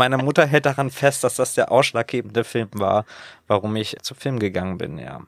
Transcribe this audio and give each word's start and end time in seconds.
Meine 0.00 0.16
Mutter 0.16 0.46
hält 0.46 0.64
daran 0.64 0.88
fest, 0.88 1.24
dass 1.24 1.34
das 1.34 1.52
der 1.52 1.70
ausschlaggebende 1.70 2.42
Film 2.42 2.70
war, 2.72 3.04
warum 3.48 3.76
ich 3.76 3.98
zu 4.00 4.14
Film 4.14 4.38
gegangen 4.38 4.78
bin, 4.78 4.96
ja. 4.96 5.20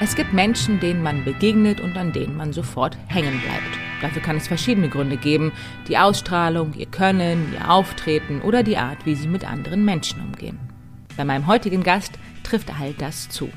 Es 0.00 0.16
gibt 0.16 0.32
Menschen, 0.32 0.80
denen 0.80 1.04
man 1.04 1.24
begegnet 1.24 1.80
und 1.80 1.96
an 1.96 2.12
denen 2.12 2.36
man 2.36 2.52
sofort 2.52 2.98
hängen 3.06 3.40
bleibt. 3.40 3.78
Dafür 4.02 4.22
kann 4.22 4.38
es 4.38 4.48
verschiedene 4.48 4.88
Gründe 4.88 5.16
geben. 5.16 5.52
Die 5.86 5.98
Ausstrahlung, 5.98 6.74
ihr 6.74 6.86
Können, 6.86 7.54
ihr 7.54 7.70
Auftreten 7.70 8.42
oder 8.42 8.64
die 8.64 8.76
Art, 8.76 9.06
wie 9.06 9.14
sie 9.14 9.28
mit 9.28 9.48
anderen 9.48 9.84
Menschen 9.84 10.20
umgehen. 10.20 10.58
Bei 11.16 11.24
meinem 11.24 11.46
heutigen 11.46 11.84
Gast 11.84 12.18
trifft 12.42 12.70
all 12.80 12.92
das 12.94 13.28
zu. 13.28 13.52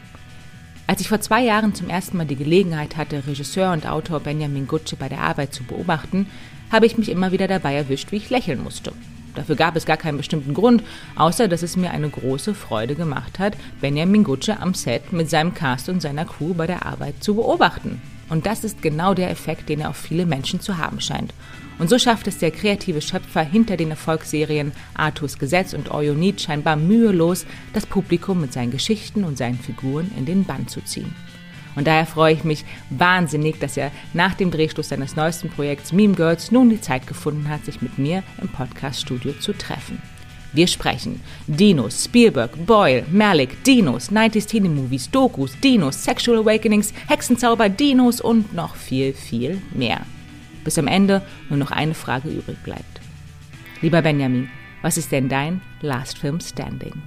Als 0.90 1.02
ich 1.02 1.08
vor 1.08 1.22
zwei 1.22 1.44
Jahren 1.44 1.76
zum 1.76 1.88
ersten 1.88 2.18
Mal 2.18 2.26
die 2.26 2.36
Gelegenheit 2.36 2.98
hatte, 2.98 3.28
Regisseur 3.28 3.74
und 3.74 3.86
Autor 3.86 4.22
Benjamin 4.22 4.66
Gutsche 4.66 4.96
bei 4.96 5.08
der 5.08 5.22
Arbeit 5.22 5.54
zu 5.54 5.64
beobachten, 5.64 6.26
habe 6.72 6.88
ich 6.88 6.98
mich 6.98 7.10
immer 7.10 7.32
wieder 7.32 7.48
dabei 7.48 7.76
erwischt, 7.76 8.12
wie 8.12 8.16
ich 8.16 8.32
lächeln 8.32 8.64
musste. 8.64 8.92
Dafür 9.36 9.56
gab 9.56 9.76
es 9.76 9.86
gar 9.86 9.98
keinen 9.98 10.18
bestimmten 10.18 10.56
Grund, 10.56 10.82
außer 11.16 11.48
dass 11.48 11.62
es 11.62 11.78
mir 11.78 11.92
eine 11.92 12.10
große 12.10 12.56
Freude 12.56 12.96
gemacht 12.96 13.38
hat, 13.38 13.56
Benjamin 13.80 14.24
Gutsche 14.24 14.60
am 14.60 14.74
Set 14.74 15.14
mit 15.14 15.30
seinem 15.30 15.54
Cast 15.54 15.90
und 15.90 16.02
seiner 16.02 16.26
Crew 16.26 16.56
bei 16.56 16.66
der 16.66 16.88
Arbeit 16.88 17.24
zu 17.24 17.36
beobachten. 17.36 18.02
Und 18.28 18.48
das 18.48 18.64
ist 18.64 18.82
genau 18.82 19.14
der 19.14 19.30
Effekt, 19.30 19.70
den 19.70 19.82
er 19.82 19.92
auf 19.92 19.98
viele 19.98 20.26
Menschen 20.26 20.60
zu 20.60 20.80
haben 20.80 21.02
scheint. 21.02 21.36
Und 21.80 21.90
so 21.90 21.98
schafft 21.98 22.28
es 22.28 22.38
der 22.38 22.52
kreative 22.52 23.02
Schöpfer 23.02 23.42
hinter 23.42 23.78
den 23.78 23.90
Erfolgsserien 23.90 24.74
Arthurs 24.94 25.40
Gesetz 25.40 25.74
und 25.74 25.90
Need 26.18 26.42
scheinbar 26.42 26.76
mühelos, 26.76 27.46
das 27.74 27.86
Publikum 27.86 28.42
mit 28.42 28.52
seinen 28.52 28.72
Geschichten 28.72 29.24
und 29.24 29.38
seinen 29.38 29.58
Figuren 29.58 30.12
in 30.18 30.26
den 30.26 30.44
Bann 30.44 30.68
zu 30.68 30.82
ziehen. 30.82 31.16
Und 31.76 31.88
daher 31.88 32.06
freue 32.06 32.34
ich 32.34 32.44
mich 32.44 32.66
wahnsinnig, 32.90 33.60
dass 33.60 33.78
er 33.78 33.92
nach 34.14 34.34
dem 34.34 34.52
Drehschluss 34.52 34.90
seines 34.90 35.16
neuesten 35.16 35.50
Projekts 35.50 35.94
Meme 35.94 36.16
Girls 36.16 36.52
nun 36.52 36.70
die 36.70 36.82
Zeit 36.82 37.08
gefunden 37.08 37.48
hat, 37.48 37.64
sich 37.64 37.82
mit 37.82 37.98
mir 37.98 38.24
im 38.42 38.50
Podcast-Studio 38.50 39.34
zu 39.40 39.54
treffen. 39.54 40.02
Wir 40.52 40.68
sprechen 40.68 41.22
Dinos, 41.48 42.06
Spielberg, 42.06 42.66
Boyle, 42.66 43.06
Malik, 43.12 43.64
Dinos, 43.64 44.12
90s 44.12 44.48
Teen 44.48 44.76
Movies, 44.76 45.10
Dokus, 45.10 45.58
Dinos, 45.64 46.04
Sexual 46.04 46.40
Awakenings, 46.40 46.92
Hexenzauber, 47.08 47.70
Dinos 47.70 48.20
und 48.20 48.54
noch 48.54 48.76
viel, 48.76 49.14
viel 49.14 49.62
mehr. 49.74 50.02
Bis 50.64 50.78
am 50.78 50.88
Ende 50.88 51.22
nur 51.50 51.58
noch 51.58 51.72
eine 51.72 51.94
Frage 51.94 52.30
übrig 52.30 52.58
bleibt. 52.64 53.02
Lieber 53.82 54.02
Benjamin, 54.02 54.50
was 54.82 54.98
ist 54.98 55.12
denn 55.12 55.30
dein 55.30 55.62
Last 55.82 56.18
Film 56.18 56.40
Standing? 56.40 57.02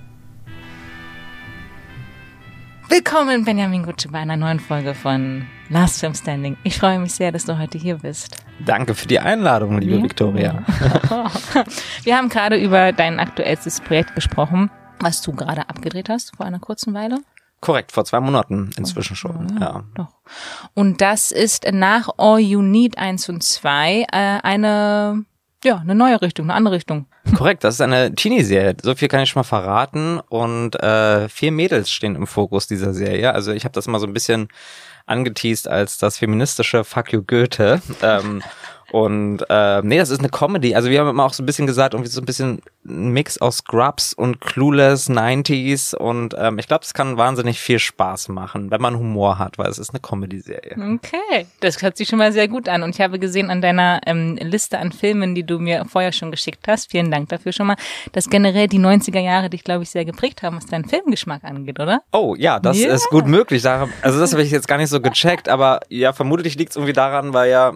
Willkommen, 2.89 3.45
Benjamin 3.45 3.85
Gutsche, 3.85 4.09
bei 4.09 4.19
einer 4.19 4.37
neuen 4.37 4.61
Folge 4.61 4.95
von 4.95 5.47
Last 5.71 6.01
Film 6.01 6.15
Standing. 6.15 6.57
Ich 6.63 6.79
freue 6.79 6.99
mich 6.99 7.15
sehr, 7.15 7.33
dass 7.33 7.47
du 7.47 7.59
heute 7.59 7.79
hier 7.79 7.97
bist. 7.97 8.37
Danke 8.65 8.95
für 8.95 9.09
die 9.09 9.19
Einladung, 9.19 9.79
liebe 9.81 9.97
ja. 9.97 10.03
Victoria. 10.03 10.63
Wir 12.05 12.17
haben 12.17 12.29
gerade 12.29 12.57
über 12.57 12.93
dein 12.93 13.19
aktuellstes 13.19 13.81
Projekt 13.81 14.15
gesprochen, 14.15 14.71
was 15.01 15.23
du 15.23 15.33
gerade 15.33 15.69
abgedreht 15.69 16.09
hast 16.09 16.37
vor 16.37 16.45
einer 16.45 16.59
kurzen 16.59 16.93
Weile. 16.93 17.19
Korrekt, 17.63 17.93
vor 17.93 18.05
zwei 18.05 18.19
Monaten 18.19 18.71
inzwischen 18.77 19.15
schon, 19.15 19.57
ja. 19.61 19.85
Doch. 19.95 20.09
Und 20.75 21.01
das 21.01 21.31
ist 21.31 21.65
nach 21.71 22.09
All 22.19 22.41
You 22.41 22.61
Need 22.61 22.99
1 22.99 23.29
und 23.29 23.45
2 23.45 24.01
äh, 24.01 24.05
eine, 24.11 25.25
ja, 25.63 25.77
eine 25.79 25.95
neue 25.95 26.21
Richtung, 26.21 26.47
eine 26.47 26.55
andere 26.55 26.75
Richtung. 26.75 27.07
Korrekt, 27.37 27.63
das 27.63 27.75
ist 27.75 27.81
eine 27.81 28.13
Teenie-Serie. 28.17 28.77
So 28.83 28.97
viel 28.97 29.07
kann 29.07 29.21
ich 29.21 29.31
schon 29.31 29.39
mal 29.39 29.45
verraten. 29.45 30.19
Und 30.29 30.75
äh, 30.83 31.29
vier 31.29 31.53
Mädels 31.53 31.93
stehen 31.93 32.17
im 32.17 32.27
Fokus 32.27 32.67
dieser 32.67 32.93
Serie. 32.93 33.33
Also 33.33 33.53
ich 33.53 33.63
habe 33.63 33.75
das 33.75 33.87
mal 33.87 34.01
so 34.01 34.09
ein 34.09 34.13
bisschen 34.13 34.49
angeteased 35.07 35.69
als 35.69 35.99
das 35.99 36.19
feministische 36.19 36.83
Fuck 36.83 37.13
you 37.13 37.23
Goethe. 37.23 37.81
Ähm, 38.03 38.43
und 38.93 39.39
äh, 39.49 39.81
nee, 39.81 39.97
das 39.97 40.11
ist 40.11 40.19
eine 40.19 40.29
Comedy. 40.29 40.75
Also 40.75 40.91
wir 40.91 41.01
haben 41.01 41.09
immer 41.09 41.25
auch 41.25 41.33
so 41.33 41.43
ein 41.43 41.47
bisschen 41.47 41.67
gesagt, 41.67 41.95
irgendwie 41.95 42.11
so 42.11 42.21
ein 42.21 42.27
bisschen 42.27 42.61
ein 42.87 43.09
Mix 43.09 43.39
aus 43.39 43.57
Scrubs 43.57 44.13
und 44.13 44.43
Clueless 44.43 45.09
90s. 45.09 45.97
Und 45.97 46.35
ähm, 46.39 46.59
ich 46.59 46.69
glaube, 46.69 46.85
es 46.85 46.93
kann 46.93 47.17
wahnsinnig 47.17 47.59
viel 47.59 47.79
Spaß 47.79 48.29
machen, 48.29 48.71
wenn 48.71 48.83
man 48.83 48.99
Humor 48.99 49.39
hat, 49.39 49.57
weil 49.57 49.71
es 49.71 49.79
ist 49.79 49.91
eine 49.95 50.01
Comedy-Serie. 50.01 50.77
Okay, 50.77 51.47
das 51.61 51.81
hört 51.81 51.97
sich 51.97 52.07
schon 52.07 52.19
mal 52.19 52.33
sehr 52.33 52.49
gut 52.49 52.69
an. 52.69 52.83
Und 52.83 52.95
ich 52.95 53.01
habe 53.01 53.19
gesehen 53.19 53.49
an 53.49 53.63
deiner 53.63 54.03
ähm, 54.05 54.37
Liste 54.37 54.79
an 54.79 54.93
Filmen, 54.93 55.35
die 55.35 55.45
du 55.45 55.59
mir 55.59 55.87
vorher 55.87 56.13
schon 56.13 56.31
geschickt 56.31 56.69
hast, 56.69 56.91
vielen 56.91 57.11
Dank 57.11 57.31
dafür 57.31 57.53
schon 57.53 57.69
mal, 57.69 57.77
dass 58.13 58.29
generell 58.29 58.69
die 58.69 58.79
90er 58.79 59.21
Jahre 59.21 59.49
dich, 59.49 59.65
glaube 59.65 59.85
ich, 59.85 59.91
sehr 59.91 60.05
geprägt 60.05 60.43
haben, 60.43 60.59
was 60.59 60.67
deinen 60.67 60.85
Filmgeschmack 60.85 61.45
angeht, 61.45 61.81
oder? 61.81 62.03
Oh 62.13 62.35
ja, 62.39 62.61
das 62.61 62.77
yeah. 62.77 62.93
ist 62.93 63.09
gut 63.09 63.27
möglich. 63.27 63.67
Also 63.67 64.21
das 64.21 64.33
habe 64.33 64.43
ich 64.43 64.51
jetzt 64.51 64.69
gar 64.69 64.77
nicht 64.77 64.91
so 64.91 65.01
gecheckt, 65.01 65.49
aber 65.49 65.81
ja, 65.89 66.13
vermutlich 66.13 66.57
liegt 66.57 66.73
es 66.73 66.77
irgendwie 66.77 66.93
daran, 66.93 67.33
weil 67.33 67.51
ja 67.51 67.73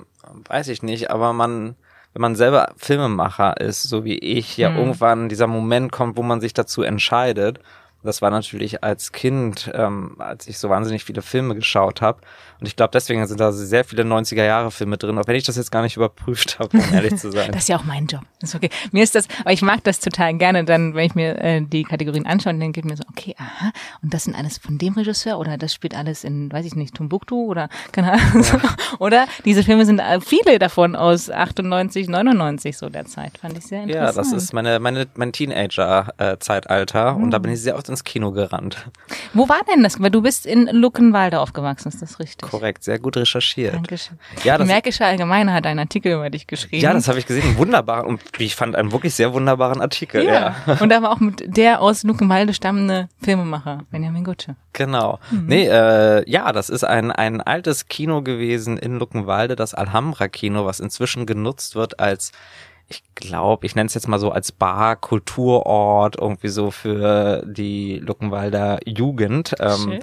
weiß 0.48 0.68
ich 0.68 0.82
nicht, 0.82 1.10
aber 1.10 1.32
man, 1.32 1.76
wenn 2.12 2.22
man 2.22 2.36
selber 2.36 2.72
Filmemacher 2.76 3.60
ist, 3.60 3.82
so 3.82 4.04
wie 4.04 4.18
ich, 4.18 4.56
ja 4.56 4.68
hm. 4.68 4.76
irgendwann 4.76 5.28
dieser 5.28 5.46
Moment 5.46 5.92
kommt, 5.92 6.16
wo 6.16 6.22
man 6.22 6.40
sich 6.40 6.54
dazu 6.54 6.82
entscheidet. 6.82 7.60
Das 8.02 8.22
war 8.22 8.30
natürlich 8.30 8.84
als 8.84 9.12
Kind, 9.12 9.70
ähm, 9.74 10.16
als 10.18 10.46
ich 10.46 10.58
so 10.58 10.68
wahnsinnig 10.68 11.04
viele 11.04 11.22
Filme 11.22 11.54
geschaut 11.54 12.00
habe, 12.02 12.20
und 12.60 12.66
ich 12.66 12.76
glaube, 12.76 12.90
deswegen 12.92 13.26
sind 13.26 13.38
da 13.38 13.52
sehr 13.52 13.84
viele 13.84 14.02
90er-Jahre-Filme 14.02 14.96
drin, 14.96 15.18
auch 15.18 15.26
wenn 15.26 15.36
ich 15.36 15.44
das 15.44 15.56
jetzt 15.56 15.70
gar 15.70 15.82
nicht 15.82 15.96
überprüft 15.96 16.58
habe, 16.58 16.78
um 16.78 16.94
ehrlich 16.94 17.16
zu 17.16 17.30
sein. 17.30 17.48
das 17.52 17.62
ist 17.62 17.68
ja 17.68 17.78
auch 17.78 17.84
mein 17.84 18.06
Job. 18.06 18.22
Das 18.40 18.50
ist 18.50 18.56
okay. 18.56 18.70
Mir 18.92 19.04
ist 19.04 19.14
das, 19.14 19.28
aber 19.40 19.52
ich 19.52 19.60
mag 19.60 19.84
das 19.84 20.00
total 20.00 20.34
gerne, 20.34 20.64
dann, 20.64 20.94
wenn 20.94 21.04
ich 21.04 21.14
mir 21.14 21.38
äh, 21.38 21.60
die 21.60 21.82
Kategorien 21.82 22.26
anschaue, 22.26 22.54
dann 22.54 22.72
geht 22.72 22.84
mir 22.84 22.96
so, 22.96 23.04
okay, 23.10 23.34
aha, 23.38 23.72
und 24.02 24.14
das 24.14 24.24
sind 24.24 24.34
alles 24.34 24.58
von 24.58 24.78
dem 24.78 24.94
Regisseur 24.94 25.38
oder 25.38 25.58
das 25.58 25.74
spielt 25.74 25.94
alles 25.94 26.24
in, 26.24 26.50
weiß 26.50 26.64
ich 26.64 26.76
nicht, 26.76 26.94
Tumbuktu 26.94 27.46
oder 27.46 27.68
keine 27.92 28.12
Ahnung. 28.12 28.42
Ja. 28.42 28.60
oder 28.98 29.26
diese 29.44 29.62
Filme 29.62 29.84
sind 29.84 29.98
äh, 29.98 30.20
viele 30.20 30.58
davon 30.58 30.96
aus 30.96 31.30
98, 31.30 32.08
99 32.08 32.76
so 32.76 32.88
der 32.88 33.04
Zeit. 33.04 33.36
Fand 33.38 33.58
ich 33.58 33.66
sehr 33.66 33.82
interessant. 33.82 34.16
Ja, 34.16 34.22
das 34.22 34.32
ist 34.32 34.52
meine, 34.54 34.80
meine, 34.80 35.06
mein 35.14 35.32
Teenager-Zeitalter 35.32 37.14
mhm. 37.14 37.24
und 37.24 37.30
da 37.32 37.38
bin 37.38 37.52
ich 37.52 37.60
sehr 37.60 37.76
oft 37.86 37.90
ins 37.90 38.04
Kino 38.04 38.32
gerannt. 38.32 38.88
Wo 39.32 39.48
war 39.48 39.60
denn 39.70 39.82
das? 39.82 40.00
Weil 40.00 40.10
du 40.10 40.22
bist 40.22 40.46
in 40.46 40.66
Luckenwalde 40.66 41.40
aufgewachsen, 41.40 41.88
ist 41.88 42.02
das 42.02 42.18
richtig? 42.18 42.48
Korrekt, 42.48 42.84
sehr 42.84 42.98
gut 42.98 43.16
recherchiert. 43.16 43.74
Dankeschön. 43.74 44.18
Ja, 44.44 44.58
das, 44.58 44.66
die 44.66 44.72
Märkische 44.72 45.04
Allgemeine 45.04 45.52
hat 45.52 45.66
einen 45.66 45.78
Artikel 45.78 46.12
über 46.12 46.30
dich 46.30 46.46
geschrieben. 46.46 46.82
Ja, 46.82 46.92
das 46.92 47.08
habe 47.08 47.18
ich 47.18 47.26
gesehen. 47.26 47.56
Wunderbar. 47.56 48.06
Und 48.06 48.20
ich 48.38 48.54
fand 48.54 48.76
einen 48.76 48.92
wirklich 48.92 49.14
sehr 49.14 49.32
wunderbaren 49.32 49.80
Artikel. 49.80 50.24
Ja. 50.24 50.56
ja. 50.66 50.76
Und 50.80 50.88
da 50.88 51.02
war 51.02 51.12
auch 51.12 51.20
mit 51.20 51.44
der 51.46 51.80
aus 51.80 52.02
Luckenwalde 52.02 52.54
stammende 52.54 53.08
Filmemacher, 53.22 53.84
Benjamin 53.90 54.24
Gutsche. 54.24 54.56
Genau. 54.72 55.18
Mhm. 55.30 55.46
Nee, 55.46 55.66
äh, 55.68 56.28
ja, 56.28 56.52
das 56.52 56.68
ist 56.68 56.84
ein, 56.84 57.10
ein 57.10 57.40
altes 57.40 57.88
Kino 57.88 58.22
gewesen 58.22 58.76
in 58.76 58.98
Luckenwalde, 58.98 59.56
das 59.56 59.74
Alhambra-Kino, 59.74 60.66
was 60.66 60.80
inzwischen 60.80 61.26
genutzt 61.26 61.76
wird 61.76 62.00
als 62.00 62.32
ich 62.88 63.02
glaube, 63.14 63.66
ich 63.66 63.74
nenne 63.74 63.86
es 63.86 63.94
jetzt 63.94 64.08
mal 64.08 64.18
so 64.18 64.30
als 64.30 64.52
Bar, 64.52 64.96
Kulturort, 64.96 66.16
irgendwie 66.20 66.48
so 66.48 66.70
für 66.70 67.42
die 67.46 67.98
Luckenwalder 67.98 68.78
Jugend. 68.84 69.54
Ähm. 69.58 70.00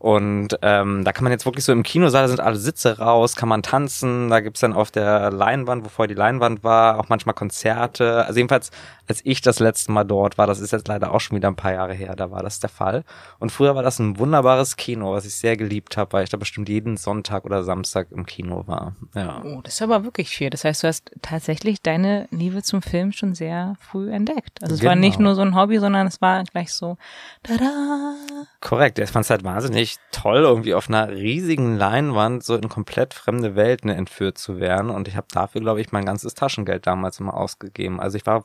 Und 0.00 0.58
ähm, 0.62 1.04
da 1.04 1.12
kann 1.12 1.24
man 1.24 1.30
jetzt 1.30 1.44
wirklich 1.44 1.62
so 1.62 1.72
im 1.72 1.82
Kinosaal, 1.82 2.22
da 2.22 2.28
sind 2.28 2.40
alle 2.40 2.56
Sitze 2.56 3.00
raus, 3.00 3.36
kann 3.36 3.50
man 3.50 3.62
tanzen, 3.62 4.30
da 4.30 4.40
gibt's 4.40 4.60
dann 4.60 4.72
auf 4.72 4.90
der 4.90 5.30
Leinwand, 5.30 5.84
wo 5.84 5.90
vorher 5.90 6.08
die 6.08 6.18
Leinwand 6.18 6.64
war, 6.64 6.98
auch 6.98 7.10
manchmal 7.10 7.34
Konzerte. 7.34 8.24
Also 8.24 8.38
jedenfalls, 8.38 8.70
als 9.06 9.20
ich 9.24 9.42
das 9.42 9.58
letzte 9.58 9.92
Mal 9.92 10.04
dort 10.04 10.38
war, 10.38 10.46
das 10.46 10.58
ist 10.58 10.70
jetzt 10.70 10.88
leider 10.88 11.12
auch 11.12 11.20
schon 11.20 11.36
wieder 11.36 11.48
ein 11.48 11.56
paar 11.56 11.74
Jahre 11.74 11.92
her, 11.92 12.16
da 12.16 12.30
war 12.30 12.42
das 12.42 12.60
der 12.60 12.70
Fall. 12.70 13.04
Und 13.40 13.52
früher 13.52 13.74
war 13.74 13.82
das 13.82 13.98
ein 13.98 14.18
wunderbares 14.18 14.76
Kino, 14.76 15.12
was 15.12 15.26
ich 15.26 15.34
sehr 15.34 15.58
geliebt 15.58 15.98
habe, 15.98 16.14
weil 16.14 16.24
ich 16.24 16.30
da 16.30 16.38
bestimmt 16.38 16.70
jeden 16.70 16.96
Sonntag 16.96 17.44
oder 17.44 17.62
Samstag 17.62 18.06
im 18.10 18.24
Kino 18.24 18.66
war. 18.66 18.94
Ja. 19.14 19.42
Oh, 19.44 19.60
das 19.62 19.74
ist 19.74 19.82
aber 19.82 20.04
wirklich 20.04 20.30
viel. 20.30 20.48
Das 20.48 20.64
heißt, 20.64 20.82
du 20.82 20.88
hast 20.88 21.10
tatsächlich 21.20 21.82
deine 21.82 22.26
Liebe 22.30 22.62
zum 22.62 22.80
Film 22.80 23.12
schon 23.12 23.34
sehr 23.34 23.76
früh 23.80 24.10
entdeckt. 24.10 24.62
Also 24.62 24.76
es 24.76 24.80
genau. 24.80 24.92
war 24.92 24.96
nicht 24.96 25.20
nur 25.20 25.34
so 25.34 25.42
ein 25.42 25.54
Hobby, 25.54 25.78
sondern 25.78 26.06
es 26.06 26.22
war 26.22 26.42
gleich 26.44 26.72
so, 26.72 26.96
tada. 27.42 28.14
Korrekt, 28.62 28.98
ich 28.98 29.10
fand 29.10 29.24
es 29.24 29.30
halt 29.30 29.44
wahnsinnig 29.44 29.89
wirklich 29.90 29.98
toll, 30.12 30.42
irgendwie 30.42 30.74
auf 30.74 30.88
einer 30.88 31.08
riesigen 31.10 31.76
Leinwand 31.76 32.44
so 32.44 32.54
in 32.54 32.68
komplett 32.68 33.14
fremde 33.14 33.56
Welten 33.56 33.90
entführt 33.90 34.38
zu 34.38 34.60
werden. 34.60 34.90
Und 34.90 35.08
ich 35.08 35.16
habe 35.16 35.26
dafür, 35.32 35.60
glaube 35.60 35.80
ich, 35.80 35.92
mein 35.92 36.04
ganzes 36.04 36.34
Taschengeld 36.34 36.86
damals 36.86 37.20
immer 37.20 37.34
ausgegeben. 37.34 38.00
Also 38.00 38.16
ich 38.16 38.26
war, 38.26 38.44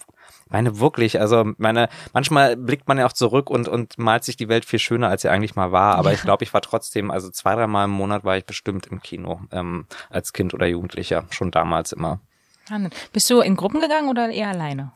meine 0.50 0.80
wirklich, 0.80 1.20
also 1.20 1.44
meine, 1.58 1.90
manchmal 2.14 2.56
blickt 2.56 2.88
man 2.88 2.98
ja 2.98 3.06
auch 3.06 3.14
zurück 3.14 3.50
und, 3.50 3.68
und 3.68 3.98
malt 3.98 4.24
sich 4.24 4.38
die 4.38 4.50
Welt 4.50 4.66
viel 4.66 4.80
schöner, 4.80 5.10
als 5.10 5.24
sie 5.24 5.30
eigentlich 5.30 5.56
mal 5.56 5.72
war. 5.72 5.96
Aber 5.96 6.10
ja. 6.10 6.16
ich 6.16 6.22
glaube, 6.22 6.44
ich 6.44 6.54
war 6.54 6.62
trotzdem, 6.62 7.12
also 7.12 7.30
zwei, 7.30 7.56
dreimal 7.56 7.86
im 7.86 7.92
Monat 7.92 8.24
war 8.24 8.38
ich 8.38 8.46
bestimmt 8.46 8.88
im 8.88 9.02
Kino, 9.02 9.42
ähm, 9.52 9.86
als 10.10 10.34
Kind 10.34 10.54
oder 10.54 10.68
Jugendlicher, 10.68 11.26
schon 11.30 11.52
damals 11.52 11.92
immer. 11.92 12.20
Bist 13.14 13.30
du 13.30 13.42
in 13.42 13.56
Gruppen 13.56 13.80
gegangen 13.80 14.10
oder 14.10 14.30
eher 14.30 14.50
alleine? 14.50 14.92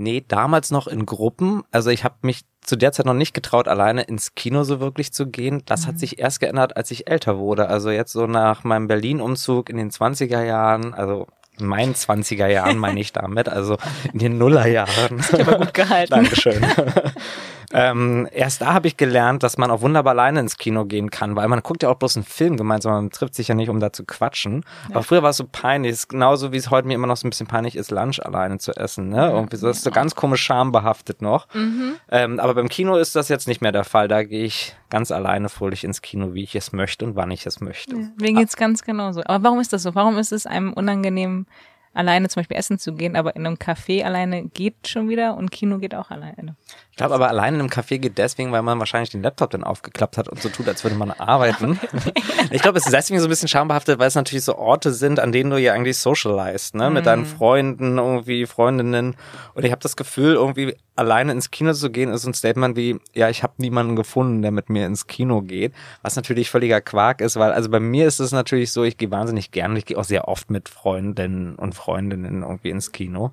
Nee, 0.00 0.24
damals 0.26 0.70
noch 0.70 0.86
in 0.86 1.04
Gruppen. 1.04 1.62
Also 1.72 1.90
ich 1.90 2.04
habe 2.04 2.14
mich 2.22 2.46
zu 2.62 2.76
der 2.76 2.92
Zeit 2.92 3.04
noch 3.04 3.12
nicht 3.12 3.34
getraut, 3.34 3.68
alleine 3.68 4.00
ins 4.02 4.34
Kino 4.34 4.64
so 4.64 4.80
wirklich 4.80 5.12
zu 5.12 5.26
gehen. 5.26 5.62
Das 5.66 5.82
mhm. 5.82 5.88
hat 5.88 5.98
sich 5.98 6.18
erst 6.18 6.40
geändert, 6.40 6.74
als 6.74 6.90
ich 6.90 7.10
älter 7.10 7.36
wurde. 7.36 7.68
Also 7.68 7.90
jetzt 7.90 8.12
so 8.12 8.26
nach 8.26 8.64
meinem 8.64 8.86
Berlin-Umzug 8.88 9.68
in 9.68 9.76
den 9.76 9.90
20er 9.90 10.42
Jahren, 10.42 10.94
also 10.94 11.26
in 11.58 11.66
meinen 11.66 11.92
20er 11.92 12.46
Jahren 12.46 12.78
meine 12.78 12.98
ich 12.98 13.12
damit, 13.14 13.50
also 13.50 13.76
in 14.14 14.20
den 14.20 14.38
Nullerjahren. 14.38 15.18
Das 15.18 15.30
ist 15.30 15.40
aber 15.40 15.58
gut 15.58 15.74
gehalten. 15.74 16.14
Dankeschön. 16.14 16.64
Ähm, 17.72 18.28
erst 18.32 18.62
da 18.62 18.74
habe 18.74 18.88
ich 18.88 18.96
gelernt, 18.96 19.42
dass 19.42 19.56
man 19.56 19.70
auch 19.70 19.80
wunderbar 19.80 20.12
alleine 20.12 20.40
ins 20.40 20.56
Kino 20.56 20.84
gehen 20.84 21.10
kann, 21.10 21.36
weil 21.36 21.46
man 21.48 21.60
guckt 21.62 21.82
ja 21.82 21.88
auch 21.88 21.96
bloß 21.96 22.16
einen 22.16 22.24
Film 22.24 22.56
gemeinsam, 22.56 22.92
man 22.92 23.10
trifft 23.10 23.34
sich 23.34 23.48
ja 23.48 23.54
nicht, 23.54 23.68
um 23.68 23.78
da 23.78 23.92
zu 23.92 24.04
quatschen. 24.04 24.64
Ja. 24.88 24.96
Aber 24.96 25.04
früher 25.04 25.22
war 25.22 25.30
es 25.30 25.36
so 25.36 25.46
peinlich, 25.50 25.92
ist 25.92 26.08
genauso 26.08 26.52
wie 26.52 26.56
es 26.56 26.70
heute 26.70 26.88
mir 26.88 26.94
immer 26.94 27.06
noch 27.06 27.16
so 27.16 27.26
ein 27.26 27.30
bisschen 27.30 27.46
peinlich 27.46 27.76
ist, 27.76 27.90
Lunch 27.90 28.20
alleine 28.24 28.58
zu 28.58 28.72
essen. 28.72 29.08
Ne? 29.08 29.30
Irgendwie 29.30 29.56
so, 29.56 29.68
das 29.68 29.78
ist 29.78 29.84
so 29.84 29.90
ganz 29.90 30.14
komisch 30.14 30.42
schambehaftet 30.42 31.22
noch. 31.22 31.46
Mhm. 31.54 31.94
Ähm, 32.10 32.40
aber 32.40 32.54
beim 32.54 32.68
Kino 32.68 32.96
ist 32.96 33.14
das 33.14 33.28
jetzt 33.28 33.46
nicht 33.46 33.60
mehr 33.60 33.72
der 33.72 33.84
Fall. 33.84 34.08
Da 34.08 34.24
gehe 34.24 34.44
ich 34.44 34.74
ganz 34.90 35.12
alleine 35.12 35.48
fröhlich 35.48 35.84
ins 35.84 36.02
Kino, 36.02 36.34
wie 36.34 36.42
ich 36.42 36.56
es 36.56 36.72
möchte 36.72 37.04
und 37.04 37.14
wann 37.14 37.30
ich 37.30 37.46
es 37.46 37.60
möchte. 37.60 37.96
Ja, 37.96 38.08
mir 38.20 38.32
geht's 38.32 38.56
ah. 38.56 38.60
ganz 38.60 38.82
genauso. 38.82 39.22
Aber 39.24 39.44
warum 39.44 39.60
ist 39.60 39.72
das 39.72 39.84
so? 39.84 39.94
Warum 39.94 40.18
ist 40.18 40.32
es 40.32 40.46
einem 40.46 40.72
unangenehm, 40.72 41.46
alleine 41.92 42.28
zum 42.28 42.40
Beispiel 42.40 42.56
essen 42.56 42.78
zu 42.78 42.94
gehen, 42.94 43.16
aber 43.16 43.34
in 43.34 43.46
einem 43.46 43.56
Café 43.56 44.04
alleine 44.04 44.44
geht 44.44 44.86
schon 44.86 45.08
wieder 45.08 45.36
und 45.36 45.50
Kino 45.50 45.78
geht 45.78 45.94
auch 45.94 46.10
alleine. 46.10 46.56
Ich 46.90 46.96
glaube 46.96 47.14
aber 47.14 47.28
alleine 47.28 47.56
in 47.56 47.60
einem 47.62 47.70
Café 47.70 47.98
geht 47.98 48.18
deswegen, 48.18 48.52
weil 48.52 48.62
man 48.62 48.78
wahrscheinlich 48.78 49.10
den 49.10 49.22
Laptop 49.22 49.50
dann 49.50 49.64
aufgeklappt 49.64 50.16
hat 50.16 50.28
und 50.28 50.40
so 50.40 50.48
tut, 50.48 50.68
als 50.68 50.84
würde 50.84 50.96
man 50.96 51.10
arbeiten. 51.10 51.80
ich 52.50 52.62
glaube, 52.62 52.78
es 52.78 52.86
ist 52.86 52.92
deswegen 52.92 53.18
so 53.20 53.26
ein 53.26 53.30
bisschen 53.30 53.48
schambehaftet, 53.48 53.98
weil 53.98 54.08
es 54.08 54.14
natürlich 54.14 54.44
so 54.44 54.56
Orte 54.56 54.92
sind, 54.92 55.18
an 55.18 55.32
denen 55.32 55.50
du 55.50 55.58
ja 55.58 55.72
eigentlich 55.72 55.98
socialized, 55.98 56.74
ne? 56.74 56.90
Mit 56.90 57.06
deinen 57.06 57.22
mhm. 57.22 57.26
Freunden, 57.26 57.98
irgendwie 57.98 58.46
Freundinnen. 58.46 59.16
Und 59.54 59.64
ich 59.64 59.72
habe 59.72 59.82
das 59.82 59.96
Gefühl, 59.96 60.34
irgendwie 60.34 60.76
alleine 60.96 61.32
ins 61.32 61.50
Kino 61.50 61.72
zu 61.72 61.90
gehen, 61.90 62.10
ist 62.10 62.26
ein 62.26 62.34
Statement 62.34 62.76
wie, 62.76 62.98
ja, 63.14 63.28
ich 63.28 63.42
habe 63.42 63.54
niemanden 63.58 63.96
gefunden, 63.96 64.42
der 64.42 64.50
mit 64.50 64.68
mir 64.68 64.86
ins 64.86 65.06
Kino 65.06 65.42
geht. 65.42 65.72
Was 66.02 66.16
natürlich 66.16 66.50
völliger 66.50 66.80
Quark 66.80 67.20
ist, 67.20 67.36
weil, 67.36 67.52
also 67.52 67.70
bei 67.70 67.80
mir 67.80 68.06
ist 68.06 68.20
es 68.20 68.32
natürlich 68.32 68.72
so, 68.72 68.84
ich 68.84 68.98
gehe 68.98 69.10
wahnsinnig 69.10 69.50
gerne, 69.50 69.78
ich 69.78 69.86
gehe 69.86 69.98
auch 69.98 70.04
sehr 70.04 70.28
oft 70.28 70.50
mit 70.50 70.68
Freundinnen 70.68 71.54
und 71.56 71.74
Freundinnen 71.74 72.42
irgendwie 72.42 72.70
ins 72.70 72.92
Kino. 72.92 73.32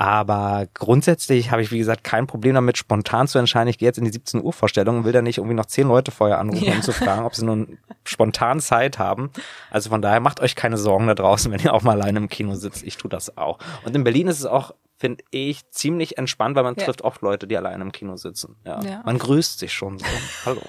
Aber 0.00 0.66
grundsätzlich 0.72 1.50
habe 1.50 1.60
ich, 1.60 1.72
wie 1.72 1.78
gesagt, 1.78 2.04
kein 2.04 2.26
Problem 2.26 2.54
damit, 2.54 2.78
spontan 2.78 3.28
zu 3.28 3.38
entscheiden, 3.38 3.68
ich 3.68 3.76
gehe 3.76 3.86
jetzt 3.86 3.98
in 3.98 4.06
die 4.06 4.10
17 4.10 4.42
Uhr 4.42 4.54
Vorstellung 4.54 4.96
und 4.96 5.04
will 5.04 5.12
da 5.12 5.20
nicht 5.20 5.36
irgendwie 5.36 5.54
noch 5.54 5.66
zehn 5.66 5.88
Leute 5.88 6.10
vorher 6.10 6.38
anrufen, 6.38 6.64
ja. 6.64 6.74
um 6.74 6.80
zu 6.80 6.92
fragen, 6.92 7.26
ob 7.26 7.34
sie 7.34 7.44
nun 7.44 7.76
spontan 8.04 8.60
Zeit 8.60 8.98
haben. 8.98 9.30
Also 9.70 9.90
von 9.90 10.00
daher 10.00 10.20
macht 10.20 10.40
euch 10.40 10.56
keine 10.56 10.78
Sorgen 10.78 11.06
da 11.06 11.14
draußen, 11.14 11.52
wenn 11.52 11.60
ihr 11.60 11.74
auch 11.74 11.82
mal 11.82 12.00
alleine 12.00 12.18
im 12.18 12.30
Kino 12.30 12.54
sitzt. 12.54 12.82
Ich 12.82 12.96
tue 12.96 13.10
das 13.10 13.36
auch. 13.36 13.58
Und 13.84 13.94
in 13.94 14.02
Berlin 14.02 14.28
ist 14.28 14.38
es 14.38 14.46
auch 14.46 14.72
finde 15.00 15.24
ich, 15.30 15.68
ziemlich 15.70 16.18
entspannt, 16.18 16.54
weil 16.56 16.62
man 16.62 16.74
ja. 16.76 16.84
trifft 16.84 17.02
oft 17.02 17.22
Leute, 17.22 17.46
die 17.46 17.56
alleine 17.56 17.82
im 17.82 17.90
Kino 17.90 18.16
sitzen. 18.16 18.56
Ja. 18.66 18.80
ja. 18.82 19.02
Man 19.04 19.18
grüßt 19.18 19.58
sich 19.58 19.72
schon 19.72 19.98
so. 19.98 20.04
Hallo. 20.44 20.60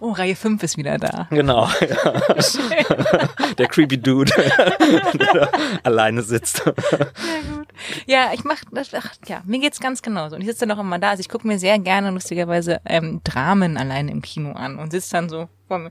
Oh, 0.00 0.12
Reihe 0.12 0.36
5 0.36 0.62
ist 0.62 0.76
wieder 0.76 0.98
da. 0.98 1.26
Genau. 1.30 1.68
Ja. 1.80 2.12
Der 3.58 3.66
creepy 3.68 3.98
Dude, 3.98 4.32
der 5.14 5.48
alleine 5.84 6.22
sitzt. 6.22 6.64
Ja, 6.64 6.72
gut. 6.72 7.68
Ja, 8.06 8.30
ich 8.32 8.44
mach 8.44 8.58
das, 8.72 8.92
ach, 8.94 9.14
ja, 9.26 9.42
mir 9.44 9.60
geht's 9.60 9.78
ganz 9.80 10.02
genauso. 10.02 10.36
Und 10.36 10.42
ich 10.42 10.48
sitze 10.48 10.66
dann 10.66 10.76
auch 10.76 10.80
immer 10.80 10.98
da. 10.98 11.10
Also 11.10 11.20
ich 11.20 11.28
gucke 11.28 11.46
mir 11.46 11.58
sehr 11.58 11.78
gerne 11.78 12.10
lustigerweise 12.10 12.80
ähm, 12.84 13.20
Dramen 13.22 13.76
alleine 13.76 14.10
im 14.10 14.22
Kino 14.22 14.52
an 14.52 14.78
und 14.78 14.90
sitze 14.90 15.12
dann 15.12 15.28
so 15.28 15.48
vor 15.66 15.78
mir 15.78 15.90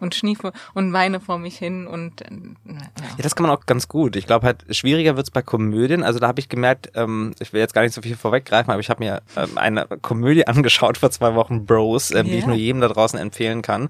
und 0.00 0.14
schniefe 0.14 0.52
und 0.74 0.92
weine 0.92 1.20
vor 1.20 1.38
mich 1.38 1.58
hin 1.58 1.86
und 1.86 2.22
äh, 2.22 2.26
ja. 2.66 2.74
ja, 2.74 3.22
das 3.22 3.34
kann 3.34 3.46
man 3.46 3.56
auch 3.56 3.66
ganz 3.66 3.88
gut. 3.88 4.16
Ich 4.16 4.26
glaube 4.26 4.46
halt, 4.46 4.64
schwieriger 4.70 5.16
wird's 5.16 5.30
bei 5.30 5.42
Komödien. 5.42 6.02
Also 6.02 6.18
da 6.18 6.28
habe 6.28 6.40
ich 6.40 6.48
gemerkt, 6.48 6.90
ähm, 6.94 7.34
ich 7.38 7.52
will 7.52 7.60
jetzt 7.60 7.74
gar 7.74 7.82
nicht 7.82 7.94
so 7.94 8.02
viel 8.02 8.16
vorweggreifen, 8.16 8.70
aber 8.70 8.80
ich 8.80 8.90
habe 8.90 9.04
mir 9.04 9.22
ähm, 9.36 9.56
eine 9.56 9.86
Komödie 10.02 10.46
angeschaut 10.46 10.98
vor 10.98 11.10
zwei 11.10 11.34
Wochen, 11.34 11.66
Bros, 11.66 12.10
ähm, 12.10 12.16
yeah. 12.16 12.24
die 12.24 12.38
ich 12.38 12.46
nur 12.46 12.56
jedem 12.56 12.80
da 12.80 12.88
draußen 12.88 13.18
empfehlen 13.18 13.62
kann. 13.62 13.88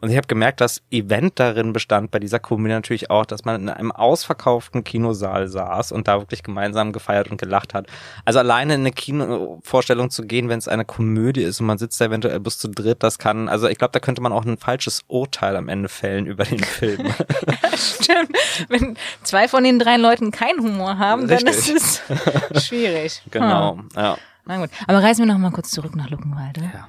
Und 0.00 0.10
ich 0.10 0.16
habe 0.16 0.26
gemerkt, 0.26 0.60
das 0.60 0.82
Event 0.90 1.38
darin 1.38 1.72
bestand 1.72 2.10
bei 2.10 2.18
dieser 2.18 2.38
Komödie 2.38 2.72
natürlich 2.72 3.10
auch, 3.10 3.26
dass 3.26 3.44
man 3.44 3.60
in 3.60 3.68
einem 3.68 3.92
ausverkauften 3.92 4.82
Kinosaal 4.84 5.48
saß 5.48 5.92
und 5.92 6.08
da 6.08 6.20
wirklich 6.20 6.42
gemeinsam 6.42 6.92
gefeiert 6.92 7.30
und 7.30 7.40
gelacht 7.40 7.74
hat. 7.74 7.86
Also 8.24 8.38
alleine 8.38 8.74
in 8.74 8.80
eine 8.80 8.92
Kinovorstellung 8.92 10.10
zu 10.10 10.24
gehen, 10.26 10.48
wenn 10.48 10.58
es 10.58 10.68
eine 10.68 10.84
Komödie 10.84 11.42
ist 11.42 11.60
und 11.60 11.66
man 11.66 11.78
sitzt 11.78 12.00
da 12.00 12.06
eventuell 12.06 12.40
bis 12.40 12.58
zu 12.58 12.68
dritt, 12.68 13.02
das 13.02 13.18
kann, 13.18 13.48
also 13.48 13.68
ich 13.68 13.78
glaube, 13.78 13.92
da 13.92 14.00
könnte 14.00 14.22
man 14.22 14.32
auch 14.32 14.44
ein 14.44 14.56
falsches 14.56 15.02
Urteil 15.08 15.56
am 15.56 15.68
Ende 15.68 15.88
fällen 15.88 16.26
über 16.26 16.44
den 16.44 16.60
Film. 16.60 17.12
stimmt. 17.76 18.36
Wenn 18.68 18.96
zwei 19.22 19.48
von 19.48 19.64
den 19.64 19.78
drei 19.78 19.96
Leuten 19.96 20.30
keinen 20.30 20.62
Humor 20.62 20.98
haben, 20.98 21.26
Richtig. 21.26 21.66
dann 21.66 21.76
ist 21.76 22.02
es 22.50 22.66
schwierig. 22.66 23.22
Genau, 23.30 23.78
hm. 23.78 23.88
ja. 23.94 24.16
Na 24.44 24.58
gut. 24.58 24.70
Aber 24.86 25.02
reisen 25.02 25.24
wir 25.24 25.32
noch 25.32 25.38
mal 25.38 25.52
kurz 25.52 25.70
zurück 25.70 25.94
nach 25.94 26.10
Luckenwalde. 26.10 26.62
Ja. 26.62 26.88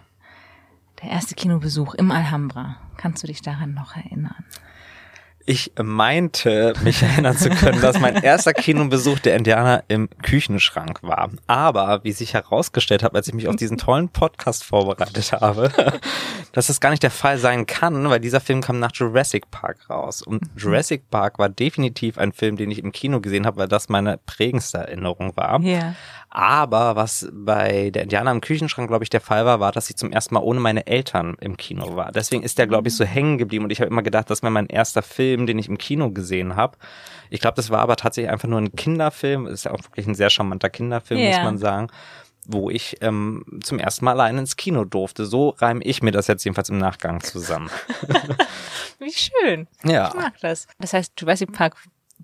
Der 1.04 1.10
erste 1.10 1.34
Kinobesuch 1.36 1.96
im 1.96 2.12
Alhambra. 2.12 2.78
Kannst 2.98 3.24
du 3.24 3.28
dich 3.28 3.42
daran 3.42 3.74
noch 3.74 3.96
erinnern? 3.96 4.46
Ich 5.48 5.72
meinte, 5.82 6.74
mich 6.84 7.02
erinnern 7.02 7.36
zu 7.36 7.50
können, 7.50 7.82
dass 7.82 8.00
mein 8.00 8.16
erster 8.16 8.54
Kinobesuch 8.54 9.18
der 9.20 9.36
Indianer 9.36 9.84
im 9.88 10.08
Küchenschrank 10.22 11.02
war. 11.02 11.32
Aber 11.48 12.04
wie 12.04 12.12
sich 12.12 12.36
herausgestellt 12.36 13.02
hat, 13.02 13.16
als 13.16 13.28
ich 13.28 13.34
mich 13.34 13.48
auf 13.48 13.56
diesen 13.56 13.78
tollen 13.78 14.10
Podcast 14.10 14.64
vorbereitet 14.64 15.32
habe, 15.32 15.72
dass 16.52 16.68
das 16.68 16.80
gar 16.80 16.92
nicht 16.92 17.02
der 17.02 17.10
Fall 17.10 17.40
sein 17.40 17.66
kann, 17.66 18.08
weil 18.10 18.20
dieser 18.20 18.40
Film 18.40 18.62
kam 18.62 18.80
nach 18.80 18.92
Jurassic 18.94 19.50
Park 19.50 19.90
raus. 19.90 20.22
Und 20.22 20.44
Jurassic 20.56 21.10
Park 21.10 21.40
war 21.40 21.50
definitiv 21.50 22.20
ein 22.20 22.34
Film, 22.34 22.56
den 22.58 22.70
ich 22.70 22.78
im 22.78 22.92
Kino 22.92 23.20
gesehen 23.20 23.48
habe, 23.48 23.58
weil 23.58 23.68
das 23.68 23.90
meine 23.90 24.20
prägendste 24.26 24.78
Erinnerung 24.78 25.36
war. 25.36 25.60
Ja. 25.62 25.96
Aber 26.34 26.96
was 26.96 27.30
bei 27.34 27.90
der 27.90 28.04
Indianer 28.04 28.32
im 28.32 28.40
Küchenschrank, 28.40 28.88
glaube 28.88 29.04
ich, 29.04 29.10
der 29.10 29.20
Fall 29.20 29.46
war, 29.46 29.60
war, 29.60 29.74
dass 29.74 29.90
ich 29.90 29.98
zum 29.98 30.14
ersten 30.14 30.34
Mal 30.34 30.40
ohne 30.40 30.62
meine 30.62 30.88
Eltern 30.88 31.36
im 31.42 31.58
Kino 31.58 31.98
war. 31.98 32.14
Deswegen 32.14 32.42
ist 32.42 32.58
der, 32.58 32.68
glaube 32.68 32.88
ich, 32.88 32.96
so 32.96 33.04
hängen 33.04 33.38
geblieben. 33.38 33.66
Und 33.66 33.72
ich 33.72 33.82
habe 33.82 33.92
immer 33.92 34.02
gedacht, 34.02 34.30
das 34.30 34.42
wäre 34.42 34.52
mein 34.52 34.68
erster 34.68 35.02
Film, 35.02 35.46
den 35.46 35.60
ich 35.60 35.68
im 35.68 35.78
Kino 35.78 36.10
gesehen 36.12 36.56
habe. 36.56 36.78
Ich 37.30 37.42
glaube, 37.42 37.56
das 37.56 37.70
war 37.70 37.80
aber 37.80 37.98
tatsächlich 37.98 38.32
einfach 38.32 38.48
nur 38.48 38.62
ein 38.62 38.74
Kinderfilm. 38.74 39.46
Ist 39.46 39.66
ja 39.66 39.72
auch 39.72 39.84
wirklich 39.84 40.08
ein 40.08 40.16
sehr 40.16 40.30
charmanter 40.30 40.70
Kinderfilm, 40.70 41.20
yeah. 41.20 41.38
muss 41.38 41.46
man 41.46 41.58
sagen 41.58 41.88
wo 42.48 42.72
ich 42.72 42.98
ähm, 43.02 43.46
zum 43.64 43.78
ersten 43.78 44.04
Mal 44.06 44.14
allein 44.14 44.40
ins 44.40 44.56
Kino 44.58 44.84
durfte. 44.84 45.26
So 45.26 45.50
reime 45.60 45.84
ich 45.84 46.02
mir 46.02 46.12
das 46.12 46.26
jetzt 46.26 46.44
jedenfalls 46.44 46.70
im 46.70 46.80
Nachgang 46.80 47.22
zusammen. 47.22 47.70
Wie 49.00 49.14
schön. 49.14 49.68
Ja. 49.84 50.08
Ich 50.10 50.16
mag 50.16 50.34
das. 50.42 50.68
Das 50.80 50.94
heißt, 50.94 51.14
Jurassic 51.20 51.52
Park 51.52 51.76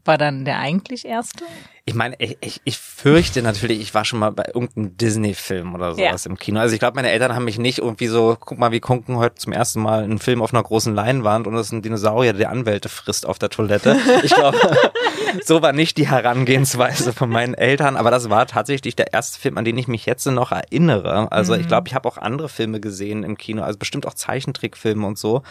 war 0.06 0.18
dann 0.18 0.46
der 0.46 0.60
eigentlich 0.60 1.06
erste? 1.06 1.44
Ich 1.86 1.96
meine, 1.96 2.16
ich, 2.20 2.38
ich, 2.42 2.62
ich 2.66 2.78
fürchte 2.78 3.42
natürlich, 3.42 3.80
ich 3.80 3.94
war 3.94 4.04
schon 4.04 4.20
mal 4.20 4.32
bei 4.32 4.44
irgendeinem 4.54 4.98
Disney-Film 4.98 5.74
oder 5.74 5.96
sowas 5.96 6.26
ja. 6.26 6.30
im 6.30 6.38
Kino. 6.38 6.60
Also 6.60 6.74
ich 6.74 6.80
glaube, 6.80 6.96
meine 6.96 7.12
Eltern 7.12 7.34
haben 7.34 7.46
mich 7.46 7.60
nicht 7.60 7.80
irgendwie 7.80 8.08
so, 8.08 8.36
guck 8.40 8.58
mal, 8.58 8.72
wir 8.72 8.82
gucken 8.82 9.16
heute 9.16 9.36
zum 9.36 9.54
ersten 9.54 9.82
Mal 9.82 10.04
einen 10.04 10.20
Film 10.20 10.42
auf 10.42 10.54
einer 10.54 10.64
großen 10.64 10.94
Leinwand 10.94 11.48
und 11.48 11.54
das 11.54 11.68
ist 11.68 11.72
ein 11.72 11.82
Dinosaurier, 11.82 12.34
der 12.34 12.50
Anwälte 12.50 12.90
frisst 12.90 13.26
auf 13.26 13.40
der 13.40 13.50
Toilette. 13.50 13.98
Ich 14.24 14.34
glaube, 14.34 14.58
so 15.46 15.62
war 15.62 15.72
nicht 15.72 15.98
die 15.98 16.10
Herangehensweise 16.10 17.14
von 17.14 17.30
meinen 17.30 17.54
Eltern, 17.54 17.96
aber 17.96 18.12
das 18.12 18.30
war 18.30 18.48
tatsächlich 18.48 18.96
der 18.98 19.14
erste 19.14 19.40
Film, 19.40 19.58
an 19.58 19.64
den 19.64 19.78
ich 19.78 19.88
mich 19.88 20.06
jetzt 20.06 20.26
noch 20.26 20.52
erinnere. 20.52 21.32
Also 21.32 21.54
mhm. 21.54 21.62
ich 21.62 21.68
glaube, 21.68 21.88
ich 21.88 21.96
habe 21.96 22.10
auch 22.10 22.18
andere 22.18 22.50
Filme 22.50 22.82
gesehen 22.82 23.24
im 23.24 23.38
Kino, 23.38 23.64
also 23.64 23.80
bestimmt 23.80 24.06
auch 24.06 24.14
Zeichentrickfilme 24.14 25.08
und 25.08 25.18
so. 25.18 25.44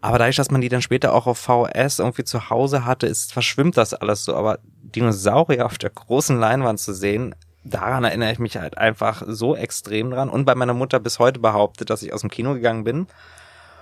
Aber 0.00 0.18
dadurch, 0.18 0.36
dass 0.36 0.50
man 0.50 0.60
die 0.60 0.68
dann 0.68 0.82
später 0.82 1.12
auch 1.12 1.26
auf 1.26 1.38
VS 1.38 1.98
irgendwie 1.98 2.24
zu 2.24 2.48
Hause 2.50 2.84
hatte, 2.84 3.06
ist, 3.06 3.32
verschwimmt 3.32 3.76
das 3.76 3.92
alles 3.94 4.24
so. 4.24 4.34
Aber 4.34 4.58
Dinosaurier 4.82 5.66
auf 5.66 5.78
der 5.78 5.90
großen 5.90 6.38
Leinwand 6.38 6.80
zu 6.80 6.94
sehen, 6.94 7.34
daran 7.64 8.04
erinnere 8.04 8.32
ich 8.32 8.38
mich 8.38 8.56
halt 8.56 8.78
einfach 8.78 9.22
so 9.26 9.54
extrem 9.54 10.10
dran. 10.10 10.30
Und 10.30 10.46
bei 10.46 10.54
meiner 10.54 10.74
Mutter 10.74 11.00
bis 11.00 11.18
heute 11.18 11.40
behauptet, 11.40 11.90
dass 11.90 12.02
ich 12.02 12.12
aus 12.12 12.22
dem 12.22 12.30
Kino 12.30 12.54
gegangen 12.54 12.84
bin 12.84 13.06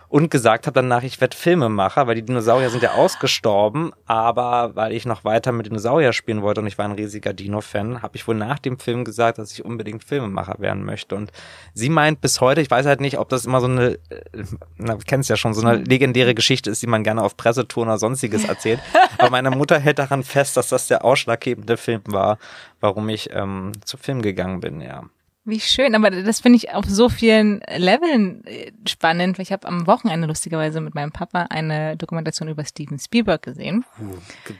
und 0.08 0.30
gesagt 0.30 0.66
habe 0.66 0.74
danach, 0.74 1.02
ich 1.02 1.20
werde 1.20 1.36
Filmemacher, 1.36 2.06
weil 2.06 2.14
die 2.14 2.22
Dinosaurier 2.22 2.70
sind 2.70 2.82
ja 2.82 2.92
ausgestorben, 2.92 3.92
aber 4.06 4.74
weil 4.74 4.92
ich 4.92 5.04
noch 5.04 5.24
weiter 5.24 5.52
mit 5.52 5.66
Dinosaurier 5.66 6.12
spielen 6.14 6.40
wollte 6.40 6.62
und 6.62 6.66
ich 6.66 6.78
war 6.78 6.86
ein 6.86 6.92
riesiger 6.92 7.34
Dino-Fan, 7.34 8.00
habe 8.00 8.16
ich 8.16 8.26
wohl 8.26 8.34
nach 8.34 8.58
dem 8.58 8.78
Film 8.78 9.04
gesagt, 9.04 9.38
dass 9.38 9.52
ich 9.52 9.64
unbedingt 9.64 10.04
Filmemacher 10.04 10.56
werden 10.58 10.84
möchte. 10.84 11.14
Und 11.14 11.30
sie 11.74 11.90
meint 11.90 12.22
bis 12.22 12.40
heute, 12.40 12.62
ich 12.62 12.70
weiß 12.70 12.86
halt 12.86 13.00
nicht, 13.00 13.18
ob 13.18 13.28
das 13.28 13.44
immer 13.44 13.60
so 13.60 13.66
eine, 13.66 13.98
äh, 14.08 14.44
na, 14.78 14.94
du 14.94 15.04
kennst 15.06 15.28
ja 15.28 15.36
schon, 15.36 15.52
so 15.52 15.66
eine 15.66 15.82
legendäre 15.82 16.34
Geschichte 16.34 16.70
ist, 16.70 16.82
die 16.82 16.86
man 16.86 17.04
gerne 17.04 17.22
auf 17.22 17.36
Pressetouren 17.36 17.88
oder 17.88 17.98
sonstiges 17.98 18.44
erzählt. 18.44 18.80
aber 19.18 19.30
meine 19.30 19.50
Mutter 19.50 19.78
hält 19.78 19.98
daran 19.98 20.24
fest, 20.24 20.56
dass 20.56 20.68
das 20.68 20.86
der 20.88 21.04
ausschlaggebende 21.04 21.76
Film 21.76 22.02
war, 22.06 22.38
warum 22.80 23.08
ich 23.10 23.28
ähm, 23.32 23.72
zu 23.84 23.98
Film 23.98 24.22
gegangen 24.22 24.60
bin, 24.60 24.80
ja. 24.80 25.04
Wie 25.48 25.60
schön, 25.60 25.94
aber 25.94 26.10
das 26.10 26.40
finde 26.40 26.58
ich 26.58 26.74
auf 26.74 26.84
so 26.86 27.08
vielen 27.08 27.62
Leveln 27.74 28.44
äh, 28.44 28.70
spannend. 28.86 29.38
Ich 29.38 29.50
habe 29.50 29.66
am 29.66 29.86
Wochenende 29.86 30.26
lustigerweise 30.26 30.82
mit 30.82 30.94
meinem 30.94 31.10
Papa 31.10 31.46
eine 31.48 31.96
Dokumentation 31.96 32.48
über 32.48 32.66
Steven 32.66 32.98
Spielberg 32.98 33.40
gesehen. 33.40 33.86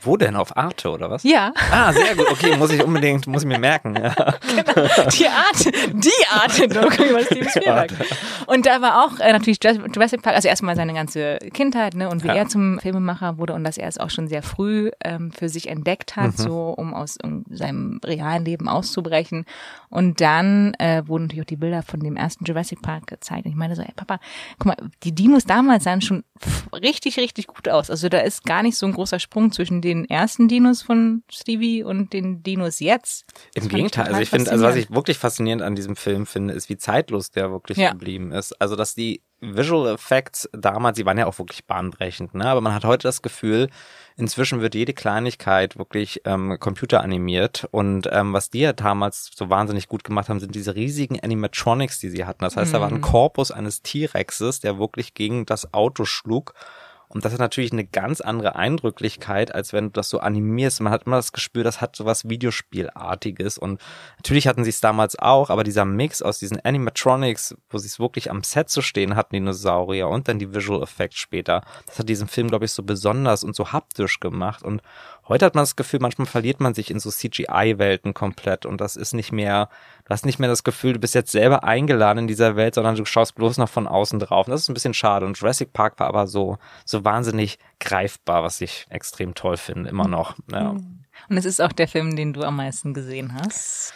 Wo 0.00 0.16
denn? 0.16 0.34
Auf 0.34 0.56
Arte 0.56 0.88
oder 0.88 1.10
was? 1.10 1.24
Ja. 1.24 1.52
Ah, 1.70 1.92
sehr 1.92 2.16
gut. 2.16 2.30
Okay, 2.30 2.56
muss 2.56 2.70
ich 2.70 2.82
unbedingt, 2.82 3.26
muss 3.26 3.42
ich 3.42 3.48
mir 3.48 3.58
merken. 3.58 3.96
Ja. 3.96 4.14
Genau. 4.14 5.08
Die 5.10 5.26
Art, 5.28 5.64
die 5.92 6.10
Art 6.30 6.74
Doku 6.74 7.04
über 7.04 7.22
Steven 7.22 7.50
Spielberg. 7.50 7.90
Und 8.46 8.64
da 8.64 8.80
war 8.80 9.04
auch 9.04 9.20
äh, 9.20 9.30
natürlich 9.32 9.58
Jurassic 9.62 10.22
Park, 10.22 10.36
also 10.36 10.48
erstmal 10.48 10.74
seine 10.74 10.94
ganze 10.94 11.38
Kindheit, 11.52 11.94
ne, 11.96 12.08
und 12.08 12.24
wie 12.24 12.28
ja. 12.28 12.34
er 12.34 12.48
zum 12.48 12.78
Filmemacher 12.78 13.36
wurde 13.36 13.52
und 13.52 13.62
dass 13.64 13.76
er 13.76 13.88
es 13.88 13.98
auch 13.98 14.08
schon 14.08 14.28
sehr 14.28 14.42
früh 14.42 14.90
ähm, 15.04 15.32
für 15.32 15.50
sich 15.50 15.68
entdeckt 15.68 16.16
hat, 16.16 16.38
mhm. 16.38 16.42
so 16.42 16.70
um 16.70 16.94
aus 16.94 17.18
um 17.22 17.44
seinem 17.50 18.00
realen 18.02 18.46
Leben 18.46 18.68
auszubrechen. 18.68 19.44
Und 19.90 20.22
dann 20.22 20.74
äh, 20.78 21.02
wurden 21.06 21.24
natürlich 21.24 21.42
auch 21.42 21.46
die 21.46 21.56
Bilder 21.56 21.82
von 21.82 22.00
dem 22.00 22.16
ersten 22.16 22.44
Jurassic 22.44 22.82
Park 22.82 23.06
gezeigt. 23.06 23.44
Und 23.44 23.50
ich 23.50 23.56
meine 23.56 23.76
so, 23.76 23.82
ey 23.82 23.92
Papa, 23.94 24.20
guck 24.58 24.66
mal, 24.66 24.76
die 25.02 25.14
Dinos 25.14 25.44
damals 25.44 25.84
sahen 25.84 26.00
schon 26.00 26.24
richtig, 26.72 27.18
richtig 27.18 27.46
gut 27.46 27.68
aus. 27.68 27.90
Also 27.90 28.08
da 28.08 28.18
ist 28.20 28.44
gar 28.44 28.62
nicht 28.62 28.76
so 28.76 28.86
ein 28.86 28.92
großer 28.92 29.18
Sprung 29.18 29.52
zwischen 29.52 29.82
den 29.82 30.04
ersten 30.04 30.48
Dinos 30.48 30.82
von 30.82 31.22
Stevie 31.30 31.82
und 31.82 32.12
den 32.12 32.42
Dinos 32.42 32.80
jetzt. 32.80 33.26
Das 33.54 33.64
Im 33.64 33.70
Gegenteil, 33.70 34.06
also 34.06 34.20
ich 34.20 34.30
finde, 34.30 34.50
also 34.50 34.64
was 34.64 34.76
ich 34.76 34.90
wirklich 34.90 35.18
faszinierend 35.18 35.62
an 35.62 35.74
diesem 35.74 35.96
Film 35.96 36.26
finde, 36.26 36.54
ist, 36.54 36.68
wie 36.68 36.76
zeitlos 36.76 37.30
der 37.30 37.50
wirklich 37.50 37.78
ja. 37.78 37.90
geblieben 37.90 38.32
ist. 38.32 38.52
Also 38.60 38.76
dass 38.76 38.94
die 38.94 39.22
Visual 39.40 39.94
Effects 39.94 40.48
damals, 40.52 40.96
die 40.96 41.06
waren 41.06 41.18
ja 41.18 41.26
auch 41.26 41.38
wirklich 41.38 41.64
bahnbrechend, 41.64 42.34
ne? 42.34 42.46
Aber 42.46 42.60
man 42.60 42.74
hat 42.74 42.84
heute 42.84 43.06
das 43.06 43.22
Gefühl, 43.22 43.68
inzwischen 44.18 44.60
wird 44.60 44.74
jede 44.74 44.92
Kleinigkeit 44.92 45.78
wirklich 45.78 46.22
ähm, 46.24 46.56
computeranimiert. 46.58 47.68
Und 47.70 48.08
ähm, 48.12 48.32
was 48.32 48.50
die 48.50 48.60
ja 48.60 48.72
damals 48.72 49.30
so 49.34 49.48
wahnsinnig 49.48 49.88
gut 49.88 50.04
gemacht 50.04 50.28
haben, 50.28 50.40
sind 50.40 50.54
diese 50.54 50.74
riesigen 50.74 51.20
Animatronics, 51.20 52.00
die 52.00 52.10
sie 52.10 52.26
hatten. 52.26 52.44
Das 52.44 52.56
heißt, 52.56 52.72
mhm. 52.72 52.72
da 52.72 52.80
war 52.80 52.88
ein 52.88 52.94
mhm. 52.96 53.02
Korpus 53.02 53.50
eines 53.50 53.82
T-Rexes, 53.82 54.60
der 54.60 54.78
wirklich 54.78 55.14
gegen 55.14 55.46
das 55.46 55.72
Auto 55.72 56.04
schlug 56.04 56.54
und 57.08 57.24
das 57.24 57.32
hat 57.32 57.40
natürlich 57.40 57.72
eine 57.72 57.86
ganz 57.86 58.20
andere 58.20 58.56
Eindrücklichkeit, 58.56 59.54
als 59.54 59.72
wenn 59.72 59.86
du 59.86 59.90
das 59.92 60.10
so 60.10 60.20
animierst. 60.20 60.80
Man 60.80 60.92
hat 60.92 61.04
immer 61.04 61.16
das 61.16 61.32
Gespür, 61.32 61.64
das 61.64 61.80
hat 61.80 61.96
so 61.96 62.04
was 62.04 62.28
Videospielartiges. 62.28 63.56
Und 63.56 63.80
natürlich 64.18 64.46
hatten 64.46 64.62
sie 64.62 64.70
es 64.70 64.80
damals 64.80 65.18
auch, 65.18 65.48
aber 65.48 65.64
dieser 65.64 65.86
Mix 65.86 66.20
aus 66.20 66.38
diesen 66.38 66.60
Animatronics, 66.60 67.56
wo 67.70 67.78
sie 67.78 67.86
es 67.86 67.98
wirklich 67.98 68.30
am 68.30 68.42
Set 68.42 68.68
zu 68.68 68.82
stehen 68.82 69.16
hatten, 69.16 69.34
Dinosaurier, 69.34 70.08
und 70.08 70.28
dann 70.28 70.38
die 70.38 70.54
Visual 70.54 70.82
Effects 70.82 71.16
später, 71.16 71.62
das 71.86 71.98
hat 71.98 72.08
diesen 72.08 72.28
Film, 72.28 72.48
glaube 72.48 72.66
ich, 72.66 72.72
so 72.72 72.82
besonders 72.82 73.42
und 73.42 73.56
so 73.56 73.72
haptisch 73.72 74.20
gemacht. 74.20 74.62
Und 74.62 74.82
Heute 75.28 75.44
hat 75.44 75.54
man 75.54 75.62
das 75.62 75.76
Gefühl, 75.76 76.00
manchmal 76.00 76.26
verliert 76.26 76.58
man 76.58 76.72
sich 76.72 76.90
in 76.90 77.00
so 77.00 77.10
CGI-Welten 77.10 78.14
komplett 78.14 78.64
und 78.64 78.80
das 78.80 78.96
ist 78.96 79.12
nicht 79.12 79.30
mehr, 79.30 79.68
du 80.04 80.10
hast 80.10 80.24
nicht 80.24 80.38
mehr 80.38 80.48
das 80.48 80.64
Gefühl, 80.64 80.94
du 80.94 80.98
bist 80.98 81.14
jetzt 81.14 81.32
selber 81.32 81.64
eingeladen 81.64 82.20
in 82.20 82.26
dieser 82.26 82.56
Welt, 82.56 82.74
sondern 82.74 82.96
du 82.96 83.04
schaust 83.04 83.34
bloß 83.34 83.58
noch 83.58 83.68
von 83.68 83.86
außen 83.86 84.18
drauf. 84.18 84.46
Und 84.46 84.52
das 84.52 84.62
ist 84.62 84.70
ein 84.70 84.74
bisschen 84.74 84.94
schade. 84.94 85.26
Und 85.26 85.38
Jurassic 85.38 85.72
Park 85.74 86.00
war 86.00 86.06
aber 86.06 86.26
so, 86.26 86.56
so 86.86 87.04
wahnsinnig 87.04 87.58
greifbar, 87.78 88.42
was 88.42 88.60
ich 88.62 88.86
extrem 88.88 89.34
toll 89.34 89.58
finde, 89.58 89.90
immer 89.90 90.08
noch. 90.08 90.36
Ja. 90.50 90.70
Und 90.70 91.36
es 91.36 91.44
ist 91.44 91.60
auch 91.60 91.72
der 91.72 91.88
Film, 91.88 92.16
den 92.16 92.32
du 92.32 92.42
am 92.42 92.56
meisten 92.56 92.94
gesehen 92.94 93.34
hast. 93.34 93.92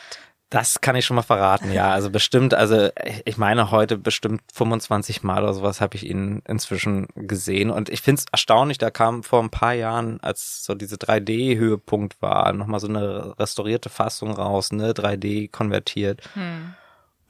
Das 0.53 0.83
kann 0.83 0.97
ich 0.97 1.07
schon 1.07 1.15
mal 1.15 1.23
verraten, 1.23 1.73
ja. 1.73 1.91
Also 1.93 2.11
bestimmt, 2.11 2.53
also 2.53 2.91
ich 3.25 3.39
meine 3.39 3.71
heute 3.71 3.97
bestimmt 3.97 4.43
25 4.53 5.23
Mal 5.23 5.43
oder 5.43 5.55
sowas 5.55 5.81
habe 5.81 5.97
ich 5.97 6.07
ihn 6.07 6.43
inzwischen 6.47 7.07
gesehen. 7.15 7.71
Und 7.71 7.89
ich 7.89 8.03
finde 8.03 8.21
es 8.21 8.27
erstaunlich, 8.31 8.77
da 8.77 8.91
kam 8.91 9.23
vor 9.23 9.43
ein 9.43 9.49
paar 9.49 9.73
Jahren, 9.73 10.21
als 10.21 10.63
so 10.63 10.75
diese 10.75 10.97
3D-Höhepunkt 10.97 12.21
war, 12.21 12.53
nochmal 12.53 12.81
so 12.81 12.87
eine 12.87 13.35
restaurierte 13.39 13.89
Fassung 13.89 14.33
raus, 14.33 14.73
ne, 14.73 14.93
3D 14.93 15.51
konvertiert. 15.51 16.21
Hm. 16.35 16.75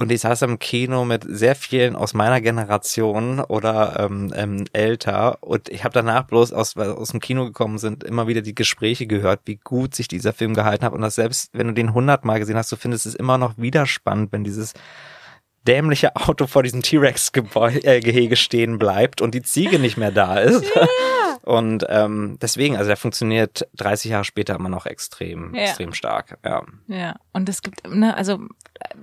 Und 0.03 0.11
ich 0.11 0.23
saß 0.23 0.43
im 0.43 0.59
Kino 0.59 1.05
mit 1.05 1.25
sehr 1.29 1.55
vielen 1.55 1.95
aus 1.95 2.13
meiner 2.13 2.41
Generation 2.41 3.39
oder 3.39 4.01
ähm, 4.01 4.33
ähm, 4.35 4.65
älter. 4.73 5.39
Und 5.41 5.69
ich 5.69 5.85
habe 5.85 5.95
danach 5.95 6.25
bloß 6.25 6.53
aus, 6.53 6.77
aus 6.77 7.11
dem 7.11 7.21
Kino 7.21 7.45
gekommen 7.45 7.79
sind, 7.79 8.03
immer 8.03 8.27
wieder 8.27 8.43
die 8.43 8.55
Gespräche 8.55 9.07
gehört, 9.07 9.43
wie 9.45 9.61
gut 9.63 9.95
sich 9.95 10.09
dieser 10.09 10.33
Film 10.33 10.55
gehalten 10.55 10.85
hat. 10.85 10.93
Und 10.93 11.03
das 11.03 11.15
selbst, 11.15 11.51
wenn 11.53 11.69
du 11.69 11.73
den 11.73 11.95
hundertmal 11.95 12.41
gesehen 12.41 12.57
hast, 12.57 12.73
du 12.73 12.77
findest 12.77 13.07
es 13.07 13.15
immer 13.15 13.39
noch 13.39 13.57
wieder 13.59 13.87
spannend, 13.87 14.33
wenn 14.33 14.43
dieses 14.43 14.75
dämliche 15.67 16.17
Auto 16.17 16.47
vor 16.47 16.63
diesem 16.63 16.83
T-Rex-Gehege 16.83 18.37
stehen 18.37 18.79
bleibt 18.79 19.21
und 19.21 19.35
die 19.35 19.43
Ziege 19.43 19.79
nicht 19.79 19.97
mehr 19.97 20.11
da 20.11 20.39
ist. 20.39 20.65
Ja. 20.75 21.39
Und 21.43 21.85
ähm, 21.89 22.39
deswegen, 22.41 22.77
also 22.77 22.89
der 22.89 22.97
funktioniert 22.97 23.67
30 23.75 24.13
Jahre 24.13 24.25
später 24.25 24.55
immer 24.55 24.69
noch 24.69 24.87
extrem, 24.87 25.55
ja. 25.55 25.63
extrem 25.63 25.93
stark. 25.93 26.39
Ja. 26.45 26.63
ja, 26.87 27.17
und 27.33 27.49
es 27.49 27.63
gibt, 27.63 27.89
ne, 27.89 28.17
also 28.17 28.39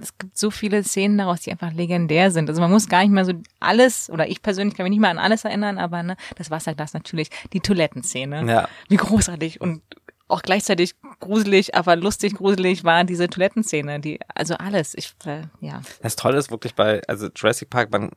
es 0.01 0.17
gibt 0.17 0.37
so 0.37 0.49
viele 0.49 0.83
Szenen 0.83 1.17
daraus, 1.17 1.41
die 1.41 1.51
einfach 1.51 1.73
legendär 1.73 2.31
sind. 2.31 2.49
Also 2.49 2.61
man 2.61 2.71
muss 2.71 2.87
gar 2.87 3.01
nicht 3.01 3.11
mehr 3.11 3.25
so 3.25 3.33
alles, 3.59 4.09
oder 4.09 4.27
ich 4.27 4.41
persönlich 4.41 4.75
kann 4.75 4.85
mich 4.85 4.91
nicht 4.91 5.01
mehr 5.01 5.09
an 5.09 5.19
alles 5.19 5.43
erinnern, 5.43 5.77
aber 5.77 6.01
ne, 6.01 6.15
das 6.37 6.49
Wasserglas 6.49 6.93
natürlich, 6.93 7.29
die 7.51 7.59
Toilettenszene. 7.59 8.45
Ja. 8.49 8.69
Wie 8.87 8.97
großartig 8.97 9.59
und 9.59 9.81
auch 10.29 10.41
gleichzeitig 10.41 10.95
gruselig, 11.19 11.75
aber 11.75 11.95
lustig 11.95 12.35
gruselig 12.35 12.83
war 12.83 13.03
diese 13.03 13.27
Toilettenszene, 13.27 13.99
die 13.99 14.19
also 14.33 14.55
alles. 14.55 14.93
Ich 14.95 15.13
äh, 15.25 15.41
ja. 15.59 15.81
Das 16.01 16.15
Tolle 16.15 16.37
ist 16.37 16.51
wirklich 16.51 16.75
bei 16.75 17.01
also 17.07 17.27
Jurassic 17.35 17.69
Park, 17.69 17.91
man 17.91 18.11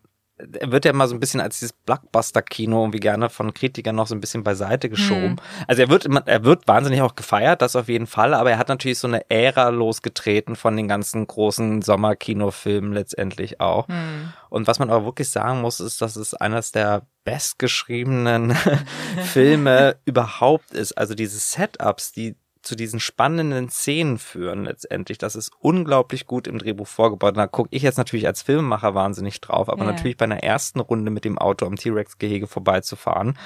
wird 0.60 0.84
ja 0.84 0.90
immer 0.90 1.08
so 1.08 1.14
ein 1.14 1.20
bisschen 1.20 1.40
als 1.40 1.58
dieses 1.58 1.72
Blockbuster-Kino 1.72 2.82
irgendwie 2.82 3.00
gerne 3.00 3.30
von 3.30 3.54
Kritikern 3.54 3.96
noch 3.96 4.06
so 4.06 4.14
ein 4.14 4.20
bisschen 4.20 4.44
beiseite 4.44 4.88
geschoben. 4.88 5.22
Hm. 5.30 5.36
Also 5.66 5.82
er 5.82 5.88
wird, 5.88 6.06
er 6.26 6.44
wird 6.44 6.68
wahnsinnig 6.68 7.02
auch 7.02 7.14
gefeiert, 7.14 7.62
das 7.62 7.76
auf 7.76 7.88
jeden 7.88 8.06
Fall, 8.06 8.34
aber 8.34 8.50
er 8.50 8.58
hat 8.58 8.68
natürlich 8.68 8.98
so 8.98 9.08
eine 9.08 9.30
Ära 9.30 9.68
losgetreten 9.68 10.56
von 10.56 10.76
den 10.76 10.88
ganzen 10.88 11.26
großen 11.26 11.82
Sommerkinofilmen 11.82 12.92
letztendlich 12.92 13.60
auch. 13.60 13.88
Hm. 13.88 14.32
Und 14.48 14.66
was 14.66 14.78
man 14.78 14.90
aber 14.90 15.04
wirklich 15.04 15.30
sagen 15.30 15.60
muss, 15.60 15.80
ist, 15.80 16.02
dass 16.02 16.16
es 16.16 16.34
eines 16.34 16.72
der 16.72 17.06
bestgeschriebenen 17.24 18.54
Filme 19.32 19.96
überhaupt 20.04 20.72
ist. 20.72 20.92
Also 20.98 21.14
diese 21.14 21.38
Setups, 21.38 22.12
die 22.12 22.36
zu 22.62 22.76
diesen 22.76 23.00
spannenden 23.00 23.68
Szenen 23.68 24.18
führen 24.18 24.64
letztendlich. 24.64 25.18
Das 25.18 25.34
ist 25.34 25.50
unglaublich 25.58 26.26
gut 26.26 26.46
im 26.46 26.58
Drehbuch 26.58 26.86
vorgebaut. 26.86 27.36
Da 27.36 27.46
gucke 27.46 27.68
ich 27.72 27.82
jetzt 27.82 27.98
natürlich 27.98 28.26
als 28.26 28.42
Filmemacher 28.42 28.94
wahnsinnig 28.94 29.40
drauf, 29.40 29.68
aber 29.68 29.84
ja. 29.84 29.90
natürlich 29.90 30.16
bei 30.16 30.24
einer 30.24 30.42
ersten 30.42 30.80
Runde 30.80 31.10
mit 31.10 31.24
dem 31.24 31.38
Auto 31.38 31.66
am 31.66 31.76
T-Rex-Gehege 31.76 32.46
vorbeizufahren. 32.46 33.36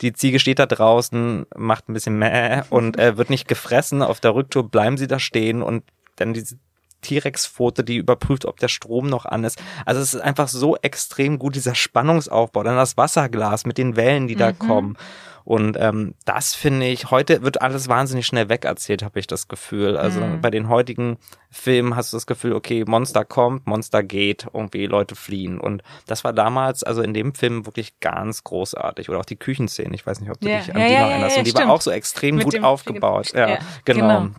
Die 0.00 0.12
Ziege 0.12 0.40
steht 0.40 0.58
da 0.58 0.66
draußen, 0.66 1.46
macht 1.54 1.88
ein 1.88 1.92
bisschen 1.92 2.18
mäh 2.18 2.62
und 2.70 2.98
äh, 2.98 3.16
wird 3.16 3.30
nicht 3.30 3.48
gefressen. 3.48 4.02
Auf 4.02 4.20
der 4.20 4.34
Rücktour 4.34 4.68
bleiben 4.68 4.96
sie 4.96 5.06
da 5.06 5.18
stehen 5.18 5.62
und 5.62 5.84
dann 6.16 6.32
diese 6.32 6.56
T-Rex-Foto, 7.02 7.82
die 7.82 7.96
überprüft, 7.96 8.46
ob 8.46 8.58
der 8.58 8.68
Strom 8.68 9.08
noch 9.08 9.26
an 9.26 9.44
ist. 9.44 9.62
Also 9.84 10.00
es 10.00 10.14
ist 10.14 10.20
einfach 10.20 10.48
so 10.48 10.76
extrem 10.76 11.38
gut, 11.38 11.54
dieser 11.54 11.74
Spannungsaufbau. 11.74 12.62
Dann 12.62 12.76
das 12.76 12.96
Wasserglas 12.96 13.66
mit 13.66 13.78
den 13.78 13.94
Wellen, 13.96 14.26
die 14.26 14.34
mhm. 14.34 14.38
da 14.38 14.52
kommen. 14.52 14.96
Und 15.44 15.76
ähm, 15.78 16.14
das 16.24 16.54
finde 16.54 16.86
ich, 16.86 17.10
heute 17.10 17.42
wird 17.42 17.60
alles 17.60 17.88
wahnsinnig 17.88 18.26
schnell 18.26 18.48
wegerzählt, 18.48 19.02
habe 19.02 19.20
ich 19.20 19.26
das 19.26 19.46
Gefühl. 19.46 19.98
Also 19.98 20.20
mhm. 20.20 20.40
bei 20.40 20.50
den 20.50 20.70
heutigen 20.70 21.18
Filmen 21.50 21.96
hast 21.96 22.12
du 22.12 22.16
das 22.16 22.26
Gefühl, 22.26 22.54
okay, 22.54 22.84
Monster 22.86 23.26
kommt, 23.26 23.66
Monster 23.66 24.02
geht, 24.02 24.46
irgendwie 24.54 24.86
Leute 24.86 25.14
fliehen. 25.16 25.60
Und 25.60 25.82
das 26.06 26.24
war 26.24 26.32
damals, 26.32 26.82
also 26.82 27.02
in 27.02 27.12
dem 27.12 27.34
Film 27.34 27.66
wirklich 27.66 28.00
ganz 28.00 28.42
großartig. 28.42 29.10
Oder 29.10 29.20
auch 29.20 29.26
die 29.26 29.36
Küchenszene, 29.36 29.94
ich 29.94 30.06
weiß 30.06 30.20
nicht, 30.20 30.30
ob 30.30 30.40
du 30.40 30.48
ja. 30.48 30.60
dich 30.60 30.74
an 30.74 30.80
ja, 30.80 30.86
die 30.86 30.92
ja, 30.94 31.00
noch 31.00 31.10
erinnerst. 31.10 31.36
Und 31.36 31.44
die 31.44 31.50
stimmt. 31.50 31.66
war 31.66 31.74
auch 31.74 31.82
so 31.82 31.90
extrem 31.90 32.36
Mit 32.36 32.44
gut 32.44 32.62
aufgebaut. 32.62 33.34
Ja, 33.34 33.58
genau. 33.84 34.00
genau. 34.00 34.34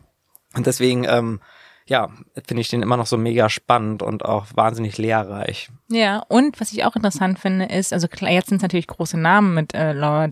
Und 0.55 0.65
deswegen, 0.65 1.03
ähm, 1.03 1.39
ja, 1.87 2.09
finde 2.47 2.61
ich 2.61 2.69
den 2.69 2.81
immer 2.81 2.97
noch 2.97 3.05
so 3.05 3.17
mega 3.17 3.47
spannend 3.49 4.01
und 4.01 4.25
auch 4.25 4.47
wahnsinnig 4.55 4.97
lehrreich. 4.97 5.69
Ja, 5.89 6.23
und 6.29 6.59
was 6.59 6.71
ich 6.71 6.83
auch 6.83 6.95
interessant 6.95 7.37
finde, 7.37 7.65
ist, 7.65 7.93
also 7.93 8.07
klar, 8.07 8.31
jetzt 8.31 8.49
sind 8.49 8.57
es 8.57 8.63
natürlich 8.63 8.87
große 8.87 9.19
Namen 9.19 9.53
mit 9.53 9.75
äh, 9.75 9.93
Laura 9.93 10.27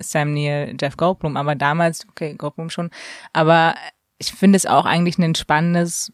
Sam 0.00 0.34
Neill, 0.34 0.76
Jeff 0.78 0.96
Goldblum, 0.96 1.36
aber 1.36 1.54
damals, 1.54 2.06
okay, 2.10 2.34
Goldblum 2.34 2.68
schon, 2.68 2.90
aber 3.32 3.74
ich 4.18 4.32
finde 4.32 4.56
es 4.56 4.66
auch 4.66 4.84
eigentlich 4.84 5.18
ein 5.18 5.34
spannendes 5.34 6.12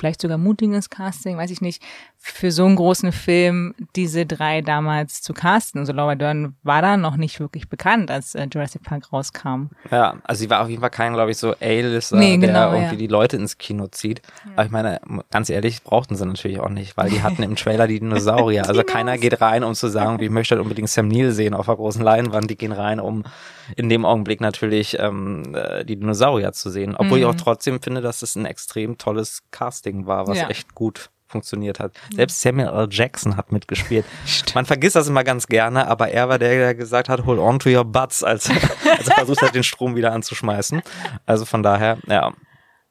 vielleicht 0.00 0.22
sogar 0.22 0.38
mutiges 0.38 0.88
Casting, 0.88 1.36
weiß 1.36 1.50
ich 1.50 1.60
nicht, 1.60 1.82
für 2.22 2.52
so 2.52 2.66
einen 2.66 2.76
großen 2.76 3.12
Film 3.12 3.74
diese 3.96 4.26
drei 4.26 4.60
damals 4.60 5.22
zu 5.22 5.32
casten. 5.32 5.80
Also 5.80 5.94
Laura 5.94 6.16
Dern 6.16 6.54
war 6.62 6.82
da 6.82 6.98
noch 6.98 7.16
nicht 7.16 7.40
wirklich 7.40 7.70
bekannt, 7.70 8.10
als 8.10 8.34
äh, 8.34 8.46
Jurassic 8.52 8.82
Park 8.82 9.10
rauskam. 9.10 9.70
Ja, 9.90 10.16
also 10.24 10.40
sie 10.40 10.50
war 10.50 10.62
auf 10.62 10.68
jeden 10.68 10.82
Fall 10.82 10.90
kein, 10.90 11.14
glaube 11.14 11.30
ich, 11.30 11.38
so 11.38 11.54
A-Lister, 11.58 12.18
nee, 12.18 12.36
genau, 12.36 12.70
der 12.70 12.72
irgendwie 12.74 12.94
ja. 12.94 12.98
die 12.98 13.06
Leute 13.06 13.36
ins 13.36 13.56
Kino 13.56 13.86
zieht. 13.86 14.20
Ja. 14.44 14.52
Aber 14.56 14.64
ich 14.66 14.70
meine, 14.70 15.00
ganz 15.30 15.48
ehrlich, 15.48 15.82
brauchten 15.82 16.14
sie 16.14 16.26
natürlich 16.26 16.60
auch 16.60 16.68
nicht, 16.68 16.98
weil 16.98 17.08
die 17.08 17.22
hatten 17.22 17.42
im 17.42 17.56
Trailer 17.56 17.86
die 17.86 18.00
Dinosaurier. 18.00 18.68
Also 18.68 18.82
keiner 18.84 19.16
geht 19.16 19.40
rein, 19.40 19.64
um 19.64 19.74
zu 19.74 19.88
sagen, 19.88 20.22
ich 20.22 20.30
möchte 20.30 20.54
halt 20.54 20.62
unbedingt 20.62 20.90
Sam 20.90 21.08
Neill 21.08 21.32
sehen 21.32 21.54
auf 21.54 21.66
der 21.66 21.76
großen 21.76 22.02
Leinwand. 22.02 22.50
Die 22.50 22.56
gehen 22.56 22.72
rein, 22.72 23.00
um 23.00 23.24
in 23.76 23.88
dem 23.88 24.04
Augenblick 24.04 24.42
natürlich 24.42 24.98
ähm, 24.98 25.54
äh, 25.54 25.86
die 25.86 25.96
Dinosaurier 25.96 26.52
zu 26.52 26.68
sehen. 26.68 26.94
Obwohl 26.96 27.18
mhm. 27.18 27.24
ich 27.24 27.30
auch 27.30 27.34
trotzdem 27.36 27.80
finde, 27.80 28.02
dass 28.02 28.20
es 28.20 28.36
ein 28.36 28.44
extrem 28.44 28.98
tolles 28.98 29.42
Casting 29.50 30.06
war, 30.06 30.26
was 30.26 30.36
ja. 30.36 30.48
echt 30.48 30.74
gut 30.74 31.08
funktioniert 31.30 31.80
hat. 31.80 31.92
Selbst 32.14 32.40
Samuel 32.40 32.68
L. 32.68 32.88
Jackson 32.90 33.36
hat 33.36 33.52
mitgespielt. 33.52 34.04
Man 34.54 34.66
vergisst 34.66 34.96
das 34.96 35.08
immer 35.08 35.24
ganz 35.24 35.46
gerne, 35.46 35.86
aber 35.88 36.08
er 36.08 36.28
war 36.28 36.38
der, 36.38 36.50
der 36.50 36.74
gesagt 36.74 37.08
hat, 37.08 37.24
hold 37.24 37.38
on 37.38 37.58
to 37.58 37.70
your 37.70 37.84
butts, 37.84 38.22
als, 38.22 38.50
als 38.98 39.08
er 39.08 39.14
versucht 39.14 39.42
hat, 39.42 39.54
den 39.54 39.62
Strom 39.62 39.96
wieder 39.96 40.12
anzuschmeißen. 40.12 40.82
Also 41.26 41.44
von 41.44 41.62
daher, 41.62 41.98
ja. 42.06 42.32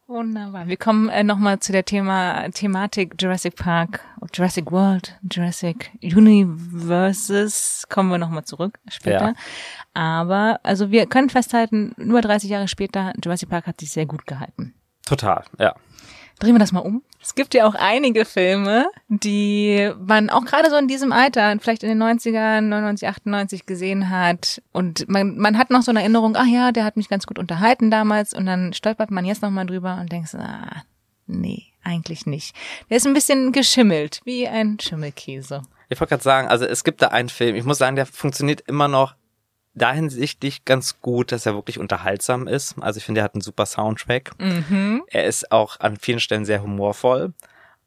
Wunderbar. 0.07 0.67
Wir 0.67 0.77
kommen 0.77 1.07
äh, 1.09 1.23
nochmal 1.23 1.59
zu 1.59 1.71
der 1.71 1.85
Thema 1.85 2.49
Thematik 2.49 3.13
Jurassic 3.19 3.55
Park, 3.55 3.99
Jurassic 4.33 4.71
World, 4.71 5.15
Jurassic 5.31 5.91
Universes. 6.01 7.85
Kommen 7.89 8.09
wir 8.09 8.17
nochmal 8.17 8.43
zurück 8.43 8.79
später. 8.89 9.27
Ja. 9.27 9.33
Aber 9.93 10.59
also 10.63 10.89
wir 10.89 11.05
können 11.05 11.29
festhalten, 11.29 11.93
über 11.97 12.21
30 12.21 12.49
Jahre 12.49 12.67
später, 12.67 13.13
Jurassic 13.23 13.49
Park 13.49 13.67
hat 13.67 13.81
sich 13.81 13.91
sehr 13.91 14.07
gut 14.07 14.25
gehalten. 14.25 14.73
Total, 15.05 15.43
ja. 15.59 15.75
Drehen 16.39 16.55
wir 16.55 16.59
das 16.59 16.71
mal 16.71 16.79
um. 16.79 17.03
Es 17.21 17.35
gibt 17.35 17.53
ja 17.53 17.67
auch 17.67 17.75
einige 17.75 18.23
Filme, 18.23 18.89
die 19.09 19.91
man 19.99 20.29
auch 20.29 20.45
gerade 20.45 20.69
so 20.69 20.77
in 20.77 20.87
diesem 20.87 21.11
Alter, 21.11 21.57
vielleicht 21.59 21.83
in 21.83 21.89
den 21.89 22.01
90ern, 22.01 22.61
99, 22.61 23.09
98 23.09 23.65
gesehen 23.65 24.09
hat. 24.09 24.61
Und 24.71 25.09
man, 25.09 25.37
man 25.37 25.57
hat 25.57 25.69
noch 25.69 25.81
so 25.81 25.91
eine 25.91 25.99
Erinnerung, 25.99 26.37
ach 26.37 26.47
ja, 26.47 26.71
der 26.71 26.85
hat 26.85 26.95
mich 26.95 27.09
ganz 27.09 27.27
gut 27.27 27.39
unterhalten 27.39 27.91
damals. 27.91 28.33
Und 28.33 28.45
dann 28.45 28.71
stolpert 28.71 29.11
man 29.11 29.25
jetzt 29.25 29.41
nochmal 29.41 29.65
drüber 29.65 29.97
und 29.99 30.11
denkt, 30.11 30.33
ah, 30.35 30.83
nee, 31.27 31.65
eigentlich 31.83 32.25
nicht. 32.25 32.55
Der 32.89 32.97
ist 32.97 33.05
ein 33.05 33.13
bisschen 33.13 33.51
geschimmelt, 33.51 34.21
wie 34.23 34.47
ein 34.47 34.79
Schimmelkäse. 34.79 35.63
Ich 35.89 35.99
wollte 35.99 36.11
gerade 36.11 36.23
sagen, 36.23 36.47
also 36.47 36.65
es 36.65 36.83
gibt 36.83 37.01
da 37.01 37.07
einen 37.07 37.29
Film, 37.29 37.55
ich 37.55 37.65
muss 37.65 37.79
sagen, 37.79 37.95
der 37.95 38.05
funktioniert 38.05 38.61
immer 38.61 38.87
noch 38.87 39.15
dahinsichtlich 39.73 40.65
ganz 40.65 41.01
gut, 41.01 41.31
dass 41.31 41.45
er 41.45 41.53
wirklich 41.53 41.79
unterhaltsam 41.79 42.47
ist. 42.47 42.75
Also 42.79 42.97
ich 42.97 43.05
finde, 43.05 43.21
er 43.21 43.23
hat 43.25 43.35
einen 43.35 43.41
super 43.41 43.65
Soundtrack. 43.65 44.31
Mhm. 44.39 45.03
Er 45.07 45.25
ist 45.25 45.51
auch 45.51 45.79
an 45.79 45.97
vielen 45.97 46.19
Stellen 46.19 46.45
sehr 46.45 46.61
humorvoll, 46.61 47.33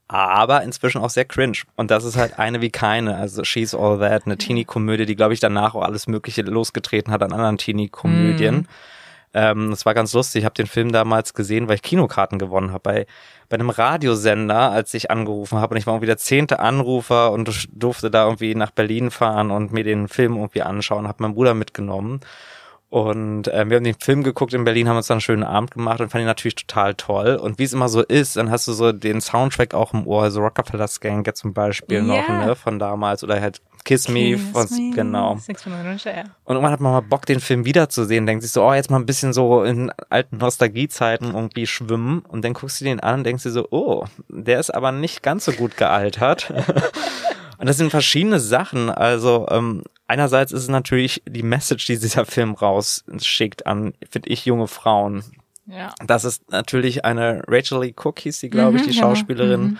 aber 0.09 0.63
inzwischen 0.63 1.01
auch 1.01 1.11
sehr 1.11 1.25
cringe. 1.25 1.59
Und 1.77 1.91
das 1.91 2.05
ist 2.05 2.17
halt 2.17 2.39
eine 2.39 2.61
wie 2.61 2.71
keine. 2.71 3.17
Also 3.17 3.45
She's 3.45 3.75
All 3.75 3.99
That, 3.99 4.27
eine 4.27 4.39
Teenie-Komödie, 4.39 5.07
die, 5.07 5.17
glaube 5.17 5.35
ich, 5.35 5.41
danach 5.41 5.75
auch 5.75 5.83
alles 5.83 6.07
Mögliche 6.07 6.43
losgetreten 6.43 7.13
hat 7.13 7.23
an 7.23 7.33
anderen 7.33 7.59
Teenie-Komödien. 7.59 8.55
Mhm. 8.57 8.67
Ähm, 9.35 9.71
das 9.71 9.87
war 9.87 9.95
ganz 9.95 10.13
lustig. 10.13 10.41
Ich 10.41 10.45
habe 10.45 10.55
den 10.55 10.67
Film 10.67 10.93
damals 10.93 11.33
gesehen, 11.35 11.69
weil 11.69 11.77
ich 11.77 11.83
Kinokarten 11.83 12.39
gewonnen 12.39 12.71
habe 12.73 12.81
bei, 12.83 13.07
bei 13.49 13.55
einem 13.55 13.71
Radiosender, 13.71 14.71
als 14.73 14.93
ich 14.95 15.11
angerufen 15.11 15.59
habe. 15.59 15.75
Und 15.75 15.79
ich 15.79 15.87
war 15.87 15.95
irgendwie 15.95 16.07
der 16.07 16.19
zehnte 16.19 16.59
Anrufer 16.61 17.33
und 17.33 17.69
durfte 17.73 18.11
da 18.11 18.25
irgendwie 18.25 18.55
nach 18.55 18.71
Berlin 18.73 19.11
fahren 19.11 19.51
und 19.51 19.73
mir 19.73 19.85
den 19.85 20.09
Film 20.09 20.37
irgendwie 20.37 20.63
anschauen. 20.63 21.09
Habe 21.09 21.23
meinen 21.23 21.35
Bruder 21.35 21.55
mitgenommen. 21.55 22.21
Und 22.91 23.49
äh, 23.49 23.71
wir 23.71 23.79
haben 23.79 23.85
den 23.85 23.95
Film 23.99 24.23
geguckt 24.23 24.53
in 24.53 24.65
Berlin, 24.65 24.87
haben 24.87 24.99
uns 24.99 25.07
dann 25.07 25.15
einen 25.15 25.21
schönen 25.23 25.45
Abend 25.45 25.71
gemacht 25.71 26.03
und 26.03 26.11
fand 26.11 26.21
ihn 26.21 26.27
natürlich 26.27 26.57
total 26.57 26.95
toll. 26.95 27.37
Und 27.37 27.59
wie 27.59 27.65
es 27.65 27.73
immer 27.73 27.89
so 27.89 28.03
ist, 28.03 28.37
dann 28.37 28.51
hast 28.51 28.69
du 28.69 28.75
so 28.75 28.93
den 28.93 29.23
Soundtrack 29.23 29.73
auch 29.73 29.95
im 29.95 30.07
Ohr, 30.07 30.31
so 30.31 30.43
Rockefeller 30.43 30.89
Skank 30.89 31.35
zum 31.35 31.55
Beispiel 31.55 32.03
noch, 32.03 32.29
Ja. 32.29 32.45
ne, 32.49 32.55
von 32.55 32.79
damals 32.79 33.25
oder 33.25 33.41
halt 33.41 33.63
Kiss, 33.85 34.09
Me, 34.09 34.39
von, 34.39 34.67
genau. 34.95 35.35
Minuten, 35.35 36.01
ja. 36.05 36.23
Und 36.45 36.55
irgendwann 36.55 36.73
hat 36.73 36.81
man 36.81 36.93
mal 36.93 37.01
Bock, 37.01 37.27
den 37.27 37.41
Film 37.41 37.65
wiederzusehen. 37.65 38.27
Denkt 38.27 38.43
sich 38.43 38.53
so, 38.53 38.63
oh, 38.65 38.73
jetzt 38.73 38.91
mal 38.91 38.99
ein 38.99 39.07
bisschen 39.07 39.33
so 39.33 39.65
in 39.65 39.91
alten 40.09 40.37
Nostalgiezeiten 40.37 41.35
irgendwie 41.35 41.67
schwimmen. 41.67 42.21
Und 42.21 42.45
dann 42.45 42.53
guckst 42.55 42.81
du 42.81 42.85
den 42.85 43.01
an 43.01 43.21
und 43.21 43.25
denkst 43.25 43.43
dir 43.43 43.51
so, 43.51 43.67
oh, 43.71 44.05
der 44.29 44.61
ist 44.61 44.71
aber 44.71 44.93
nicht 44.93 45.23
ganz 45.23 45.45
so 45.45 45.53
gut 45.53 45.77
gealtert. 45.77 46.51
und 47.59 47.69
das 47.69 47.77
sind 47.77 47.91
verschiedene 47.91 48.39
Sachen. 48.41 48.89
Also 48.91 49.47
ähm, 49.51 49.83
einerseits 50.07 50.53
ist 50.53 50.63
es 50.63 50.69
natürlich 50.69 51.23
die 51.29 51.43
Message, 51.43 51.87
die 51.87 51.99
dieser 51.99 52.25
Film 52.25 52.55
rausschickt 52.55 53.67
an, 53.67 53.95
finde 54.11 54.29
ich, 54.29 54.45
junge 54.47 54.69
Frauen. 54.69 55.25
Ja. 55.67 55.95
Das 56.07 56.25
ist 56.25 56.51
natürlich 56.51 57.05
eine 57.05 57.43
Rachel 57.49 57.81
Lee 57.83 57.95
Cook, 57.97 58.19
hieß 58.21 58.39
sie, 58.39 58.51
glaube 58.51 58.77
ich, 58.77 58.83
Mhm, 58.83 58.87
die 58.89 58.95
genau. 58.95 59.09
Schauspielerin, 59.09 59.63
Mhm. 59.63 59.79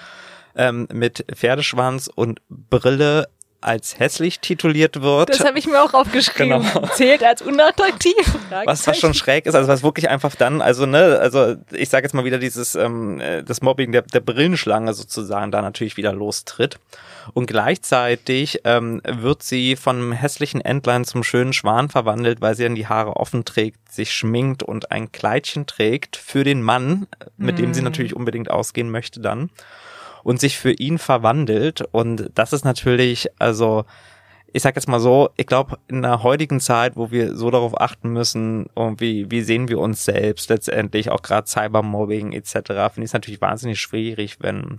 ähm, 0.55 0.89
mit 0.93 1.25
Pferdeschwanz 1.35 2.09
und 2.15 2.41
Brille 2.49 3.29
als 3.63 3.99
hässlich 3.99 4.41
tituliert 4.41 5.03
wird. 5.03 5.31
Das 5.31 5.45
habe 5.45 5.59
ich 5.59 5.67
mir 5.67 5.83
auch 5.83 5.95
aufgeschrieben. 5.95 6.63
Genau. 6.63 6.87
Zählt 6.95 7.25
als 7.25 7.43
unattraktiv? 7.43 8.15
was 8.65 8.87
was 8.87 8.99
schon 8.99 9.15
schräg 9.15 9.47
ist, 9.47 9.55
also 9.55 9.69
was 9.69 9.83
wirklich 9.83 10.09
einfach 10.09 10.35
dann, 10.35 10.61
also 10.61 10.87
ne, 10.87 11.19
also 11.21 11.57
ich 11.71 11.89
sage 11.89 12.05
jetzt 12.05 12.13
mal 12.13 12.25
wieder 12.25 12.39
dieses 12.39 12.75
ähm, 12.75 13.21
äh, 13.21 13.43
das 13.43 13.63
Mobbing 13.63 13.93
der, 13.93 14.03
der 14.03 14.21
Brillenschlange 14.21 14.95
sozusagen 14.95 15.51
da 15.51 15.63
natürlich 15.63 15.97
wieder 15.97 16.13
lostritt 16.13 16.79
und 17.35 17.47
gleichzeitig 17.47 18.61
ähm, 18.65 19.01
wird 19.07 19.43
sie 19.43 19.77
von 19.77 19.97
einem 19.97 20.13
hässlichen 20.13 20.61
Entlein 20.61 21.05
zum 21.05 21.23
schönen 21.23 21.53
Schwan 21.53 21.89
verwandelt, 21.89 22.41
weil 22.41 22.55
sie 22.55 22.65
dann 22.65 22.75
die 22.75 22.89
Haare 22.89 23.17
offen 23.17 23.45
trägt, 23.45 23.93
sich 23.93 24.13
schminkt 24.13 24.63
und 24.63 24.91
ein 24.91 25.13
Kleidchen 25.13 25.67
trägt 25.67 26.17
für 26.17 26.45
den 26.45 26.63
Mann, 26.63 27.07
mit 27.37 27.59
dem 27.59 27.75
sie 27.75 27.83
natürlich 27.83 28.17
unbedingt 28.17 28.51
ausgehen 28.51 28.91
möchte 28.91 29.21
dann 29.21 29.51
und 30.25 30.41
sich 30.41 30.59
für 30.59 30.73
ihn 30.73 30.99
verwandelt 30.99 31.83
und 31.93 32.31
das 32.35 32.53
ist 32.53 32.65
natürlich 32.65 33.29
also 33.39 33.85
ich 34.53 34.63
sag 34.63 34.77
jetzt 34.77 34.89
mal 34.89 35.01
so, 35.01 35.31
ich 35.37 35.47
glaube, 35.47 35.79
in 35.89 36.03
der 36.03 36.23
heutigen 36.23 36.61
Zeit, 36.61 36.97
wo 36.97 37.11
wir 37.11 37.35
so 37.37 37.51
darauf 37.51 37.81
achten 37.81 38.11
müssen, 38.11 38.67
irgendwie, 38.77 39.31
wie 39.31 39.41
sehen 39.41 39.69
wir 39.69 39.79
uns 39.79 40.05
selbst 40.05 40.51
letztendlich, 40.51 41.11
auch 41.11 41.23
gerade 41.23 41.49
Cybermobbing 41.49 42.33
etc., 42.33 42.53
finde 42.53 42.99
ich 42.99 43.05
es 43.05 43.13
natürlich 43.15 43.41
wahnsinnig 43.41 43.81
schwierig, 43.81 44.39
wenn, 44.41 44.79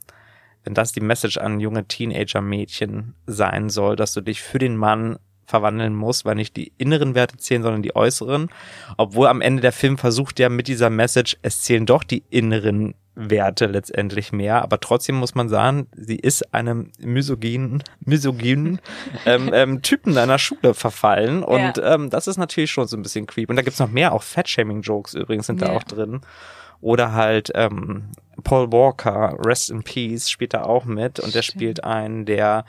wenn 0.63 0.75
das 0.75 0.91
die 0.91 1.01
Message 1.01 1.37
an 1.37 1.59
junge 1.59 1.87
Teenager-Mädchen 1.87 3.15
sein 3.25 3.69
soll, 3.69 3.95
dass 3.95 4.13
du 4.13 4.21
dich 4.21 4.43
für 4.43 4.59
den 4.59 4.77
Mann 4.77 5.17
verwandeln 5.53 5.93
musst, 5.93 6.25
weil 6.25 6.33
nicht 6.33 6.57
die 6.57 6.71
inneren 6.79 7.13
Werte 7.13 7.37
zählen, 7.37 7.61
sondern 7.61 7.83
die 7.83 7.95
äußeren. 7.95 8.49
Obwohl 8.97 9.27
am 9.27 9.39
Ende 9.39 9.61
der 9.61 9.71
Film 9.71 9.99
versucht 9.99 10.39
ja 10.39 10.49
mit 10.49 10.67
dieser 10.67 10.89
Message, 10.89 11.37
es 11.43 11.61
zählen 11.61 11.85
doch 11.85 12.03
die 12.03 12.23
inneren 12.31 12.95
Werte 13.13 13.67
letztendlich 13.67 14.31
mehr, 14.31 14.63
aber 14.63 14.79
trotzdem 14.79 15.13
muss 15.13 15.35
man 15.35 15.47
sagen, 15.47 15.85
sie 15.95 16.15
ist 16.15 16.51
einem 16.55 16.89
misogynen, 16.97 17.83
misogynen 17.99 18.81
ähm, 19.27 19.51
ähm, 19.53 19.81
Typen 19.83 20.17
einer 20.17 20.39
Schule 20.39 20.73
verfallen 20.73 21.43
und 21.43 21.79
ähm, 21.83 22.09
das 22.09 22.25
ist 22.27 22.37
natürlich 22.37 22.71
schon 22.71 22.87
so 22.87 22.97
ein 22.97 23.03
bisschen 23.03 23.27
creep. 23.27 23.51
Und 23.51 23.55
da 23.57 23.61
gibt's 23.61 23.77
noch 23.77 23.91
mehr, 23.91 24.13
auch 24.13 24.23
Fat-Shaming-Jokes 24.23 25.13
übrigens 25.13 25.45
sind 25.45 25.61
da 25.61 25.67
Ja. 25.67 25.73
auch 25.73 25.83
drin. 25.83 26.21
Oder 26.81 27.13
halt 27.13 27.51
ähm, 27.53 28.05
Paul 28.43 28.71
Walker, 28.71 29.37
Rest 29.45 29.69
in 29.69 29.83
Peace, 29.83 30.29
spielt 30.31 30.55
da 30.55 30.63
auch 30.63 30.85
mit 30.85 31.19
und 31.19 31.35
der 31.35 31.43
Stimmt. 31.43 31.61
spielt 31.61 31.83
einen, 31.83 32.25
der 32.25 32.65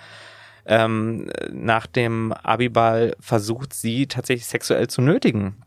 ähm, 0.66 1.30
nach 1.50 1.86
dem 1.86 2.32
Abiball 2.32 3.14
versucht, 3.20 3.72
sie 3.72 4.06
tatsächlich 4.06 4.46
sexuell 4.46 4.88
zu 4.88 5.02
nötigen. 5.02 5.64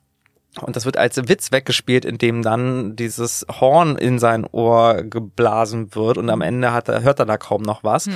Und 0.61 0.75
das 0.75 0.85
wird 0.85 0.97
als 0.97 1.17
Witz 1.27 1.51
weggespielt, 1.51 2.05
indem 2.05 2.41
dann 2.41 2.95
dieses 2.95 3.45
Horn 3.49 3.95
in 3.95 4.17
sein 4.17 4.45
Ohr 4.45 5.03
geblasen 5.03 5.93
wird 5.93 6.17
und 6.17 6.29
am 6.29 6.41
Ende 6.41 6.73
hat 6.73 6.89
er, 6.89 7.03
hört 7.03 7.19
er 7.19 7.25
da 7.25 7.37
kaum 7.37 7.61
noch 7.61 7.83
was. 7.83 8.09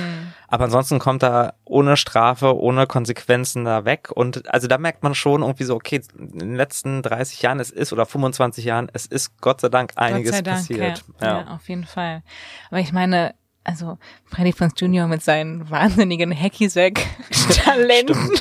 Aber 0.48 0.64
ansonsten 0.64 0.98
kommt 0.98 1.22
er 1.22 1.54
ohne 1.64 1.96
Strafe, 1.96 2.56
ohne 2.56 2.86
Konsequenzen 2.86 3.64
da 3.64 3.84
weg. 3.84 4.10
Und 4.12 4.52
also 4.52 4.66
da 4.66 4.78
merkt 4.78 5.02
man 5.02 5.14
schon 5.14 5.42
irgendwie 5.42 5.64
so, 5.64 5.74
okay, 5.76 6.00
in 6.18 6.38
den 6.38 6.56
letzten 6.56 7.02
30 7.02 7.42
Jahren 7.42 7.60
es 7.60 7.70
ist 7.70 7.92
oder 7.92 8.06
25 8.06 8.64
Jahren, 8.64 8.88
es 8.92 9.06
ist 9.06 9.40
Gott 9.40 9.60
sei 9.60 9.68
Dank 9.68 9.92
einiges 9.96 10.32
sei 10.32 10.42
Dank, 10.42 10.58
passiert. 10.58 11.04
Ja. 11.20 11.26
ja, 11.26 11.54
auf 11.54 11.68
jeden 11.68 11.84
Fall. 11.84 12.22
Aber 12.70 12.80
ich 12.80 12.92
meine, 12.92 13.34
also 13.64 13.98
Freddy 14.26 14.52
Prinze 14.52 14.84
Jr. 14.84 15.06
mit 15.06 15.22
seinen 15.22 15.70
wahnsinnigen 15.70 16.32
Hacky-Sack-Talenten. 16.32 18.16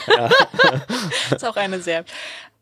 ist 1.36 1.46
auch 1.46 1.56
eine 1.56 1.80
sehr, 1.82 2.06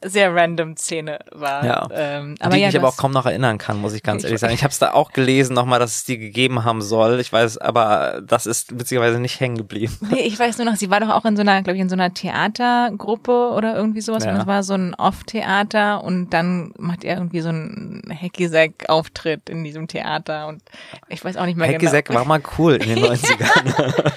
sehr 0.03 0.33
random 0.33 0.77
Szene 0.77 1.19
war. 1.31 1.65
Ja. 1.65 1.88
Ähm, 1.91 2.35
Aber 2.39 2.55
die 2.55 2.62
ja, 2.62 2.69
ich 2.69 2.77
aber 2.77 2.88
auch 2.88 2.97
kaum 2.97 3.12
noch 3.12 3.25
erinnern 3.25 3.57
kann, 3.57 3.77
muss 3.81 3.93
ich 3.93 4.01
ganz 4.03 4.23
Ich- 4.23 4.27
ehrlich 4.27 4.39
sagen. 4.39 4.53
Ich 4.53 4.63
habe 4.63 4.71
es 4.71 4.79
da 4.79 4.93
auch 4.93 5.12
gelesen 5.12 5.53
nochmal, 5.53 5.79
dass 5.79 5.95
es 5.97 6.05
die 6.05 6.17
gegeben 6.17 6.63
haben 6.63 6.81
soll. 6.81 7.19
Ich 7.19 7.31
weiß, 7.33 7.57
aber 7.57 8.21
das 8.25 8.45
ist 8.45 8.79
witzigerweise 8.79 9.19
nicht 9.19 9.39
hängen 9.39 9.57
geblieben. 9.57 9.97
Nee, 10.12 10.21
ich 10.21 10.39
weiß 10.39 10.57
nur 10.57 10.65
noch, 10.65 10.75
sie 10.75 10.89
war 10.89 10.99
doch 11.01 11.09
auch 11.09 11.25
in 11.25 11.35
so 11.35 11.41
einer, 11.41 11.62
glaube 11.62 11.75
ich, 11.77 11.81
in 11.81 11.89
so 11.89 11.95
einer 11.95 12.13
Theatergruppe 12.13 13.51
oder 13.55 13.75
irgendwie 13.75 14.01
sowas. 14.01 14.23
Ja. 14.23 14.31
Und 14.31 14.38
es 14.41 14.47
war 14.47 14.63
so 14.63 14.73
ein 14.73 14.93
Off-Theater 14.95 16.03
und 16.03 16.29
dann 16.31 16.71
macht 16.77 17.03
er 17.03 17.15
irgendwie 17.17 17.41
so 17.41 17.49
einen 17.49 18.01
Hacky-Sack-Auftritt 18.09 19.49
in 19.49 19.63
diesem 19.63 19.88
Theater 19.88 20.47
und 20.47 20.62
ich 21.09 21.23
weiß 21.23 21.38
auch 21.38 21.45
nicht 21.45 21.57
mehr 21.57 21.67
Hacky 21.67 21.85
genau. 22.03 22.19
War 22.19 22.25
mal 22.25 22.41
cool 22.57 22.75
in 22.75 22.95
den 22.95 22.99
90ern. 23.05 24.13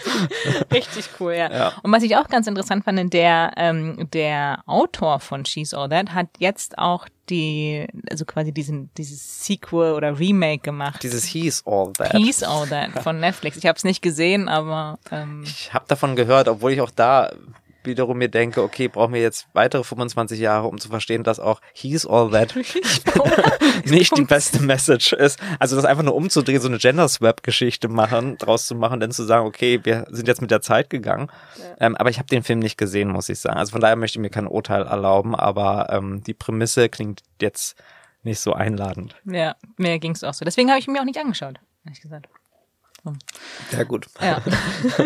Richtig 0.73 1.09
cool, 1.21 1.33
ja. 1.35 1.51
Ja. 1.51 1.73
Und 1.83 1.93
was 1.93 2.03
ich 2.03 2.17
auch 2.17 2.29
ganz 2.29 2.47
interessant 2.47 2.85
fand, 2.85 3.13
der, 3.13 3.53
ähm, 3.57 4.09
der 4.13 4.61
Autor 4.67 5.21
von 5.21 5.45
All 5.75 5.89
That 5.89 6.15
hat 6.15 6.29
jetzt 6.39 6.79
auch 6.79 7.09
die, 7.29 7.87
also 8.11 8.25
quasi 8.25 8.53
diesen, 8.53 8.91
dieses 8.97 9.45
Sequel 9.45 9.93
oder 9.95 10.19
Remake 10.19 10.63
gemacht. 10.63 11.03
Dieses 11.03 11.25
He's 11.25 11.63
All 11.67 11.93
That. 11.95 12.13
He's 12.13 12.43
All 12.43 12.67
That 12.69 13.03
von 13.03 13.21
Netflix. 13.21 13.57
Ich 13.57 13.67
habe 13.67 13.77
es 13.77 13.85
nicht 13.85 14.03
gesehen, 14.03 14.49
aber 14.49 14.99
ähm, 15.11 15.43
Ich 15.45 15.73
habe 15.73 15.85
davon 15.89 16.17
gehört, 16.17 16.49
obwohl 16.49 16.73
ich 16.73 16.81
auch 16.81 16.91
da 16.91 17.33
wiederum 17.85 18.19
mir 18.19 18.29
denke, 18.29 18.63
okay, 18.63 18.89
brauchen 18.89 19.15
wir 19.15 19.21
jetzt 19.21 19.47
weitere 19.53 19.85
25 19.85 20.39
Jahre, 20.39 20.69
um 20.69 20.79
zu 20.79 20.89
verstehen, 20.89 21.25
dass 21.25 21.41
auch 21.41 21.61
He's 21.73 22.07
All 22.07 22.31
That 22.31 22.55
nicht 23.87 24.17
die 24.17 24.25
beste 24.25 24.63
Message 24.63 25.13
ist. 25.13 25.41
Also 25.59 25.77
das 25.77 25.85
einfach 25.85 26.03
nur 26.03 26.15
umzudrehen, 26.15 26.61
so 26.61 26.69
eine 26.69 26.79
Gender-Swap-Geschichte 26.79 27.89
machen, 27.89 28.39
draus 28.39 28.67
zu 28.67 28.75
machen, 28.75 29.01
dann 29.01 29.11
zu 29.11 29.25
sagen, 29.25 29.47
okay, 29.47 29.81
wir 29.83 30.07
sind 30.11 30.29
jetzt 30.29 30.41
mit 30.41 30.51
der 30.51 30.61
Zeit 30.61 30.91
gegangen. 30.91 31.29
Ähm, 31.81 31.97
aber 31.97 32.11
ich 32.11 32.19
habe 32.19 32.29
den 32.29 32.43
Film 32.43 32.59
nicht 32.59 32.77
gesehen, 32.77 33.09
muss 33.11 33.29
ich 33.29 33.41
sagen. 33.41 33.59
Also 33.59 33.73
von 33.73 33.81
daher 33.81 33.97
möchte 33.97 34.19
ich 34.19 34.23
mir 34.23 34.31
kein 34.31 34.47
Urteil 34.47 34.83
erlauben, 34.83 35.35
aber 35.35 35.89
ähm, 35.91 36.23
die 36.25 36.35
Prämisse 36.35 36.89
klingt 36.89 37.23
jetzt 37.41 37.77
nicht 38.23 38.41
so 38.41 38.53
einladend. 38.53 39.17
ja, 39.25 39.57
mir 39.77 39.99
ging's 39.99 40.23
auch 40.23 40.35
so. 40.35 40.45
Deswegen 40.45 40.71
habe 40.71 40.79
ich 40.79 40.87
ihn 40.87 40.93
mir 40.93 41.01
auch 41.01 41.05
nicht 41.07 41.19
angeschaut, 41.19 41.59
ehrlich 41.85 42.01
gesagt. 42.01 42.29
Ja 43.73 43.83
gut. 43.83 44.07
Ja, 44.21 44.41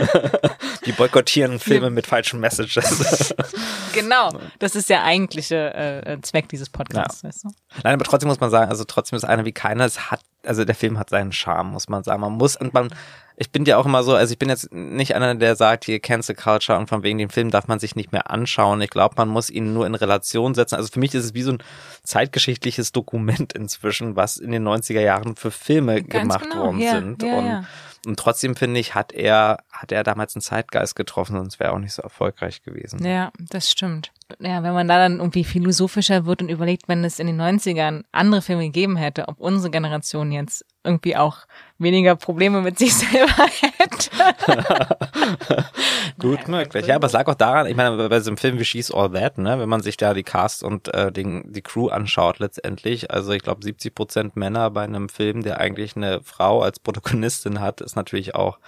Die 0.85 0.93
boykottieren 0.93 1.59
Filme 1.59 1.91
mit 1.91 2.07
falschen 2.07 2.41
Messages. 2.41 3.35
genau. 3.95 4.31
Das 4.59 4.77
ist 4.77 4.91
der 4.91 5.03
eigentliche 5.03 5.75
äh, 5.75 6.21
Zweck 6.21 6.49
dieses 6.49 6.69
Podcasts, 6.69 7.25
weißt 7.25 7.45
du? 7.45 7.49
Nein, 7.83 7.95
aber 7.95 8.05
trotzdem 8.05 8.29
muss 8.29 8.41
man 8.41 8.51
sagen, 8.51 8.71
also 8.71 8.85
trotzdem 8.85 9.17
ist 9.17 9.25
einer 9.25 9.45
wie 9.47 9.53
keiner. 9.53 9.85
Es 9.85 10.11
hat, 10.11 10.21
also 10.45 10.65
der 10.65 10.75
Film 10.75 10.99
hat 10.99 11.09
seinen 11.11 11.33
Charme, 11.33 11.73
muss 11.73 11.89
man 11.89 12.05
sagen. 12.05 12.21
Man 12.21 12.35
muss 12.35 12.57
und 12.57 12.75
man, 12.75 12.91
ich 13.39 13.53
bin 13.53 13.67
ja 13.67 13.77
auch 13.77 13.85
immer 13.85 14.03
so, 14.03 14.15
also 14.15 14.33
ich 14.33 14.39
bin 14.39 14.49
jetzt 14.49 14.73
nicht 14.73 15.15
einer, 15.15 15.35
der 15.35 15.57
sagt, 15.57 15.85
hier 15.85 16.01
Cancel 16.01 16.35
Culture 16.35 16.79
und 16.79 16.89
von 16.89 17.03
wegen 17.03 17.19
den 17.19 17.29
Film 17.29 17.51
darf 17.51 17.69
man 17.69 17.79
sich 17.79 17.95
nicht 17.95 18.11
mehr 18.11 18.31
anschauen. 18.31 18.81
Ich 18.81 18.89
glaube, 18.89 19.15
man 19.19 19.29
muss 19.29 19.51
ihn 19.51 19.75
nur 19.75 19.87
in 19.87 19.95
Relation 19.95 20.55
setzen. 20.55 20.77
Also 20.77 20.89
für 20.91 21.01
mich 21.01 21.15
ist 21.15 21.25
es 21.25 21.35
wie 21.35 21.43
so 21.43 21.53
ein 21.53 21.63
zeitgeschichtliches 22.03 22.93
Dokument 22.93 23.53
inzwischen, 23.55 24.17
was 24.17 24.39
in 24.39 24.53
den 24.53 24.67
90er 24.67 25.01
Jahren 25.01 25.37
für 25.37 25.51
Filme 25.51 26.03
Ganz 26.03 26.23
gemacht 26.23 26.51
genau, 26.51 26.65
worden 26.65 26.81
ja, 26.81 26.93
sind. 26.93 27.23
ja, 27.23 27.39
und, 27.39 27.47
ja. 27.47 27.65
und 28.07 28.19
trotzdem 28.19 28.57
finde 28.57 28.81
ich, 28.81 28.95
hat 28.95 29.13
er, 29.13 29.59
hat 29.71 29.93
er 29.93 30.03
damals 30.03 30.35
einen 30.35 30.43
Zeitgeist 30.43 30.97
getroffen, 30.97 31.37
sonst 31.37 31.61
wäre 31.61 31.71
er 31.71 31.75
auch 31.75 31.79
nicht 31.81 31.93
so 31.93 32.03
erfolgreich 32.03 32.63
gewesen. 32.63 33.05
Ja, 33.05 33.33
das 33.39 33.71
stimmt. 33.71 34.13
Ja, 34.41 34.63
wenn 34.63 34.73
man 34.73 34.89
da 34.89 34.99
dann 34.99 35.19
irgendwie 35.19 35.45
philosophischer 35.45 36.25
wird 36.25 36.41
und 36.41 36.49
überlegt, 36.49 36.89
wenn 36.89 37.05
es 37.05 37.19
in 37.19 37.27
den 37.27 37.41
90ern 37.41 38.03
andere 38.13 38.43
Filme 38.43 38.65
gegeben 38.65 38.97
hätte, 38.97 39.29
ob 39.29 39.39
unsere 39.39 39.71
Generation 39.71 40.33
jetzt 40.33 40.65
irgendwie 40.87 41.17
auch 41.17 41.39
weniger 41.79 42.17
Probleme 42.17 42.63
mit 42.63 42.79
sich 42.79 42.95
selber 42.97 43.47
hätte. 43.61 44.11
Gut 46.19 46.49
möglich. 46.49 46.87
Ja, 46.87 46.97
aber 46.97 47.07
es 47.07 47.13
lag 47.13 47.27
auch 47.27 47.35
daran, 47.35 47.67
ich 47.67 47.77
meine, 47.77 48.09
bei 48.09 48.21
so 48.21 48.31
einem 48.31 48.37
Film 48.37 48.59
wie 48.59 48.65
She's 48.65 48.91
All 48.91 49.11
That, 49.11 49.39
ne, 49.39 49.59
wenn 49.59 49.69
man 49.69 49.83
sich 49.83 49.97
da 49.97 50.15
die 50.15 50.23
Cast 50.23 50.63
und 50.63 50.93
äh, 50.95 51.13
den, 51.13 51.53
die 51.53 51.63
Crew 51.63 51.89
anschaut 51.89 52.39
letztendlich, 52.39 53.11
also 53.11 53.33
ich 53.33 53.43
glaube 53.43 53.63
70 53.63 53.95
Prozent 53.95 54.37
Männer 54.37 54.71
bei 54.71 54.85
einem 54.85 55.09
Film, 55.09 55.43
der 55.43 55.61
eigentlich 55.61 55.97
eine 55.97 56.23
Frau 56.23 56.63
als 56.63 56.79
Protagonistin 56.81 57.61
hat, 57.61 57.81
ist 57.81 57.97
natürlich 57.97 58.35
auch, 58.35 58.59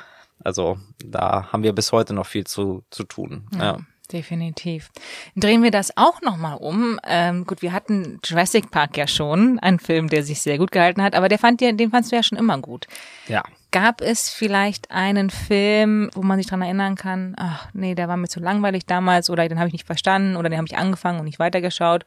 also 0.42 0.78
da 1.04 1.52
haben 1.52 1.62
wir 1.62 1.72
bis 1.72 1.92
heute 1.92 2.12
noch 2.14 2.26
viel 2.26 2.44
zu, 2.44 2.84
zu 2.90 3.04
tun. 3.04 3.46
ja. 3.54 3.64
ja. 3.64 3.78
Definitiv. 4.10 4.90
Drehen 5.36 5.62
wir 5.62 5.70
das 5.70 5.94
auch 5.98 6.22
nochmal 6.22 6.56
um. 6.56 6.98
Ähm, 7.06 7.44
gut, 7.44 7.60
wir 7.60 7.72
hatten 7.72 8.20
Jurassic 8.24 8.70
Park 8.70 8.96
ja 8.96 9.06
schon, 9.06 9.58
einen 9.58 9.78
Film, 9.78 10.08
der 10.08 10.22
sich 10.22 10.40
sehr 10.40 10.56
gut 10.56 10.72
gehalten 10.72 11.02
hat, 11.02 11.14
aber 11.14 11.28
der 11.28 11.38
fand 11.38 11.60
dir, 11.60 11.74
den 11.74 11.90
fandst 11.90 12.10
du 12.10 12.16
ja 12.16 12.22
schon 12.22 12.38
immer 12.38 12.58
gut. 12.58 12.86
Ja. 13.26 13.42
Gab 13.70 14.00
es 14.00 14.30
vielleicht 14.30 14.90
einen 14.90 15.28
Film, 15.28 16.10
wo 16.14 16.22
man 16.22 16.38
sich 16.38 16.46
dran 16.46 16.62
erinnern 16.62 16.94
kann, 16.94 17.34
ach 17.36 17.68
nee, 17.74 17.94
der 17.94 18.08
war 18.08 18.16
mir 18.16 18.28
zu 18.28 18.40
langweilig 18.40 18.86
damals 18.86 19.28
oder 19.28 19.46
den 19.46 19.58
habe 19.58 19.68
ich 19.68 19.74
nicht 19.74 19.86
verstanden 19.86 20.36
oder 20.36 20.48
den 20.48 20.56
habe 20.56 20.68
ich 20.68 20.78
angefangen 20.78 21.18
und 21.18 21.26
nicht 21.26 21.38
weitergeschaut 21.38 22.06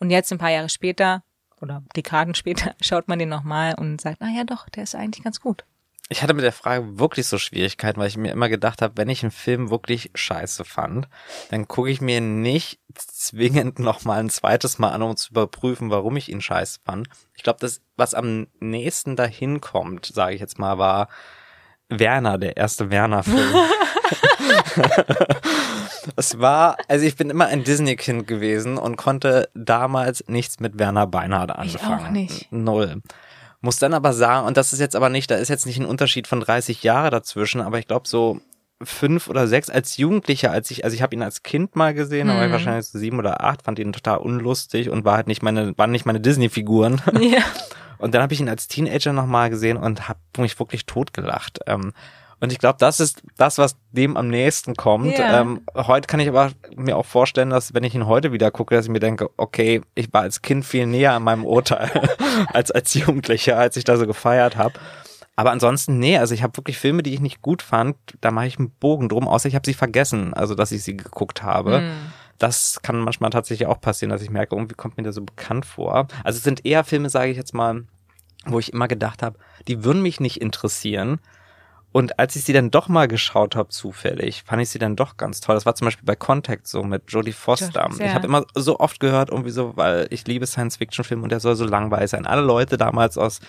und 0.00 0.10
jetzt 0.10 0.32
ein 0.32 0.38
paar 0.38 0.50
Jahre 0.50 0.68
später 0.68 1.22
oder 1.60 1.84
Dekaden 1.94 2.34
später 2.34 2.74
schaut 2.80 3.06
man 3.06 3.20
den 3.20 3.28
nochmal 3.28 3.74
und 3.78 4.00
sagt, 4.00 4.20
ah 4.20 4.28
ja 4.36 4.42
doch, 4.42 4.68
der 4.68 4.82
ist 4.82 4.96
eigentlich 4.96 5.22
ganz 5.22 5.40
gut 5.40 5.64
ich 6.08 6.22
hatte 6.22 6.34
mit 6.34 6.44
der 6.44 6.52
Frage 6.52 6.98
wirklich 6.98 7.26
so 7.26 7.36
Schwierigkeiten, 7.36 7.98
weil 7.98 8.08
ich 8.08 8.16
mir 8.16 8.30
immer 8.30 8.48
gedacht 8.48 8.80
habe, 8.80 8.96
wenn 8.96 9.08
ich 9.08 9.22
einen 9.22 9.32
Film 9.32 9.70
wirklich 9.70 10.10
scheiße 10.14 10.64
fand, 10.64 11.08
dann 11.50 11.66
gucke 11.66 11.90
ich 11.90 12.00
mir 12.00 12.20
nicht 12.20 12.78
zwingend 12.94 13.80
noch 13.80 14.04
mal 14.04 14.20
ein 14.20 14.30
zweites 14.30 14.78
Mal 14.78 14.90
an, 14.90 15.02
um 15.02 15.16
zu 15.16 15.30
überprüfen, 15.30 15.90
warum 15.90 16.16
ich 16.16 16.30
ihn 16.30 16.40
scheiße 16.40 16.80
fand. 16.84 17.08
Ich 17.34 17.42
glaube, 17.42 17.58
das, 17.60 17.80
was 17.96 18.14
am 18.14 18.46
nächsten 18.60 19.16
dahin 19.16 19.60
kommt, 19.60 20.06
sage 20.06 20.34
ich 20.34 20.40
jetzt 20.40 20.58
mal, 20.58 20.78
war 20.78 21.08
Werner, 21.88 22.38
der 22.38 22.56
erste 22.56 22.90
Werner-Film. 22.90 23.54
es 26.16 26.38
war, 26.38 26.76
also 26.88 27.04
ich 27.04 27.16
bin 27.16 27.30
immer 27.30 27.46
ein 27.46 27.64
Disney-Kind 27.64 28.28
gewesen 28.28 28.78
und 28.78 28.96
konnte 28.96 29.48
damals 29.54 30.24
nichts 30.28 30.60
mit 30.60 30.78
Werner 30.78 31.06
Beinhardt 31.06 31.50
anfangen. 31.50 31.98
Ich 31.98 32.06
auch 32.06 32.10
nicht. 32.10 32.52
Null. 32.52 33.02
Muss 33.66 33.80
dann 33.80 33.94
aber 33.94 34.12
sagen, 34.12 34.46
und 34.46 34.56
das 34.56 34.72
ist 34.72 34.78
jetzt 34.78 34.94
aber 34.94 35.08
nicht, 35.08 35.28
da 35.28 35.34
ist 35.34 35.48
jetzt 35.48 35.66
nicht 35.66 35.80
ein 35.80 35.86
Unterschied 35.86 36.28
von 36.28 36.38
30 36.38 36.84
Jahre 36.84 37.10
dazwischen, 37.10 37.60
aber 37.60 37.80
ich 37.80 37.88
glaube 37.88 38.06
so 38.06 38.40
fünf 38.80 39.26
oder 39.26 39.48
sechs 39.48 39.68
als 39.68 39.96
Jugendlicher, 39.96 40.52
als 40.52 40.70
ich, 40.70 40.84
also 40.84 40.94
ich 40.94 41.02
habe 41.02 41.16
ihn 41.16 41.22
als 41.22 41.42
Kind 41.42 41.74
mal 41.74 41.92
gesehen, 41.92 42.28
mhm. 42.28 42.34
aber 42.34 42.46
ich 42.46 42.52
wahrscheinlich 42.52 42.86
so 42.86 42.96
sieben 42.96 43.18
oder 43.18 43.42
acht, 43.42 43.62
fand 43.62 43.80
ihn 43.80 43.92
total 43.92 44.18
unlustig 44.18 44.88
und 44.88 45.04
war 45.04 45.16
halt 45.16 45.26
nicht 45.26 45.42
meine, 45.42 45.76
waren 45.76 45.90
nicht 45.90 46.06
meine 46.06 46.20
Disney-Figuren. 46.20 47.02
Ja. 47.20 47.42
Und 47.98 48.14
dann 48.14 48.22
habe 48.22 48.34
ich 48.34 48.40
ihn 48.40 48.48
als 48.48 48.68
Teenager 48.68 49.12
nochmal 49.12 49.50
gesehen 49.50 49.78
und 49.78 50.08
habe 50.08 50.20
mich 50.38 50.56
wirklich 50.60 50.86
totgelacht. 50.86 51.58
Ähm, 51.66 51.92
und 52.40 52.52
ich 52.52 52.58
glaube, 52.58 52.76
das 52.78 53.00
ist 53.00 53.22
das, 53.36 53.56
was 53.56 53.76
dem 53.92 54.16
am 54.16 54.28
nächsten 54.28 54.74
kommt. 54.74 55.18
Yeah. 55.18 55.40
Ähm, 55.40 55.62
heute 55.74 56.06
kann 56.06 56.20
ich 56.20 56.28
aber 56.28 56.52
mir 56.76 56.96
auch 56.96 57.06
vorstellen, 57.06 57.50
dass 57.50 57.72
wenn 57.72 57.84
ich 57.84 57.94
ihn 57.94 58.06
heute 58.06 58.32
wieder 58.32 58.50
gucke, 58.50 58.74
dass 58.74 58.86
ich 58.86 58.90
mir 58.90 59.00
denke, 59.00 59.30
okay, 59.38 59.80
ich 59.94 60.12
war 60.12 60.22
als 60.22 60.42
Kind 60.42 60.64
viel 60.64 60.86
näher 60.86 61.14
an 61.14 61.22
meinem 61.22 61.44
Urteil 61.46 61.90
als 62.52 62.70
als 62.70 62.92
Jugendlicher, 62.92 63.58
als 63.58 63.76
ich 63.76 63.84
da 63.84 63.96
so 63.96 64.06
gefeiert 64.06 64.56
habe. 64.56 64.74
Aber 65.34 65.50
ansonsten, 65.50 65.98
nee, 65.98 66.18
also 66.18 66.34
ich 66.34 66.42
habe 66.42 66.56
wirklich 66.56 66.78
Filme, 66.78 67.02
die 67.02 67.12
ich 67.12 67.20
nicht 67.20 67.42
gut 67.42 67.62
fand, 67.62 67.96
da 68.22 68.30
mache 68.30 68.46
ich 68.46 68.58
einen 68.58 68.70
Bogen 68.70 69.08
drum, 69.08 69.28
außer 69.28 69.48
ich 69.48 69.54
habe 69.54 69.66
sie 69.66 69.74
vergessen, 69.74 70.32
also 70.32 70.54
dass 70.54 70.72
ich 70.72 70.82
sie 70.82 70.96
geguckt 70.96 71.42
habe. 71.42 71.80
Mm. 71.80 72.12
Das 72.38 72.80
kann 72.82 73.00
manchmal 73.00 73.30
tatsächlich 73.30 73.68
auch 73.68 73.80
passieren, 73.80 74.10
dass 74.10 74.22
ich 74.22 74.30
merke, 74.30 74.56
irgendwie 74.56 74.74
kommt 74.74 74.96
mir 74.96 75.02
das 75.02 75.14
so 75.14 75.22
bekannt 75.22 75.66
vor. 75.66 76.08
Also 76.24 76.38
es 76.38 76.42
sind 76.42 76.64
eher 76.64 76.84
Filme, 76.84 77.10
sage 77.10 77.30
ich 77.30 77.36
jetzt 77.36 77.52
mal, 77.52 77.84
wo 78.46 78.58
ich 78.58 78.72
immer 78.72 78.88
gedacht 78.88 79.22
habe, 79.22 79.38
die 79.68 79.84
würden 79.84 80.02
mich 80.02 80.20
nicht 80.20 80.40
interessieren, 80.40 81.20
und 81.92 82.18
als 82.18 82.36
ich 82.36 82.44
sie 82.44 82.52
dann 82.52 82.70
doch 82.70 82.88
mal 82.88 83.08
geschaut 83.08 83.56
habe, 83.56 83.70
zufällig, 83.70 84.42
fand 84.44 84.60
ich 84.60 84.68
sie 84.68 84.78
dann 84.78 84.96
doch 84.96 85.16
ganz 85.16 85.40
toll. 85.40 85.54
Das 85.54 85.64
war 85.64 85.74
zum 85.74 85.86
Beispiel 85.86 86.04
bei 86.04 86.14
Contact 86.14 86.66
so 86.66 86.82
mit 86.82 87.04
Jodie 87.08 87.32
Foster. 87.32 87.88
Ja. 87.98 88.06
Ich 88.06 88.14
habe 88.14 88.26
immer 88.26 88.44
so 88.54 88.78
oft 88.80 89.00
gehört, 89.00 89.30
irgendwie 89.30 89.50
so, 89.50 89.76
weil 89.76 90.06
ich 90.10 90.26
liebe 90.26 90.46
Science-Fiction-Filme 90.46 91.22
und 91.22 91.32
der 91.32 91.40
soll 91.40 91.56
so 91.56 91.64
langweilig 91.64 92.10
sein. 92.10 92.26
Alle 92.26 92.42
Leute 92.42 92.76
damals 92.76 93.16
aus, 93.16 93.40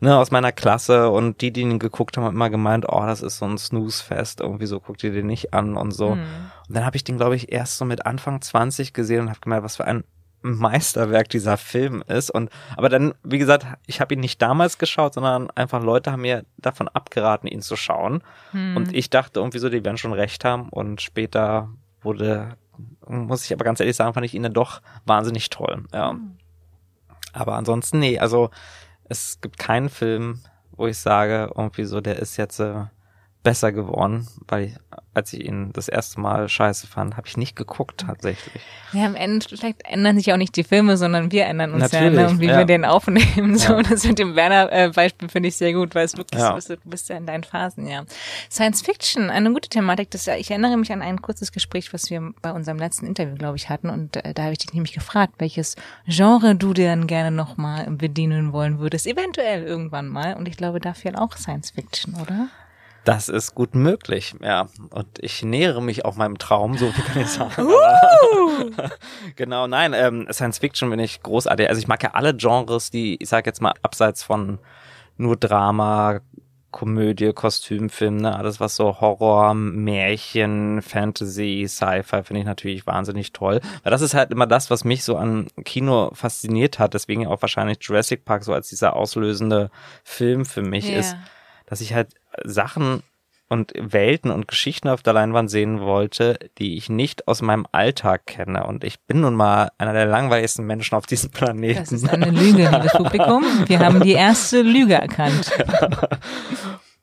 ne, 0.00 0.18
aus 0.18 0.32
meiner 0.32 0.50
Klasse 0.50 1.10
und 1.10 1.40
die, 1.42 1.52
die 1.52 1.60
ihn 1.60 1.78
geguckt 1.78 2.16
haben, 2.16 2.24
haben 2.24 2.34
immer 2.34 2.50
gemeint, 2.50 2.86
oh, 2.88 3.06
das 3.06 3.22
ist 3.22 3.38
so 3.38 3.44
ein 3.44 3.56
Snooze-Fest, 3.56 4.40
irgendwie 4.40 4.66
so, 4.66 4.80
guckt 4.80 5.04
ihr 5.04 5.12
den 5.12 5.28
nicht 5.28 5.54
an 5.54 5.76
und 5.76 5.92
so. 5.92 6.16
Mhm. 6.16 6.22
Und 6.68 6.76
dann 6.76 6.84
habe 6.84 6.96
ich 6.96 7.04
den, 7.04 7.18
glaube 7.18 7.36
ich, 7.36 7.52
erst 7.52 7.78
so 7.78 7.84
mit 7.84 8.04
Anfang 8.04 8.40
20 8.40 8.92
gesehen 8.94 9.20
und 9.20 9.30
habe 9.30 9.40
gemerkt, 9.40 9.64
was 9.64 9.76
für 9.76 9.84
ein 9.84 10.02
Meisterwerk 10.42 11.28
dieser 11.28 11.56
Film 11.56 12.02
ist. 12.06 12.30
Und 12.30 12.50
aber 12.76 12.88
dann, 12.88 13.14
wie 13.22 13.38
gesagt, 13.38 13.66
ich 13.86 14.00
habe 14.00 14.14
ihn 14.14 14.20
nicht 14.20 14.42
damals 14.42 14.78
geschaut, 14.78 15.14
sondern 15.14 15.50
einfach 15.50 15.82
Leute 15.82 16.12
haben 16.12 16.22
mir 16.22 16.44
davon 16.58 16.88
abgeraten, 16.88 17.48
ihn 17.48 17.62
zu 17.62 17.76
schauen. 17.76 18.22
Hm. 18.50 18.76
Und 18.76 18.94
ich 18.94 19.10
dachte 19.10 19.40
irgendwie 19.40 19.58
so, 19.58 19.68
die 19.68 19.84
werden 19.84 19.98
schon 19.98 20.12
recht 20.12 20.44
haben. 20.44 20.68
Und 20.68 21.00
später 21.00 21.70
wurde, 22.02 22.56
muss 23.06 23.44
ich 23.44 23.52
aber 23.52 23.64
ganz 23.64 23.80
ehrlich 23.80 23.96
sagen, 23.96 24.14
fand 24.14 24.26
ich 24.26 24.34
ihn 24.34 24.42
dann 24.42 24.52
doch 24.52 24.82
wahnsinnig 25.06 25.50
toll. 25.50 25.84
Ja. 25.92 26.10
Hm. 26.10 26.36
Aber 27.32 27.54
ansonsten, 27.54 27.98
nee, 27.98 28.18
also 28.18 28.50
es 29.04 29.40
gibt 29.40 29.58
keinen 29.58 29.88
Film, 29.88 30.40
wo 30.72 30.86
ich 30.86 30.98
sage, 30.98 31.50
irgendwie 31.56 31.84
so, 31.84 32.00
der 32.00 32.18
ist 32.18 32.36
jetzt 32.36 32.58
äh, 32.60 32.84
besser 33.42 33.72
geworden, 33.72 34.28
weil 34.46 34.64
ich, 34.66 34.74
als 35.14 35.32
ich 35.32 35.44
ihn 35.44 35.72
das 35.72 35.88
erste 35.88 36.20
Mal 36.20 36.48
scheiße 36.48 36.86
fand, 36.86 37.16
habe 37.16 37.26
ich 37.26 37.36
nicht 37.36 37.56
geguckt 37.56 38.04
tatsächlich. 38.06 38.62
Ja, 38.92 39.06
am 39.06 39.16
Ende 39.16 39.46
vielleicht 39.48 39.84
ändern 39.84 40.16
sich 40.16 40.32
auch 40.32 40.36
nicht 40.36 40.54
die 40.54 40.62
Filme, 40.62 40.96
sondern 40.96 41.32
wir 41.32 41.46
ändern 41.46 41.72
uns 41.72 41.92
Natürlich, 41.92 42.14
ja, 42.14 42.22
ne, 42.22 42.28
und 42.28 42.40
wie 42.40 42.46
ja. 42.46 42.58
wir 42.58 42.64
den 42.64 42.84
aufnehmen. 42.84 43.58
So, 43.58 43.74
ja. 43.74 43.82
das 43.82 44.04
mit 44.04 44.18
dem 44.18 44.36
Werner-Beispiel 44.36 45.28
finde 45.28 45.48
ich 45.48 45.56
sehr 45.56 45.72
gut, 45.72 45.94
weil 45.94 46.04
es 46.04 46.16
wirklich 46.16 46.40
ja. 46.40 46.52
so 46.52 46.56
ist, 46.56 46.70
du 46.70 46.76
bist 46.84 47.08
ja 47.08 47.16
in 47.16 47.26
deinen 47.26 47.42
Phasen, 47.42 47.86
ja. 47.86 48.04
Science 48.50 48.82
Fiction, 48.82 49.28
eine 49.28 49.52
gute 49.52 49.68
Thematik. 49.68 50.10
Das, 50.10 50.26
ich 50.28 50.50
erinnere 50.50 50.76
mich 50.76 50.92
an 50.92 51.02
ein 51.02 51.20
kurzes 51.20 51.52
Gespräch, 51.52 51.92
was 51.92 52.10
wir 52.10 52.32
bei 52.42 52.52
unserem 52.52 52.78
letzten 52.78 53.06
Interview, 53.06 53.34
glaube 53.34 53.56
ich, 53.56 53.68
hatten. 53.68 53.90
Und 53.90 54.16
äh, 54.16 54.34
da 54.34 54.42
habe 54.44 54.52
ich 54.52 54.58
dich 54.58 54.72
nämlich 54.72 54.92
gefragt, 54.92 55.34
welches 55.38 55.76
Genre 56.06 56.54
du 56.54 56.72
dir 56.72 56.86
dann 56.86 57.06
gerne 57.06 57.30
nochmal 57.30 57.90
bedienen 57.90 58.52
wollen 58.52 58.78
würdest. 58.78 59.06
Eventuell 59.06 59.64
irgendwann 59.64 60.08
mal. 60.08 60.34
Und 60.34 60.46
ich 60.46 60.56
glaube, 60.56 60.80
da 60.80 60.94
fiel 60.94 61.16
auch 61.16 61.36
Science 61.36 61.70
Fiction, 61.72 62.14
oder? 62.14 62.48
Das 63.04 63.28
ist 63.28 63.54
gut 63.54 63.74
möglich, 63.74 64.34
ja. 64.40 64.68
Und 64.90 65.18
ich 65.18 65.42
nähere 65.42 65.82
mich 65.82 66.04
auch 66.04 66.14
meinem 66.16 66.38
Traum, 66.38 66.78
so 66.78 66.86
wie 66.86 67.02
kann 67.02 67.22
ich 67.22 67.28
sagen. 67.28 67.52
Uh! 68.32 68.70
genau, 69.36 69.66
nein, 69.66 69.92
ähm, 69.94 70.26
Science 70.30 70.58
Fiction 70.58 70.90
bin 70.90 70.98
ich 70.98 71.22
großartig. 71.22 71.68
Also 71.68 71.80
ich 71.80 71.88
mag 71.88 72.02
ja 72.02 72.10
alle 72.12 72.34
Genres, 72.34 72.90
die, 72.90 73.20
ich 73.20 73.28
sag 73.28 73.46
jetzt 73.46 73.60
mal, 73.60 73.72
abseits 73.82 74.22
von 74.22 74.58
nur 75.16 75.36
Drama, 75.36 76.20
Komödie, 76.70 77.32
Kostümfilm, 77.32 78.16
ne, 78.16 78.34
alles 78.34 78.58
was 78.58 78.76
so 78.76 79.00
Horror, 79.00 79.54
Märchen, 79.54 80.80
Fantasy, 80.82 81.66
Sci-Fi 81.68 82.22
finde 82.24 82.40
ich 82.40 82.46
natürlich 82.46 82.86
wahnsinnig 82.86 83.32
toll. 83.32 83.60
Weil 83.82 83.90
das 83.90 84.00
ist 84.00 84.14
halt 84.14 84.30
immer 84.30 84.46
das, 84.46 84.70
was 84.70 84.84
mich 84.84 85.04
so 85.04 85.16
an 85.16 85.48
Kino 85.64 86.10
fasziniert 86.14 86.78
hat. 86.78 86.94
Deswegen 86.94 87.26
auch 87.26 87.42
wahrscheinlich 87.42 87.78
Jurassic 87.82 88.24
Park 88.24 88.42
so 88.42 88.54
als 88.54 88.68
dieser 88.68 88.96
auslösende 88.96 89.70
Film 90.02 90.44
für 90.44 90.62
mich 90.62 90.88
yeah. 90.88 91.00
ist, 91.00 91.16
dass 91.66 91.80
ich 91.82 91.94
halt 91.94 92.08
Sachen 92.44 93.02
und 93.48 93.72
Welten 93.76 94.30
und 94.30 94.48
Geschichten 94.48 94.88
auf 94.88 95.02
der 95.02 95.12
Leinwand 95.12 95.50
sehen 95.50 95.80
wollte, 95.80 96.38
die 96.58 96.78
ich 96.78 96.88
nicht 96.88 97.28
aus 97.28 97.42
meinem 97.42 97.66
Alltag 97.70 98.26
kenne. 98.26 98.66
Und 98.66 98.82
ich 98.82 99.00
bin 99.00 99.20
nun 99.20 99.34
mal 99.34 99.70
einer 99.76 99.92
der 99.92 100.06
langweiligsten 100.06 100.66
Menschen 100.66 100.94
auf 100.94 101.04
diesem 101.04 101.30
Planeten. 101.30 101.80
Das 101.80 101.92
ist 101.92 102.08
eine 102.08 102.30
Lüge, 102.30 102.70
liebes 102.70 102.92
Publikum. 102.92 103.44
Wir 103.66 103.80
haben 103.80 104.00
die 104.00 104.12
erste 104.12 104.62
Lüge 104.62 104.94
erkannt. 104.94 105.52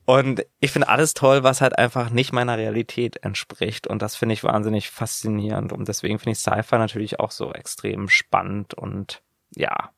Und 0.06 0.44
ich 0.60 0.72
finde 0.72 0.88
alles 0.88 1.14
toll, 1.14 1.44
was 1.44 1.62
halt 1.62 1.78
einfach 1.78 2.10
nicht 2.10 2.34
meiner 2.34 2.58
Realität 2.58 3.18
entspricht. 3.18 3.86
Und 3.86 4.02
das 4.02 4.16
finde 4.16 4.34
ich 4.34 4.44
wahnsinnig 4.44 4.90
faszinierend. 4.90 5.72
Und 5.72 5.88
deswegen 5.88 6.18
finde 6.18 6.32
ich 6.32 6.40
Sci-Fi 6.40 6.80
natürlich 6.80 7.20
auch 7.20 7.30
so 7.30 7.54
extrem 7.54 8.10
spannend 8.10 8.74
und 8.74 9.22
ja. 9.56 9.92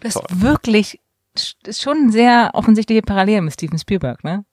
Du 0.00 0.08
hast 0.08 0.42
wirklich 0.42 1.00
ist 1.36 1.82
schon 1.82 2.10
sehr 2.10 2.50
offensichtliche 2.54 3.02
Parallele 3.02 3.42
mit 3.42 3.52
Steven 3.52 3.78
Spielberg, 3.78 4.24
ne? 4.24 4.44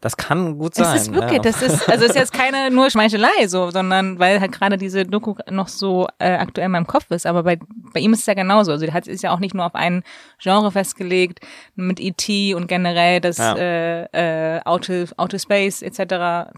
Das 0.00 0.16
kann 0.16 0.56
gut 0.56 0.74
sein. 0.74 0.96
Es 0.96 1.02
ist 1.02 1.14
wirklich, 1.14 1.34
ja. 1.34 1.38
das 1.42 1.60
ist, 1.60 1.86
also 1.88 2.06
ist 2.06 2.14
jetzt 2.14 2.32
keine 2.32 2.70
nur 2.74 2.88
Schmeichelei, 2.88 3.46
so, 3.48 3.70
sondern 3.70 4.18
weil 4.18 4.40
halt 4.40 4.52
gerade 4.52 4.78
diese 4.78 5.04
Doku 5.04 5.34
noch 5.50 5.68
so 5.68 6.08
äh, 6.18 6.32
aktuell 6.32 6.66
in 6.66 6.72
meinem 6.72 6.86
Kopf 6.86 7.10
ist. 7.10 7.26
Aber 7.26 7.42
bei, 7.42 7.58
bei 7.92 8.00
ihm 8.00 8.14
ist 8.14 8.20
es 8.20 8.26
ja 8.26 8.32
genauso. 8.32 8.72
Also 8.72 8.90
hat 8.90 9.06
ist 9.06 9.22
ja 9.22 9.30
auch 9.30 9.40
nicht 9.40 9.54
nur 9.54 9.66
auf 9.66 9.74
ein 9.74 10.02
Genre 10.38 10.72
festgelegt 10.72 11.40
mit 11.74 12.00
E.T. 12.00 12.54
und 12.54 12.66
generell 12.66 13.20
das 13.20 13.36
ja. 13.36 13.56
äh, 13.56 14.56
äh, 14.56 14.62
Auto, 14.64 15.04
Auto 15.18 15.36
Space 15.36 15.82
etc. 15.82 15.98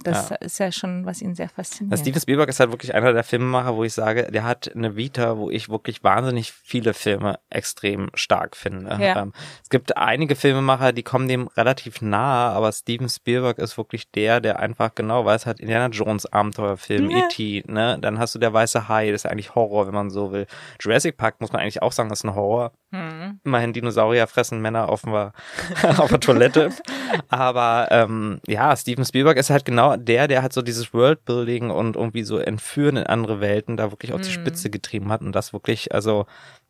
Das 0.05 0.31
ja. 0.31 0.37
ist 0.37 0.59
ja 0.61 0.71
schon, 0.71 1.05
was 1.05 1.21
ihn 1.21 1.35
sehr 1.35 1.49
fasziniert. 1.49 1.99
Steven 1.99 2.21
Spielberg 2.21 2.49
ist 2.49 2.61
halt 2.61 2.71
wirklich 2.71 2.95
einer 2.95 3.13
der 3.13 3.25
Filmemacher, 3.25 3.75
wo 3.75 3.83
ich 3.83 3.93
sage, 3.93 4.31
der 4.31 4.45
hat 4.45 4.71
eine 4.75 4.95
Vita, 4.95 5.37
wo 5.37 5.51
ich 5.51 5.69
wirklich 5.69 6.05
wahnsinnig 6.05 6.53
viele 6.53 6.95
Filme 6.95 7.41
extrem 7.51 8.11
stark 8.15 8.57
finde. 8.57 8.99
Ja. 9.01 9.23
Ähm, 9.23 9.33
es 9.65 9.69
gibt 9.69 9.97
einige 9.97 10.37
Filmemacher, 10.37 10.93
die 10.93 11.03
kommen 11.03 11.27
dem 11.27 11.49
relativ 11.49 12.03
nahe, 12.03 12.53
aber 12.53 12.71
Steven 12.71 13.09
Spielberg 13.09 13.32
Spielberg 13.33 13.59
ist 13.59 13.79
wirklich 13.79 14.11
der, 14.11 14.41
der 14.41 14.61
einfach 14.61 14.95
genau 14.95 15.25
weiß, 15.25 15.47
hat 15.47 15.61
Indiana 15.61 15.89
Jones 15.89 16.27
Abenteuerfilm, 16.27 17.11
ja. 17.11 17.19
E.T., 17.19 17.65
ne? 17.67 17.99
Dann 18.01 18.19
hast 18.19 18.35
du 18.35 18.39
der 18.39 18.53
weiße 18.53 18.89
Hai, 18.89 19.11
das 19.11 19.25
ist 19.25 19.31
eigentlich 19.31 19.55
Horror, 19.55 19.87
wenn 19.87 19.95
man 19.95 20.11
so 20.11 20.33
will. 20.33 20.47
Jurassic 20.81 21.17
Park 21.17 21.41
muss 21.41 21.53
man 21.53 21.63
eigentlich 21.63 21.83
auch 21.83 21.93
sagen, 21.93 22.09
das 22.09 22.21
ist 22.21 22.25
ein 22.25 22.35
Horror. 22.35 22.73
Mhm. 22.91 23.13
Mhm. 23.23 23.41
Immerhin 23.45 23.73
Dinosaurier 23.73 24.27
fressen 24.27 24.61
Männer 24.61 24.89
offenbar 24.89 25.33
auf 25.97 26.11
der 26.11 26.21
Toilette. 26.21 26.71
Aber 27.29 27.89
ähm, 27.91 28.41
ja, 28.47 28.75
Steven 28.77 29.05
Spielberg 29.05 29.37
ist 29.37 29.51
halt 29.51 29.65
genau 29.65 29.97
der, 29.97 30.29
der 30.29 30.43
halt 30.43 30.53
so 30.53 30.63
dieses 30.63 30.93
Worldbuilding 30.93 31.71
und 31.71 31.97
irgendwie 31.97 32.23
so 32.23 32.39
Entführen 32.39 32.97
in 32.97 33.07
andere 33.07 33.41
Welten 33.41 33.77
da 33.77 33.91
wirklich 33.91 34.13
auf 34.13 34.21
mhm. 34.21 34.25
die 34.25 34.31
Spitze 34.31 34.71
getrieben 34.71 35.11
hat 35.11 35.23
und 35.23 35.33
das 35.33 35.53
wirklich 35.53 35.95
also 35.95 36.27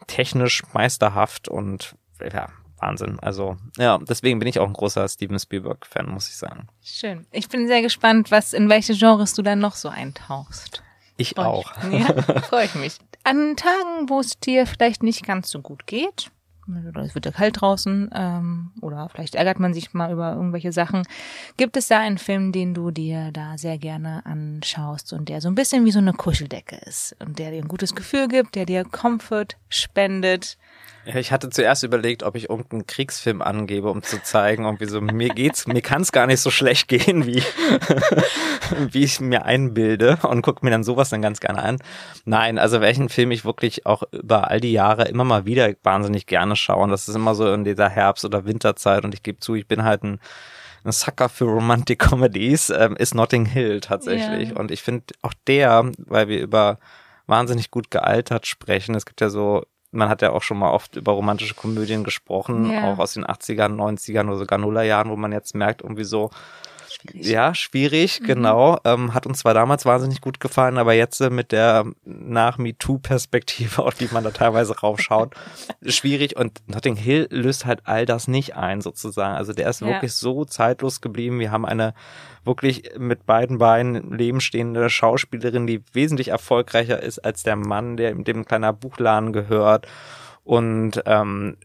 technisch 0.07 0.62
meisterhaft 0.72 1.48
und 1.48 1.94
ja, 2.20 2.48
Wahnsinn. 2.83 3.18
Also 3.21 3.57
ja, 3.79 3.99
deswegen 3.99 4.38
bin 4.38 4.49
ich 4.49 4.59
auch 4.59 4.66
ein 4.66 4.73
großer 4.73 5.09
Steven 5.09 5.38
Spielberg-Fan, 5.38 6.11
muss 6.11 6.29
ich 6.29 6.37
sagen. 6.37 6.66
Schön. 6.83 7.27
Ich 7.31 7.49
bin 7.49 7.66
sehr 7.66 7.81
gespannt, 7.81 8.31
was 8.31 8.53
in 8.53 8.68
welche 8.68 8.95
Genres 8.95 9.35
du 9.35 9.42
dann 9.42 9.61
noch 9.61 9.75
so 9.75 9.88
eintauchst. 9.88 10.83
Ich 11.16 11.35
Freu 11.37 11.45
auch. 11.45 11.73
Ja, 11.90 12.40
freue 12.42 12.64
ich 12.66 12.75
mich. 12.75 12.99
An 13.25 13.57
Tagen, 13.57 14.09
wo 14.09 14.21
es 14.21 14.38
dir 14.38 14.66
vielleicht 14.66 15.03
nicht 15.03 15.25
ganz 15.25 15.49
so 15.49 15.61
gut 15.61 15.87
geht, 15.87 16.31
oder 16.68 17.03
es 17.03 17.14
wird 17.14 17.27
ja 17.27 17.33
kalt 17.33 17.61
draußen, 17.61 18.11
ähm, 18.14 18.73
oder 18.81 19.09
vielleicht 19.09 19.35
ärgert 19.35 19.61
man 19.61 19.75
sich 19.75 19.95
mal 19.95 20.12
über 20.12 20.33
irgendwelche 20.33 20.73
Sachen, 20.73 21.03
gibt 21.57 21.77
es 21.77 21.88
da 21.88 21.99
einen 21.99 22.18
Film, 22.18 22.53
den 22.53 22.75
du 22.75 22.90
dir 22.90 23.31
da 23.33 23.59
sehr 23.59 23.79
gerne 23.79 24.25
anschaust 24.27 25.12
und 25.12 25.29
der 25.29 25.40
so 25.40 25.49
ein 25.49 25.55
bisschen 25.55 25.85
wie 25.85 25.92
so 25.92 25.99
eine 25.99 26.12
Kuscheldecke 26.12 26.77
ist 26.87 27.16
und 27.21 27.38
der 27.38 27.51
dir 27.51 27.62
ein 27.62 27.68
gutes 27.68 27.95
Gefühl 27.95 28.29
gibt, 28.29 28.55
der 28.55 28.66
dir 28.66 28.85
Comfort 28.85 29.57
spendet, 29.68 30.57
ich 31.04 31.32
hatte 31.32 31.50
zuerst 31.50 31.82
überlegt, 31.82 32.22
ob 32.22 32.36
ich 32.36 32.50
irgendeinen 32.50 32.86
Kriegsfilm 32.86 33.42
angebe, 33.42 33.90
um 33.90 34.02
zu 34.02 34.22
zeigen, 34.22 34.64
irgendwie 34.64 34.86
so, 34.86 35.00
mir 35.00 35.30
geht's, 35.30 35.66
mir 35.66 35.82
kann 35.82 36.02
es 36.02 36.12
gar 36.12 36.26
nicht 36.26 36.40
so 36.40 36.50
schlecht 36.50 36.88
gehen, 36.88 37.26
wie, 37.26 37.42
wie 38.92 39.04
ich 39.04 39.20
mir 39.20 39.44
einbilde 39.44 40.18
und 40.22 40.42
gucke 40.42 40.64
mir 40.64 40.70
dann 40.70 40.84
sowas 40.84 41.10
dann 41.10 41.22
ganz 41.22 41.40
gerne 41.40 41.62
an. 41.62 41.78
Nein, 42.24 42.58
also 42.58 42.80
welchen 42.80 43.08
Film 43.08 43.32
ich 43.32 43.44
wirklich 43.44 43.84
auch 43.86 44.04
über 44.12 44.50
all 44.50 44.60
die 44.60 44.72
Jahre 44.72 45.04
immer 45.08 45.24
mal 45.24 45.44
wieder 45.44 45.72
wahnsinnig 45.82 46.26
gerne 46.26 46.56
schaue. 46.56 46.84
Und 46.84 46.90
das 46.90 47.08
ist 47.08 47.14
immer 47.14 47.34
so 47.34 47.52
in 47.52 47.64
dieser 47.64 47.88
Herbst- 47.88 48.24
oder 48.24 48.44
Winterzeit 48.44 49.04
und 49.04 49.14
ich 49.14 49.22
gebe 49.22 49.40
zu, 49.40 49.54
ich 49.54 49.66
bin 49.66 49.84
halt 49.84 50.04
ein 50.04 50.20
ein 50.84 50.90
Sucker 50.90 51.28
für 51.28 51.44
Romantic 51.44 52.00
Comedies, 52.00 52.70
ähm, 52.70 52.96
ist 52.96 53.14
Notting 53.14 53.46
Hill 53.46 53.78
tatsächlich. 53.78 54.50
Yeah. 54.50 54.58
Und 54.58 54.72
ich 54.72 54.82
finde 54.82 55.14
auch 55.22 55.34
der, 55.46 55.92
weil 55.96 56.26
wir 56.26 56.40
über 56.40 56.78
wahnsinnig 57.26 57.70
gut 57.70 57.90
gealtert 57.90 58.46
sprechen. 58.46 58.94
Es 58.94 59.06
gibt 59.06 59.20
ja 59.20 59.30
so 59.30 59.64
man 59.92 60.09
hat 60.09 60.22
ja 60.22 60.31
auch 60.31 60.42
schon 60.42 60.59
mal 60.59 60.70
oft 60.70 60.96
über 60.96 61.12
romantische 61.12 61.55
Komödien 61.55 62.02
gesprochen, 62.02 62.70
ja. 62.70 62.92
auch 62.92 62.98
aus 62.98 63.12
den 63.14 63.24
80ern, 63.24 63.76
90ern 63.76 64.26
oder 64.26 64.38
sogar 64.38 64.59
Nullerjahren, 64.59 65.11
wo 65.11 65.16
man 65.16 65.33
jetzt 65.33 65.55
merkt, 65.55 65.83
irgendwie 65.83 66.05
so, 66.05 66.31
schwierig. 66.92 67.26
ja, 67.26 67.55
schwierig, 67.55 68.20
mhm. 68.20 68.26
genau. 68.26 68.78
Ähm, 68.85 69.14
hat 69.14 69.26
uns 69.26 69.40
zwar 69.40 69.55
damals 69.55 69.85
wahnsinnig 69.85 70.20
gut 70.20 70.40
gefallen, 70.40 70.78
aber 70.78 70.92
jetzt 70.92 71.20
äh, 71.20 71.31
mit 71.31 71.52
der 71.52 71.87
nach 72.05 72.59
MeToo-Perspektive, 72.59 73.83
auf 73.85 73.94
die 73.94 74.09
man 74.12 74.24
da 74.24 74.31
teilweise 74.31 74.78
raufschaut, 74.78 75.35
schwierig. 75.85 76.37
Und 76.37 76.61
Notting 76.66 76.96
Hill 76.96 77.28
löst 77.31 77.66
halt 77.66 77.81
all 77.85 78.07
das 78.07 78.28
nicht 78.28 78.57
ein, 78.57 78.81
sozusagen. 78.81 79.37
Also 79.37 79.52
der 79.52 79.68
ist 79.68 79.81
ja. 79.81 79.88
wirklich 79.88 80.12
so 80.12 80.44
zeitlos 80.44 81.00
geblieben. 81.00 81.38
Wir 81.38 81.50
haben 81.50 81.64
eine 81.64 81.94
wirklich 82.44 82.90
mit 82.98 83.26
beiden 83.26 83.59
Beinen 83.59 84.12
lebenstehende 84.12 84.90
Schauspielerin, 84.90 85.66
die 85.66 85.83
wesentlich 85.92 86.28
erfolgreicher 86.28 87.02
ist 87.02 87.18
als 87.20 87.42
der 87.42 87.57
Mann, 87.57 87.96
der 87.96 88.14
dem 88.14 88.44
kleiner 88.44 88.72
Buchladen 88.72 89.33
gehört. 89.33 89.87
Und 90.44 91.02
ähm, 91.07 91.57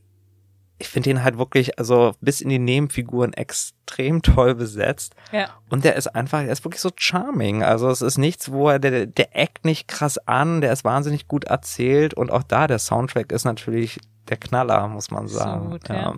ich 0.79 0.87
finde 0.87 1.09
ihn 1.09 1.23
halt 1.23 1.37
wirklich, 1.37 1.79
also 1.79 2.13
bis 2.21 2.41
in 2.41 2.49
die 2.49 2.59
Nebenfiguren 2.59 3.33
extrem 3.33 4.21
toll 4.23 4.55
besetzt. 4.55 5.15
Ja. 5.31 5.49
Und 5.69 5.83
der 5.83 5.95
ist 5.95 6.07
einfach, 6.07 6.41
er 6.41 6.51
ist 6.51 6.63
wirklich 6.63 6.81
so 6.81 6.91
charming. 6.95 7.63
Also 7.63 7.89
es 7.89 8.01
ist 8.01 8.17
nichts, 8.17 8.51
wo 8.51 8.69
er, 8.69 8.79
der, 8.79 9.07
der 9.07 9.35
eckt 9.35 9.65
nicht 9.65 9.87
krass 9.87 10.17
an, 10.27 10.61
der 10.61 10.73
ist 10.73 10.83
wahnsinnig 10.83 11.27
gut 11.27 11.45
erzählt 11.45 12.13
und 12.13 12.31
auch 12.31 12.43
da, 12.43 12.67
der 12.67 12.79
Soundtrack 12.79 13.31
ist 13.31 13.45
natürlich 13.45 13.99
der 14.29 14.37
Knaller, 14.37 14.87
muss 14.87 15.09
man 15.09 15.27
sagen. 15.27 15.63
So 15.63 15.69
gut, 15.71 15.89
ja. 15.89 15.95
Ja. 15.95 16.15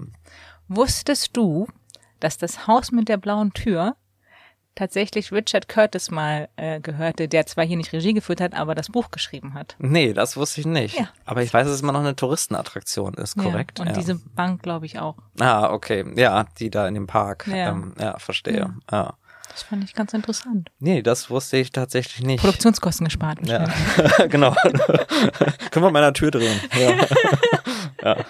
Wusstest 0.68 1.36
du, 1.38 1.68
dass 2.20 2.38
das 2.38 2.68
Haus 2.68 2.92
mit 2.92 3.08
der 3.08 3.18
blauen 3.18 3.54
Tür 3.54 3.96
tatsächlich 4.76 5.32
Richard 5.32 5.68
Curtis 5.68 6.12
mal 6.12 6.50
äh, 6.56 6.80
gehörte, 6.80 7.28
der 7.28 7.46
zwar 7.46 7.66
hier 7.66 7.78
nicht 7.78 7.92
Regie 7.94 8.14
geführt 8.14 8.42
hat, 8.42 8.54
aber 8.54 8.76
das 8.76 8.90
Buch 8.90 9.12
geschrieben 9.12 9.54
hat. 9.54 9.76
Nee, 9.80 10.14
das 10.14 10.38
wusste 10.38 10.62
ich 10.62 10.68
nicht. 10.68 10.98
Ja. 10.98 11.10
Aber 11.26 11.44
ich 11.44 11.54
weiß, 11.54 11.66
dass 11.66 11.76
es 11.76 11.82
immer 11.82 11.92
noch 11.92 12.00
eine 12.00 12.16
Touristenattraktion 12.16 13.14
ist, 13.16 13.38
korrekt? 13.38 13.80
Ja, 13.80 13.84
und 13.86 13.92
ja. 13.92 13.98
diese 13.98 14.16
Bank, 14.16 14.64
glaube 14.64 14.86
ich, 14.86 15.00
auch. 15.00 15.18
Ah, 15.40 15.72
okay. 15.72 16.06
Ja, 16.16 16.46
die 16.60 16.70
da 16.70 16.88
in 16.88 16.94
dem 16.94 17.08
Park. 17.08 17.48
Ja, 17.48 17.70
ähm, 17.70 17.94
ja 18.00 18.18
verstehe. 18.20 18.74
Ja. 18.92 19.16
Das 19.50 19.64
fand 19.64 19.84
ich 19.84 19.94
ganz 19.94 20.14
interessant. 20.14 20.70
Nee, 20.80 21.02
das 21.02 21.30
wusste 21.30 21.58
ich 21.58 21.72
tatsächlich 21.72 22.26
nicht. 22.26 22.40
Produktionskosten 22.40 23.06
gespart. 23.06 23.40
Ja, 23.46 23.66
genau. 24.30 24.54
Können 25.72 25.86
wir 25.86 25.92
meiner 25.92 26.14
Tür 26.14 26.32
drehen. 26.32 26.60
Ja. 26.80 27.06
ja. 28.16 28.26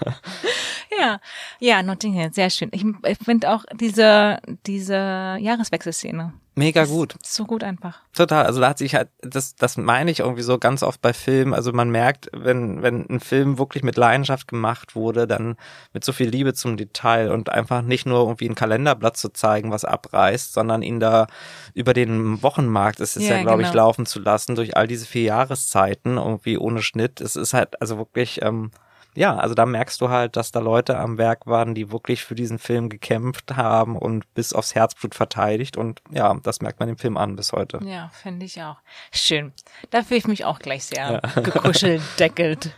Ja, 0.97 1.19
ja, 1.60 1.84
Notting 1.84 2.13
Hill, 2.13 2.34
sehr 2.34 2.49
schön. 2.49 2.69
Ich, 2.71 2.86
ich 3.06 3.17
finde 3.19 3.52
auch 3.52 3.65
diese, 3.73 4.39
diese 4.65 5.38
Jahreswechselszene. 5.39 6.34
Mega 6.60 6.84
gut. 6.84 7.15
So 7.23 7.45
gut 7.45 7.63
einfach. 7.63 8.02
Total. 8.13 8.45
Also 8.45 8.60
da 8.60 8.69
hat 8.69 8.80
sich 8.80 8.93
halt, 8.93 9.08
das, 9.21 9.56
das 9.56 9.78
meine 9.78 10.12
ich 10.12 10.19
irgendwie 10.19 10.41
so 10.41 10.58
ganz 10.58 10.84
oft 10.84 11.02
bei 11.02 11.13
Filmen. 11.13 11.54
Also 11.54 11.71
man 11.71 11.89
merkt, 11.89 12.30
wenn, 12.34 12.82
wenn 12.82 13.10
ein 13.10 13.21
Film 13.21 13.58
wirklich 13.58 13.82
mit 13.82 13.95
Leidenschaft 13.95 14.49
gemacht 14.49 14.93
wurde, 14.93 15.25
dann 15.25 15.56
mit 15.93 16.04
so 16.04 16.12
viel 16.12 16.28
Liebe 16.28 16.54
zum 16.54 16.75
Detail 16.75 17.32
und 17.32 17.49
einfach 17.49 17.82
nicht 17.82 18.06
nur 18.06 18.19
irgendwie 18.19 18.49
ein 18.49 18.56
Kalenderblatt 18.56 19.15
zu 19.15 19.30
zeigen, 19.30 19.71
was 19.71 19.86
abreißt, 19.86 20.52
sondern 20.52 20.82
ihn 20.82 20.99
da 20.99 21.28
über 21.73 21.93
den 21.93 22.43
Wochenmarkt 22.43 22.99
ist 22.99 23.15
es 23.15 23.23
ja, 23.23 23.38
ja 23.38 23.41
glaube 23.43 23.60
genau. 23.60 23.69
ich, 23.69 23.73
laufen 23.73 24.06
zu 24.06 24.19
lassen 24.19 24.56
durch 24.56 24.75
all 24.75 24.88
diese 24.88 25.06
vier 25.06 25.23
Jahreszeiten 25.23 26.17
irgendwie 26.17 26.58
ohne 26.58 26.82
Schnitt. 26.82 27.21
Es 27.21 27.38
ist 27.38 27.54
halt 27.54 27.82
also 27.82 27.97
wirklich, 27.97 28.41
ähm, 28.41 28.71
ja, 29.15 29.36
also 29.36 29.56
da 29.56 29.65
merkst 29.65 30.00
du 30.02 30.10
halt, 30.10 30.36
dass 30.36 30.52
da 30.52 30.60
Leute 30.60 30.98
am 30.98 31.17
Werk 31.17 31.48
waren, 31.48 31.76
die 31.76 31.91
wirklich 31.91 32.24
für 32.24 32.36
diesen 32.36 32.60
Film 32.60 32.89
gekämpft 32.89 33.56
haben 33.56 33.98
und 33.98 34.32
bis 34.34 34.54
aufs 34.54 34.76
Herzblut 34.76 35.15
verteidigt. 35.15 35.78
Und 35.78 36.02
ja, 36.12 36.34
das 36.43 36.62
merkt 36.62 36.80
man 36.80 36.88
dem 36.88 36.98
Film 36.98 37.17
an 37.17 37.36
bis 37.36 37.52
heute. 37.52 37.80
Ja, 37.84 38.10
finde 38.10 38.45
ich 38.45 38.62
auch. 38.62 38.78
Schön. 39.12 39.52
Da 39.89 40.04
fühle 40.04 40.19
ich 40.19 40.28
mich 40.28 40.45
auch 40.45 40.60
gleich 40.60 40.86
sehr 40.86 41.22
ja. 41.24 41.41
gekuschelt, 41.41 42.02
deckelt. 42.19 42.72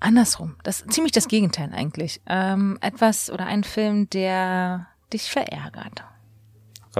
Andersrum, 0.00 0.56
das 0.62 0.80
ist 0.80 0.92
ziemlich 0.92 1.12
das 1.12 1.28
Gegenteil 1.28 1.70
eigentlich. 1.72 2.20
Ähm, 2.26 2.78
etwas 2.80 3.30
oder 3.30 3.46
ein 3.46 3.64
Film, 3.64 4.08
der 4.10 4.88
dich 5.12 5.30
verärgert 5.30 6.04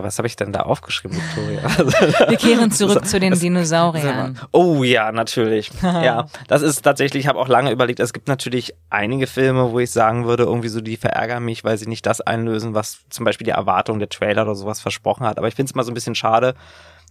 was 0.03 0.19
habe 0.19 0.27
ich 0.27 0.37
denn 0.37 0.53
da 0.53 0.61
aufgeschrieben, 0.61 1.17
Victoria? 1.17 1.63
Wir 2.29 2.37
kehren 2.37 2.71
zurück 2.71 3.07
zu 3.07 3.19
den 3.19 3.39
Dinosauriern. 3.39 4.39
Oh 4.53 4.85
ja, 4.85 5.13
natürlich. 5.13 5.71
ja, 5.83 6.27
das 6.49 6.63
ist 6.63 6.83
tatsächlich, 6.83 7.25
ich 7.25 7.29
habe 7.29 7.39
auch 7.39 7.49
lange 7.49 7.71
überlegt, 7.71 8.01
es 8.01 8.13
gibt 8.13 8.29
natürlich 8.29 8.75
einige 8.91 9.27
Filme, 9.27 9.73
wo 9.73 9.81
ich 9.81 9.91
sagen 9.91 10.27
würde, 10.27 10.45
irgendwie 10.45 10.69
so, 10.69 10.81
die 10.81 10.97
verärgern 10.97 11.45
mich, 11.45 11.65
weil 11.65 11.79
sie 11.79 11.87
nicht 11.87 12.07
das 12.07 12.21
einlösen, 12.21 12.75
was 12.75 13.01
zum 13.11 13.25
Beispiel 13.25 13.45
die 13.45 13.53
Erwartung 13.53 13.99
der 13.99 14.09
Trailer 14.09 14.43
oder 14.43 14.55
sowas 14.55 14.81
versprochen 14.81 15.27
hat. 15.27 15.39
Aber 15.39 15.49
ich 15.49 15.55
finde 15.55 15.71
es 15.71 15.75
mal 15.75 15.85
so 15.85 15.91
ein 15.91 15.95
bisschen 15.95 16.15
schade, 16.15 16.55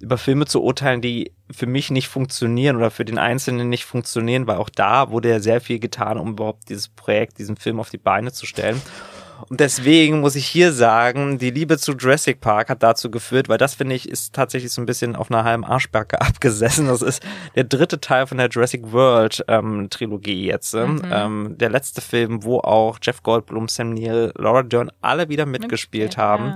über 0.02 0.18
Filme 0.18 0.46
zu 0.46 0.62
urteilen, 0.62 1.02
die 1.02 1.32
für 1.50 1.68
mich 1.68 1.90
nicht 1.90 2.08
funktionieren 2.08 2.76
oder 2.76 2.92
für 2.92 3.06
den 3.06 3.18
Einzelnen 3.18 3.70
nicht 3.70 3.86
funktionieren, 3.86 4.46
weil 4.48 4.58
auch 4.58 4.70
da 4.70 5.10
wurde 5.10 5.30
ja 5.30 5.40
sehr 5.40 5.62
viel 5.62 5.80
getan, 5.80 6.18
um 6.18 6.32
überhaupt 6.32 6.70
dieses 6.70 6.90
Projekt, 6.90 7.40
diesen 7.40 7.56
Film 7.56 7.80
auf 7.80 7.90
die 7.90 7.98
Beine 7.98 8.32
zu 8.32 8.46
stellen. 8.46 8.82
Und 9.50 9.60
deswegen 9.60 10.22
muss 10.22 10.36
ich 10.36 10.48
hier 10.48 10.72
sagen, 10.72 11.38
die 11.38 11.52
Liebe 11.52 11.78
zu 11.78 11.94
Jurassic 11.94 12.42
Park 12.42 12.70
hat 12.70 12.84
dazu 12.84 13.12
geführt, 13.12 13.50
weil 13.50 13.58
das 13.58 13.76
finde 13.76 13.96
ich 13.96 14.10
ist 14.10 14.34
tatsächlich 14.34 14.72
so 14.72 14.82
ein 14.82 14.86
bisschen 14.86 15.16
auf 15.16 15.30
einer 15.30 15.44
halben 15.44 15.66
Arschbacke 15.66 16.22
abgesessen. 16.22 16.88
Das 16.88 17.02
ist 17.02 17.24
der 17.56 17.66
dritte 17.66 18.00
Teil 18.00 18.28
von 18.28 18.38
der 18.38 18.50
Jurassic 18.50 18.92
World 18.92 19.44
ähm, 19.48 19.90
Trilogie 19.90 20.46
jetzt. 20.46 20.74
Ähm, 20.74 20.96
mhm. 20.96 21.02
Ähm, 21.12 21.56
der 21.58 21.70
letzte 21.70 22.02
Film, 22.02 22.44
wo 22.44 22.60
auch 22.60 22.98
Jeff 23.02 23.24
Goldblum, 23.24 23.68
Sam 23.68 23.94
Neill, 23.94 24.32
Laura 24.38 24.64
Dern 24.64 24.92
alle 25.02 25.30
wieder 25.30 25.46
mitgespielt 25.46 26.18
haben. 26.18 26.48
Ja. 26.48 26.56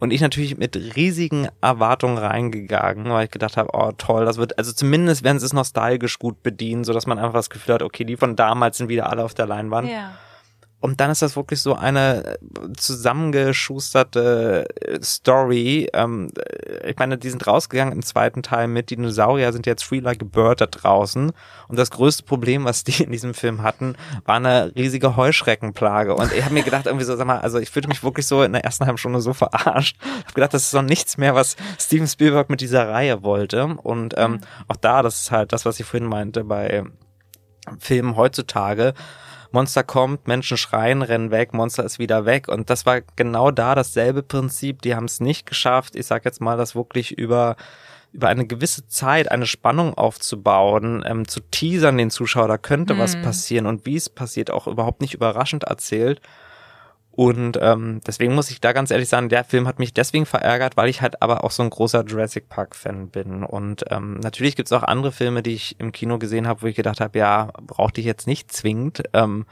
Und 0.00 0.12
ich 0.12 0.22
natürlich 0.22 0.56
mit 0.56 0.76
riesigen 0.96 1.48
Erwartungen 1.60 2.16
reingegangen, 2.16 3.12
weil 3.12 3.26
ich 3.26 3.30
gedacht 3.30 3.58
habe, 3.58 3.68
oh 3.74 3.92
toll, 3.98 4.24
das 4.24 4.38
wird, 4.38 4.56
also 4.56 4.72
zumindest 4.72 5.24
werden 5.24 5.38
sie 5.38 5.44
es 5.44 5.52
nostalgisch 5.52 6.18
gut 6.18 6.42
bedienen, 6.42 6.84
so 6.84 6.94
dass 6.94 7.06
man 7.06 7.18
einfach 7.18 7.34
das 7.34 7.50
Gefühl 7.50 7.74
hat, 7.74 7.82
okay, 7.82 8.04
die 8.04 8.16
von 8.16 8.34
damals 8.34 8.78
sind 8.78 8.88
wieder 8.88 9.10
alle 9.10 9.22
auf 9.22 9.34
der 9.34 9.46
Leinwand. 9.46 9.90
Ja. 9.90 10.12
Und 10.80 11.00
dann 11.00 11.10
ist 11.10 11.20
das 11.20 11.36
wirklich 11.36 11.60
so 11.60 11.74
eine 11.74 12.24
äh, 12.24 12.38
zusammengeschusterte 12.74 14.66
äh, 14.80 15.02
Story. 15.02 15.88
Ähm, 15.92 16.30
ich 16.86 16.96
meine, 16.98 17.18
die 17.18 17.28
sind 17.28 17.46
rausgegangen 17.46 17.92
im 17.92 18.02
zweiten 18.02 18.42
Teil 18.42 18.66
mit 18.66 18.90
Dinosaurier 18.90 19.52
sind 19.52 19.66
jetzt 19.66 19.84
free 19.84 20.00
like 20.00 20.22
a 20.22 20.24
bird 20.24 20.62
da 20.62 20.66
draußen. 20.66 21.32
Und 21.68 21.78
das 21.78 21.90
größte 21.90 22.22
Problem, 22.22 22.64
was 22.64 22.82
die 22.84 23.02
in 23.02 23.12
diesem 23.12 23.34
Film 23.34 23.62
hatten, 23.62 23.94
war 24.24 24.36
eine 24.36 24.72
riesige 24.74 25.16
Heuschreckenplage. 25.16 26.14
Und 26.14 26.32
ich 26.32 26.42
habe 26.42 26.54
mir 26.54 26.62
gedacht, 26.62 26.86
irgendwie 26.86 27.04
so, 27.04 27.14
sag 27.14 27.26
mal, 27.26 27.40
also 27.40 27.58
ich 27.58 27.70
fühlte 27.70 27.88
mich 27.88 28.02
wirklich 28.02 28.26
so 28.26 28.42
in 28.42 28.54
der 28.54 28.64
ersten 28.64 28.86
halben 28.86 28.98
Stunde 28.98 29.20
so 29.20 29.34
verarscht. 29.34 29.98
Ich 30.00 30.24
habe 30.24 30.34
gedacht, 30.34 30.54
das 30.54 30.64
ist 30.64 30.74
doch 30.74 30.82
nichts 30.82 31.18
mehr, 31.18 31.34
was 31.34 31.56
Steven 31.78 32.08
Spielberg 32.08 32.48
mit 32.48 32.62
dieser 32.62 32.88
Reihe 32.88 33.22
wollte. 33.22 33.66
Und 33.66 34.14
ähm, 34.16 34.32
mhm. 34.32 34.40
auch 34.68 34.76
da, 34.76 35.02
das 35.02 35.20
ist 35.20 35.30
halt 35.30 35.52
das, 35.52 35.66
was 35.66 35.78
ich 35.78 35.84
vorhin 35.84 36.08
meinte 36.08 36.42
bei 36.44 36.84
Filmen 37.78 38.16
heutzutage 38.16 38.94
Monster 39.52 39.82
kommt, 39.82 40.28
Menschen 40.28 40.56
schreien, 40.56 41.02
rennen 41.02 41.30
weg, 41.30 41.52
Monster 41.54 41.84
ist 41.84 41.98
wieder 41.98 42.24
weg. 42.24 42.48
Und 42.48 42.70
das 42.70 42.86
war 42.86 43.00
genau 43.16 43.50
da 43.50 43.74
dasselbe 43.74 44.22
Prinzip. 44.22 44.82
Die 44.82 44.94
haben 44.94 45.06
es 45.06 45.20
nicht 45.20 45.46
geschafft. 45.46 45.96
Ich 45.96 46.06
sag 46.06 46.24
jetzt 46.24 46.40
mal, 46.40 46.56
das 46.56 46.74
wirklich 46.74 47.12
über 47.12 47.56
über 48.12 48.26
eine 48.28 48.44
gewisse 48.44 48.88
Zeit 48.88 49.30
eine 49.30 49.46
Spannung 49.46 49.94
aufzubauen, 49.94 51.04
ähm, 51.06 51.28
zu 51.28 51.38
teasern 51.38 51.96
den 51.96 52.10
Zuschauer, 52.10 52.48
da 52.48 52.58
könnte 52.58 52.98
was 52.98 53.14
Mhm. 53.14 53.22
passieren 53.22 53.66
und 53.66 53.86
wie 53.86 53.94
es 53.94 54.08
passiert, 54.08 54.50
auch 54.50 54.66
überhaupt 54.66 55.00
nicht 55.00 55.14
überraschend 55.14 55.62
erzählt. 55.64 56.20
Und 57.12 57.58
ähm, 57.60 58.00
deswegen 58.06 58.34
muss 58.34 58.50
ich 58.50 58.60
da 58.60 58.72
ganz 58.72 58.90
ehrlich 58.90 59.08
sagen, 59.08 59.28
der 59.28 59.44
Film 59.44 59.66
hat 59.66 59.78
mich 59.78 59.92
deswegen 59.92 60.26
verärgert, 60.26 60.76
weil 60.76 60.88
ich 60.88 61.02
halt 61.02 61.20
aber 61.22 61.44
auch 61.44 61.50
so 61.50 61.62
ein 61.62 61.70
großer 61.70 62.04
Jurassic 62.04 62.48
Park-Fan 62.48 63.08
bin. 63.08 63.42
Und 63.44 63.84
ähm, 63.90 64.20
natürlich 64.20 64.56
gibt's 64.56 64.72
auch 64.72 64.84
andere 64.84 65.12
Filme, 65.12 65.42
die 65.42 65.54
ich 65.54 65.78
im 65.80 65.92
Kino 65.92 66.18
gesehen 66.18 66.46
habe, 66.46 66.62
wo 66.62 66.66
ich 66.66 66.76
gedacht 66.76 67.00
habe, 67.00 67.18
ja, 67.18 67.50
brauchte 67.66 68.00
ich 68.00 68.06
jetzt 68.06 68.26
nicht 68.26 68.52
zwingend. 68.52 69.02
Ähm, 69.12 69.44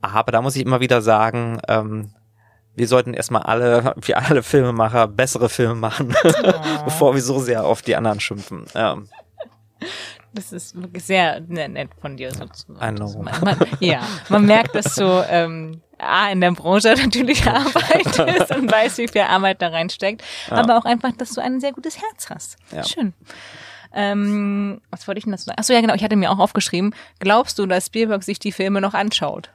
aber 0.00 0.30
da 0.30 0.40
muss 0.42 0.54
ich 0.56 0.62
immer 0.64 0.80
wieder 0.80 1.02
sagen, 1.02 1.60
ähm, 1.68 2.12
wir 2.76 2.86
sollten 2.86 3.14
erstmal 3.14 3.42
alle, 3.42 3.94
wie 4.02 4.14
alle 4.14 4.42
Filmemacher, 4.42 5.08
bessere 5.08 5.48
Filme 5.48 5.74
machen, 5.74 6.14
bevor 6.84 7.14
wir 7.14 7.22
so 7.22 7.40
sehr 7.40 7.64
auf 7.64 7.82
die 7.82 7.96
anderen 7.96 8.20
schimpfen. 8.20 8.66
Ja. 8.74 8.98
Das 10.32 10.52
ist 10.52 10.80
wirklich 10.80 11.04
sehr 11.04 11.40
ne- 11.40 11.68
nett 11.68 11.90
von 12.00 12.16
dir 12.16 12.32
sozusagen. 12.32 12.78
I 12.80 12.94
know. 12.94 13.22
Man, 13.22 13.40
man, 13.42 13.56
ja, 13.80 14.02
man 14.28 14.44
merkt, 14.44 14.74
dass 14.74 14.94
du 14.94 15.24
ähm, 15.30 15.80
A, 15.98 16.30
in 16.30 16.40
der 16.40 16.52
Branche 16.52 16.94
natürlich 17.02 17.46
arbeitest 17.46 18.54
und 18.54 18.70
weißt, 18.70 18.98
wie 18.98 19.08
viel 19.08 19.22
Arbeit 19.22 19.62
da 19.62 19.68
reinsteckt, 19.68 20.22
aber 20.50 20.78
auch 20.78 20.84
einfach, 20.84 21.12
dass 21.12 21.32
du 21.32 21.40
ein 21.40 21.60
sehr 21.60 21.72
gutes 21.72 22.00
Herz 22.00 22.30
hast. 22.30 22.56
Ja. 22.72 22.84
Schön. 22.84 23.14
Ähm, 23.92 24.80
was 24.90 25.08
wollte 25.08 25.18
ich 25.18 25.24
denn 25.24 25.32
dazu 25.32 25.44
sagen? 25.44 25.58
Achso, 25.58 25.72
ja 25.72 25.80
genau, 25.80 25.94
ich 25.94 26.04
hatte 26.04 26.16
mir 26.16 26.30
auch 26.30 26.38
aufgeschrieben, 26.38 26.94
glaubst 27.18 27.58
du, 27.58 27.66
dass 27.66 27.86
Spielberg 27.86 28.22
sich 28.24 28.38
die 28.38 28.52
Filme 28.52 28.80
noch 28.80 28.94
anschaut? 28.94 29.50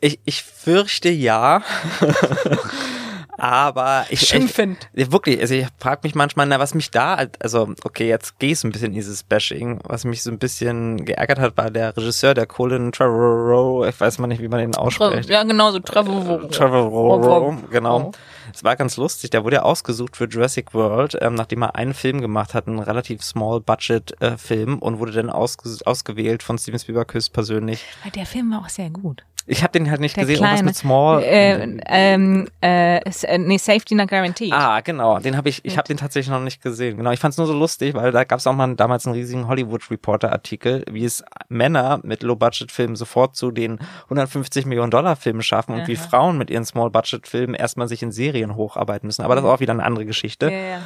Ich, 0.00 0.18
ich 0.24 0.42
fürchte 0.42 1.10
ja. 1.10 1.62
Aber 3.38 4.06
ich, 4.08 4.22
ich 4.22 4.28
Schimpfend. 4.28 4.88
Ja, 4.94 5.10
wirklich, 5.10 5.40
also 5.40 5.54
ich 5.54 5.66
frage 5.78 6.00
mich 6.04 6.14
manchmal, 6.14 6.46
na, 6.46 6.58
was 6.58 6.74
mich 6.74 6.90
da, 6.90 7.26
also 7.40 7.74
okay, 7.84 8.08
jetzt 8.08 8.38
gehe 8.38 8.52
ich 8.52 8.62
ein 8.64 8.72
bisschen 8.72 8.88
in 8.88 8.94
dieses 8.94 9.22
Bashing, 9.22 9.80
was 9.84 10.04
mich 10.04 10.22
so 10.22 10.30
ein 10.30 10.38
bisschen 10.38 11.04
geärgert 11.04 11.38
hat, 11.38 11.56
war 11.56 11.70
der 11.70 11.96
Regisseur, 11.96 12.34
der 12.34 12.46
Colin 12.46 12.92
Trevorrow, 12.92 13.86
ich 13.86 13.98
weiß 13.98 14.18
mal 14.18 14.26
nicht, 14.26 14.40
wie 14.40 14.48
man 14.48 14.60
den 14.60 14.76
ausspricht. 14.76 15.28
Ja, 15.28 15.42
genau 15.42 15.70
so 15.72 15.80
Trevor. 15.80 16.48
Trevorrow, 16.50 17.54
genau. 17.70 18.12
Es 18.52 18.62
war 18.62 18.76
ganz 18.76 18.96
lustig, 18.96 19.30
der 19.30 19.44
wurde 19.44 19.56
ja 19.56 19.62
ausgesucht 19.62 20.16
für 20.16 20.26
Jurassic 20.26 20.74
World, 20.74 21.18
ähm, 21.20 21.34
nachdem 21.34 21.62
er 21.62 21.74
einen 21.74 21.94
Film 21.94 22.20
gemacht 22.20 22.54
hat, 22.54 22.68
einen 22.68 22.78
relativ 22.78 23.22
small 23.22 23.60
budget 23.60 24.20
äh, 24.20 24.36
Film 24.36 24.78
und 24.78 24.98
wurde 24.98 25.12
dann 25.12 25.30
ausge 25.30 25.74
ausgewählt 25.84 26.42
von 26.42 26.58
Steven 26.58 26.78
Spielberg 26.78 27.12
höchstpersönlich. 27.14 27.84
Der 28.14 28.26
Film 28.26 28.52
war 28.52 28.60
auch 28.60 28.68
sehr 28.68 28.90
gut. 28.90 29.24
Ich 29.46 29.62
habe 29.62 29.72
den 29.72 29.90
halt 29.90 30.00
nicht 30.00 30.16
Der 30.16 30.24
gesehen, 30.24 30.38
kleine. 30.38 30.56
irgendwas 30.56 30.74
mit 30.74 30.76
small. 30.76 31.22
Äh, 31.22 31.78
ähm, 31.86 32.48
äh, 32.62 32.96
äh, 32.96 33.38
nee, 33.38 33.58
Safety 33.58 33.94
Not 33.94 34.08
Guaranteed. 34.08 34.52
Ah, 34.52 34.80
genau. 34.80 35.18
Den 35.18 35.36
habe 35.36 35.50
ich, 35.50 35.62
ich 35.64 35.76
habe 35.76 35.86
den 35.86 35.98
tatsächlich 35.98 36.30
noch 36.30 36.40
nicht 36.40 36.62
gesehen. 36.62 36.96
Genau, 36.96 37.10
ich 37.10 37.20
fand 37.20 37.32
es 37.32 37.38
nur 37.38 37.46
so 37.46 37.52
lustig, 37.52 37.94
weil 37.94 38.10
da 38.10 38.24
gab 38.24 38.38
es 38.38 38.46
auch 38.46 38.54
mal 38.54 38.74
damals 38.74 39.06
einen 39.06 39.14
riesigen 39.14 39.46
Hollywood 39.46 39.90
Reporter 39.90 40.32
Artikel, 40.32 40.82
wie 40.90 41.04
es 41.04 41.22
Männer 41.48 42.00
mit 42.02 42.22
Low 42.22 42.36
Budget 42.36 42.72
Filmen 42.72 42.96
sofort 42.96 43.36
zu 43.36 43.50
den 43.50 43.78
150 44.04 44.64
Millionen 44.64 44.90
Dollar 44.90 45.16
Filmen 45.16 45.42
schaffen 45.42 45.74
und 45.74 45.88
wie 45.88 45.98
Aha. 45.98 46.08
Frauen 46.08 46.38
mit 46.38 46.48
ihren 46.48 46.64
Small 46.64 46.90
Budget 46.90 47.28
Filmen 47.28 47.54
erstmal 47.54 47.86
sich 47.86 48.02
in 48.02 48.12
Serien 48.12 48.56
hocharbeiten 48.56 49.06
müssen. 49.06 49.22
Aber 49.22 49.34
das 49.34 49.44
ist 49.44 49.50
auch 49.50 49.60
wieder 49.60 49.74
eine 49.74 49.84
andere 49.84 50.06
Geschichte. 50.06 50.50
Ja, 50.50 50.58
ja. 50.58 50.78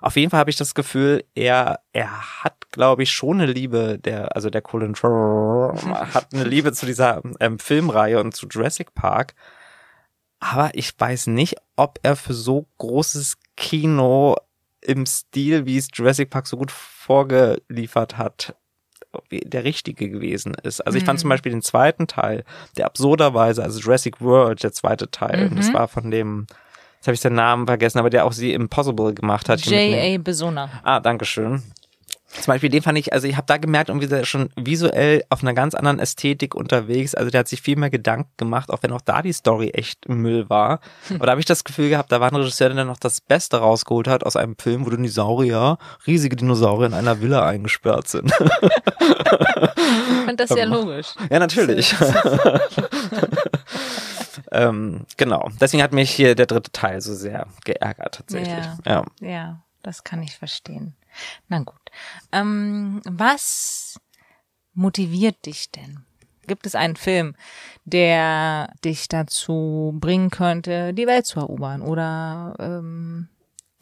Auf 0.00 0.16
jeden 0.16 0.30
Fall 0.30 0.40
habe 0.40 0.50
ich 0.50 0.56
das 0.56 0.74
Gefühl, 0.74 1.24
er 1.34 1.80
er 1.92 2.42
hat, 2.44 2.70
glaube 2.72 3.02
ich, 3.02 3.12
schon 3.12 3.40
eine 3.40 3.50
Liebe, 3.52 3.98
der 3.98 4.34
also 4.34 4.48
der 4.50 4.62
Colin 4.62 4.94
hat 6.14 6.28
eine 6.32 6.44
Liebe 6.44 6.72
zu 6.72 6.86
dieser 6.86 7.22
ähm, 7.40 7.58
Filmreihe 7.58 8.20
und 8.20 8.34
zu 8.34 8.46
Jurassic 8.48 8.94
Park. 8.94 9.34
Aber 10.38 10.70
ich 10.74 10.92
weiß 10.98 11.26
nicht, 11.26 11.56
ob 11.76 11.98
er 12.02 12.16
für 12.16 12.32
so 12.34 12.66
großes 12.78 13.36
Kino 13.56 14.36
im 14.80 15.04
Stil, 15.04 15.66
wie 15.66 15.76
es 15.76 15.88
Jurassic 15.92 16.30
Park 16.30 16.46
so 16.46 16.56
gut 16.56 16.70
vorgeliefert 16.70 18.16
hat, 18.16 18.54
der 19.30 19.64
richtige 19.64 20.08
gewesen 20.08 20.54
ist. 20.62 20.80
Also 20.80 20.96
ich 20.96 21.04
fand 21.04 21.18
zum 21.20 21.28
Mhm. 21.28 21.32
Beispiel 21.32 21.52
den 21.52 21.62
zweiten 21.62 22.06
Teil, 22.06 22.44
der 22.76 22.86
absurderweise, 22.86 23.62
also 23.62 23.80
Jurassic 23.80 24.20
World, 24.20 24.62
der 24.62 24.72
zweite 24.72 25.10
Teil, 25.10 25.50
Mhm. 25.50 25.56
das 25.56 25.74
war 25.74 25.88
von 25.88 26.10
dem, 26.10 26.46
jetzt 27.00 27.06
habe 27.06 27.14
ich 27.14 27.20
den 27.20 27.34
Namen 27.34 27.66
vergessen, 27.66 27.98
aber 27.98 28.10
der 28.10 28.26
auch 28.26 28.32
sie 28.32 28.52
Impossible 28.52 29.14
gemacht 29.14 29.48
hat. 29.48 29.60
J.A. 29.62 30.18
Besona. 30.18 30.68
Ah, 30.82 31.00
danke 31.00 31.24
schön. 31.24 31.62
Zum 32.32 32.52
Beispiel 32.52 32.68
den 32.70 32.82
fand 32.82 32.96
ich, 32.96 33.12
also 33.12 33.26
ich 33.26 33.36
habe 33.36 33.46
da 33.48 33.56
gemerkt, 33.56 33.88
irgendwie 33.88 34.06
ist 34.06 34.12
er 34.12 34.24
schon 34.24 34.50
visuell 34.54 35.24
auf 35.30 35.42
einer 35.42 35.52
ganz 35.52 35.74
anderen 35.74 35.98
Ästhetik 35.98 36.54
unterwegs. 36.54 37.16
Also 37.16 37.28
der 37.30 37.40
hat 37.40 37.48
sich 37.48 37.60
viel 37.60 37.76
mehr 37.76 37.90
Gedanken 37.90 38.30
gemacht, 38.36 38.70
auch 38.70 38.82
wenn 38.82 38.92
auch 38.92 39.00
da 39.00 39.20
die 39.20 39.32
Story 39.32 39.70
echt 39.70 40.08
Müll 40.08 40.48
war. 40.48 40.78
Aber 41.14 41.26
da 41.26 41.32
habe 41.32 41.40
ich 41.40 41.46
das 41.46 41.64
Gefühl 41.64 41.88
gehabt, 41.88 42.12
da 42.12 42.20
war 42.20 42.30
ein 42.30 42.36
Regisseur, 42.36 42.68
der 42.68 42.84
noch 42.84 42.98
das 42.98 43.20
Beste 43.20 43.56
rausgeholt 43.56 44.06
hat 44.06 44.24
aus 44.24 44.36
einem 44.36 44.56
Film, 44.56 44.86
wo 44.86 44.90
Dinosaurier, 44.90 45.78
riesige 46.06 46.36
Dinosaurier 46.36 46.86
in 46.86 46.94
einer 46.94 47.20
Villa 47.20 47.46
eingesperrt 47.46 48.06
sind. 48.08 48.32
Ich 50.20 50.26
fand 50.26 50.40
das 50.40 50.48
sehr 50.50 50.66
logisch. 50.66 51.14
ja, 51.30 51.38
natürlich. 51.38 51.94
Ähm, 54.52 55.06
genau. 55.16 55.48
Deswegen 55.60 55.82
hat 55.82 55.92
mich 55.92 56.10
hier 56.10 56.34
der 56.34 56.46
dritte 56.46 56.72
Teil 56.72 57.00
so 57.00 57.14
sehr 57.14 57.46
geärgert 57.64 58.16
tatsächlich. 58.16 58.66
Ja. 58.84 59.04
ja. 59.20 59.28
Ja, 59.28 59.62
das 59.82 60.04
kann 60.04 60.22
ich 60.22 60.36
verstehen. 60.36 60.96
Na 61.48 61.60
gut. 61.60 61.80
Ähm, 62.32 63.00
was 63.04 64.00
motiviert 64.74 65.46
dich 65.46 65.70
denn? 65.70 66.04
Gibt 66.46 66.66
es 66.66 66.74
einen 66.74 66.96
Film, 66.96 67.36
der 67.84 68.72
dich 68.84 69.08
dazu 69.08 69.96
bringen 70.00 70.30
könnte, 70.30 70.94
die 70.94 71.06
Welt 71.06 71.26
zu 71.26 71.40
erobern? 71.40 71.82
Oder 71.82 72.56
ähm, 72.58 73.28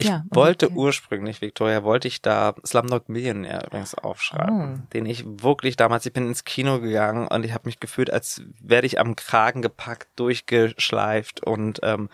Ich 0.01 0.07
ja, 0.07 0.23
wollte 0.29 0.67
okay. 0.67 0.75
ursprünglich, 0.75 1.41
Victoria, 1.41 1.83
wollte 1.83 2.07
ich 2.07 2.21
da 2.21 2.55
Slumdog 2.65 3.09
Millionaire 3.09 3.65
übrigens 3.67 3.95
aufschreiben, 3.95 4.81
Oh. 4.85 4.87
den 4.93 5.05
ich 5.05 5.25
wirklich 5.25 5.75
damals, 5.75 6.05
ich 6.05 6.13
bin 6.13 6.27
ins 6.27 6.45
Kino 6.45 6.79
gegangen 6.79 7.27
und 7.27 7.43
ich 7.45 7.53
habe 7.53 7.67
mich 7.67 7.81
gefühlt, 7.81 8.09
als 8.11 8.41
werde 8.61 8.87
ich 8.87 8.97
am 8.97 9.17
Kragen 9.17 9.61
gepackt, 9.61 10.07
durchgeschleift 10.15 11.43
und 11.45 11.81
ähm, 11.83 12.09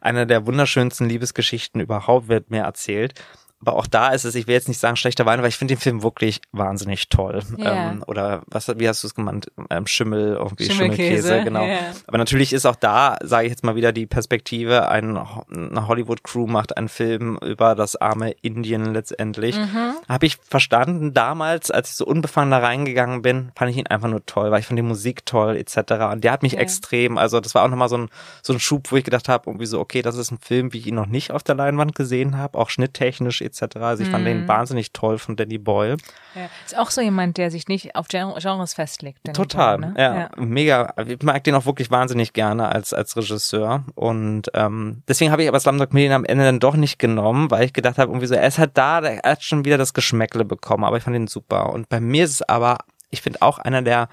eine 0.00 0.24
der 0.28 0.46
wunderschönsten 0.46 1.08
Liebesgeschichten 1.08 1.80
überhaupt 1.80 2.28
wird 2.28 2.50
mir 2.50 2.62
erzählt. 2.62 3.20
Aber 3.60 3.74
auch 3.76 3.86
da 3.86 4.08
ist 4.08 4.24
es, 4.24 4.34
ich 4.34 4.46
will 4.46 4.54
jetzt 4.54 4.68
nicht 4.68 4.78
sagen 4.78 4.96
schlechter 4.96 5.24
Wein, 5.24 5.40
weil 5.40 5.48
ich 5.48 5.56
finde 5.56 5.74
den 5.74 5.80
Film 5.80 6.02
wirklich 6.02 6.40
wahnsinnig 6.52 7.08
toll. 7.08 7.40
Ja. 7.56 7.90
Ähm, 7.90 8.04
oder 8.06 8.42
was, 8.46 8.68
wie 8.78 8.88
hast 8.88 9.02
du 9.02 9.06
es 9.08 9.14
genannt? 9.14 9.46
Ähm, 9.70 9.86
Schimmel, 9.86 10.34
irgendwie 10.34 10.66
Schimmelkäse, 10.66 11.28
Schimmelkäse, 11.28 11.44
genau. 11.44 11.64
ja. 11.64 11.78
Aber 12.06 12.18
natürlich 12.18 12.52
ist 12.52 12.66
auch 12.66 12.76
da, 12.76 13.16
sage 13.22 13.46
ich 13.46 13.50
jetzt 13.50 13.64
mal 13.64 13.74
wieder, 13.74 13.92
die 13.92 14.06
Perspektive, 14.06 14.88
ein, 14.88 15.16
eine 15.16 15.88
Hollywood-Crew 15.88 16.46
macht 16.46 16.76
einen 16.76 16.88
Film 16.88 17.38
über 17.42 17.74
das 17.74 17.96
arme 17.96 18.32
Indien 18.42 18.92
letztendlich. 18.92 19.56
Mhm. 19.56 19.94
Habe 20.08 20.26
ich 20.26 20.36
verstanden 20.36 21.14
damals, 21.14 21.70
als 21.70 21.90
ich 21.90 21.96
so 21.96 22.04
unbefangen 22.04 22.50
da 22.50 22.58
reingegangen 22.58 23.22
bin, 23.22 23.52
fand 23.56 23.70
ich 23.70 23.78
ihn 23.78 23.86
einfach 23.86 24.08
nur 24.08 24.24
toll, 24.26 24.50
weil 24.50 24.60
ich 24.60 24.66
fand 24.66 24.78
die 24.78 24.82
Musik 24.82 25.24
toll 25.24 25.56
etc. 25.56 25.92
Und 26.12 26.24
der 26.24 26.32
hat 26.32 26.42
mich 26.42 26.52
Ja. 26.52 26.60
extrem, 26.60 27.16
also 27.16 27.40
das 27.40 27.54
war 27.54 27.64
auch 27.64 27.68
nochmal 27.68 27.88
so 27.88 27.96
ein, 27.96 28.08
so 28.42 28.52
ein 28.52 28.60
Schub, 28.60 28.92
wo 28.92 28.96
ich 28.96 29.04
gedacht 29.04 29.28
habe, 29.28 29.44
irgendwie 29.46 29.66
so, 29.66 29.80
okay, 29.80 30.02
das 30.02 30.16
ist 30.16 30.30
ein 30.30 30.38
Film, 30.38 30.72
wie 30.72 30.78
ich 30.78 30.86
ihn 30.86 30.94
noch 30.94 31.06
nicht 31.06 31.30
auf 31.30 31.42
der 31.42 31.54
Leinwand 31.54 31.94
gesehen 31.94 32.36
habe, 32.36 32.58
auch 32.58 32.68
schnitttechnisch 32.70 33.40
etc. 33.46 33.76
Also 33.76 34.02
ich 34.02 34.10
fand 34.10 34.24
Mhm. 34.24 34.28
den 34.28 34.48
wahnsinnig 34.48 34.92
toll 34.92 35.18
von 35.18 35.36
Danny 35.36 35.58
Boyle. 35.58 35.96
Ja. 36.34 36.48
Ist 36.64 36.76
auch 36.76 36.90
so 36.90 37.00
jemand, 37.00 37.38
der 37.38 37.50
sich 37.50 37.68
nicht 37.68 37.96
auf 37.96 38.08
Gen- 38.08 38.34
Genres 38.38 38.74
festlegt. 38.74 39.20
Danny 39.24 39.34
Total, 39.36 39.78
Boyle, 39.78 39.92
ne? 39.92 40.02
ja, 40.02 40.30
mega. 40.36 40.92
Ich 41.06 41.22
mag 41.22 41.42
den 41.44 41.54
auch 41.54 41.64
wirklich 41.66 41.90
wahnsinnig 41.90 42.32
gerne 42.32 42.68
als 42.68 42.92
als 42.92 43.16
Regisseur 43.16 43.84
und 43.94 44.50
ähm, 44.54 45.02
deswegen 45.08 45.30
habe 45.32 45.42
ich 45.42 45.48
aber 45.48 45.60
Slumdog 45.60 45.92
Millionaire 45.94 46.16
am 46.16 46.24
Ende 46.24 46.44
dann 46.44 46.60
doch 46.60 46.74
nicht 46.76 46.98
genommen, 46.98 47.50
weil 47.50 47.64
ich 47.64 47.72
gedacht 47.72 47.98
habe, 47.98 48.10
irgendwie 48.10 48.26
so, 48.26 48.34
er 48.34 48.46
ist 48.46 48.58
halt 48.58 48.72
da, 48.74 49.00
er 49.00 49.30
hat 49.30 49.42
schon 49.42 49.64
wieder 49.64 49.78
das 49.78 49.94
Geschmäckle 49.94 50.44
bekommen, 50.44 50.84
aber 50.84 50.96
ich 50.96 51.02
fand 51.04 51.16
ihn 51.16 51.26
super. 51.26 51.72
Und 51.72 51.88
bei 51.88 52.00
mir 52.00 52.24
ist 52.24 52.32
es 52.32 52.42
aber, 52.42 52.78
ich 53.10 53.22
finde 53.22 53.40
auch 53.42 53.58
einer 53.58 53.82
der 53.82 54.08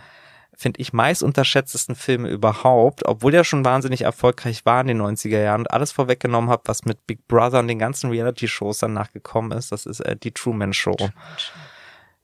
finde 0.55 0.79
ich, 0.79 0.93
meist 0.93 1.23
unterschätztesten 1.23 1.95
Filme 1.95 2.29
überhaupt, 2.29 3.05
obwohl 3.05 3.31
der 3.31 3.43
schon 3.43 3.65
wahnsinnig 3.65 4.01
erfolgreich 4.03 4.65
war 4.65 4.81
in 4.81 4.87
den 4.87 5.01
90er 5.01 5.41
Jahren 5.41 5.61
und 5.61 5.71
alles 5.71 5.91
vorweggenommen 5.91 6.49
hat, 6.49 6.61
was 6.65 6.85
mit 6.85 7.05
Big 7.07 7.27
Brother 7.27 7.59
und 7.59 7.67
den 7.67 7.79
ganzen 7.79 8.09
Reality-Shows 8.09 8.79
danach 8.79 9.11
gekommen 9.11 9.51
ist. 9.51 9.71
Das 9.71 9.85
ist 9.85 9.99
äh, 10.01 10.15
die 10.15 10.31
Truman 10.31 10.73
Show 10.73 10.95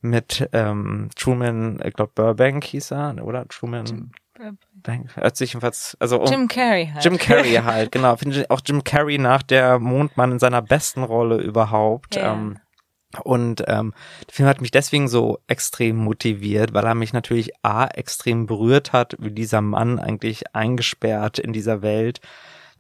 mit 0.01 0.47
ähm, 0.53 1.09
Truman, 1.15 1.81
ich 1.83 1.93
glaube 1.93 2.11
Burbank 2.15 2.63
hieß 2.63 2.91
er, 2.91 3.15
oder 3.21 3.47
Truman 3.47 4.11
hört 5.15 5.35
sich 5.35 5.51
jedenfalls, 5.51 5.97
also 5.99 6.21
um, 6.21 6.31
Jim 6.31 6.47
Carrey 6.47 6.89
halt. 6.93 7.03
Jim 7.03 7.17
Carrey 7.17 7.53
halt, 7.63 7.91
genau. 7.91 8.15
Finde 8.15 8.39
ich 8.39 8.49
auch 8.49 8.61
Jim 8.65 8.83
Carrey 8.83 9.17
nach 9.17 9.43
der 9.43 9.79
Mondmann 9.79 10.31
in 10.31 10.39
seiner 10.39 10.61
besten 10.61 11.03
Rolle 11.03 11.37
überhaupt. 11.37 12.15
Ja. 12.15 12.33
Ähm, 12.33 12.57
und 13.23 13.63
ähm, 13.67 13.93
der 14.27 14.35
Film 14.35 14.49
hat 14.49 14.61
mich 14.61 14.71
deswegen 14.71 15.07
so 15.07 15.39
extrem 15.47 15.95
motiviert, 15.97 16.73
weil 16.73 16.85
er 16.85 16.93
mich 16.93 17.11
natürlich 17.11 17.51
A, 17.63 17.87
extrem 17.87 18.45
berührt 18.45 18.93
hat, 18.93 19.15
wie 19.19 19.31
dieser 19.31 19.61
Mann 19.61 19.97
eigentlich 19.97 20.55
eingesperrt 20.55 21.39
in 21.39 21.51
dieser 21.51 21.81
Welt, 21.81 22.21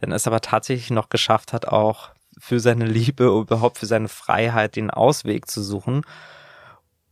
dann 0.01 0.11
es 0.11 0.27
aber 0.27 0.41
tatsächlich 0.41 0.91
noch 0.91 1.09
geschafft 1.09 1.51
hat, 1.51 1.67
auch 1.67 2.09
für 2.37 2.59
seine 2.59 2.85
Liebe, 2.85 3.25
überhaupt 3.25 3.79
für 3.79 3.87
seine 3.87 4.07
Freiheit 4.07 4.75
den 4.75 4.91
Ausweg 4.91 5.49
zu 5.49 5.63
suchen. 5.63 6.03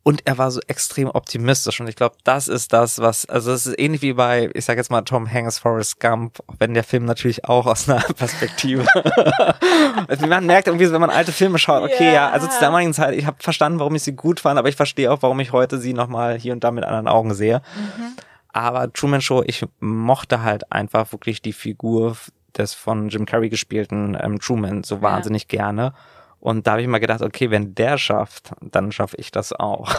Und 0.08 0.22
er 0.24 0.38
war 0.38 0.52
so 0.52 0.62
extrem 0.68 1.10
optimistisch 1.10 1.82
und 1.82 1.90
ich 1.90 1.98
glaube, 1.98 2.16
das 2.24 2.48
ist 2.48 2.72
das, 2.72 3.00
was, 3.00 3.26
also 3.26 3.52
es 3.52 3.66
ist 3.66 3.78
ähnlich 3.78 4.02
wie 4.02 4.14
bei, 4.14 4.50
ich 4.54 4.64
sage 4.64 4.80
jetzt 4.80 4.90
mal 4.90 5.02
Tom 5.02 5.30
Hanks, 5.30 5.60
Forrest 5.60 6.00
Gump, 6.00 6.40
wenn 6.60 6.74
der 6.74 6.86
Film 6.86 7.04
natürlich 7.04 7.44
auch 7.44 7.66
aus 7.66 7.90
einer 7.90 8.00
Perspektive. 8.16 8.86
also 10.08 10.26
man 10.28 10.46
merkt 10.46 10.68
irgendwie, 10.68 10.90
wenn 10.90 11.02
man 11.02 11.10
alte 11.10 11.34
Filme 11.34 11.60
schaut, 11.60 11.84
okay, 11.84 12.06
yeah. 12.06 12.14
ja, 12.14 12.30
also 12.30 12.48
zur 12.48 12.62
damaligen 12.62 12.94
Zeit, 12.94 13.16
ich 13.16 13.26
habe 13.26 13.36
verstanden, 13.42 13.80
warum 13.80 13.96
ich 13.96 14.04
sie 14.04 14.16
gut 14.16 14.40
fand, 14.40 14.58
aber 14.58 14.70
ich 14.70 14.78
verstehe 14.78 15.12
auch, 15.12 15.22
warum 15.24 15.42
ich 15.42 15.52
heute 15.52 15.78
sie 15.78 15.92
nochmal 15.92 16.40
hier 16.40 16.54
und 16.54 16.64
da 16.64 16.72
mit 16.72 16.86
anderen 16.86 17.10
Augen 17.10 17.34
sehe. 17.34 17.62
Mhm. 17.76 18.16
Aber 18.54 18.94
Truman 18.94 19.20
Show, 19.20 19.44
ich 19.46 19.66
mochte 19.82 20.42
halt 20.42 20.72
einfach 20.72 21.12
wirklich 21.12 21.42
die 21.42 21.52
Figur 21.52 22.16
des 22.58 22.74
von 22.74 23.10
Jim 23.10 23.26
Carrey 23.26 23.50
gespielten 23.50 24.18
ähm, 24.18 24.40
Truman 24.40 24.84
so 24.84 25.02
wahnsinnig 25.02 25.48
ja. 25.52 25.58
gerne. 25.58 25.94
Und 26.40 26.68
da 26.68 26.74
habe 26.74 26.82
ich 26.82 26.88
mal 26.88 27.00
gedacht, 27.00 27.22
okay, 27.22 27.50
wenn 27.50 27.74
der 27.74 27.98
schafft, 27.98 28.52
dann 28.62 28.92
schaffe 28.92 29.18
ich 29.18 29.32
das 29.32 29.54
auch. 29.54 29.90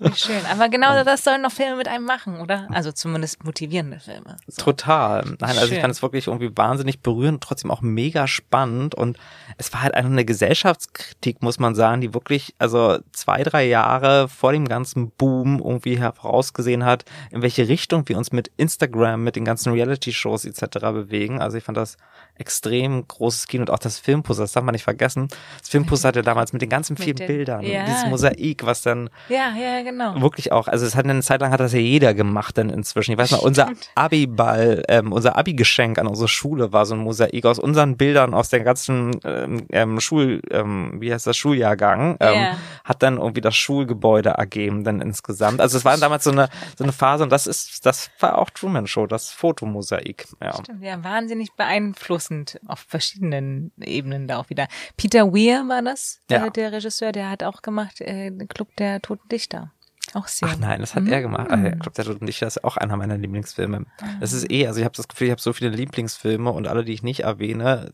Wie 0.00 0.14
schön. 0.14 0.40
Aber 0.50 0.68
genau 0.68 1.04
das 1.04 1.22
sollen 1.22 1.42
noch 1.42 1.52
Filme 1.52 1.76
mit 1.76 1.86
einem 1.86 2.04
machen, 2.04 2.40
oder? 2.40 2.66
Also 2.72 2.90
zumindest 2.90 3.44
motivierende 3.44 4.00
Filme. 4.00 4.36
So. 4.48 4.64
Total. 4.64 5.24
Nein, 5.38 5.56
also 5.56 5.72
ich 5.72 5.80
fand 5.80 5.92
es 5.92 6.02
wirklich 6.02 6.26
irgendwie 6.26 6.50
wahnsinnig 6.56 7.00
berührend, 7.00 7.42
trotzdem 7.42 7.70
auch 7.70 7.80
mega 7.80 8.26
spannend. 8.26 8.96
Und 8.96 9.18
es 9.56 9.72
war 9.72 9.82
halt 9.82 9.94
einfach 9.94 10.10
eine 10.10 10.24
Gesellschaftskritik, 10.24 11.42
muss 11.42 11.60
man 11.60 11.76
sagen, 11.76 12.00
die 12.00 12.12
wirklich, 12.12 12.54
also 12.58 12.98
zwei, 13.12 13.44
drei 13.44 13.64
Jahre 13.64 14.28
vor 14.28 14.52
dem 14.52 14.66
ganzen 14.66 15.10
Boom 15.12 15.60
irgendwie 15.60 15.98
herausgesehen 15.98 16.84
hat, 16.84 17.04
in 17.30 17.40
welche 17.42 17.68
Richtung 17.68 18.08
wir 18.08 18.18
uns 18.18 18.32
mit 18.32 18.50
Instagram, 18.56 19.22
mit 19.22 19.36
den 19.36 19.44
ganzen 19.44 19.72
Reality-Shows 19.72 20.44
etc. 20.44 20.80
bewegen. 20.80 21.40
Also 21.40 21.56
ich 21.56 21.64
fand 21.64 21.78
das 21.78 21.96
extrem 22.36 23.06
großes 23.06 23.46
Kino 23.46 23.62
und 23.62 23.70
auch 23.70 23.78
das 23.78 23.98
Filmposter, 23.98 24.42
das 24.42 24.52
darf 24.52 24.64
man 24.64 24.72
nicht 24.72 24.82
vergessen. 24.82 25.28
Das 25.60 25.68
Filmposter 25.94 26.08
hatte 26.08 26.22
damals 26.22 26.52
mit 26.52 26.62
den 26.62 26.68
ganzen 26.68 26.96
vielen 26.96 27.16
den, 27.16 27.26
Bildern, 27.26 27.62
ja. 27.62 27.84
dieses 27.84 28.06
Mosaik, 28.06 28.64
was 28.64 28.82
dann 28.82 29.10
ja, 29.28 29.52
ja, 29.56 29.82
genau. 29.82 30.20
wirklich 30.20 30.52
auch, 30.52 30.68
also 30.68 30.84
es 30.84 30.94
hat 30.96 31.04
eine 31.04 31.20
Zeit 31.22 31.40
lang 31.40 31.50
hat 31.50 31.60
das 31.60 31.72
ja 31.72 31.78
jeder 31.78 32.14
gemacht 32.14 32.58
dann 32.58 32.70
inzwischen. 32.70 33.12
Ich 33.12 33.18
weiß 33.18 33.30
noch, 33.32 33.42
unser 33.42 33.70
Abiball, 33.94 34.82
ähm, 34.88 35.12
unser 35.12 35.36
Abi-Geschenk 35.36 35.98
an 35.98 36.06
unsere 36.06 36.28
Schule 36.28 36.72
war 36.72 36.86
so 36.86 36.94
ein 36.94 37.00
Mosaik 37.00 37.44
aus 37.46 37.58
unseren 37.58 37.96
Bildern 37.96 38.34
aus 38.34 38.48
der 38.48 38.60
ganzen 38.60 39.12
ähm, 39.24 39.66
ähm, 39.70 40.00
Schul, 40.00 40.40
ähm, 40.50 40.96
wie 41.00 41.12
heißt 41.12 41.26
das, 41.26 41.36
Schuljahrgang, 41.36 42.16
ähm, 42.20 42.34
yeah. 42.34 42.56
hat 42.84 43.02
dann 43.02 43.18
irgendwie 43.18 43.40
das 43.40 43.56
Schulgebäude 43.56 44.30
ergeben 44.30 44.84
dann 44.84 45.00
insgesamt. 45.00 45.60
Also 45.60 45.78
es 45.78 45.84
war 45.84 45.96
damals 45.96 46.24
so 46.24 46.30
eine, 46.30 46.48
so 46.76 46.84
eine 46.84 46.92
Phase 46.92 47.24
und 47.24 47.30
das 47.30 47.46
ist, 47.46 47.86
das 47.86 48.10
war 48.20 48.38
auch 48.38 48.50
Truman 48.50 48.86
Show, 48.86 49.06
das 49.06 49.30
Fotomosaik. 49.30 50.26
Ja. 50.42 50.54
Stimmt, 50.54 50.82
ja, 50.82 51.02
wahnsinnig 51.02 51.52
beeinflussend 51.54 52.60
auf 52.66 52.80
verschiedenen 52.88 53.72
Ebenen 53.80 54.28
da 54.28 54.38
auch 54.38 54.50
wieder. 54.50 54.68
Peter 54.96 55.32
Weir 55.32 55.64
war 55.74 55.82
das, 55.82 56.20
ja. 56.30 56.48
der 56.50 56.72
Regisseur, 56.72 57.12
der 57.12 57.30
hat 57.30 57.42
auch 57.42 57.62
gemacht 57.62 58.00
äh, 58.00 58.30
Club 58.48 58.68
der 58.76 59.00
Toten 59.00 59.28
Dichter. 59.28 59.72
Auch 60.12 60.28
sehr. 60.28 60.48
Ach 60.48 60.58
nein, 60.58 60.80
das 60.80 60.94
hat 60.94 61.04
mhm. 61.04 61.12
er 61.12 61.22
gemacht. 61.22 61.48
Ach, 61.50 61.58
ich 61.58 61.78
glaube, 61.78 62.20
der 62.20 62.28
ich, 62.28 62.38
das 62.38 62.56
ist 62.56 62.64
auch 62.64 62.76
einer 62.76 62.96
meiner 62.96 63.16
Lieblingsfilme. 63.16 63.86
Das 64.20 64.32
ist 64.32 64.50
eh, 64.50 64.66
also 64.66 64.78
ich 64.78 64.84
habe 64.84 64.94
das 64.94 65.08
Gefühl, 65.08 65.28
ich 65.28 65.30
habe 65.30 65.40
so 65.40 65.52
viele 65.52 65.70
Lieblingsfilme 65.70 66.50
und 66.50 66.68
alle, 66.68 66.84
die 66.84 66.92
ich 66.92 67.02
nicht 67.02 67.20
erwähne, 67.20 67.90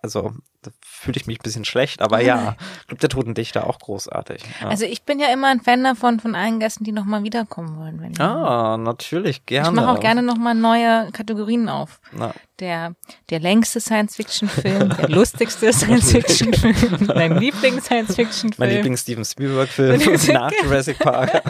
also 0.00 0.34
da 0.62 0.72
fühle 0.84 1.16
ich 1.16 1.26
mich 1.26 1.38
ein 1.38 1.42
bisschen 1.42 1.64
schlecht, 1.64 2.02
aber 2.02 2.20
ja, 2.20 2.56
ich 2.80 2.86
glaube, 2.88 3.00
der 3.00 3.08
Toten 3.08 3.34
Dichter 3.34 3.66
auch 3.66 3.78
großartig. 3.78 4.42
Ja. 4.60 4.68
Also 4.68 4.84
ich 4.84 5.02
bin 5.02 5.20
ja 5.20 5.32
immer 5.32 5.48
ein 5.48 5.60
Fan 5.60 5.84
davon, 5.84 6.18
von 6.18 6.34
allen 6.34 6.58
Gästen, 6.58 6.84
die 6.84 6.92
nochmal 6.92 7.22
wiederkommen 7.22 7.78
wollen. 7.78 8.00
Wenn 8.00 8.20
ah, 8.20 8.76
natürlich, 8.76 9.46
gerne. 9.46 9.68
Ich 9.68 9.74
mache 9.74 9.90
auch 9.90 10.00
gerne 10.00 10.22
nochmal 10.22 10.54
neue 10.54 11.10
Kategorien 11.12 11.68
auf. 11.68 12.00
Na. 12.12 12.34
Der, 12.58 12.94
der 13.30 13.38
längste 13.38 13.80
Science-Fiction-Film, 13.80 14.96
der 14.96 15.08
lustigste 15.08 15.72
Science-Fiction-Film, 15.72 17.06
dein 17.06 17.36
Lieblings-Science-Fiction-Film. 17.38 18.54
Mein 18.58 18.70
Lieblings-Steven 18.70 19.24
Spielberg-Film 19.24 20.00
nach 20.32 20.50
Jurassic 20.64 20.98
Park. 20.98 21.40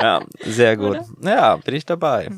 ja, 0.00 0.22
sehr 0.40 0.78
gut. 0.78 1.00
Oder? 1.20 1.30
Ja, 1.30 1.56
bin 1.56 1.74
ich 1.74 1.84
dabei. 1.84 2.30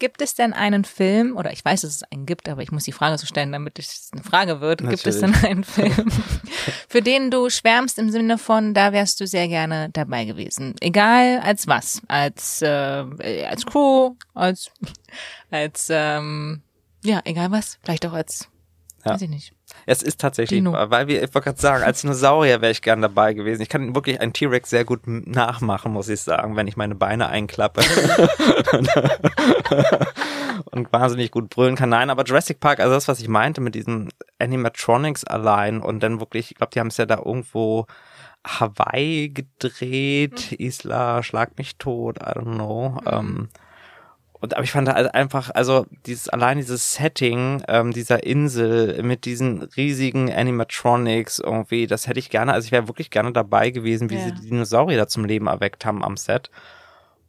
Gibt 0.00 0.20
es 0.22 0.34
denn 0.34 0.52
einen 0.52 0.84
Film, 0.84 1.36
oder 1.36 1.52
ich 1.52 1.64
weiß, 1.64 1.82
dass 1.82 1.96
es 1.96 2.02
einen 2.04 2.26
gibt, 2.26 2.48
aber 2.48 2.62
ich 2.62 2.72
muss 2.72 2.82
die 2.82 2.92
Frage 2.92 3.16
so 3.16 3.26
stellen, 3.26 3.52
damit 3.52 3.78
es 3.78 4.10
eine 4.12 4.24
Frage 4.24 4.60
wird. 4.60 4.80
Natürlich. 4.80 5.04
Gibt 5.04 5.14
es 5.14 5.20
denn 5.20 5.34
einen 5.34 5.62
Film, 5.62 6.10
für 6.88 7.00
den 7.00 7.30
du 7.30 7.48
schwärmst 7.48 7.98
im 7.98 8.10
Sinne 8.10 8.36
von, 8.36 8.74
da 8.74 8.92
wärst 8.92 9.20
du 9.20 9.26
sehr 9.26 9.46
gerne 9.46 9.90
dabei 9.92 10.24
gewesen? 10.24 10.74
Egal 10.80 11.38
als 11.40 11.68
was. 11.68 12.02
Als, 12.08 12.60
äh, 12.60 13.46
als 13.48 13.64
Crew, 13.66 14.16
als, 14.34 14.72
als, 15.50 15.88
ähm, 15.90 16.62
ja, 17.04 17.20
egal 17.24 17.52
was. 17.52 17.78
Vielleicht 17.82 18.04
auch 18.06 18.14
als, 18.14 18.48
ja. 19.04 19.12
weiß 19.12 19.22
ich 19.22 19.30
nicht. 19.30 19.52
Es 19.86 20.02
ist 20.02 20.20
tatsächlich, 20.20 20.58
Dino. 20.58 20.72
weil 20.72 21.08
wir, 21.08 21.22
ich 21.22 21.34
wollte 21.34 21.50
gerade 21.50 21.60
sagen, 21.60 21.84
als 21.84 22.00
Dinosaurier 22.00 22.60
wäre 22.60 22.72
ich 22.72 22.82
gern 22.82 23.02
dabei 23.02 23.34
gewesen. 23.34 23.62
Ich 23.62 23.68
kann 23.68 23.94
wirklich 23.94 24.20
einen 24.20 24.32
T-Rex 24.32 24.70
sehr 24.70 24.84
gut 24.84 25.02
nachmachen, 25.06 25.92
muss 25.92 26.08
ich 26.08 26.20
sagen, 26.20 26.56
wenn 26.56 26.66
ich 26.66 26.76
meine 26.76 26.94
Beine 26.94 27.28
einklappe. 27.28 27.82
und 30.70 30.92
wahnsinnig 30.92 31.30
gut 31.30 31.50
brüllen 31.50 31.76
kann. 31.76 31.90
Nein, 31.90 32.10
aber 32.10 32.24
Jurassic 32.24 32.60
Park, 32.60 32.80
also 32.80 32.94
das, 32.94 33.08
was 33.08 33.20
ich 33.20 33.28
meinte 33.28 33.60
mit 33.60 33.74
diesen 33.74 34.10
Animatronics 34.38 35.24
allein 35.24 35.80
und 35.80 36.02
dann 36.02 36.20
wirklich, 36.20 36.52
ich 36.52 36.56
glaube, 36.56 36.70
die 36.74 36.80
haben 36.80 36.88
es 36.88 36.96
ja 36.96 37.06
da 37.06 37.18
irgendwo 37.18 37.86
Hawaii 38.46 39.30
gedreht, 39.30 40.50
mhm. 40.50 40.66
Isla, 40.66 41.22
Schlag 41.22 41.56
mich 41.58 41.76
tot, 41.76 42.18
I 42.18 42.38
don't 42.38 42.54
know. 42.54 43.00
Mhm. 43.00 43.06
Ähm, 43.06 43.48
und 44.44 44.52
aber 44.52 44.62
ich 44.62 44.72
fand 44.72 44.88
da 44.88 44.92
halt 44.92 45.14
einfach, 45.14 45.48
also 45.54 45.86
dieses 46.04 46.28
allein 46.28 46.58
dieses 46.58 46.92
Setting 46.92 47.62
ähm, 47.66 47.92
dieser 47.94 48.24
Insel 48.24 49.02
mit 49.02 49.24
diesen 49.24 49.62
riesigen 49.62 50.30
Animatronics 50.30 51.38
irgendwie, 51.38 51.86
das 51.86 52.06
hätte 52.06 52.18
ich 52.18 52.28
gerne, 52.28 52.52
also 52.52 52.66
ich 52.66 52.72
wäre 52.72 52.86
wirklich 52.86 53.08
gerne 53.08 53.32
dabei 53.32 53.70
gewesen, 53.70 54.10
wie 54.10 54.16
ja. 54.16 54.24
sie 54.24 54.32
die 54.32 54.50
Dinosaurier 54.50 54.98
da 54.98 55.08
zum 55.08 55.24
Leben 55.24 55.46
erweckt 55.46 55.86
haben 55.86 56.04
am 56.04 56.18
Set. 56.18 56.50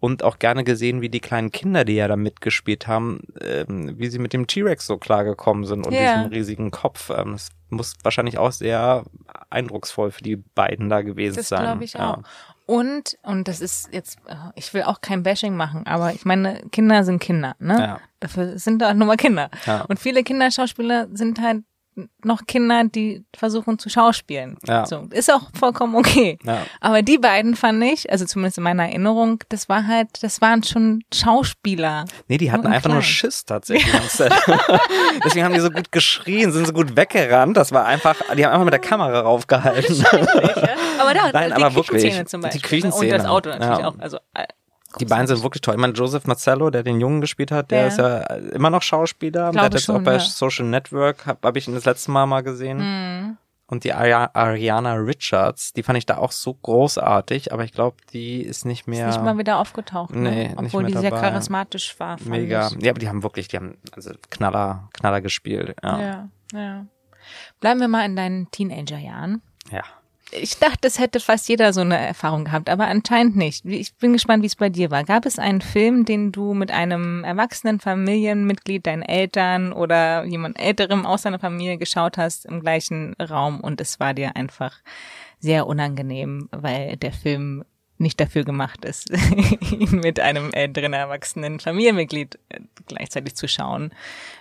Und 0.01 0.23
auch 0.23 0.39
gerne 0.39 0.65
gesehen, 0.65 0.99
wie 0.99 1.07
die 1.07 1.21
kleinen 1.21 1.53
Kinder, 1.53 1.85
die 1.85 1.95
ja 1.95 2.09
da 2.09 2.17
mitgespielt 2.17 2.85
haben, 2.85 3.21
ähm, 3.39 3.97
wie 3.97 4.07
sie 4.07 4.19
mit 4.19 4.33
dem 4.33 4.45
T-Rex 4.45 4.85
so 4.85 4.97
klargekommen 4.97 5.63
sind 5.63 5.87
und 5.87 5.93
ja. 5.93 6.17
diesem 6.17 6.31
riesigen 6.33 6.69
Kopf. 6.69 7.11
Ähm, 7.11 7.31
das 7.31 7.47
muss 7.69 7.95
wahrscheinlich 8.03 8.37
auch 8.37 8.51
sehr 8.51 9.05
eindrucksvoll 9.49 10.11
für 10.11 10.21
die 10.21 10.35
beiden 10.35 10.89
da 10.89 11.01
gewesen 11.01 11.37
das 11.37 11.47
sein. 11.47 11.61
Das 11.61 11.69
glaube 11.69 11.83
ich 11.85 11.93
ja. 11.93 12.15
auch. 12.15 12.23
Und, 12.65 13.17
und 13.21 13.47
das 13.47 13.61
ist 13.61 13.89
jetzt, 13.91 14.17
ich 14.55 14.73
will 14.73 14.83
auch 14.83 15.01
kein 15.01 15.21
Bashing 15.21 15.55
machen, 15.55 15.85
aber 15.85 16.13
ich 16.13 16.25
meine, 16.25 16.61
Kinder 16.71 17.03
sind 17.03 17.19
Kinder, 17.19 17.55
ne? 17.59 17.79
Ja. 17.79 17.99
Dafür 18.19 18.57
sind 18.57 18.81
da 18.81 18.93
nur 18.93 19.05
mal 19.05 19.17
Kinder. 19.17 19.51
Ja. 19.65 19.81
Und 19.81 19.99
viele 19.99 20.23
Kinderschauspieler 20.23 21.07
sind 21.13 21.39
halt 21.39 21.63
noch 22.23 22.45
Kinder, 22.45 22.83
die 22.83 23.23
versuchen 23.35 23.79
zu 23.79 23.89
schauspielen. 23.89 24.57
Ja. 24.67 24.85
So, 24.85 25.07
ist 25.11 25.31
auch 25.31 25.49
vollkommen 25.57 25.95
okay. 25.95 26.37
Ja. 26.43 26.65
Aber 26.81 27.01
die 27.01 27.17
beiden 27.17 27.55
fand 27.55 27.83
ich, 27.83 28.11
also 28.11 28.25
zumindest 28.25 28.57
in 28.57 28.63
meiner 28.63 28.83
Erinnerung, 28.83 29.43
das 29.49 29.69
war 29.69 29.87
halt, 29.87 30.09
das 30.21 30.41
waren 30.41 30.63
schon 30.63 31.03
Schauspieler. 31.13 32.05
Nee, 32.27 32.37
die 32.37 32.51
hatten 32.51 32.67
einfach 32.67 32.83
klein. 32.83 32.93
nur 32.95 33.01
Schiss 33.01 33.45
tatsächlich. 33.45 33.93
Deswegen 35.23 35.45
haben 35.45 35.53
die 35.53 35.59
so 35.59 35.69
gut 35.69 35.91
geschrien, 35.91 36.51
sind 36.51 36.67
so 36.67 36.73
gut 36.73 36.95
weggerannt. 36.95 37.55
Das 37.55 37.71
war 37.71 37.85
einfach, 37.85 38.15
die 38.35 38.45
haben 38.45 38.51
einfach 38.51 38.65
mit 38.65 38.73
der 38.73 38.81
Kamera 38.81 39.21
raufgehalten. 39.21 40.05
aber 40.99 41.13
da, 41.13 41.31
Nein, 41.33 41.53
die 41.55 41.63
aber 41.63 41.75
wirklich, 41.75 42.25
zum 42.27 42.41
Beispiel. 42.41 42.61
Die 42.61 42.67
Küchenszene. 42.67 43.13
Und 43.13 43.19
das 43.19 43.27
Auto 43.27 43.49
natürlich 43.49 43.79
ja. 43.79 43.87
auch. 43.87 43.99
Also 43.99 44.17
die 44.99 45.05
beiden 45.05 45.27
sind 45.27 45.43
wirklich 45.43 45.61
toll. 45.61 45.75
Ich 45.75 45.81
meine, 45.81 45.93
Joseph 45.93 46.25
Marcello, 46.25 46.69
der 46.69 46.83
den 46.83 46.99
Jungen 46.99 47.21
gespielt 47.21 47.51
hat, 47.51 47.71
der 47.71 47.81
ja. 47.81 47.87
ist 47.87 47.97
ja 47.97 48.19
immer 48.53 48.69
noch 48.69 48.81
Schauspieler. 48.81 49.51
Der 49.51 49.61
hat 49.63 49.73
jetzt 49.73 49.85
schon, 49.85 49.97
auch 49.97 50.01
bei 50.01 50.13
ja. 50.13 50.19
Social 50.19 50.65
Network, 50.65 51.25
habe 51.25 51.39
hab 51.43 51.57
ich 51.57 51.67
ihn 51.67 51.73
das 51.73 51.85
letzte 51.85 52.11
Mal 52.11 52.25
mal 52.25 52.43
gesehen. 52.43 52.77
Mhm. 52.77 53.37
Und 53.67 53.83
die 53.83 53.93
Ariana 53.93 54.93
Richards, 54.93 55.73
die 55.73 55.81
fand 55.81 55.97
ich 55.97 56.05
da 56.05 56.17
auch 56.17 56.31
so 56.31 56.53
großartig, 56.53 57.51
aber 57.51 57.63
ich 57.63 57.71
glaube, 57.71 57.97
die 58.13 58.41
ist 58.41 58.63
nicht 58.63 58.87
mehr. 58.87 59.09
Ist 59.09 59.15
nicht 59.15 59.25
mal 59.25 59.39
wieder 59.39 59.57
aufgetaucht, 59.57 60.13
ne? 60.15 60.29
nee, 60.29 60.53
obwohl 60.55 60.83
die 60.83 60.93
dabei. 60.93 61.09
sehr 61.09 61.19
charismatisch 61.19 61.99
war. 61.99 62.17
Mega. 62.25 62.67
Ich. 62.67 62.83
Ja, 62.83 62.91
aber 62.91 62.99
die 62.99 63.09
haben 63.09 63.23
wirklich, 63.23 63.47
die 63.47 63.57
haben 63.57 63.77
also 63.91 64.11
Knaller, 64.29 64.89
Knaller 64.93 65.21
gespielt. 65.21 65.75
Ja. 65.83 65.99
ja, 65.99 66.29
ja. 66.53 66.85
Bleiben 67.59 67.79
wir 67.79 67.87
mal 67.87 68.05
in 68.05 68.15
deinen 68.15 68.51
Teenagerjahren. 68.51 69.41
Ja 69.71 69.81
ich 70.31 70.57
dachte, 70.57 70.87
es 70.87 70.99
hätte 70.99 71.19
fast 71.19 71.47
jeder 71.47 71.73
so 71.73 71.81
eine 71.81 71.97
Erfahrung 71.97 72.45
gehabt, 72.45 72.69
aber 72.69 72.87
anscheinend 72.87 73.35
nicht. 73.35 73.65
Ich 73.65 73.95
bin 73.95 74.13
gespannt, 74.13 74.43
wie 74.43 74.47
es 74.47 74.55
bei 74.55 74.69
dir 74.69 74.91
war. 74.91 75.03
Gab 75.03 75.25
es 75.25 75.39
einen 75.39 75.61
Film, 75.61 76.05
den 76.05 76.31
du 76.31 76.53
mit 76.53 76.71
einem 76.71 77.23
erwachsenen 77.23 77.79
Familienmitglied, 77.79 78.85
deinen 78.85 79.03
Eltern 79.03 79.71
oder 79.71 80.25
jemand 80.25 80.59
älterem 80.59 81.05
aus 81.05 81.23
deiner 81.23 81.39
Familie 81.39 81.77
geschaut 81.77 82.17
hast 82.17 82.45
im 82.45 82.61
gleichen 82.61 83.13
Raum 83.21 83.59
und 83.59 83.79
es 83.81 83.99
war 83.99 84.13
dir 84.13 84.35
einfach 84.35 84.79
sehr 85.39 85.67
unangenehm, 85.67 86.49
weil 86.51 86.97
der 86.97 87.11
Film 87.11 87.63
nicht 87.97 88.19
dafür 88.19 88.43
gemacht 88.43 88.83
ist, 88.83 89.09
ihn 89.71 89.99
mit 89.99 90.19
einem 90.19 90.51
älteren 90.51 90.93
erwachsenen 90.93 91.59
Familienmitglied 91.59 92.37
äh, 92.49 92.59
gleichzeitig 92.87 93.35
zu 93.35 93.47
schauen, 93.47 93.91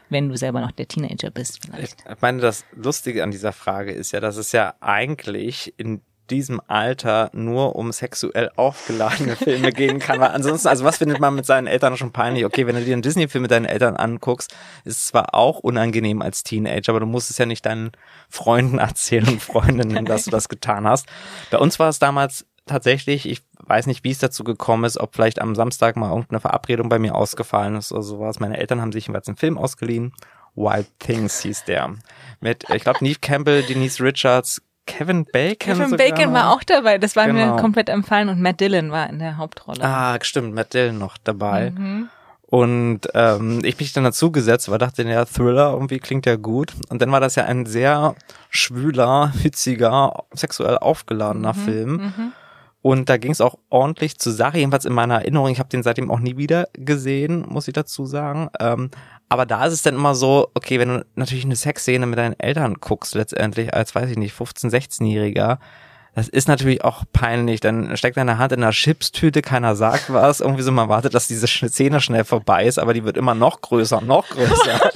wenn 0.09 0.29
du 0.29 0.37
selber 0.37 0.61
noch 0.61 0.73
der 0.73 0.89
Teenager 0.89 1.31
bist 1.31 1.65
vielleicht. 1.65 2.05
Ich 2.11 2.21
meine, 2.21 2.41
das 2.41 2.65
Lustige 2.75 3.23
an 3.23 3.31
dieser 3.31 3.53
Frage 3.53 3.93
ist 3.93 4.13
ja, 4.13 4.21
dass 4.21 4.37
es 4.37 4.53
ja 4.53 4.75
eigentlich 4.81 5.75
in 5.77 6.03
diesem 6.31 6.61
Alter 6.69 7.31
nur 7.33 7.77
um 7.77 7.93
sexuell 7.93 8.51
aufgeladene 8.57 9.37
Filme 9.37 9.73
gehen 9.73 9.99
kann. 9.99 10.21
Weil 10.21 10.31
ansonsten, 10.31 10.69
also 10.69 10.85
was 10.85 10.99
findet 10.99 11.21
man 11.21 11.35
mit 11.35 11.45
seinen 11.45 11.67
Eltern 11.67 11.97
schon 11.97 12.13
peinlich? 12.13 12.45
Okay, 12.45 12.67
wenn 12.67 12.77
du 12.77 12.85
dir 12.85 12.95
einen 12.95 13.03
Disney-Film 13.03 13.43
mit 13.43 13.51
deinen 13.51 13.67
Eltern 13.67 13.97
anguckst, 13.97 14.55
ist 14.85 14.97
es 14.97 15.07
zwar 15.07 15.35
auch 15.35 15.59
unangenehm 15.59 16.23
als 16.23 16.43
Teenager, 16.43 16.91
aber 16.91 17.01
du 17.01 17.07
musst 17.07 17.31
es 17.31 17.39
ja 17.39 17.47
nicht 17.47 17.67
deinen 17.67 17.93
Freunden 18.29 18.79
erzählen 18.79 19.29
und 19.29 19.43
Freundinnen, 19.43 20.05
dass 20.07 20.25
du 20.25 20.31
das 20.31 20.49
getan 20.49 20.87
hast. 20.87 21.07
Bei 21.51 21.59
uns 21.59 21.79
war 21.79 21.89
es 21.89 21.99
damals 21.99 22.47
tatsächlich, 22.67 23.29
ich 23.29 23.43
weiß 23.67 23.87
nicht, 23.87 24.05
wie 24.05 24.11
es 24.11 24.19
dazu 24.19 24.45
gekommen 24.45 24.85
ist, 24.85 24.99
ob 24.99 25.15
vielleicht 25.15 25.41
am 25.41 25.55
Samstag 25.55 25.97
mal 25.97 26.11
irgendeine 26.11 26.41
Verabredung 26.41 26.89
bei 26.89 26.99
mir 26.99 27.15
ausgefallen 27.15 27.77
ist 27.77 27.93
oder 27.93 28.03
sowas. 28.03 28.41
Meine 28.41 28.59
Eltern 28.59 28.81
haben 28.81 28.93
sich 28.93 29.07
jeweils 29.07 29.29
einen 29.29 29.37
Film 29.37 29.59
ausgeliehen. 29.59 30.13
Wild 30.55 30.87
Things 30.99 31.41
hieß 31.41 31.65
der. 31.65 31.95
Mit, 32.41 32.69
ich 32.71 32.83
glaube, 32.85 33.03
Neve 33.03 33.19
Campbell, 33.21 33.63
Denise 33.63 34.03
Richards, 34.03 34.63
Kevin 34.87 35.25
Bacon. 35.25 35.59
Kevin 35.59 35.91
sogar 35.91 36.09
Bacon 36.09 36.33
war 36.33 36.53
auch 36.53 36.63
dabei, 36.63 36.99
das 36.99 37.17
war 37.17 37.27
Genau. 37.27 37.55
mir 37.55 37.61
komplett 37.61 37.89
empfallen 37.89 38.29
und 38.29 38.41
Matt 38.41 38.61
Dillon 38.61 38.91
war 38.91 39.09
in 39.09 39.19
der 39.19 39.37
Hauptrolle. 39.39 39.83
Ah, 39.83 40.19
stimmt, 40.21 40.55
Matt 40.55 40.75
Dillon 40.75 40.99
noch 40.99 41.17
dabei. 41.17 41.71
Mhm. 41.71 42.09
Und 42.47 43.01
ähm, 43.15 43.65
ich 43.65 43.81
mich 43.81 43.93
dann 43.95 44.05
dazu 44.05 44.31
gesetzt, 44.31 44.71
weil 44.71 44.79
dachte, 44.79 45.03
ja, 45.03 45.25
Thriller 45.25 45.73
irgendwie 45.73 45.99
klingt 45.99 46.27
ja 46.27 46.37
gut. 46.37 46.73
Und 46.89 47.03
dann 47.03 47.11
war 47.11 47.19
das 47.19 47.35
ja 47.35 47.47
ein 47.47 47.67
sehr 47.67 48.15
schwüler, 48.51 49.33
hitziger, 49.43 50.25
sexuell 50.35 50.79
aufgeladener 50.79 51.55
Film. 51.55 52.13
Und 52.85 53.09
da 53.09 53.17
ging 53.17 53.31
es 53.31 53.41
auch 53.41 53.57
ordentlich 53.71 54.19
zur 54.19 54.35
Sache, 54.35 54.59
jedenfalls 54.59 54.85
in 54.85 54.93
meiner 54.93 55.15
Erinnerung. 55.15 55.49
Ich 55.49 55.59
habe 55.59 55.71
den 55.71 55.83
seitdem 55.83 56.11
auch 56.11 56.19
nie 56.19 56.37
wieder 56.37 56.69
gesehen, 56.75 57.47
muss 57.49 57.67
ich 57.67 57.73
dazu 57.73 58.05
sagen. 58.05 58.51
Ähm, 58.61 58.91
aber 59.31 59.47
da 59.47 59.65
ist 59.65 59.73
es 59.73 59.81
dann 59.81 59.95
immer 59.95 60.15
so, 60.15 60.51
okay, 60.53 60.79
wenn 60.79 60.91
du 60.91 61.07
natürlich 61.15 61.47
eine 61.47 61.57
Sexszene 61.57 62.05
mit 62.05 62.19
deinen 62.19 62.39
Eltern 62.39 62.75
guckst, 62.75 63.15
letztendlich 63.15 63.73
als, 63.73 63.95
weiß 63.95 64.11
ich 64.11 64.19
nicht, 64.19 64.35
15-, 64.35 64.69
16-Jähriger, 64.69 65.61
das 66.15 66.29
ist 66.29 66.47
natürlich 66.47 66.85
auch 66.85 67.05
peinlich. 67.11 67.61
Dann 67.61 67.97
steckt 67.97 68.19
deine 68.19 68.37
Hand 68.37 68.53
in 68.53 68.63
einer 68.63 68.73
Chipstüte, 68.73 69.41
keiner 69.41 69.77
sagt 69.77 70.13
was. 70.13 70.41
Irgendwie 70.41 70.63
so, 70.63 70.71
man 70.71 70.91
wartet, 70.91 71.15
dass 71.15 71.27
diese 71.27 71.47
Szene 71.47 72.03
schnell 72.03 72.25
vorbei 72.25 72.67
ist, 72.67 72.79
aber 72.79 72.93
die 72.93 73.05
wird 73.05 73.17
immer 73.17 73.35
noch 73.35 73.63
größer, 73.63 74.03
noch 74.03 74.29
größer. 74.29 74.91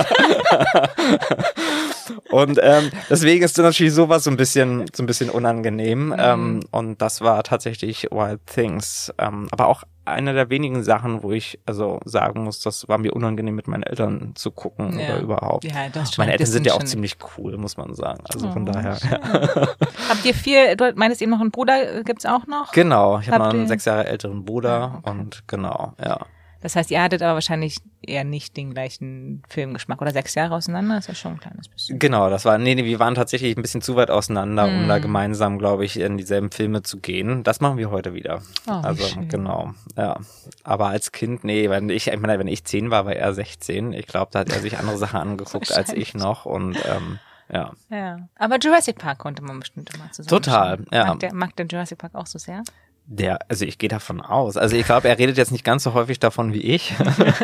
und 2.30 2.59
ähm, 2.62 2.90
deswegen 3.11 3.44
ist 3.44 3.56
natürlich 3.59 3.92
sowas 3.94 4.24
so 4.24 4.30
ein 4.30 4.36
bisschen, 4.36 4.86
so 4.94 5.02
ein 5.02 5.06
bisschen 5.06 5.30
unangenehm. 5.30 6.14
Ähm, 6.18 6.61
und 6.70 7.00
das 7.02 7.20
war 7.20 7.42
tatsächlich 7.42 8.04
Wild 8.11 8.40
Things. 8.46 9.12
Ähm, 9.18 9.48
aber 9.50 9.66
auch 9.68 9.82
eine 10.04 10.32
der 10.32 10.48
wenigen 10.48 10.82
Sachen, 10.84 11.22
wo 11.22 11.32
ich 11.32 11.59
also 11.66 12.00
sagen 12.06 12.44
muss, 12.44 12.61
das 12.61 12.88
war 12.88 12.96
mir 12.96 13.12
unangenehm 13.14 13.54
mit 13.54 13.68
meinen 13.68 13.82
Eltern 13.82 14.32
zu 14.36 14.50
gucken 14.50 14.98
Ja. 14.98 15.06
oder 15.09 15.20
überhaupt. 15.20 15.64
Ja, 15.64 15.88
das 15.92 16.14
schon. 16.14 16.22
Meine 16.22 16.32
Eltern 16.32 16.46
sind 16.46 16.66
ja 16.66 16.72
auch 16.72 16.82
ziemlich 16.82 17.16
cool, 17.36 17.59
muss 17.59 17.76
man 17.76 17.94
sagen. 17.94 18.24
Also 18.32 18.50
von 18.50 18.66
Oh, 18.66 18.72
daher. 18.72 18.96
Habt 20.09 20.24
ihr 20.24 20.34
vier, 20.34 20.76
du 20.76 20.92
meintest 20.94 21.20
eben 21.22 21.30
noch 21.30 21.40
einen 21.40 21.50
Bruder, 21.50 21.98
äh, 21.98 22.02
gibt's 22.04 22.24
auch 22.24 22.46
noch? 22.46 22.72
Genau, 22.72 23.18
ich 23.18 23.28
habe 23.28 23.38
noch 23.44 23.50
einen 23.52 23.68
sechs 23.68 23.84
Jahre 23.84 24.06
älteren 24.06 24.44
Bruder 24.44 24.68
Ah, 24.68 24.98
okay. 25.02 25.11
und 25.11 25.42
genau, 25.46 25.92
ja. 26.02 26.18
Das 26.61 26.74
heißt, 26.74 26.90
ihr 26.90 27.00
hattet 27.00 27.22
aber 27.22 27.34
wahrscheinlich 27.34 27.78
eher 28.02 28.24
nicht 28.24 28.56
den 28.56 28.74
gleichen 28.74 29.42
Filmgeschmack. 29.48 30.02
Oder 30.02 30.11
sechs 30.11 30.34
Jahre 30.34 30.54
auseinander 30.56 30.98
ist 30.98 31.06
ja 31.06 31.14
schon 31.14 31.32
ein 31.34 31.40
kleines 31.40 31.68
bisschen. 31.68 31.98
Genau, 31.98 32.30
das 32.30 32.44
war, 32.44 32.59
nee, 32.59 32.74
nee, 32.74 32.84
wir 32.84 32.98
waren 32.98 33.14
tatsächlich 33.14 33.56
ein 33.56 33.62
bisschen 33.62 33.80
zu 33.80 33.94
weit 33.94 34.11
auseinander, 34.11 34.64
um 34.66 34.86
Mm. 34.86 34.88
da 34.88 34.98
gemeinsam, 34.98 35.59
glaube 35.59 35.84
ich, 35.84 35.98
in 36.00 36.16
dieselben 36.18 36.50
Filme 36.50 36.82
zu 36.82 36.98
gehen. 36.98 37.44
Das 37.44 37.61
machen 37.61 37.76
wir 37.76 37.90
heute 37.90 38.12
wieder. 38.12 38.42
Oh, 38.66 38.72
also, 38.72 39.06
schön. 39.06 39.28
genau, 39.28 39.72
ja. 39.96 40.18
Aber 40.64 40.88
als 40.88 41.12
Kind, 41.12 41.44
nee, 41.44 41.70
wenn 41.70 41.90
ich, 41.90 42.09
ich 42.09 42.18
meine, 42.20 42.38
wenn 42.40 42.48
ich 42.48 42.64
zehn 42.64 42.90
war, 42.90 43.06
war 43.06 43.14
er 43.14 43.32
16. 43.32 43.92
Ich 43.92 44.06
glaube, 44.06 44.30
da 44.32 44.40
hat 44.40 44.50
er 44.50 44.59
sich 44.61 44.78
andere 44.78 44.96
Sachen 44.98 45.20
angeguckt 45.20 45.72
als 45.72 45.92
ich 45.92 46.14
noch 46.14 46.44
und, 46.44 46.76
ähm, 46.86 47.18
ja. 47.52 47.72
Ja. 47.88 48.28
Aber 48.36 48.59
Jurassic 48.59 48.98
Park 48.98 49.18
konnte 49.18 49.42
man 49.42 49.61
bestimmt 49.61 49.94
immer 49.94 50.11
zusammen. 50.12 50.28
Total, 50.42 50.78
ja. 50.92 51.06
Mag 51.06 51.20
der, 51.20 51.32
mag 51.34 51.56
der 51.56 51.66
Jurassic 51.66 51.98
Park 51.98 52.14
auch 52.14 52.26
so 52.26 52.38
sehr? 52.38 52.62
Der, 53.11 53.38
also 53.48 53.64
ich 53.64 53.78
gehe 53.78 53.88
davon 53.88 54.20
aus. 54.20 54.59
Also 54.59 54.76
ich 54.76 54.84
glaube, 54.84 55.09
er 55.09 55.18
redet 55.18 55.38
jetzt 55.38 55.50
nicht 55.50 55.64
ganz 55.64 55.82
so 55.82 55.94
häufig 55.94 56.20
davon 56.20 56.52
wie 56.52 56.61
ich. 56.61 56.92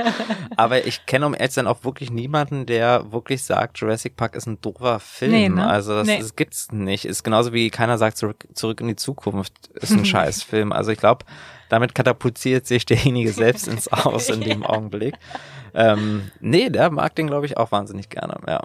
Aber 0.59 0.87
ich 0.87 1.07
kenne 1.07 1.25
um 1.25 1.33
ehrlich 1.33 1.51
zu 1.53 1.55
sein 1.55 1.67
auch 1.67 1.85
wirklich 1.85 2.11
niemanden, 2.11 2.67
der 2.67 3.11
wirklich 3.13 3.43
sagt, 3.43 3.79
Jurassic 3.79 4.15
Park 4.15 4.37
ist 4.37 4.47
ein 4.47 4.61
doofer 4.61 5.01
Film. 5.01 5.33
Nee, 5.33 5.49
ne? 5.49 5.67
Also 5.67 5.95
das, 5.95 6.07
Nee. 6.07 6.19
das 6.19 6.37
gibt's 6.37 6.71
nicht. 6.71 7.07
Ist 7.07 7.25
genauso 7.25 7.55
wie 7.55 7.71
keiner 7.71 7.97
sagt, 7.97 8.19
zurück, 8.19 8.47
zurück 8.53 8.83
in 8.83 8.89
die 8.89 8.97
Zukunft 8.97 9.69
ist 9.73 9.93
ein 9.93 10.05
Scheißfilm. 10.05 10.71
Also 10.71 10.91
ich 10.93 10.99
glaube, 10.99 11.25
damit 11.71 11.95
katapultiert 11.95 12.67
sich 12.67 12.85
derjenige 12.85 13.33
selbst 13.33 13.67
ins 13.67 13.89
Aus 13.93 14.29
in 14.29 14.43
dem 14.43 14.65
Augenblick. 14.65 15.15
Ähm, 15.73 16.31
nee, 16.41 16.69
der 16.69 16.91
mag 16.91 17.15
den, 17.15 17.27
glaube 17.27 17.47
ich, 17.47 17.57
auch 17.57 17.73
wahnsinnig 17.73 18.11
gerne. 18.11 18.37
Ja. 18.47 18.63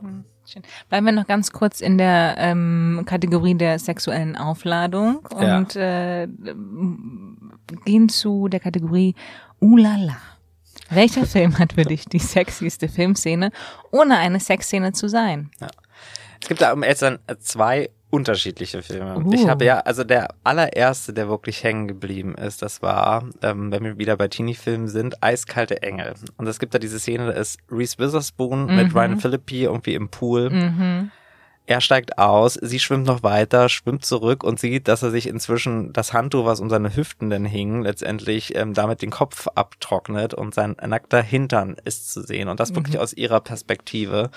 Schön. 0.51 0.63
Bleiben 0.89 1.05
wir 1.05 1.11
noch 1.11 1.27
ganz 1.27 1.51
kurz 1.51 1.79
in 1.79 1.99
der 1.99 2.35
ähm, 2.39 3.03
Kategorie 3.05 3.53
der 3.53 3.77
sexuellen 3.77 4.35
Aufladung 4.35 5.19
Ja. 5.39 5.57
und 5.59 5.75
äh, 5.75 6.27
gehen 7.85 8.09
zu 8.09 8.47
der 8.47 8.59
Kategorie 8.59 9.13
Ulala. 9.59 10.17
Welcher 10.89 11.27
Film 11.27 11.59
hat 11.59 11.73
für 11.73 11.83
dich 11.83 12.05
die 12.05 12.17
sexyste 12.17 12.87
Filmszene, 12.89 13.51
ohne 13.91 14.17
eine 14.17 14.39
Sexszene 14.39 14.91
zu 14.91 15.07
sein? 15.07 15.51
Es 16.41 16.47
gibt 16.47 16.61
da 16.61 16.73
um 16.73 16.81
sein 16.81 17.19
zwei 17.39 17.91
unterschiedliche 18.09 18.81
Filme. 18.81 19.17
Uh. 19.17 19.33
Ich 19.33 19.47
habe 19.47 19.65
ja, 19.65 19.79
also 19.79 20.03
der 20.03 20.29
allererste, 20.43 21.13
der 21.13 21.29
wirklich 21.29 21.63
hängen 21.63 21.87
geblieben 21.87 22.35
ist, 22.35 22.61
das 22.61 22.81
war, 22.81 23.25
ähm, 23.41 23.71
wenn 23.71 23.83
wir 23.83 23.97
wieder 23.97 24.17
bei 24.17 24.27
Teenie-Filmen 24.27 24.87
sind, 24.87 25.23
Eiskalte 25.23 25.81
Engel. 25.81 26.15
Und 26.37 26.47
es 26.47 26.59
gibt 26.59 26.73
da 26.73 26.79
diese 26.79 26.99
Szene, 26.99 27.27
da 27.27 27.33
ist 27.33 27.59
Reese 27.69 27.99
Witherspoon 27.99 28.75
mit 28.75 28.95
Ryan 28.95 29.19
Philippi 29.19 29.63
irgendwie 29.63 29.93
im 29.93 30.09
Pool. 30.09 30.49
Mhm. 30.49 31.11
Er 31.69 31.81
steigt 31.81 32.17
aus, 32.17 32.55
sie 32.55 32.79
schwimmt 32.79 33.05
noch 33.05 33.21
weiter, 33.21 33.69
schwimmt 33.69 34.03
zurück 34.03 34.43
und 34.43 34.59
sieht, 34.59 34.87
dass 34.87 35.03
er 35.03 35.11
sich 35.11 35.27
inzwischen 35.27 35.93
das 35.93 36.13
Handtuch, 36.13 36.45
was 36.45 36.61
um 36.61 36.69
seine 36.71 36.95
Hüften 36.95 37.29
denn 37.29 37.45
hing, 37.45 37.83
letztendlich 37.83 38.55
ähm, 38.55 38.73
damit 38.73 39.03
den 39.03 39.11
Kopf 39.11 39.47
abtrocknet 39.53 40.33
und 40.33 40.55
sein 40.55 40.75
nackter 40.83 41.21
Hintern 41.21 41.75
ist 41.85 42.11
zu 42.11 42.23
sehen. 42.23 42.49
Und 42.49 42.59
das 42.59 42.73
wirklich 42.73 42.97
aus 42.97 43.13
ihrer 43.13 43.39
Perspektive. 43.39 44.31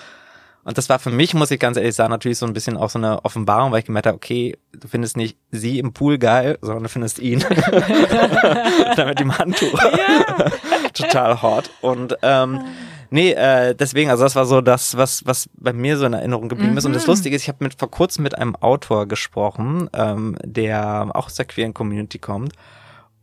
Und 0.65 0.77
das 0.77 0.87
war 0.87 0.97
für 0.99 1.09
mich, 1.09 1.33
muss 1.33 1.51
ich 1.51 1.59
ganz 1.59 1.75
ehrlich 1.75 1.95
sagen, 1.95 2.11
natürlich 2.11 2.37
so 2.37 2.45
ein 2.45 2.53
bisschen 2.53 2.77
auch 2.77 2.89
so 2.89 2.97
eine 2.97 3.25
Offenbarung, 3.25 3.71
weil 3.71 3.79
ich 3.79 3.85
gemerkt 3.85 4.07
habe, 4.07 4.15
okay, 4.15 4.57
du 4.71 4.87
findest 4.87 5.17
nicht 5.17 5.37
sie 5.51 5.77
im 5.77 5.91
Pool 5.91 6.17
geil, 6.17 6.57
sondern 6.61 6.83
du 6.83 6.89
findest 6.89 7.19
ihn. 7.19 7.39
Damit 8.95 9.19
dem 9.19 9.37
Handtuch. 9.37 9.77
Total 10.93 11.41
hot. 11.41 11.69
Und 11.81 12.17
ähm, 12.21 12.61
nee, 13.09 13.31
äh, 13.31 13.75
deswegen, 13.75 14.09
also 14.09 14.23
das 14.23 14.35
war 14.35 14.45
so 14.45 14.61
das, 14.61 14.95
was, 14.95 15.25
was 15.25 15.49
bei 15.55 15.73
mir 15.73 15.97
so 15.97 16.05
in 16.05 16.13
Erinnerung 16.13 16.47
geblieben 16.47 16.77
ist. 16.77 16.85
Und 16.85 16.93
das 16.93 17.07
Lustige 17.07 17.35
ist, 17.35 17.41
ich 17.41 17.49
habe 17.49 17.61
mit 17.61 17.77
vor 17.77 17.91
kurzem 17.91 18.23
mit 18.23 18.37
einem 18.37 18.55
Autor 18.55 19.05
gesprochen, 19.05 19.89
ähm, 19.93 20.37
der 20.45 21.09
auch 21.13 21.25
aus 21.25 21.35
der 21.35 21.45
queeren 21.45 21.73
Community 21.73 22.19
kommt. 22.19 22.53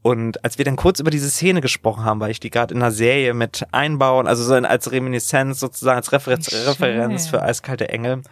Und 0.03 0.43
als 0.45 0.57
wir 0.57 0.65
dann 0.65 0.77
kurz 0.77 0.99
über 0.99 1.11
diese 1.11 1.29
Szene 1.29 1.61
gesprochen 1.61 2.05
haben, 2.05 2.21
weil 2.21 2.31
ich 2.31 2.41
die 2.41 2.49
gerade 2.49 2.75
in 2.75 2.81
einer 2.81 2.91
Serie 2.91 3.35
mit 3.35 3.67
einbauen, 3.71 4.27
also 4.27 4.43
so 4.43 4.55
als 4.55 4.91
Reminiszenz 4.93 5.61
sozusagen, 5.61 5.97
als 5.99 6.11
Referenz. 6.13 6.51
Referenz 6.53 7.29
für 7.29 7.43
eiskalte 7.43 7.91
Engel. 7.91 8.23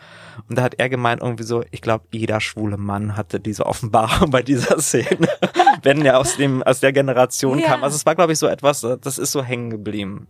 Und 0.49 0.57
da 0.57 0.62
hat 0.62 0.77
er 0.79 0.89
gemeint 0.89 1.21
irgendwie 1.21 1.43
so, 1.45 1.62
ich 1.71 1.83
glaube, 1.83 2.05
jeder 2.12 2.41
schwule 2.41 2.79
Mann 2.79 3.16
hatte 3.16 3.39
diese 3.39 3.66
Offenbarung 3.66 4.31
bei 4.31 4.43
dieser 4.43 4.79
Szene, 4.81 5.29
wenn 5.83 6.05
er 6.07 6.19
aus 6.19 6.37
dem 6.37 6.62
aus 6.62 6.81
der 6.81 6.93
Generation 6.93 7.59
Ja. 7.59 7.66
kam. 7.66 7.85
Also 7.85 7.97
es 7.97 8.07
war, 8.07 8.14
glaube 8.14 8.33
ich, 8.33 8.39
so 8.39 8.47
etwas, 8.47 8.87
das 9.03 9.19
ist 9.19 9.33
so 9.33 9.43
hängen 9.43 9.69
geblieben. 9.69 10.27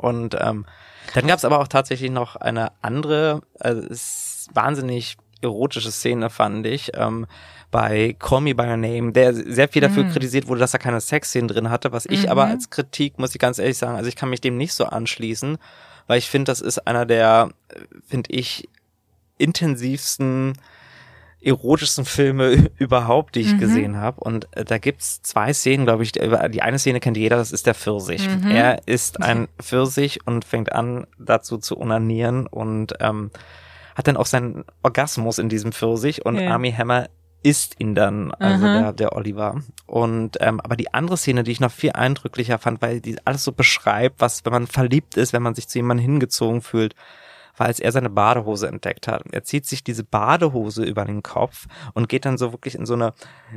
Und 0.00 0.36
ähm, 0.40 0.66
dann 1.14 1.26
gab 1.26 1.38
es 1.38 1.44
aber 1.44 1.58
auch 1.60 1.68
tatsächlich 1.68 2.10
noch 2.10 2.36
eine 2.36 2.70
andere, 2.80 3.42
also 3.58 3.82
es 3.82 4.46
ist 4.46 4.50
wahnsinnig 4.54 5.16
erotische 5.42 5.90
Szene, 5.90 6.30
fand 6.30 6.66
ich, 6.66 6.92
ähm, 6.94 7.26
bei 7.74 8.14
Call 8.20 8.40
Me 8.40 8.54
By 8.54 8.62
Your 8.68 8.76
Name, 8.76 9.10
der 9.10 9.34
sehr 9.34 9.66
viel 9.66 9.82
dafür 9.82 10.04
Mhm. 10.04 10.10
kritisiert 10.12 10.46
wurde, 10.46 10.60
dass 10.60 10.74
er 10.74 10.78
keine 10.78 11.00
Sexszenen 11.00 11.48
drin 11.48 11.70
hatte, 11.70 11.90
was 11.90 12.06
ich 12.06 12.22
Mhm. 12.22 12.28
aber 12.28 12.46
als 12.46 12.70
Kritik, 12.70 13.18
muss 13.18 13.34
ich 13.34 13.40
ganz 13.40 13.58
ehrlich 13.58 13.76
sagen, 13.78 13.96
also 13.96 14.08
ich 14.08 14.14
kann 14.14 14.30
mich 14.30 14.40
dem 14.40 14.56
nicht 14.56 14.72
so 14.74 14.84
anschließen, 14.84 15.58
weil 16.06 16.18
ich 16.18 16.30
finde, 16.30 16.44
das 16.52 16.60
ist 16.60 16.86
einer 16.86 17.04
der, 17.04 17.50
finde 18.06 18.30
ich, 18.32 18.68
intensivsten 19.38 20.52
erotischsten 21.40 22.04
Filme 22.04 22.70
überhaupt, 22.78 23.34
die 23.34 23.40
ich 23.40 23.54
Mhm. 23.54 23.58
gesehen 23.58 23.96
habe. 23.96 24.20
Und 24.20 24.46
äh, 24.56 24.64
da 24.64 24.78
gibt's 24.78 25.20
zwei 25.22 25.52
Szenen, 25.52 25.84
glaube 25.84 26.04
ich. 26.04 26.12
Die, 26.12 26.20
die 26.50 26.62
eine 26.62 26.78
Szene 26.78 27.00
kennt 27.00 27.16
jeder, 27.16 27.36
das 27.36 27.50
ist 27.52 27.66
der 27.66 27.74
Pfirsich. 27.74 28.28
Mhm. 28.28 28.50
Er 28.52 28.86
ist 28.86 29.20
ein 29.20 29.48
Pfirsich 29.60 30.20
und 30.26 30.44
fängt 30.44 30.72
an, 30.72 31.06
dazu 31.18 31.58
zu 31.58 31.78
onanieren 31.78 32.46
und 32.46 32.94
ähm, 33.00 33.30
hat 33.94 34.06
dann 34.06 34.16
auch 34.16 34.26
seinen 34.26 34.64
Orgasmus 34.82 35.38
in 35.38 35.48
diesem 35.48 35.72
Pfirsich 35.72 36.24
und 36.24 36.38
Ja. 36.38 36.52
Army 36.52 36.72
Hammer 36.72 37.08
isst 37.44 37.78
ihn 37.78 37.94
dann, 37.94 38.32
also 38.32 38.66
Aha. 38.66 38.78
der, 38.78 38.92
der 38.94 39.12
Oliver. 39.14 39.62
Und 39.86 40.38
ähm, 40.40 40.60
aber 40.60 40.76
die 40.76 40.92
andere 40.92 41.16
Szene, 41.16 41.44
die 41.44 41.52
ich 41.52 41.60
noch 41.60 41.70
viel 41.70 41.92
eindrücklicher 41.92 42.58
fand, 42.58 42.82
weil 42.82 43.00
die 43.00 43.16
alles 43.24 43.44
so 43.44 43.52
beschreibt, 43.52 44.20
was, 44.20 44.44
wenn 44.44 44.52
man 44.52 44.66
verliebt 44.66 45.16
ist, 45.16 45.32
wenn 45.32 45.42
man 45.42 45.54
sich 45.54 45.68
zu 45.68 45.78
jemandem 45.78 46.06
hingezogen 46.06 46.62
fühlt, 46.62 46.94
war, 47.56 47.66
als 47.66 47.80
er 47.80 47.92
seine 47.92 48.10
Badehose 48.10 48.68
entdeckt 48.68 49.08
hat. 49.08 49.22
Er 49.32 49.44
zieht 49.44 49.66
sich 49.66 49.84
diese 49.84 50.04
Badehose 50.04 50.84
über 50.84 51.04
den 51.04 51.22
Kopf 51.22 51.66
und 51.94 52.08
geht 52.08 52.24
dann 52.24 52.38
so 52.38 52.52
wirklich 52.52 52.74
in 52.74 52.86
so 52.86 52.94
eine, 52.94 53.12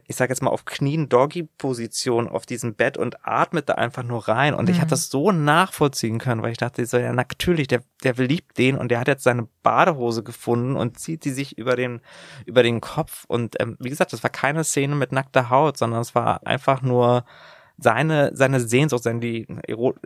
ich 0.06 0.16
sag 0.16 0.30
jetzt 0.30 0.41
mal 0.41 0.50
auf 0.52 0.66
Knien 0.66 1.10
Doggy-Position 1.10 2.28
auf 2.28 2.45
diesem 2.45 2.76
Bett 2.76 2.98
und 2.98 3.26
atmet 3.26 3.70
da 3.70 3.74
einfach 3.76 4.04
nur 4.04 4.28
rein. 4.28 4.54
Und 4.54 4.70
ich 4.70 4.78
Mhm. 4.78 4.82
habe 4.82 4.89
das 4.91 5.10
so 5.10 5.32
nachvollziehen 5.32 6.20
können, 6.20 6.41
weil 6.41 6.52
ich 6.52 6.58
dachte, 6.58 6.86
so, 6.86 6.98
ja, 6.98 7.14
natürlich, 7.14 7.68
der, 7.68 7.82
der 8.04 8.14
liebt 8.14 8.58
den 8.58 8.78
und 8.78 8.89
der 8.89 9.00
hat 9.00 9.08
jetzt 9.08 9.24
seine 9.24 9.48
Badehose 9.64 10.24
gefunden 10.24 10.76
und 10.76 11.00
zieht 11.00 11.24
sie 11.24 11.32
sich 11.32 11.58
über 11.58 11.76
den, 11.76 12.02
über 12.45 12.64
den 12.64 12.82
Kopf. 12.82 13.26
Und 13.28 13.60
ähm, 13.60 13.78
wie 13.80 13.89
gesagt, 13.89 14.14
das 14.14 14.24
war 14.24 14.30
keine 14.30 14.64
Szene 14.64 14.95
mit 14.95 15.12
nackter 15.12 15.50
Haut, 15.50 15.78
sondern 15.78 16.02
es 16.02 16.16
war 16.16 16.45
einfach 16.45 16.82
nur 16.82 17.26
seine, 17.78 18.32
seine 18.36 18.59
Sehnsucht, 18.59 19.03
sein 19.03 19.19
die, 19.21 19.47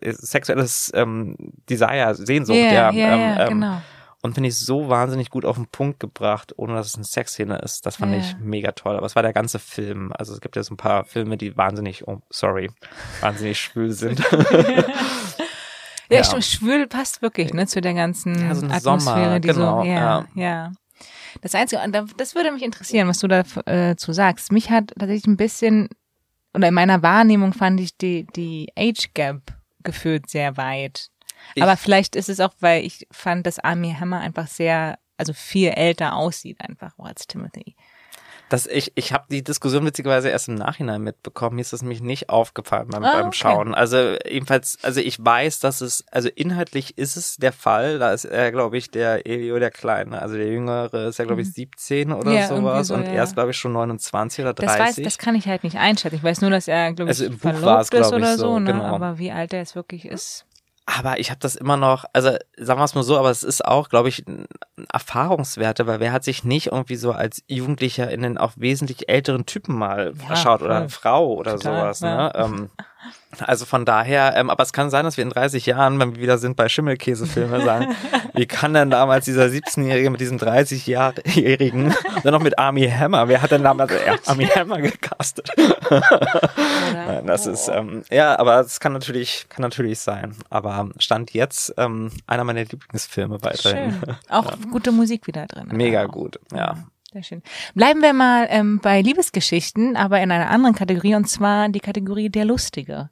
sexuelles 0.03 0.91
ähm, 0.93 1.35
Desire, 1.69 2.15
Sehnsucht, 2.15 2.57
Ja, 2.57 2.91
ja. 2.91 3.15
ja, 3.15 3.43
ähm, 3.43 3.49
genau. 3.49 3.81
und 4.21 4.33
finde 4.33 4.49
ich 4.49 4.57
so 4.57 4.89
wahnsinnig 4.89 5.29
gut 5.29 5.45
auf 5.45 5.55
den 5.55 5.67
Punkt 5.67 5.99
gebracht, 5.99 6.53
ohne 6.57 6.73
dass 6.75 6.87
es 6.87 6.95
eine 6.95 7.05
Sexszene 7.05 7.57
ist. 7.59 7.85
Das 7.85 7.95
fand 7.95 8.13
Ja. 8.13 8.19
ich 8.19 8.35
mega 8.39 8.71
toll. 8.73 8.97
Aber 8.97 9.05
es 9.05 9.15
war 9.15 9.23
der 9.23 9.33
ganze 9.33 9.57
Film. 9.59 10.11
Also 10.17 10.33
es 10.33 10.41
gibt 10.41 10.55
ja 10.55 10.63
so 10.63 10.73
ein 10.73 10.77
paar 10.77 11.05
Filme, 11.05 11.37
die 11.37 11.55
wahnsinnig, 11.57 12.07
oh, 12.07 12.21
sorry, 12.29 12.69
wahnsinnig 13.21 13.59
schwül 13.59 13.91
sind. 13.91 14.21
Ja, 16.09 16.17
Ja. 16.17 16.23
stimmt, 16.25 16.43
schwül 16.43 16.87
passt 16.87 17.21
wirklich, 17.21 17.53
ne, 17.53 17.67
zu 17.67 17.79
der 17.79 17.93
ganzen 17.93 18.35
Ja, 18.35 18.53
so 18.53 18.65
Atmosphäre, 18.65 18.99
Sommer, 18.99 19.39
die 19.39 19.47
genau, 19.47 19.81
so, 19.81 19.87
ja, 19.87 20.25
ja. 20.35 20.71
Das 21.41 21.55
Einzige, 21.55 21.81
das 22.17 22.35
würde 22.35 22.51
mich 22.51 22.63
interessieren, 22.63 23.07
was 23.07 23.19
du 23.19 23.29
dazu 23.29 23.61
äh, 23.65 23.95
sagst. 24.13 24.51
Mich 24.51 24.69
hat 24.69 24.89
tatsächlich 24.99 25.25
ein 25.27 25.37
bisschen, 25.37 25.87
oder 26.53 26.67
in 26.67 26.73
meiner 26.73 27.01
Wahrnehmung 27.01 27.53
fand 27.53 27.79
ich 27.79 27.97
die, 27.97 28.25
die 28.35 28.71
Age 28.77 29.09
Gap 29.13 29.41
gefühlt 29.83 30.29
sehr 30.29 30.57
weit. 30.57 31.09
Ich- 31.55 31.63
Aber 31.63 31.77
vielleicht 31.77 32.15
ist 32.15 32.29
es 32.29 32.39
auch, 32.39 32.53
weil 32.59 32.85
ich 32.85 33.07
fand, 33.11 33.45
dass 33.45 33.59
Armie 33.59 33.95
Hammer 33.95 34.19
einfach 34.19 34.47
sehr, 34.47 34.99
also 35.17 35.33
viel 35.33 35.69
älter 35.69 36.15
aussieht 36.15 36.59
einfach 36.61 36.97
als 36.99 37.25
Timothy. 37.27 37.75
Das, 38.51 38.67
ich 38.67 38.91
ich 38.95 39.13
habe 39.13 39.23
die 39.31 39.43
Diskussion 39.43 39.85
witzigerweise 39.85 40.27
erst 40.27 40.49
im 40.49 40.55
Nachhinein 40.55 41.01
mitbekommen. 41.01 41.55
Mir 41.55 41.61
ist 41.61 41.71
das 41.71 41.81
nämlich 41.81 42.01
nicht 42.01 42.27
aufgefallen 42.29 42.89
beim, 42.89 43.01
Ah, 43.05 43.13
beim 43.13 43.27
okay. 43.27 43.37
Schauen. 43.37 43.73
Also 43.73 44.15
jedenfalls, 44.27 44.77
also 44.81 44.99
ich 44.99 45.23
weiß, 45.23 45.59
dass 45.59 45.79
es, 45.79 46.03
also 46.11 46.27
inhaltlich 46.27 46.97
ist 46.97 47.15
es 47.15 47.37
der 47.37 47.53
Fall. 47.53 47.97
Da 47.97 48.11
ist 48.11 48.25
er, 48.25 48.51
glaube 48.51 48.77
ich, 48.77 48.91
der 48.91 49.25
Elio 49.25 49.57
der 49.57 49.71
Kleine. 49.71 50.21
Also 50.21 50.35
der 50.35 50.47
Jüngere 50.47 51.07
ist 51.07 51.17
ja, 51.17 51.23
glaube 51.23 51.41
ich, 51.43 51.53
17 51.53 52.11
oder 52.11 52.29
Mhm. 52.29 52.35
Ja, 52.35 52.41
irgendwie 52.49 52.61
sowas. 52.61 52.87
so, 52.87 52.93
und 52.95 53.05
ja. 53.05 53.11
er 53.13 53.23
ist, 53.23 53.33
glaube 53.35 53.51
ich, 53.51 53.57
schon 53.57 53.71
29 53.71 54.43
oder 54.43 54.53
Das 54.53 54.65
30. 54.75 54.97
weiß, 54.97 55.03
das 55.05 55.17
kann 55.17 55.35
ich 55.35 55.47
halt 55.47 55.63
nicht 55.63 55.77
einschätzen. 55.77 56.15
Ich 56.17 56.23
weiß 56.23 56.41
nur, 56.41 56.49
dass 56.49 56.67
er, 56.67 56.91
glaube 56.91 57.09
ich, 57.11 57.19
Also 57.19 57.25
im 57.31 57.37
Buch 57.37 57.43
war 57.45 57.53
es, 57.53 57.59
verlobt 57.61 57.81
ist 57.83 57.89
glaub 57.91 58.05
ich, 58.11 58.17
oder 58.17 58.37
so, 58.37 58.43
so, 58.47 58.59
ne? 58.59 58.73
genau. 58.73 58.83
Aber 58.83 59.17
wie 59.17 59.31
alt 59.31 59.53
er 59.53 59.59
jetzt 59.59 59.75
wirklich 59.75 60.03
ist. 60.05 60.45
Aber 60.85 61.19
ich 61.19 61.29
habe 61.29 61.39
das 61.39 61.55
immer 61.55 61.77
noch, 61.77 62.05
also 62.11 62.31
sagen 62.57 62.79
wir 62.79 62.83
es 62.85 62.95
mal 62.95 63.03
so, 63.03 63.17
aber 63.17 63.29
es 63.29 63.43
ist 63.43 63.63
auch, 63.63 63.87
glaube 63.89 64.09
ich, 64.09 64.25
ein 64.27 64.47
Erfahrungswerte, 64.91 65.87
weil 65.87 65.99
wer 65.99 66.11
hat 66.11 66.23
sich 66.23 66.43
nicht 66.43 66.67
irgendwie 66.67 66.95
so 66.95 67.11
als 67.11 67.43
Jugendlicher 67.47 68.09
in 68.09 68.21
den 68.23 68.37
auch 68.37 68.53
wesentlich 68.55 69.07
älteren 69.09 69.45
Typen 69.45 69.77
mal 69.77 70.13
Ja, 70.19 70.25
verschaut 70.27 70.61
oder 70.61 70.79
voll. 70.79 70.89
Frau 70.89 71.33
oder 71.35 71.53
Total, 71.57 71.93
sowas. 71.93 71.99
ja. 72.01 72.15
Ne? 72.27 72.31
Ähm, 72.35 72.69
also 73.39 73.65
von 73.65 73.85
daher, 73.85 74.35
ähm, 74.35 74.49
aber 74.49 74.63
es 74.63 74.73
kann 74.73 74.89
sein, 74.89 75.05
dass 75.05 75.17
wir 75.17 75.23
in 75.23 75.29
30 75.29 75.65
Jahren, 75.65 75.99
wenn 75.99 76.15
wir 76.15 76.21
wieder 76.21 76.37
sind 76.37 76.55
bei 76.55 76.67
Schimmelkäsefilme, 76.67 77.63
sagen, 77.63 77.95
wie 78.33 78.45
kann 78.45 78.73
denn 78.73 78.89
damals 78.89 79.25
dieser 79.25 79.45
17-Jährige 79.45 80.09
mit 80.09 80.19
diesem 80.19 80.37
30-Jährigen 80.37 81.93
dann 82.23 82.33
noch 82.33 82.41
mit 82.41 82.59
Army 82.59 82.89
Hammer, 82.89 83.27
wer 83.27 83.41
hat 83.41 83.51
denn 83.51 83.63
damals 83.63 83.91
äh, 83.91 84.17
Army 84.25 84.45
Hammer 84.45 84.81
gecastet? 84.81 85.49
Nein, 86.93 87.25
das 87.25 87.47
ist, 87.47 87.69
ähm, 87.69 88.03
ja, 88.11 88.37
aber 88.37 88.59
es 88.59 88.79
kann 88.79 88.93
natürlich, 88.93 89.47
kann 89.49 89.61
natürlich 89.61 89.99
sein. 89.99 90.35
Aber 90.49 90.89
stand 90.97 91.33
jetzt 91.33 91.73
ähm, 91.77 92.11
einer 92.27 92.43
meiner 92.43 92.63
Lieblingsfilme 92.63 93.41
weiterhin. 93.41 93.93
Schön. 93.93 94.15
Auch 94.29 94.53
gute 94.71 94.91
Musik 94.91 95.27
wieder 95.27 95.45
drin. 95.47 95.67
Mega 95.71 96.05
gut, 96.05 96.39
ja. 96.53 96.75
Sehr 97.13 97.23
schön. 97.23 97.41
Bleiben 97.75 98.01
wir 98.01 98.13
mal 98.13 98.47
ähm, 98.49 98.79
bei 98.81 99.01
Liebesgeschichten, 99.01 99.97
aber 99.97 100.21
in 100.21 100.31
einer 100.31 100.49
anderen 100.49 100.75
Kategorie, 100.75 101.15
und 101.15 101.27
zwar 101.27 101.67
die 101.67 101.81
Kategorie 101.81 102.29
der 102.29 102.45
Lustige. 102.45 103.09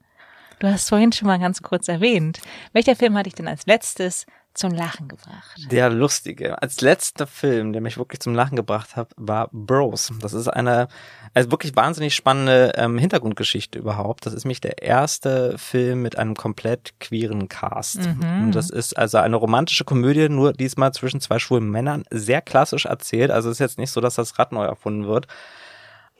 Du 0.59 0.67
hast 0.67 0.87
vorhin 0.87 1.11
schon 1.11 1.27
mal 1.27 1.39
ganz 1.39 1.61
kurz 1.61 1.89
erwähnt. 1.89 2.39
Welcher 2.71 2.95
Film 2.95 3.17
hatte 3.17 3.27
ich 3.27 3.35
denn 3.35 3.47
als 3.47 3.65
letztes 3.65 4.25
zum 4.59 4.73
Lachen 4.73 5.07
gebracht? 5.07 5.57
Der 5.71 5.89
lustige. 5.89 6.61
Als 6.61 6.81
letzter 6.81 7.27
Film, 7.27 7.73
der 7.73 7.81
mich 7.81 7.97
wirklich 7.97 8.19
zum 8.19 8.35
Lachen 8.35 8.55
gebracht 8.55 8.95
hat, 8.95 9.11
war 9.17 9.49
Bros. 9.51 10.11
Das 10.21 10.33
ist 10.33 10.47
eine 10.47 10.87
also 11.33 11.51
wirklich 11.51 11.75
wahnsinnig 11.75 12.15
spannende 12.15 12.73
ähm, 12.75 12.97
Hintergrundgeschichte 12.97 13.77
überhaupt. 13.77 14.25
Das 14.25 14.33
ist 14.33 14.45
mich 14.45 14.61
der 14.61 14.81
erste 14.81 15.57
Film 15.57 16.01
mit 16.01 16.17
einem 16.17 16.35
komplett 16.35 16.99
queeren 16.99 17.47
Cast. 17.47 17.97
Und 17.97 18.51
das 18.53 18.69
ist 18.69 18.97
also 18.97 19.19
eine 19.19 19.35
romantische 19.35 19.83
Komödie, 19.83 20.29
nur 20.29 20.53
diesmal 20.53 20.91
zwischen 20.93 21.21
zwei 21.21 21.39
schwulen 21.39 21.69
Männern. 21.69 22.03
Sehr 22.09 22.41
klassisch 22.41 22.85
erzählt. 22.85 23.31
Also 23.31 23.49
es 23.49 23.55
ist 23.55 23.59
jetzt 23.59 23.77
nicht 23.77 23.91
so, 23.91 24.01
dass 24.01 24.15
das 24.15 24.39
Rad 24.39 24.51
neu 24.51 24.65
erfunden 24.65 25.07
wird. 25.07 25.27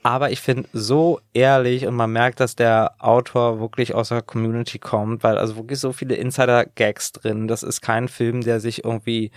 Aber 0.02 0.30
ich 0.30 0.40
finde 0.40 0.68
so 0.72 1.20
ehrlich 1.34 1.86
und 1.86 1.94
man 1.94 2.10
merkt, 2.10 2.40
dass 2.40 2.56
der 2.56 2.94
Autor 2.98 3.60
wirklich 3.60 3.94
aus 3.94 4.08
der 4.08 4.22
Community 4.22 4.78
kommt, 4.78 5.22
weil 5.22 5.36
also 5.36 5.56
wirklich 5.56 5.78
so 5.78 5.92
viele 5.92 6.14
Insider-Gags 6.14 7.12
drin. 7.12 7.48
Das 7.48 7.62
ist 7.62 7.82
kein 7.82 8.08
Film, 8.08 8.40
der 8.40 8.60
sich 8.60 8.84
irgendwie 8.84 9.30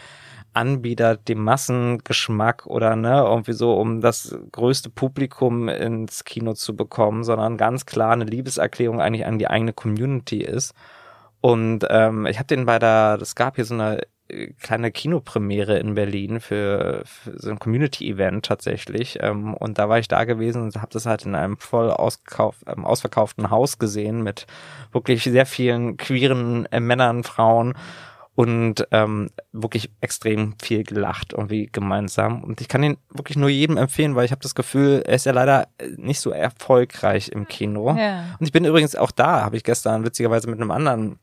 anbietet, 0.53 1.27
dem 1.27 1.43
Massengeschmack 1.43 2.65
oder 2.67 2.95
ne, 2.95 3.23
irgendwie 3.25 3.53
so, 3.53 3.73
um 3.73 4.01
das 4.01 4.37
größte 4.51 4.89
Publikum 4.89 5.67
ins 5.67 6.23
Kino 6.23 6.53
zu 6.53 6.75
bekommen, 6.75 7.23
sondern 7.23 7.57
ganz 7.57 7.85
klar 7.85 8.13
eine 8.13 8.25
Liebeserklärung 8.25 9.01
eigentlich 9.01 9.25
an 9.25 9.39
die 9.39 9.47
eigene 9.47 9.73
Community 9.73 10.41
ist. 10.41 10.73
Und 11.41 11.85
ähm, 11.89 12.25
ich 12.25 12.37
habe 12.39 12.47
den 12.47 12.65
bei 12.65 12.79
der, 12.79 13.17
es 13.21 13.35
gab 13.35 13.55
hier 13.55 13.65
so 13.65 13.73
eine 13.73 14.01
kleine 14.59 14.91
Kinopremiere 14.91 15.77
in 15.79 15.95
Berlin 15.95 16.39
für, 16.39 17.03
für 17.05 17.39
so 17.39 17.49
ein 17.49 17.59
Community-Event 17.59 18.45
tatsächlich. 18.45 19.17
Ähm, 19.21 19.53
und 19.53 19.77
da 19.77 19.89
war 19.89 19.99
ich 19.99 20.07
da 20.07 20.23
gewesen 20.23 20.61
und 20.61 20.75
habe 20.75 20.91
das 20.91 21.05
halt 21.05 21.25
in 21.25 21.35
einem 21.35 21.57
voll 21.57 21.91
ausgekauf, 21.91 22.57
ähm, 22.67 22.85
ausverkauften 22.85 23.49
Haus 23.49 23.79
gesehen 23.79 24.23
mit 24.23 24.47
wirklich 24.91 25.23
sehr 25.23 25.45
vielen 25.45 25.97
queeren 25.97 26.65
äh, 26.67 26.79
Männern, 26.79 27.23
Frauen 27.23 27.73
und 28.35 28.87
ähm, 28.91 29.29
wirklich 29.51 29.91
extrem 30.01 30.55
viel 30.61 30.83
gelacht 30.83 31.33
irgendwie 31.33 31.69
gemeinsam. 31.71 32.43
Und 32.43 32.61
ich 32.61 32.67
kann 32.67 32.83
ihn 32.83 32.97
wirklich 33.09 33.37
nur 33.37 33.49
jedem 33.49 33.77
empfehlen, 33.77 34.15
weil 34.15 34.25
ich 34.25 34.31
habe 34.31 34.41
das 34.41 34.55
Gefühl, 34.55 35.03
er 35.05 35.15
ist 35.15 35.25
ja 35.25 35.33
leider 35.33 35.67
äh, 35.77 35.89
nicht 35.97 36.19
so 36.19 36.31
erfolgreich 36.31 37.29
im 37.29 37.47
Kino. 37.47 37.95
Ja. 37.95 38.35
Und 38.39 38.45
ich 38.45 38.51
bin 38.51 38.65
übrigens 38.65 38.95
auch 38.95 39.11
da, 39.11 39.41
habe 39.43 39.57
ich 39.57 39.63
gestern 39.63 40.03
witzigerweise 40.03 40.49
mit 40.49 40.59
einem 40.59 40.71
anderen 40.71 41.19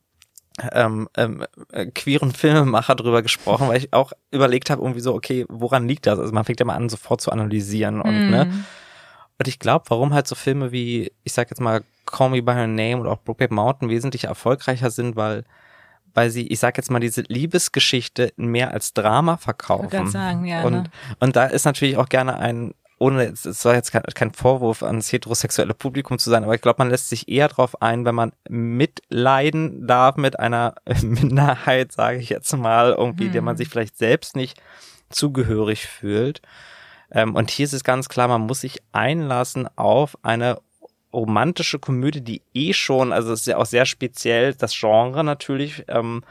ähm, 0.73 1.09
ähm, 1.17 1.45
äh, 1.73 1.87
queeren 1.87 2.33
Filmemacher 2.33 2.95
drüber 2.95 3.23
gesprochen, 3.23 3.69
weil 3.69 3.79
ich 3.79 3.93
auch 3.93 4.13
überlegt 4.31 4.71
habe, 4.71 4.83
irgendwie 4.83 5.01
so, 5.01 5.15
okay, 5.15 5.47
woran 5.49 5.89
liegt 5.89 6.07
das? 6.07 6.19
Also 6.19 6.33
man 6.33 6.45
fängt 6.45 6.61
ja 6.61 6.67
mal 6.67 6.75
an, 6.77 6.89
sofort 6.89 7.21
zu 7.21 7.31
analysieren 7.33 8.01
und 8.01 8.25
Mhm. 8.27 8.31
ne. 8.31 8.65
Und 9.39 9.49
ich 9.49 9.59
glaube, 9.59 9.87
warum 9.89 10.13
halt 10.13 10.27
so 10.27 10.35
Filme 10.35 10.71
wie, 10.71 11.13
ich 11.25 11.33
sag 11.33 11.51
jetzt 11.51 11.61
mal, 11.61 11.83
Call 12.05 12.31
Me 12.31 12.43
By 12.43 12.53
Your 12.53 12.67
Name 12.67 12.99
oder 12.99 13.13
auch 13.13 13.21
Brokeback 13.23 13.51
Mountain 13.51 13.89
wesentlich 13.89 14.25
erfolgreicher 14.25 14.91
sind, 14.91 15.17
weil 15.17 15.45
weil 16.13 16.31
sie, 16.31 16.49
ich 16.49 16.59
sag 16.59 16.77
jetzt 16.77 16.91
mal, 16.91 16.99
diese 16.99 17.23
Liebesgeschichte 17.23 18.33
mehr 18.37 18.73
als 18.73 18.95
Drama 18.95 19.37
verkaufen. 19.37 19.89
Grad 19.91 20.09
sagen, 20.09 20.45
ja, 20.45 20.63
und, 20.65 20.73
ne? 20.73 20.85
und 21.21 21.37
da 21.37 21.45
ist 21.47 21.65
natürlich 21.65 21.97
auch 21.97 22.09
gerne 22.09 22.37
ein, 22.37 22.75
ohne, 23.01 23.25
es 23.25 23.43
soll 23.43 23.75
jetzt 23.75 23.93
kein, 23.93 24.03
kein 24.03 24.33
Vorwurf 24.33 24.83
ans 24.83 25.11
heterosexuelle 25.11 25.73
Publikum 25.73 26.19
zu 26.19 26.29
sein, 26.29 26.45
aber 26.45 26.55
ich 26.55 26.61
glaube, 26.61 26.77
man 26.79 26.91
lässt 26.91 27.09
sich 27.09 27.29
eher 27.29 27.49
drauf 27.49 27.81
ein, 27.81 28.05
wenn 28.05 28.15
man 28.15 28.33
mitleiden 28.49 29.87
darf 29.87 30.17
mit 30.17 30.39
einer 30.39 30.75
Minderheit, 31.03 31.93
sage 31.93 32.19
ich 32.19 32.29
jetzt 32.29 32.55
mal, 32.55 32.93
irgendwie, 32.93 33.31
der 33.31 33.41
man 33.43 33.57
sich 33.57 33.69
vielleicht 33.69 33.97
selbst 33.97 34.37
nicht 34.37 34.61
zugehörig 35.09 35.87
fühlt. 35.87 36.43
Ähm, 37.11 37.35
und 37.35 37.51
hier 37.51 37.65
ist 37.65 37.73
es 37.73 37.85
ganz 37.85 38.11
klar, 38.11 38.29
man 38.29 38.43
muss 38.43 38.61
sich 38.61 38.83
einlassen 38.93 39.67
auf 39.77 40.19
eine 40.23 40.59
romantische 41.11 41.79
Komödie, 41.79 42.21
die 42.21 42.43
eh 42.53 42.75
schon, 42.75 43.13
also 43.13 43.33
es 43.33 43.41
ist 43.41 43.47
ja 43.47 43.57
auch 43.57 43.67
sehr 43.67 43.87
speziell, 43.87 44.55
das 44.55 44.79
Genre 44.79 45.25
natürlich, 45.25 45.85
ähm, 45.89 46.23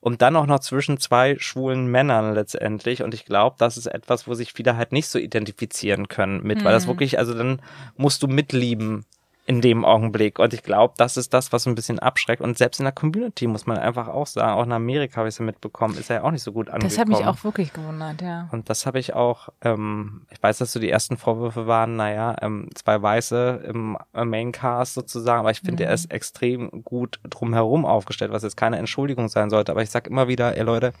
und 0.00 0.22
dann 0.22 0.36
auch 0.36 0.46
noch 0.46 0.60
zwischen 0.60 0.98
zwei 0.98 1.36
schwulen 1.38 1.86
Männern 1.86 2.34
letztendlich. 2.34 3.02
Und 3.02 3.14
ich 3.14 3.24
glaube, 3.24 3.56
das 3.58 3.76
ist 3.76 3.86
etwas, 3.86 4.26
wo 4.26 4.34
sich 4.34 4.52
viele 4.52 4.76
halt 4.76 4.92
nicht 4.92 5.08
so 5.08 5.18
identifizieren 5.18 6.08
können 6.08 6.42
mit, 6.42 6.64
weil 6.64 6.72
das 6.72 6.86
wirklich, 6.86 7.18
also 7.18 7.34
dann 7.34 7.60
musst 7.96 8.22
du 8.22 8.28
mitlieben 8.28 9.04
in 9.48 9.62
dem 9.62 9.82
Augenblick. 9.82 10.38
Und 10.38 10.52
ich 10.52 10.62
glaube, 10.62 10.92
das 10.98 11.16
ist 11.16 11.32
das, 11.32 11.54
was 11.54 11.66
ein 11.66 11.74
bisschen 11.74 11.98
abschreckt. 11.98 12.42
Und 12.42 12.58
selbst 12.58 12.80
in 12.80 12.84
der 12.84 12.92
Community 12.92 13.46
muss 13.46 13.64
man 13.64 13.78
einfach 13.78 14.06
auch 14.06 14.26
sagen, 14.26 14.52
auch 14.52 14.64
in 14.64 14.72
Amerika 14.72 15.16
habe 15.16 15.28
ich 15.28 15.36
es 15.36 15.38
ja 15.38 15.44
mitbekommen, 15.46 15.96
ist 15.96 16.10
er 16.10 16.16
ja 16.16 16.22
auch 16.24 16.30
nicht 16.30 16.42
so 16.42 16.52
gut 16.52 16.68
angekommen. 16.68 16.90
Das 16.90 16.98
hat 16.98 17.08
mich 17.08 17.26
auch 17.26 17.42
wirklich 17.44 17.72
gewundert, 17.72 18.20
ja. 18.20 18.50
Und 18.52 18.68
das 18.68 18.84
habe 18.84 18.98
ich 18.98 19.14
auch, 19.14 19.48
ähm, 19.62 20.26
ich 20.30 20.42
weiß, 20.42 20.58
dass 20.58 20.72
so 20.72 20.80
die 20.80 20.90
ersten 20.90 21.16
Vorwürfe 21.16 21.66
waren, 21.66 21.96
naja, 21.96 22.36
ähm, 22.42 22.68
zwei 22.74 23.00
Weiße 23.00 23.62
im 23.66 23.96
äh, 24.12 24.26
Maincast 24.26 24.92
sozusagen, 24.92 25.40
aber 25.40 25.50
ich 25.50 25.60
finde, 25.60 25.86
er 25.86 25.94
ist 25.94 26.12
extrem 26.12 26.84
gut 26.84 27.18
drumherum 27.22 27.86
aufgestellt, 27.86 28.32
was 28.32 28.42
jetzt 28.42 28.58
keine 28.58 28.76
Entschuldigung 28.76 29.28
sein 29.28 29.48
sollte. 29.48 29.72
Aber 29.72 29.80
ich 29.82 29.88
sag 29.88 30.08
immer 30.08 30.28
wieder, 30.28 30.58
ey 30.58 30.62
Leute, 30.62 30.92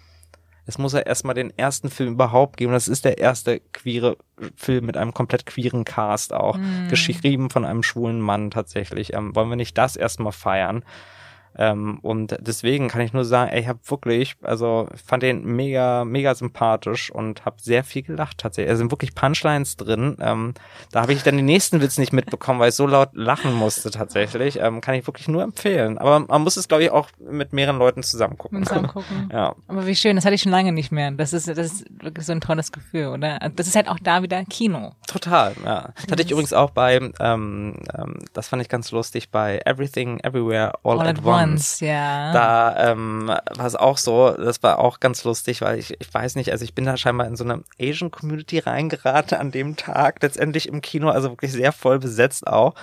es 0.68 0.76
muss 0.76 0.92
ja 0.92 1.00
erstmal 1.00 1.34
den 1.34 1.56
ersten 1.56 1.88
Film 1.88 2.12
überhaupt 2.12 2.58
geben. 2.58 2.72
Das 2.72 2.88
ist 2.88 3.06
der 3.06 3.16
erste 3.16 3.60
queere 3.72 4.18
Film 4.54 4.84
mit 4.84 4.98
einem 4.98 5.14
komplett 5.14 5.46
queeren 5.46 5.86
Cast 5.86 6.34
auch. 6.34 6.58
Geschrieben 6.90 7.48
von 7.48 7.64
einem 7.64 7.82
schwulen 7.82 8.20
Mann 8.20 8.50
tatsächlich. 8.50 9.14
Ähm, 9.14 9.34
wollen 9.34 9.48
wir 9.48 9.56
nicht 9.56 9.78
das 9.78 9.96
erstmal 9.96 10.32
feiern? 10.32 10.84
Ähm, 11.58 11.98
und 12.02 12.36
deswegen 12.40 12.88
kann 12.88 13.00
ich 13.00 13.12
nur 13.12 13.24
sagen, 13.24 13.50
ey, 13.50 13.60
ich 13.60 13.68
habe 13.68 13.80
wirklich, 13.84 14.36
also 14.42 14.88
fand 15.04 15.22
den 15.24 15.44
mega, 15.44 16.04
mega 16.04 16.34
sympathisch 16.34 17.10
und 17.10 17.44
habe 17.44 17.56
sehr 17.60 17.82
viel 17.84 18.02
gelacht 18.02 18.38
tatsächlich. 18.38 18.72
Es 18.72 18.78
sind 18.78 18.92
wirklich 18.92 19.14
Punchlines 19.14 19.76
drin. 19.76 20.16
Ähm, 20.20 20.54
da 20.92 21.02
habe 21.02 21.12
ich 21.12 21.22
dann 21.22 21.36
den 21.36 21.46
nächsten 21.46 21.80
Witz 21.80 21.98
nicht 21.98 22.12
mitbekommen, 22.12 22.60
weil 22.60 22.68
ich 22.68 22.76
so 22.76 22.86
laut 22.86 23.10
lachen 23.12 23.52
musste 23.54 23.90
tatsächlich. 23.90 24.60
Ähm, 24.60 24.80
kann 24.80 24.94
ich 24.94 25.06
wirklich 25.06 25.28
nur 25.28 25.42
empfehlen. 25.42 25.98
Aber 25.98 26.20
man 26.20 26.42
muss 26.42 26.56
es, 26.56 26.68
glaube 26.68 26.84
ich, 26.84 26.90
auch 26.90 27.08
mit 27.18 27.52
mehreren 27.52 27.78
Leuten 27.78 28.02
zusammen 28.02 28.38
gucken. 28.38 28.58
Uns 28.58 28.70
angucken. 28.70 29.06
Ja. 29.32 29.54
Aber 29.66 29.86
wie 29.86 29.94
schön, 29.94 30.16
das 30.16 30.24
hatte 30.24 30.34
ich 30.34 30.42
schon 30.42 30.52
lange 30.52 30.72
nicht 30.72 30.90
mehr. 30.90 31.10
Das 31.10 31.32
ist, 31.32 31.48
das 31.48 31.58
ist 31.58 31.84
wirklich 32.02 32.24
so 32.24 32.32
ein 32.32 32.40
tolles 32.40 32.72
Gefühl, 32.72 33.08
oder? 33.08 33.38
Das 33.54 33.66
ist 33.66 33.76
halt 33.76 33.88
auch 33.88 33.98
da 34.02 34.22
wieder 34.22 34.42
Kino. 34.44 34.92
Total, 35.06 35.54
ja. 35.64 35.90
Das 35.96 36.10
hatte 36.10 36.22
ich 36.22 36.30
übrigens 36.30 36.52
auch 36.52 36.70
bei, 36.70 36.96
ähm, 37.20 37.74
ähm, 37.96 38.14
das 38.32 38.48
fand 38.48 38.62
ich 38.62 38.68
ganz 38.68 38.90
lustig, 38.90 39.30
bei 39.30 39.60
Everything, 39.64 40.20
Everywhere, 40.20 40.72
All, 40.82 41.00
All 41.00 41.08
at, 41.08 41.18
at 41.18 41.24
Once. 41.24 41.47
Hopkins, 41.48 41.80
ja. 41.80 42.32
Da 42.32 42.92
ähm, 42.92 43.28
war 43.28 43.66
es 43.66 43.76
auch 43.76 43.98
so, 43.98 44.30
das 44.30 44.62
war 44.62 44.78
auch 44.78 45.00
ganz 45.00 45.24
lustig, 45.24 45.60
weil 45.60 45.78
ich, 45.78 45.94
ich 45.98 46.12
weiß 46.12 46.36
nicht, 46.36 46.50
also 46.52 46.64
ich 46.64 46.74
bin 46.74 46.84
da 46.84 46.96
scheinbar 46.96 47.26
in 47.26 47.36
so 47.36 47.44
eine 47.44 47.62
Asian 47.80 48.10
Community 48.10 48.58
reingeraten 48.58 49.38
an 49.38 49.50
dem 49.50 49.76
Tag, 49.76 50.22
letztendlich 50.22 50.68
im 50.68 50.80
Kino, 50.80 51.10
also 51.10 51.30
wirklich 51.30 51.52
sehr 51.52 51.72
voll 51.72 51.98
besetzt 51.98 52.46
auch. 52.46 52.74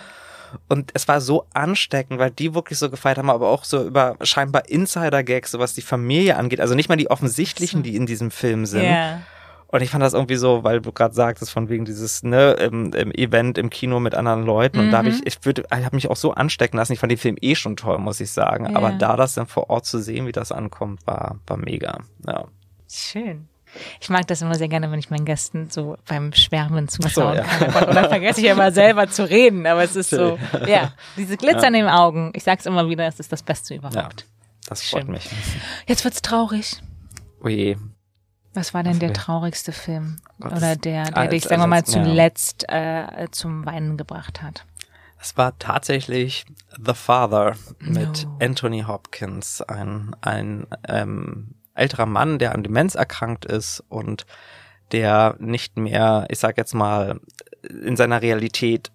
Und 0.70 0.92
es 0.94 1.08
war 1.08 1.20
so 1.20 1.48
ansteckend, 1.54 2.20
weil 2.20 2.32
die 2.32 2.54
wirklich 2.54 2.80
so 2.80 2.90
gefeiert 2.90 3.18
haben, 3.18 3.30
aber 3.30 3.50
auch 3.50 3.66
so 3.66 3.84
über 3.86 4.16
scheinbar 4.22 4.70
Insider-Gags, 4.70 5.52
so 5.52 5.60
was 5.60 5.74
die 5.74 5.82
Familie 5.82 6.38
angeht. 6.38 6.62
Also 6.62 6.76
nicht 6.76 6.88
mal 6.88 6.96
die 6.96 7.10
offensichtlichen, 7.10 7.84
die 7.84 7.96
in 7.96 8.06
diesem 8.06 8.32
Film 8.32 8.66
sind. 8.66 8.84
Ja. 8.84 9.22
Und 9.76 9.82
ich 9.82 9.90
fand 9.90 10.02
das 10.02 10.14
irgendwie 10.14 10.38
so, 10.38 10.64
weil 10.64 10.80
du 10.80 10.94
gerade 10.94 11.14
sagtest, 11.14 11.52
von 11.52 11.68
wegen 11.68 11.84
dieses 11.84 12.24
ne, 12.24 12.54
im, 12.54 12.94
im 12.94 13.12
Event 13.12 13.58
im 13.58 13.70
Kino 13.70 14.00
mit 14.00 14.16
anderen 14.16 14.46
Leuten. 14.46 14.80
Und 14.80 14.92
da 14.92 15.00
habe 15.00 15.10
ich, 15.10 15.28
ich 15.28 15.44
würde, 15.44 15.64
ich 15.64 15.84
habe 15.84 15.98
mich 15.98 16.10
auch 16.10 16.16
so 16.16 16.32
anstecken 16.32 16.78
lassen. 16.78 16.94
Ich 16.94 17.00
fand 17.00 17.12
den 17.12 17.18
Film 17.18 17.36
eh 17.42 17.56
schon 17.56 17.76
toll, 17.76 17.98
muss 17.98 18.22
ich 18.22 18.32
sagen. 18.32 18.70
Ja. 18.70 18.78
Aber 18.78 18.94
da 18.94 19.18
das 19.18 19.34
dann 19.34 19.48
vor 19.48 19.70
Ort 19.70 19.86
zu 19.86 20.00
sehen, 20.00 20.28
wie 20.28 20.32
das 20.32 20.54
ankommt, 20.54 21.06
war, 21.06 21.40
war 21.46 21.58
mega. 21.58 22.00
Ja. 22.26 22.46
Schön. 22.90 23.50
Ich 24.00 24.08
mag 24.08 24.26
das 24.28 24.42
immer 24.42 24.56
sehr 24.56 24.70
gerne, 24.70 24.90
wenn 24.92 25.00
ich 25.00 25.10
meinen 25.10 25.26
Gästen 25.26 25.70
so 25.70 25.98
beim 26.08 26.32
Schwärmen 26.32 26.88
so, 26.88 27.04
zuschauen 27.04 27.36
ja. 27.36 27.44
kann. 27.44 27.90
Und 27.90 27.96
dann 27.96 28.08
vergesse 28.08 28.40
ich 28.40 28.48
immer 28.48 28.72
selber 28.72 29.10
zu 29.10 29.30
reden, 29.30 29.68
aber 29.68 29.84
es 29.84 29.98
ist 29.98 30.12
so, 30.12 30.40
ja, 30.66 30.94
diese 31.18 31.36
Glitzer 31.36 31.68
in 31.68 31.74
den 31.74 31.90
Augen. 31.90 32.32
Ich 32.34 32.46
sag's 32.46 32.66
immer 32.66 32.88
wieder, 32.88 33.06
es 33.08 33.20
ist 33.20 33.34
das 33.34 33.44
Beste 33.44 33.74
ja. 33.74 33.82
überhaupt. 33.82 34.26
Das 34.70 34.84
freut 34.84 35.04
Schön. 35.04 35.12
mich. 35.12 35.30
Jetzt 35.86 36.06
wird's 36.06 36.22
traurig. 36.22 36.82
Oje. 37.44 37.76
Was 38.56 38.74
war 38.74 38.84
denn 38.84 39.00
der 39.00 39.14
traurigste 39.14 39.72
Film? 39.72 40.18
Gott, 40.40 40.54
Oder 40.54 40.76
der, 40.76 41.04
der 41.06 41.18
als- 41.18 41.30
dich, 41.32 41.44
sagen 41.44 41.62
wir 41.62 41.68
mal, 41.68 41.78
ja. 41.80 41.84
zuletzt 41.84 42.66
äh, 42.70 43.28
zum 43.32 43.66
Weinen 43.66 43.98
gebracht 43.98 44.42
hat? 44.42 44.66
Es 45.22 45.38
war 45.38 45.58
tatsächlich 45.60 46.46
The 46.84 46.94
Father 46.94 47.56
mit 47.80 48.26
No. 48.26 48.38
Anthony 48.42 48.84
Hopkins, 48.88 49.62
ein, 49.62 50.16
ein 50.22 50.68
ähm, 50.88 51.56
älterer 51.74 52.06
Mann, 52.06 52.38
der 52.40 52.54
an 52.54 52.64
Demenz 52.64 52.96
erkrankt 52.96 53.46
ist 53.46 53.84
und 53.90 54.26
der 54.92 55.36
nicht 55.40 55.78
mehr, 55.78 56.26
ich 56.30 56.40
sag 56.40 56.58
jetzt 56.58 56.74
mal, 56.76 57.20
in 57.64 57.98
seiner 57.98 58.22
Realität 58.22 58.92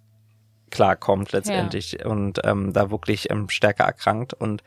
klarkommt 0.71 1.33
letztendlich 1.33 2.05
und 2.05 2.41
ähm, 2.45 2.73
da 2.73 2.91
wirklich 2.93 3.29
ähm, 3.31 3.49
stärker 3.49 3.85
erkrankt 3.85 4.33
und 4.33 4.63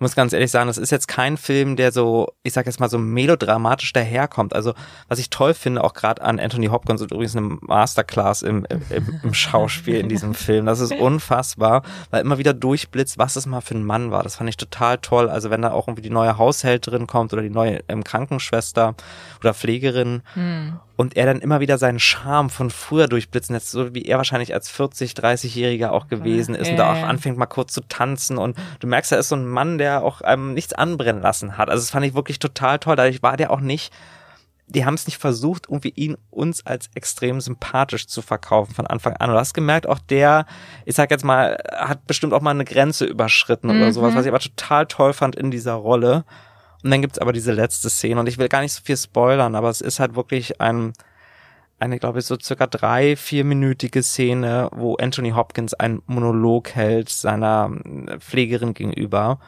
ich 0.00 0.02
muss 0.02 0.14
ganz 0.14 0.32
ehrlich 0.32 0.50
sagen, 0.50 0.68
das 0.68 0.78
ist 0.78 0.88
jetzt 0.88 1.08
kein 1.08 1.36
Film, 1.36 1.76
der 1.76 1.92
so, 1.92 2.32
ich 2.42 2.54
sag 2.54 2.64
jetzt 2.64 2.80
mal 2.80 2.88
so 2.88 2.96
melodramatisch 2.96 3.92
daherkommt. 3.92 4.54
Also 4.54 4.72
was 5.08 5.18
ich 5.18 5.28
toll 5.28 5.52
finde, 5.52 5.84
auch 5.84 5.92
gerade 5.92 6.22
an 6.22 6.40
Anthony 6.40 6.68
Hopkins 6.68 7.02
und 7.02 7.12
übrigens 7.12 7.36
eine 7.36 7.58
Masterclass 7.60 8.40
im, 8.40 8.64
im, 8.70 9.20
im 9.22 9.34
Schauspiel 9.34 9.96
in 9.96 10.08
diesem 10.08 10.32
Film. 10.46 10.64
Das 10.64 10.80
ist 10.80 10.94
unfassbar, 10.94 11.82
weil 12.10 12.22
immer 12.22 12.38
wieder 12.38 12.54
durchblitzt, 12.54 13.18
was 13.18 13.36
es 13.36 13.44
mal 13.44 13.60
für 13.60 13.74
ein 13.74 13.84
Mann 13.84 14.10
war. 14.10 14.22
Das 14.22 14.36
fand 14.36 14.48
ich 14.48 14.56
total 14.56 14.96
toll. 14.96 15.28
Also 15.28 15.50
wenn 15.50 15.60
da 15.60 15.72
auch 15.72 15.86
irgendwie 15.86 16.00
die 16.00 16.08
neue 16.08 16.38
Haushälterin 16.38 17.06
kommt 17.06 17.34
oder 17.34 17.42
die 17.42 17.50
neue 17.50 17.80
ähm, 17.88 18.02
Krankenschwester 18.02 18.94
oder 19.40 19.52
Pflegerin 19.52 20.22
und 21.00 21.16
er 21.16 21.24
dann 21.24 21.40
immer 21.40 21.60
wieder 21.60 21.78
seinen 21.78 21.98
Charme 21.98 22.50
von 22.50 22.68
früher 22.68 23.08
durchblitzen 23.08 23.54
lässt, 23.54 23.70
so 23.70 23.94
wie 23.94 24.02
er 24.02 24.18
wahrscheinlich 24.18 24.52
als 24.52 24.68
40, 24.68 25.12
30-Jähriger 25.12 25.88
auch 25.92 26.08
gewesen 26.08 26.54
ist 26.54 26.68
und 26.68 26.76
da 26.76 26.92
auch 26.92 27.08
anfängt 27.08 27.38
mal 27.38 27.46
kurz 27.46 27.72
zu 27.72 27.80
tanzen 27.88 28.36
und 28.36 28.58
du 28.80 28.86
merkst, 28.86 29.10
er 29.10 29.18
ist 29.18 29.30
so 29.30 29.34
ein 29.36 29.46
Mann, 29.48 29.78
der 29.78 30.04
auch 30.04 30.20
ähm, 30.26 30.52
nichts 30.52 30.74
anbrennen 30.74 31.22
lassen 31.22 31.56
hat. 31.56 31.70
Also 31.70 31.80
das 31.82 31.90
fand 31.90 32.04
ich 32.04 32.12
wirklich 32.12 32.38
total 32.38 32.78
toll. 32.78 32.96
Dadurch 32.96 33.22
war 33.22 33.38
der 33.38 33.50
auch 33.50 33.60
nicht, 33.60 33.94
die 34.66 34.84
haben 34.84 34.92
es 34.92 35.06
nicht 35.06 35.16
versucht, 35.16 35.68
irgendwie 35.70 35.94
ihn 35.96 36.18
uns 36.28 36.66
als 36.66 36.90
extrem 36.94 37.40
sympathisch 37.40 38.06
zu 38.06 38.20
verkaufen 38.20 38.74
von 38.74 38.86
Anfang 38.86 39.16
an. 39.16 39.30
Und 39.30 39.36
du 39.36 39.40
hast 39.40 39.54
gemerkt, 39.54 39.86
auch 39.88 40.00
der, 40.00 40.44
ich 40.84 40.96
sag 40.96 41.10
jetzt 41.10 41.24
mal, 41.24 41.56
hat 41.72 42.06
bestimmt 42.06 42.34
auch 42.34 42.42
mal 42.42 42.50
eine 42.50 42.66
Grenze 42.66 43.06
überschritten 43.06 43.70
oder 43.70 43.86
Mhm. 43.86 43.92
sowas, 43.92 44.14
was 44.14 44.24
ich 44.26 44.28
aber 44.28 44.38
total 44.38 44.84
toll 44.84 45.14
fand 45.14 45.34
in 45.34 45.50
dieser 45.50 45.72
Rolle. 45.72 46.24
Und 46.82 46.90
dann 46.90 47.02
gibt's 47.02 47.18
aber 47.18 47.32
diese 47.32 47.52
letzte 47.52 47.90
Szene. 47.90 48.20
Und 48.20 48.28
ich 48.28 48.38
will 48.38 48.48
gar 48.48 48.62
nicht 48.62 48.72
so 48.72 48.82
viel 48.82 48.96
spoilern, 48.96 49.54
aber 49.54 49.68
es 49.68 49.80
ist 49.80 50.00
halt 50.00 50.14
wirklich 50.14 50.60
ein, 50.60 50.92
eine, 51.78 51.98
glaube 51.98 52.20
ich, 52.20 52.26
so 52.26 52.36
circa 52.40 52.66
drei, 52.66 53.16
vierminütige 53.16 54.02
Szene, 54.02 54.68
wo 54.72 54.96
Anthony 54.96 55.30
Hopkins 55.30 55.74
einen 55.74 56.02
Monolog 56.06 56.70
hält 56.70 57.08
seiner 57.08 57.70
äh, 58.06 58.18
Pflegerin 58.18 58.74
gegenüber 58.74 59.40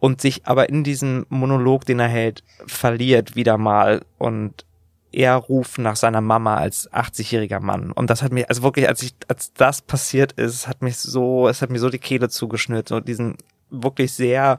und 0.00 0.20
sich 0.20 0.46
aber 0.46 0.68
in 0.68 0.84
diesem 0.84 1.26
Monolog, 1.28 1.84
den 1.84 2.00
er 2.00 2.08
hält, 2.08 2.44
verliert 2.66 3.34
wieder 3.34 3.58
mal. 3.58 4.02
Und 4.16 4.64
er 5.10 5.34
ruft 5.34 5.78
nach 5.78 5.96
seiner 5.96 6.20
Mama 6.20 6.56
als 6.56 6.90
80-jähriger 6.92 7.60
Mann. 7.60 7.92
Und 7.92 8.10
das 8.10 8.22
hat 8.22 8.32
mir, 8.32 8.48
also 8.48 8.62
wirklich, 8.62 8.88
als 8.88 9.02
ich, 9.02 9.14
als 9.26 9.52
das 9.54 9.82
passiert 9.82 10.32
ist, 10.32 10.68
hat 10.68 10.82
mich 10.82 10.98
so, 10.98 11.48
es 11.48 11.62
hat 11.62 11.70
mir 11.70 11.78
so 11.78 11.90
die 11.90 11.98
Kehle 11.98 12.28
zugeschnürt, 12.28 12.88
so 12.88 13.00
diesen 13.00 13.36
wirklich 13.70 14.12
sehr 14.12 14.58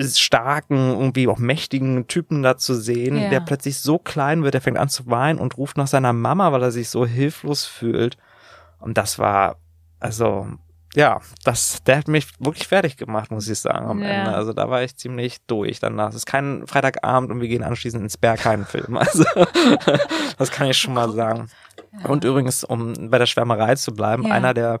starken, 0.00 0.76
irgendwie 0.90 1.28
auch 1.28 1.38
mächtigen 1.38 2.06
Typen 2.08 2.42
da 2.42 2.56
zu 2.56 2.74
sehen, 2.74 3.16
Ja. 3.16 3.28
der 3.30 3.40
plötzlich 3.40 3.78
so 3.78 3.98
klein 3.98 4.42
wird, 4.42 4.54
der 4.54 4.60
fängt 4.60 4.78
an 4.78 4.88
zu 4.88 5.06
weinen 5.08 5.38
und 5.38 5.56
ruft 5.56 5.76
nach 5.76 5.86
seiner 5.86 6.12
Mama, 6.12 6.52
weil 6.52 6.62
er 6.62 6.70
sich 6.72 6.88
so 6.88 7.06
hilflos 7.06 7.64
fühlt. 7.64 8.16
Und 8.80 8.98
das 8.98 9.18
war, 9.18 9.56
also, 10.00 10.48
ja, 10.94 11.20
das, 11.44 11.82
der 11.84 11.98
hat 11.98 12.08
mich 12.08 12.26
wirklich 12.40 12.66
fertig 12.66 12.96
gemacht, 12.96 13.30
muss 13.30 13.48
ich 13.48 13.58
sagen, 13.60 13.86
am 13.86 14.02
Ja. 14.02 14.08
Ende. 14.08 14.34
Also 14.34 14.52
da 14.52 14.68
war 14.68 14.82
ich 14.82 14.96
ziemlich 14.96 15.38
durch 15.46 15.78
danach. 15.80 16.08
Es 16.10 16.16
ist 16.16 16.26
kein 16.26 16.66
Freitagabend 16.66 17.30
und 17.30 17.40
wir 17.40 17.48
gehen 17.48 17.62
anschließend 17.62 18.02
ins 18.02 18.16
Berghain-Film. 18.18 18.96
Also, 18.98 19.24
das 20.38 20.50
kann 20.50 20.68
ich 20.68 20.76
schon 20.76 20.94
mal 20.94 21.10
sagen. 21.12 21.48
Und 22.08 22.24
übrigens, 22.24 22.64
um 22.64 23.10
bei 23.10 23.18
der 23.18 23.26
Schwärmerei 23.26 23.74
zu 23.76 23.92
bleiben, 23.94 24.24
Ja. 24.26 24.34
einer 24.34 24.54
der 24.54 24.80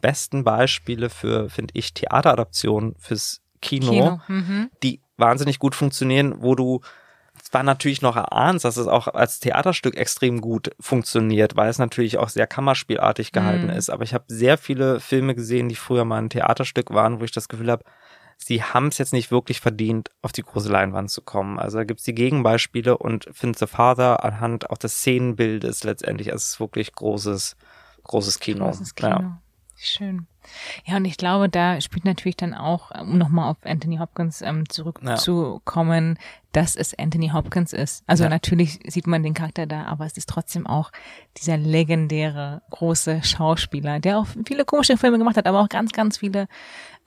besten 0.00 0.42
Beispiele 0.42 1.10
für, 1.10 1.48
finde 1.50 1.74
ich, 1.76 1.92
Theateradaptionen 1.94 2.94
fürs 2.98 3.41
Kino, 3.62 3.90
Kino. 3.90 4.20
Mhm. 4.28 4.70
die 4.82 5.00
wahnsinnig 5.16 5.58
gut 5.58 5.74
funktionieren, 5.74 6.34
wo 6.42 6.54
du 6.54 6.80
zwar 7.42 7.62
natürlich 7.62 8.02
noch 8.02 8.16
erahnst, 8.16 8.64
dass 8.66 8.76
es 8.76 8.86
auch 8.86 9.08
als 9.08 9.40
Theaterstück 9.40 9.96
extrem 9.96 10.40
gut 10.42 10.70
funktioniert, 10.78 11.56
weil 11.56 11.70
es 11.70 11.78
natürlich 11.78 12.18
auch 12.18 12.28
sehr 12.28 12.46
kammerspielartig 12.46 13.32
gehalten 13.32 13.68
Mhm. 13.68 13.70
ist. 13.72 13.88
Aber 13.88 14.04
ich 14.04 14.12
habe 14.12 14.24
sehr 14.28 14.58
viele 14.58 15.00
Filme 15.00 15.34
gesehen, 15.34 15.68
die 15.70 15.74
früher 15.74 16.04
mal 16.04 16.18
ein 16.20 16.28
Theaterstück 16.30 16.92
waren, 16.92 17.20
wo 17.20 17.24
ich 17.24 17.32
das 17.32 17.48
Gefühl 17.48 17.70
habe, 17.70 17.84
sie 18.36 18.62
haben 18.62 18.88
es 18.88 18.98
jetzt 18.98 19.12
nicht 19.12 19.30
wirklich 19.30 19.60
verdient, 19.60 20.10
auf 20.20 20.32
die 20.32 20.42
große 20.42 20.70
Leinwand 20.70 21.10
zu 21.10 21.22
kommen. 21.22 21.58
Also 21.58 21.78
da 21.78 21.84
gibt's 21.84 22.04
die 22.04 22.14
Gegenbeispiele 22.14 22.98
und 22.98 23.26
finde 23.32 23.58
The 23.58 23.66
Father 23.66 24.24
anhand 24.24 24.68
auch 24.70 24.78
des 24.78 24.98
Szenenbildes 24.98 25.84
letztendlich, 25.84 26.32
also 26.32 26.42
es 26.42 26.48
ist 26.54 26.60
wirklich 26.60 26.92
großes, 26.92 27.56
großes 28.04 28.40
Kino. 28.40 28.66
Großes 28.66 28.94
Kino. 28.94 29.08
Ja. 29.10 29.41
Schön. 29.84 30.28
Ja, 30.84 30.96
und 30.96 31.04
ich 31.04 31.16
glaube, 31.16 31.48
da 31.48 31.80
spielt 31.80 32.04
natürlich 32.04 32.36
dann 32.36 32.54
auch, 32.54 32.92
um 33.00 33.18
nochmal 33.18 33.50
auf 33.50 33.56
Anthony 33.64 33.96
Hopkins 33.98 34.40
ähm, 34.40 34.68
zurückzukommen, 34.68 36.18
dass 36.52 36.76
es 36.76 36.96
Anthony 36.98 37.30
Hopkins 37.30 37.72
ist. 37.72 38.04
Also 38.06 38.24
Ja. 38.24 38.30
natürlich 38.30 38.78
sieht 38.86 39.06
man 39.08 39.22
den 39.22 39.34
Charakter 39.34 39.66
da, 39.66 39.84
aber 39.84 40.06
es 40.06 40.16
ist 40.16 40.28
trotzdem 40.28 40.66
auch 40.66 40.92
dieser 41.36 41.56
legendäre 41.56 42.62
große 42.70 43.22
Schauspieler, 43.24 43.98
der 44.00 44.18
auch 44.18 44.26
viele 44.46 44.64
komische 44.64 44.96
Filme 44.96 45.18
gemacht 45.18 45.36
hat, 45.36 45.46
aber 45.46 45.60
auch 45.60 45.68
ganz, 45.68 45.92
ganz 45.92 46.18
viele 46.18 46.46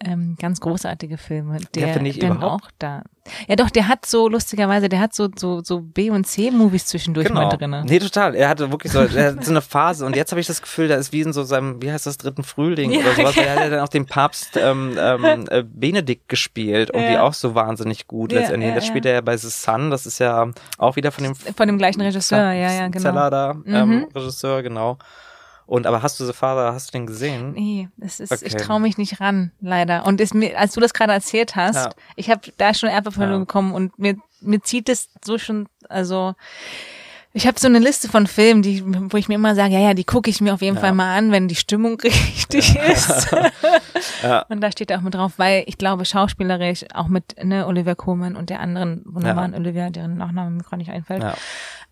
ähm, 0.03 0.35
ganz 0.39 0.59
großartige 0.59 1.17
Filme. 1.17 1.57
Der 1.73 1.93
finde 1.93 2.09
ich 2.09 2.19
dann 2.19 2.37
überhaupt- 2.37 2.65
auch 2.65 2.71
da. 2.79 3.03
Ja, 3.47 3.55
doch, 3.55 3.71
der 3.71 3.87
hat 3.87 4.05
so 4.05 4.27
lustigerweise, 4.29 4.87
der 4.87 4.99
hat 4.99 5.15
so 5.15 5.29
so 5.35 5.61
so 5.63 5.79
B 5.81 6.11
und 6.11 6.25
C 6.27 6.51
Movies 6.51 6.85
zwischendurch 6.85 7.27
Genau. 7.27 7.41
mal 7.47 7.49
drinne. 7.57 7.83
Nee, 7.87 7.97
total. 7.97 8.35
Er 8.35 8.49
hatte 8.49 8.69
wirklich 8.71 8.91
so, 8.91 8.99
er 8.99 9.07
hat 9.37 9.43
so 9.43 9.49
eine 9.51 9.61
Phase 9.61 10.05
und 10.05 10.15
jetzt 10.15 10.31
habe 10.31 10.39
ich 10.41 10.45
das 10.47 10.61
Gefühl, 10.61 10.89
da 10.89 10.95
ist 10.95 11.11
wie 11.11 11.21
in 11.21 11.33
so 11.33 11.43
seinem, 11.43 11.81
wie 11.81 11.91
heißt 11.91 12.05
das, 12.05 12.17
dritten 12.17 12.43
Frühling 12.43 12.91
Ja, 12.91 12.99
oder 12.99 13.15
sowas. 13.15 13.33
genau. 13.35 13.47
Er 13.47 13.55
hat 13.55 13.59
ja 13.63 13.69
dann 13.69 13.79
auch 13.79 13.87
den 13.89 14.05
Papst 14.05 14.57
ähm, 14.57 14.95
ähm, 14.99 15.45
äh, 15.49 15.63
Benedikt 15.63 16.27
gespielt 16.29 16.91
und 16.91 17.01
Ja. 17.01 17.09
die 17.09 17.17
auch 17.17 17.33
so 17.33 17.55
wahnsinnig 17.55 18.05
gut 18.05 18.31
Ja, 18.31 18.41
letztendlich. 18.41 18.69
ja, 18.69 18.75
ja. 18.75 18.81
spielt 18.81 19.05
er 19.07 19.13
ja 19.13 19.21
bei 19.21 19.37
The 19.37 19.49
Sun, 19.49 19.89
das 19.89 20.05
ist 20.05 20.19
ja 20.19 20.47
auch 20.77 20.95
wieder 20.97 21.11
von 21.11 21.23
dem 21.23 21.35
Von 21.35 21.67
dem 21.67 21.77
gleichen 21.79 22.01
Regisseur, 22.01 22.51
ja, 22.51 22.71
ja, 22.71 22.87
genau. 22.89 23.01
Zeller 23.01 23.29
da, 23.31 23.55
ähm, 23.65 23.89
Mhm. 23.89 24.07
Regisseur, 24.13 24.61
genau. 24.61 24.97
Und 25.67 25.87
aber 25.87 26.03
hast 26.03 26.19
du 26.19 26.25
The 26.25 26.33
Father, 26.33 26.73
hast 26.73 26.89
du 26.89 26.91
den 26.97 27.07
gesehen? 27.07 27.53
Nee, 27.53 27.89
es 27.99 28.19
ist, 28.19 28.31
ich 28.43 28.53
Okay. 28.53 28.63
traue 28.63 28.79
mich 28.79 28.97
nicht 28.97 29.19
ran, 29.19 29.51
leider. 29.61 30.05
Und 30.05 30.21
ist 30.21 30.33
mir, 30.35 30.59
als 30.59 30.73
du 30.73 30.79
das 30.79 30.93
gerade 30.93 31.13
erzählt 31.13 31.55
hast, 31.55 31.75
Ja. 31.75 31.89
ich 32.15 32.29
habe 32.29 32.41
da 32.57 32.73
schon 32.73 32.89
Erbverfällung 32.89 33.33
Ja. 33.33 33.39
bekommen 33.39 33.73
und 33.73 33.97
mir, 33.97 34.15
mir 34.41 34.61
zieht 34.61 34.89
es 34.89 35.09
so 35.23 35.37
schon, 35.39 35.67
also 35.89 36.35
ich 37.33 37.47
habe 37.47 37.59
so 37.59 37.67
eine 37.67 37.79
Liste 37.79 38.07
von 38.07 38.27
Filmen, 38.27 38.61
die, 38.61 38.81
wo 39.11 39.17
ich 39.17 39.27
mir 39.27 39.35
immer 39.35 39.55
sage, 39.55 39.73
ja, 39.73 39.79
ja, 39.79 39.93
die 39.93 40.05
gucke 40.05 40.29
ich 40.29 40.39
mir 40.39 40.53
auf 40.53 40.61
jeden 40.61 40.75
Ja. 40.75 40.81
Fall 40.81 40.93
mal 40.93 41.17
an, 41.17 41.31
wenn 41.33 41.47
die 41.49 41.55
Stimmung 41.55 41.99
richtig 42.03 42.75
ist. 42.77 43.33
Und 44.49 44.61
da 44.61 44.71
steht 44.71 44.93
auch 44.93 45.01
mit 45.01 45.15
drauf, 45.15 45.33
weil 45.37 45.63
ich 45.67 45.77
glaube, 45.77 46.05
schauspielerisch, 46.05 46.85
auch 46.93 47.07
mit 47.07 47.43
ne, 47.43 47.65
Olivia 47.67 47.95
Colman 47.95 48.35
und 48.35 48.49
der 48.49 48.59
anderen 48.61 49.01
wunderbaren 49.05 49.53
Olivia, 49.55 49.89
deren 49.89 50.15
Nachname 50.17 50.51
mir 50.51 50.63
gerade 50.63 50.77
nicht 50.77 50.91
einfällt, 50.91 51.23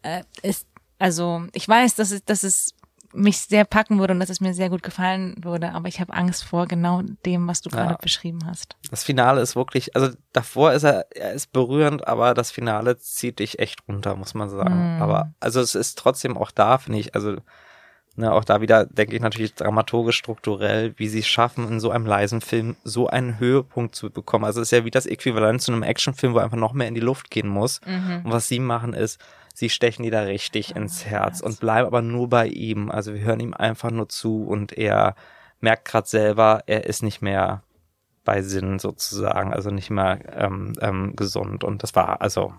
äh, 0.04 0.22
ist, 0.44 0.66
also 1.00 1.44
ich 1.54 1.68
weiß, 1.68 1.96
dass 1.96 2.12
es, 2.12 2.24
dass 2.24 2.44
es 2.44 2.74
mich 3.14 3.38
sehr 3.40 3.66
packen 3.66 4.00
würde 4.00 4.14
und 4.14 4.20
dass 4.20 4.30
es 4.30 4.42
mir 4.42 4.54
sehr 4.54 4.70
gut 4.70 4.84
gefallen 4.84 5.36
würde, 5.42 5.74
aber 5.74 5.88
ich 5.88 6.00
habe 6.00 6.14
Angst 6.14 6.44
vor 6.44 6.68
genau 6.68 7.02
dem, 7.26 7.48
was 7.48 7.62
du 7.62 7.70
Ja. 7.70 7.78
gerade 7.84 7.98
beschrieben 8.02 8.40
hast. 8.46 8.76
Das 8.90 9.04
Finale 9.04 9.42
ist 9.42 9.56
wirklich, 9.56 9.96
also 9.96 10.10
davor 10.32 10.74
ist 10.74 10.84
er, 10.84 11.06
er 11.12 11.34
ist 11.34 11.52
berührend, 11.54 12.08
aber 12.08 12.34
das 12.34 12.52
Finale 12.52 12.98
zieht 12.98 13.40
dich 13.40 13.60
echt 13.60 13.80
runter, 13.88 14.16
muss 14.16 14.34
man 14.34 14.50
sagen. 14.50 14.98
Mm. 14.98 15.02
Aber 15.02 15.34
also 15.40 15.62
es 15.62 15.76
ist 15.76 15.98
trotzdem 15.98 16.38
auch 16.38 16.52
da, 16.52 16.78
finde 16.78 17.00
ich, 17.00 17.16
also 17.16 17.38
Ne, 18.16 18.32
auch 18.32 18.44
da 18.44 18.62
wieder 18.62 18.86
denke 18.86 19.16
ich 19.16 19.22
natürlich 19.24 19.56
dramaturgisch, 19.56 20.18
strukturell, 20.18 20.94
wie 20.98 21.08
sie 21.08 21.20
es 21.20 21.28
schaffen, 21.28 21.68
in 21.68 21.80
so 21.80 21.90
einem 21.90 22.06
leisen 22.06 22.42
Film 22.42 22.76
so 22.84 23.08
einen 23.08 23.40
Höhepunkt 23.40 23.96
zu 23.96 24.12
bekommen. 24.12 24.46
Also 24.46 24.62
es 24.62 24.68
ist 24.68 24.78
ja 24.78 24.86
wie 24.86 24.92
das 24.92 25.08
Äquivalent 25.08 25.64
zu 25.64 25.72
einem 25.72 25.82
Actionfilm, 25.82 26.36
wo 26.36 26.38
einfach 26.38 26.58
noch 26.58 26.74
mehr 26.74 26.88
in 26.88 26.94
die 26.94 27.02
Luft 27.02 27.32
gehen 27.32 27.48
muss. 27.48 27.82
Mhm. 27.88 28.22
Und 28.24 28.32
was 28.32 28.48
sie 28.48 28.60
machen 28.60 28.94
ist, 28.94 29.20
sie 29.54 29.70
stechen 29.70 30.04
die 30.04 30.10
da 30.10 30.22
richtig 30.22 30.76
ins 30.76 31.06
Herz 31.06 31.40
und 31.42 31.60
bleiben 31.60 31.88
aber 31.88 32.02
nur 32.02 32.28
bei 32.30 32.48
ihm. 32.48 32.90
Also 32.92 33.14
wir 33.14 33.22
hören 33.22 33.40
ihm 33.40 33.54
einfach 33.54 33.92
nur 33.92 34.10
zu 34.10 34.44
und 34.46 34.74
er 34.78 35.16
merkt 35.62 35.86
gerade 35.86 36.08
selber, 36.08 36.64
er 36.66 36.86
ist 36.86 37.04
nicht 37.04 37.22
mehr 37.22 37.64
bei 38.26 38.42
Sinn 38.42 38.80
sozusagen, 38.80 39.54
also 39.54 39.70
nicht 39.70 39.90
mehr 39.90 40.20
ähm, 40.36 40.74
ähm, 40.82 41.16
gesund. 41.16 41.64
Und 41.64 41.84
das 41.84 41.96
war 41.96 42.22
also 42.22 42.54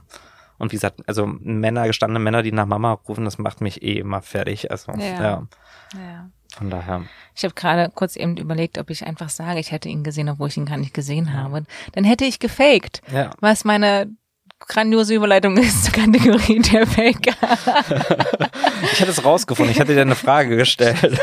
und 0.57 0.71
wie 0.71 0.77
gesagt, 0.77 1.01
also 1.09 1.27
Männer, 1.27 1.87
gestandene 1.89 2.21
Männer, 2.21 2.43
die 2.45 2.53
nach 2.53 2.67
Mama 2.67 2.93
rufen, 2.93 3.25
das 3.25 3.39
macht 3.39 3.61
mich 3.61 3.83
eh 3.83 3.99
immer 3.99 4.23
fertig. 4.23 4.71
Also 4.71 4.93
Ja. 4.93 4.99
ja, 5.01 5.47
Ja. 5.95 6.31
von 6.57 6.71
daher. 6.71 7.03
Ich 7.35 7.43
habe 7.43 7.55
gerade 7.55 7.91
kurz 7.93 8.15
eben 8.15 8.37
überlegt, 8.37 8.79
ob 8.79 8.89
ich 8.91 9.05
einfach 9.05 9.31
sage, 9.31 9.59
ich 9.59 9.73
hätte 9.73 9.89
ihn 9.89 10.05
gesehen, 10.05 10.29
obwohl 10.29 10.49
ich 10.49 10.57
ihn 10.57 10.65
gar 10.67 10.77
nicht 10.77 10.95
gesehen 10.95 11.33
habe. 11.35 11.65
Dann 11.93 12.05
hätte 12.05 12.25
ich 12.25 12.39
gefaked, 12.39 13.03
Ja. 13.13 13.31
was 13.41 13.65
meine 13.65 14.11
grandiose 14.67 15.15
Überleitung 15.15 15.57
ist 15.57 15.85
zur 15.85 15.93
Kategorie 15.95 16.61
der 16.73 16.87
Faker. 16.87 17.35
Ich 18.93 19.01
hätte 19.01 19.12
es 19.12 19.25
rausgefunden, 19.25 19.73
ich 19.73 19.79
hätte 19.79 19.95
dir 19.95 20.03
eine 20.03 20.15
Frage 20.15 20.57
gestellt. 20.57 21.01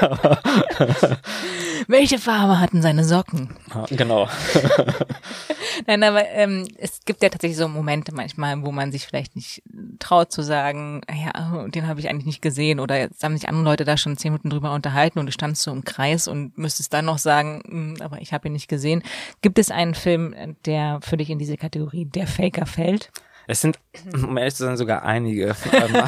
Welche 1.87 2.17
Farbe 2.17 2.59
hatten 2.59 2.81
seine 2.81 3.03
Socken? 3.03 3.49
genau. 3.91 4.27
Nein, 5.85 6.03
aber 6.03 6.27
ähm, 6.29 6.67
es 6.77 7.01
gibt 7.05 7.21
ja 7.21 7.29
tatsächlich 7.29 7.57
so 7.57 7.67
Momente 7.67 8.13
manchmal, 8.13 8.61
wo 8.63 8.71
man 8.71 8.91
sich 8.91 9.05
vielleicht 9.05 9.35
nicht 9.35 9.61
traut 9.99 10.31
zu 10.31 10.41
sagen, 10.41 11.01
ja, 11.09 11.53
oh, 11.53 11.67
den 11.67 11.87
habe 11.87 11.99
ich 11.99 12.09
eigentlich 12.09 12.25
nicht 12.25 12.41
gesehen 12.41 12.79
oder 12.79 12.97
jetzt 12.99 13.23
haben 13.23 13.37
sich 13.37 13.47
andere 13.47 13.63
Leute 13.63 13.85
da 13.85 13.95
schon 13.95 14.17
zehn 14.17 14.31
Minuten 14.31 14.49
drüber 14.49 14.73
unterhalten 14.73 15.19
und 15.19 15.27
du 15.27 15.31
standst 15.31 15.61
so 15.61 15.71
im 15.71 15.85
Kreis 15.85 16.27
und 16.27 16.57
müsstest 16.57 16.93
dann 16.93 17.05
noch 17.05 17.19
sagen, 17.19 17.61
"Hm, 17.65 17.97
aber 18.01 18.21
ich 18.21 18.33
habe 18.33 18.47
ihn 18.47 18.53
nicht 18.53 18.69
gesehen. 18.69 19.03
Gibt 19.41 19.59
es 19.59 19.71
einen 19.71 19.93
Film, 19.93 20.35
der 20.65 20.99
für 21.01 21.17
dich 21.17 21.29
in 21.29 21.39
diese 21.39 21.57
Kategorie 21.57 22.05
der 22.05 22.27
Faker 22.27 22.65
fällt? 22.65 23.11
Es 23.51 23.59
sind, 23.59 23.79
um 24.13 24.37
ehrlich 24.37 24.55
zu 24.55 24.63
sein, 24.63 24.77
sogar 24.77 25.03
einige. 25.03 25.47
Ähm, 25.73 26.03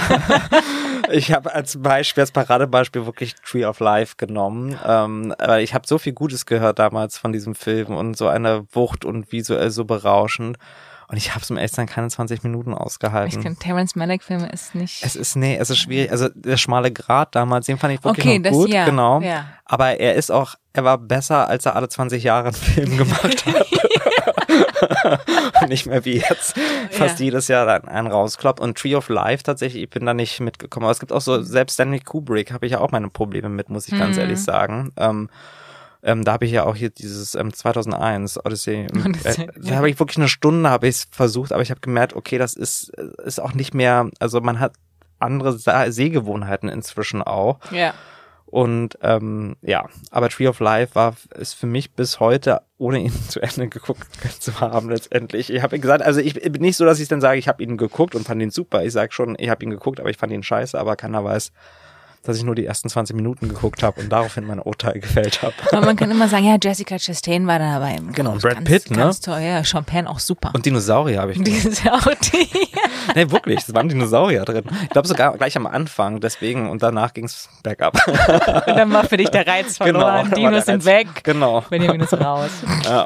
ich 1.12 1.34
habe 1.34 1.54
als 1.54 1.82
Beispiel, 1.82 2.22
als 2.22 2.32
Paradebeispiel 2.32 3.06
wirklich 3.06 3.36
Tree 3.36 3.66
of 3.66 3.82
Life 3.82 4.16
genommen. 4.18 4.78
Ähm, 4.88 5.36
aber 5.38 5.60
ich 5.60 5.74
habe 5.74 5.86
so 5.86 5.98
viel 5.98 6.14
Gutes 6.14 6.46
gehört 6.46 6.80
damals 6.80 7.18
von 7.18 7.34
diesem 7.34 7.54
Film 7.54 7.88
und 7.96 8.16
so 8.16 8.30
eine 8.30 8.66
Wucht 8.72 9.04
und 9.04 9.32
visuell 9.34 9.72
so 9.72 9.84
berauschend. 9.84 10.58
Und 11.10 11.18
ich 11.18 11.32
habe 11.32 11.42
es 11.42 11.52
um 11.52 11.58
ehrlich 11.58 11.72
zu 11.72 11.76
sein 11.76 11.86
keine 11.88 12.08
20 12.08 12.44
Minuten 12.44 12.72
Ich 12.72 12.78
ausgehalten. 12.78 13.44
kenne 13.44 13.56
Terrence 13.58 13.96
Malick 13.98 14.24
Filme 14.24 14.48
ist 14.50 14.74
nicht. 14.74 15.04
Es 15.04 15.18
ist, 15.18 15.36
nee, 15.36 15.58
es 15.60 15.70
ist 15.70 15.80
schwierig. 15.80 16.12
Also 16.12 16.30
der 16.34 16.56
schmale 16.56 16.92
Grat 16.94 17.36
damals, 17.36 17.66
den 17.66 17.78
fand 17.78 17.94
ich 17.94 18.04
wirklich 18.06 18.26
Okay, 18.26 18.40
das- 18.40 18.54
gut, 18.54 18.70
ja, 18.70 18.86
genau. 18.86 19.20
ja. 19.20 19.46
Aber 19.66 20.00
er 20.00 20.16
ist 20.16 20.32
auch, 20.32 20.56
er 20.72 20.86
war 20.86 20.98
besser, 20.98 21.48
als 21.50 21.66
er 21.66 21.76
alle 21.76 21.90
20 21.90 22.24
Jahre 22.24 22.46
einen 22.48 22.56
Film 22.56 22.98
gemacht 22.98 23.46
hat. 23.46 23.68
nicht 25.68 25.86
mehr 25.86 26.06
wie 26.06 26.18
jetzt 26.18 26.56
fast 26.92 27.20
Ja. 27.20 27.26
jedes 27.26 27.48
Jahr 27.48 27.66
dann 27.66 27.88
einen 27.88 28.08
rauskloppt. 28.08 28.60
Und 28.60 28.78
Tree 28.78 28.96
of 28.96 29.10
Life 29.10 29.44
tatsächlich, 29.44 29.84
ich 29.84 29.90
bin 29.90 30.06
da 30.06 30.14
nicht 30.14 30.40
mitgekommen. 30.40 30.86
Aber 30.86 30.92
es 30.92 31.00
gibt 31.00 31.12
auch 31.12 31.22
so, 31.22 31.42
selbst 31.42 31.76
Stanley 31.76 32.00
Kubrick 32.00 32.52
habe 32.52 32.66
ich 32.66 32.74
ja 32.74 32.80
auch 32.80 32.92
meine 32.92 33.10
Probleme 33.10 33.50
mit, 33.50 33.70
muss 33.70 33.88
ich 33.88 33.94
Mhm. 33.94 34.00
ganz 34.00 34.18
ehrlich 34.18 34.40
sagen. 34.42 34.92
Ähm, 34.98 35.30
ähm, 36.06 36.26
da 36.26 36.34
habe 36.34 36.46
ich 36.46 36.52
ja 36.52 36.66
auch 36.66 36.76
hier 36.76 36.90
dieses 36.90 37.34
ähm, 37.36 37.54
2001 37.54 38.46
Odyssey. 38.46 38.88
Odyssey, 39.06 39.44
äh, 39.46 39.48
da 39.58 39.76
habe 39.76 39.90
ich 39.90 40.00
wirklich 40.00 40.18
eine 40.18 40.28
Stunde 40.28 40.70
habe 40.70 40.88
ich 40.88 41.06
versucht, 41.12 41.54
aber 41.54 41.62
ich 41.62 41.72
habe 41.72 41.80
gemerkt, 41.80 42.14
okay, 42.14 42.38
das 42.38 42.54
ist 42.56 42.90
ist 43.24 43.40
auch 43.42 43.54
nicht 43.54 43.74
mehr. 43.74 44.10
Also 44.20 44.42
man 44.42 44.60
hat 44.60 44.74
andere 45.20 45.58
Sehgewohnheiten 45.92 46.68
inzwischen 46.68 47.22
auch. 47.24 47.60
ja. 47.72 47.94
Und 48.54 49.00
ähm, 49.02 49.56
ja, 49.64 49.90
aber 50.12 50.30
Tree 50.30 50.48
of 50.48 50.60
Life 50.60 50.94
war 50.94 51.16
ist 51.40 51.56
für 51.56 51.66
mich 51.66 51.94
bis 51.94 52.20
heute, 52.20 52.62
ohne 52.78 53.00
ihn 53.00 53.12
zu 53.28 53.40
Ende 53.40 53.68
geguckt 53.68 54.06
zu 54.40 54.60
haben, 54.60 54.92
letztendlich. 54.92 55.52
Ich 55.52 55.64
habe 55.64 55.80
gesagt, 55.80 56.04
also 56.04 56.20
ich 56.20 56.36
bin 56.36 56.62
nicht 56.62 56.78
so, 56.78 56.86
dass 56.86 57.00
ich 57.00 57.08
dann 57.08 57.20
sage, 57.20 57.40
ich 57.40 57.48
habe 57.48 57.64
ihn 57.64 57.78
geguckt 57.78 58.14
und 58.14 58.28
fand 58.28 58.44
ihn 58.44 58.52
super. 58.52 58.86
Ich 58.86 58.94
sage 58.94 59.12
schon, 59.12 59.36
ich 59.40 59.50
habe 59.50 59.64
ihn 59.66 59.72
geguckt, 59.72 60.00
aber 60.00 60.12
ich 60.12 60.18
fand 60.18 60.32
ihn 60.32 60.44
scheiße, 60.44 60.80
aber 60.80 60.96
keiner 60.96 61.24
weiß, 61.24 61.52
dass 62.24 62.38
ich 62.38 62.44
nur 62.44 62.56
die 62.56 62.66
ersten 62.66 62.90
20 62.90 63.16
Minuten 63.16 63.50
geguckt 63.50 63.84
habe 63.84 64.02
und 64.02 64.10
daraufhin 64.10 64.46
mein 64.46 64.60
Urteil 64.60 65.00
gefällt 65.00 65.42
habe. 65.42 65.54
Aber 65.72 65.86
man 65.86 65.96
kann 65.96 66.10
immer 66.10 66.28
sagen, 66.28 66.46
ja, 66.46 66.58
Jessica 66.62 66.98
Chastain 66.98 67.46
war 67.48 67.60
da 67.60 67.74
dabei. 67.74 68.00
Genau, 68.14 68.32
Brad 68.32 68.56
ganz, 68.56 68.70
Pitt, 68.70 68.92
ne? 68.92 68.98
Ganz 68.98 69.20
toll, 69.20 69.42
ja, 69.42 69.64
Champagne 69.64 70.10
auch 70.10 70.20
super. 70.20 70.52
Und 70.54 70.66
Dinosaurier 70.66 71.22
habe 71.22 71.34
ich 71.34 71.42
die. 71.44 71.54
Nee, 73.16 73.30
wirklich, 73.30 73.60
es 73.60 73.74
waren 73.74 73.90
Dinosaurier 73.90 74.46
drin. 74.46 74.64
Ich 74.84 74.90
glaube 74.90 75.08
sogar 75.08 75.38
gleich 75.38 75.58
am 75.58 75.68
Anfang, 75.68 76.22
deswegen 76.22 76.70
und 76.70 76.82
danach 76.82 77.14
ging's 77.14 77.50
bergab. 77.62 77.96
Und 78.08 78.76
dann 78.76 78.94
war 78.94 79.04
für 79.04 79.18
dich 79.18 79.30
der 79.30 79.46
Reiz 79.46 79.78
verloren. 79.78 79.94
Genau, 79.94 80.06
war 80.06 80.24
der 80.24 80.36
Dinos 80.36 80.66
sind 80.66 80.86
weg. 80.86 81.08
Genau. 81.24 81.62
Benjamin 81.70 82.02
ist 82.02 82.14
raus. 82.14 82.52
Ja. 82.86 83.06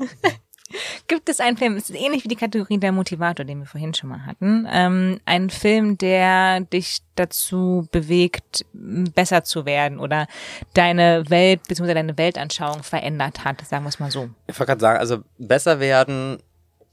Gibt 1.08 1.30
es 1.30 1.40
einen 1.40 1.56
Film, 1.58 1.76
es 1.78 1.90
ist 1.90 1.96
ähnlich 1.96 2.24
wie 2.24 2.28
die 2.28 2.36
Kategorie 2.36 2.78
der 2.78 2.92
Motivator, 2.92 3.46
den 3.46 3.60
wir 3.60 3.66
vorhin 3.66 3.94
schon 3.94 4.10
mal 4.10 4.26
hatten, 4.26 4.68
ähm, 4.72 5.20
einen 5.26 5.50
Film, 5.50 5.98
der 5.98 6.62
dich 6.62 7.00
dazu 7.16 7.88
bewegt, 7.92 8.66
besser 8.74 9.44
zu 9.44 9.66
werden 9.66 10.00
oder 10.00 10.28
deine 10.74 11.30
Welt 11.30 11.62
bzw. 11.68 11.94
deine 11.94 12.18
Weltanschauung 12.18 12.84
verändert 12.84 13.46
hat, 13.46 13.66
sagen 13.66 13.86
wir 13.86 13.90
es 13.90 14.00
mal 14.00 14.12
so. 14.12 14.30
Ich 14.48 14.60
wollte 14.60 14.72
gerade 14.72 14.82
sagen, 14.82 15.00
also 15.00 15.20
besser 15.38 15.80
werden 15.80 16.38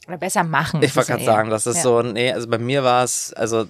Oder 0.06 0.18
besser 0.18 0.44
machen. 0.44 0.82
Ich 0.82 0.94
wollte 0.94 1.12
gerade 1.12 1.24
sagen, 1.24 1.50
das 1.50 1.66
ist 1.66 1.76
Ja. 1.78 1.82
so, 1.82 2.02
nee, 2.02 2.32
also 2.32 2.48
bei 2.48 2.58
mir 2.58 2.84
war 2.84 3.02
es, 3.04 3.32
also 3.34 3.66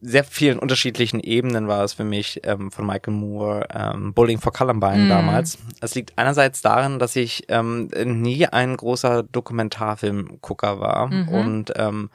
sehr 0.00 0.24
vielen 0.24 0.58
unterschiedlichen 0.58 1.20
Ebenen 1.20 1.68
war 1.68 1.84
es 1.84 1.92
für 1.94 2.04
mich 2.04 2.40
ähm, 2.44 2.70
von 2.70 2.86
Michael 2.86 3.14
Moore 3.14 3.66
ähm, 3.74 4.12
Bowling 4.14 4.38
for 4.40 4.52
Columbine 4.52 5.04
Mhm. 5.04 5.08
damals. 5.08 5.58
Es 5.80 5.94
liegt 5.94 6.18
einerseits 6.18 6.62
darin, 6.62 6.98
dass 6.98 7.16
ich 7.16 7.44
ähm, 7.48 7.88
nie 8.04 8.46
ein 8.46 8.76
großer 8.76 9.22
Dokumentarfilmgucker 9.24 10.80
war 10.80 11.06
Mhm. 11.08 11.28
und 11.28 11.72
ähm, 11.76 12.10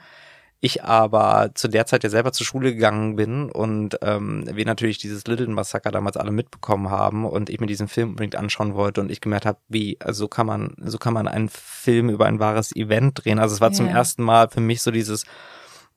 ich 0.60 0.82
aber 0.82 1.52
zu 1.54 1.68
der 1.68 1.86
Zeit 1.86 2.02
ja 2.02 2.10
selber 2.10 2.32
zur 2.32 2.44
Schule 2.44 2.74
gegangen 2.74 3.14
bin 3.14 3.48
und 3.48 3.96
ähm, 4.02 4.44
wir 4.52 4.64
natürlich 4.66 4.98
dieses 4.98 5.24
Little 5.28 5.46
Massaker 5.46 5.92
damals 5.92 6.16
alle 6.16 6.32
mitbekommen 6.32 6.90
haben 6.90 7.24
und 7.24 7.48
ich 7.48 7.60
mir 7.60 7.68
diesen 7.68 7.86
Film 7.86 8.10
unbedingt 8.10 8.34
anschauen 8.34 8.74
wollte 8.74 9.00
und 9.00 9.08
ich 9.12 9.20
gemerkt 9.20 9.46
habe, 9.46 9.58
wie, 9.68 9.96
also 10.00 10.24
so 10.24 10.28
kann 10.28 10.46
man, 10.46 10.74
so 10.84 10.98
kann 10.98 11.14
man 11.14 11.28
einen 11.28 11.48
Film 11.48 12.10
über 12.10 12.26
ein 12.26 12.40
wahres 12.40 12.74
Event 12.74 13.24
drehen. 13.24 13.38
Also 13.38 13.54
es 13.54 13.60
war 13.60 13.70
zum 13.72 13.86
Ja. 13.86 13.92
ersten 13.92 14.24
Mal 14.24 14.48
für 14.48 14.60
mich 14.60 14.82
so 14.82 14.90
dieses, 14.90 15.24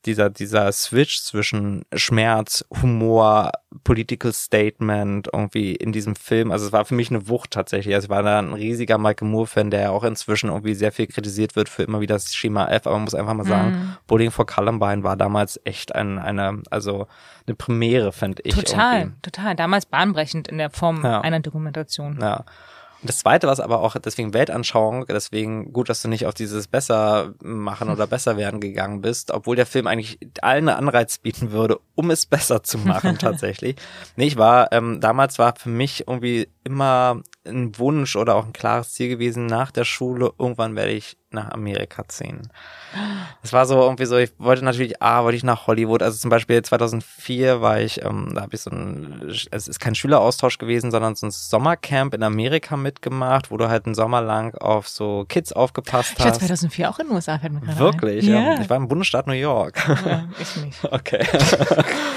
dieser, 0.06 0.30
dieser 0.30 0.70
Switch 0.72 1.20
zwischen 1.22 1.84
Schmerz, 1.94 2.64
Humor, 2.82 3.52
Political 3.84 4.32
Statement 4.32 5.28
irgendwie 5.32 5.74
in 5.74 5.92
diesem 5.92 6.16
Film. 6.16 6.50
Also 6.50 6.66
es 6.66 6.72
war 6.72 6.84
für 6.84 6.94
mich 6.94 7.10
eine 7.10 7.28
Wucht 7.28 7.52
tatsächlich. 7.52 7.94
Also 7.94 8.06
ich 8.06 8.10
war 8.10 8.22
da 8.22 8.38
ein 8.38 8.52
riesiger 8.52 8.98
Michael 8.98 9.28
Moore-Fan, 9.28 9.70
der 9.70 9.80
ja 9.80 9.90
auch 9.90 10.04
inzwischen 10.04 10.50
irgendwie 10.50 10.74
sehr 10.74 10.92
viel 10.92 11.06
kritisiert 11.06 11.56
wird 11.56 11.68
für 11.68 11.82
immer 11.84 12.00
wieder 12.00 12.14
das 12.16 12.34
Schema 12.34 12.66
F. 12.68 12.86
Aber 12.86 12.96
man 12.96 13.04
muss 13.04 13.14
einfach 13.14 13.34
mal 13.34 13.46
sagen, 13.46 13.70
Mhm. 13.72 13.96
Bowling 14.06 14.30
for 14.30 14.44
Columbine 14.46 15.02
war 15.02 15.16
damals 15.16 15.60
echt 15.64 15.94
ein, 15.94 16.18
eine, 16.18 16.62
also 16.70 17.06
eine 17.46 17.54
Premiere, 17.56 18.12
fand 18.12 18.40
ich. 18.44 18.54
Total, 18.54 19.00
irgendwie. 19.00 19.20
total. 19.22 19.56
Damals 19.56 19.86
bahnbrechend 19.86 20.48
in 20.48 20.58
der 20.58 20.70
Form 20.70 21.02
Ja. 21.04 21.20
einer 21.20 21.40
Dokumentation. 21.40 22.18
Ja. 22.20 22.44
Und 23.02 23.08
das 23.08 23.18
zweite, 23.18 23.48
was 23.48 23.58
aber 23.58 23.80
auch 23.80 23.96
deswegen 23.96 24.32
Weltanschauung, 24.32 25.06
deswegen 25.08 25.72
gut, 25.72 25.88
dass 25.88 26.02
du 26.02 26.08
nicht 26.08 26.24
auf 26.26 26.34
dieses 26.34 26.68
besser 26.68 27.34
machen 27.42 27.90
oder 27.90 28.06
besser 28.12 28.36
werden 28.36 28.60
gegangen 28.60 29.00
bist, 29.00 29.32
obwohl 29.32 29.56
der 29.56 29.66
Film 29.66 29.88
eigentlich 29.88 30.18
allen 30.40 30.68
einen 30.68 30.78
Anreiz 30.78 31.18
bieten 31.18 31.50
würde, 31.50 31.80
um 31.96 32.10
es 32.12 32.26
besser 32.26 32.62
zu 32.62 32.78
machen 32.78 33.18
tatsächlich. 33.18 33.74
Nee, 34.14 34.26
ich 34.26 34.36
war, 34.36 34.70
ähm, 34.70 35.00
damals 35.00 35.40
war 35.40 35.56
für 35.56 35.68
mich 35.68 36.06
irgendwie 36.06 36.48
immer 36.64 37.20
ein 37.46 37.76
Wunsch 37.78 38.14
oder 38.16 38.36
auch 38.36 38.46
ein 38.46 38.52
klares 38.52 38.92
Ziel 38.92 39.08
gewesen, 39.08 39.46
nach 39.46 39.70
der 39.72 39.84
Schule, 39.84 40.32
irgendwann 40.38 40.76
werde 40.76 40.92
ich 40.92 41.16
nach 41.30 41.50
Amerika 41.50 42.06
ziehen. 42.08 42.42
Es 43.42 43.52
war 43.52 43.64
so 43.66 43.80
irgendwie 43.80 44.04
so, 44.04 44.16
ich 44.18 44.32
wollte 44.38 44.64
natürlich, 44.64 45.02
ah, 45.02 45.24
wollte 45.24 45.36
ich 45.36 45.44
nach 45.44 45.66
Hollywood. 45.66 46.02
Also 46.02 46.18
zum 46.18 46.30
Beispiel 46.30 46.60
2004 46.62 47.60
war 47.62 47.80
ich, 47.80 48.04
ähm, 48.04 48.32
da 48.34 48.42
habe 48.42 48.54
ich 48.54 48.60
so 48.60 48.70
ein, 48.70 49.32
es 49.50 49.66
ist 49.66 49.80
kein 49.80 49.94
Schüleraustausch 49.94 50.58
gewesen, 50.58 50.90
sondern 50.90 51.14
so 51.14 51.26
ein 51.26 51.30
Sommercamp 51.30 52.14
in 52.14 52.22
Amerika 52.22 52.76
mitgemacht, 52.76 53.50
wo 53.50 53.56
du 53.56 53.68
halt 53.68 53.86
einen 53.86 53.94
Sommer 53.94 54.20
lang 54.20 54.54
auf 54.56 54.88
so 54.88 55.24
Kids 55.26 55.52
aufgepasst 55.52 56.12
Ich 56.12 56.18
war 56.20 56.26
hast. 56.32 56.38
2004 56.40 56.90
auch 56.90 56.98
in 56.98 57.06
den 57.06 57.14
USA, 57.16 57.38
fällt 57.38 57.54
mir 57.54 57.60
gerade 57.60 57.78
Wirklich? 57.78 58.28
ein. 58.28 58.34
Ja. 58.34 58.60
Ich 58.60 58.68
war 58.70 58.76
im 58.76 58.88
Bundesstaat 58.88 59.26
New 59.26 59.32
York. 59.32 59.82
ja, 60.06 60.28
ich 60.38 60.56
nicht. 60.62 60.78
Okay. 60.92 61.26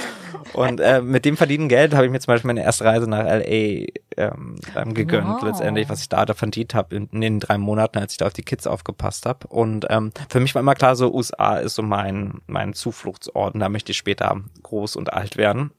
Und 0.53 0.79
äh, 0.79 1.01
mit 1.01 1.25
dem 1.25 1.37
verdienten 1.37 1.69
Geld 1.69 1.93
habe 1.93 2.05
ich 2.05 2.11
mir 2.11 2.19
zum 2.19 2.33
Beispiel 2.33 2.47
meine 2.47 2.63
erste 2.63 2.85
Reise 2.85 3.09
nach 3.09 3.23
LA 3.25 3.87
ähm, 4.17 4.55
ähm, 4.75 4.93
gegönnt, 4.93 5.27
Wow. 5.27 5.43
letztendlich, 5.43 5.89
was 5.89 6.01
ich 6.01 6.09
da, 6.09 6.25
da 6.25 6.33
verdient 6.33 6.73
habe 6.75 6.95
in, 6.95 7.07
in 7.11 7.21
den 7.21 7.39
drei 7.39 7.57
Monaten, 7.57 7.97
als 7.97 8.13
ich 8.13 8.17
da 8.19 8.27
auf 8.27 8.33
die 8.33 8.43
Kids 8.43 8.67
aufgepasst 8.67 9.25
habe. 9.25 9.47
Und 9.47 9.85
ähm, 9.89 10.11
für 10.29 10.39
mich 10.39 10.53
war 10.55 10.61
immer 10.61 10.75
klar, 10.75 10.95
so 10.95 11.13
USA 11.13 11.57
ist 11.57 11.75
so 11.75 11.81
mein, 11.81 12.41
mein 12.47 12.73
Zufluchtsort 12.73 13.53
und 13.55 13.59
da 13.59 13.69
möchte 13.69 13.91
ich 13.91 13.97
später 13.97 14.39
groß 14.63 14.95
und 14.95 15.11
alt 15.13 15.35
werden. 15.37 15.71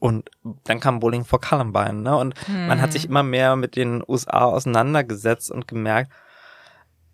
Und 0.00 0.28
dann 0.64 0.80
kam 0.80 0.98
Bowling 0.98 1.24
for 1.24 1.40
Columbine, 1.40 1.94
ne? 2.02 2.16
Und 2.16 2.34
man 2.48 2.80
hat 2.82 2.92
sich 2.92 3.04
immer 3.04 3.22
mehr 3.22 3.54
mit 3.54 3.76
den 3.76 4.02
USA 4.08 4.44
auseinandergesetzt 4.46 5.52
und 5.52 5.68
gemerkt, 5.68 6.10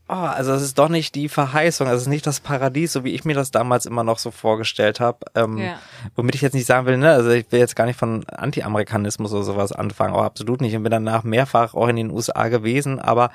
oh, 0.09 0.13
also 0.13 0.53
es 0.53 0.63
ist 0.63 0.79
doch 0.79 0.89
nicht 0.89 1.15
die 1.15 1.29
Verheißung, 1.29 1.89
es 1.89 2.03
ist 2.03 2.09
nicht 2.09 2.27
das 2.27 2.41
Paradies, 2.41 2.93
so 2.93 3.05
wie 3.05 3.13
ich 3.13 3.25
mir 3.25 3.35
das 3.35 3.51
damals 3.51 3.87
immer 3.87 4.05
noch 4.05 4.19
so 4.19 4.31
vorgestellt 4.31 5.01
habe. 5.01 5.19
Ähm, 5.35 5.59
ja. 5.59 5.79
Womit 6.15 6.35
ich 6.35 6.43
jetzt 6.43 6.55
nicht 6.55 6.67
sagen 6.67 6.87
will, 6.87 6.99
ne, 6.99 7.13
also 7.13 7.31
ich 7.31 7.51
will 7.51 7.61
jetzt 7.61 7.77
gar 7.77 7.87
nicht 7.87 7.99
von 7.99 8.25
Anti-Amerikanismus 8.29 9.33
oder 9.33 9.45
sowas 9.45 9.73
anfangen, 9.73 10.15
auch 10.15 10.25
absolut 10.25 10.61
nicht. 10.61 10.75
Ich 10.75 10.83
bin 10.83 10.91
danach 10.91 11.25
mehrfach 11.25 11.75
auch 11.75 11.89
in 11.89 11.97
den 11.97 12.11
USA 12.11 12.49
gewesen, 12.49 13.01
aber 13.01 13.31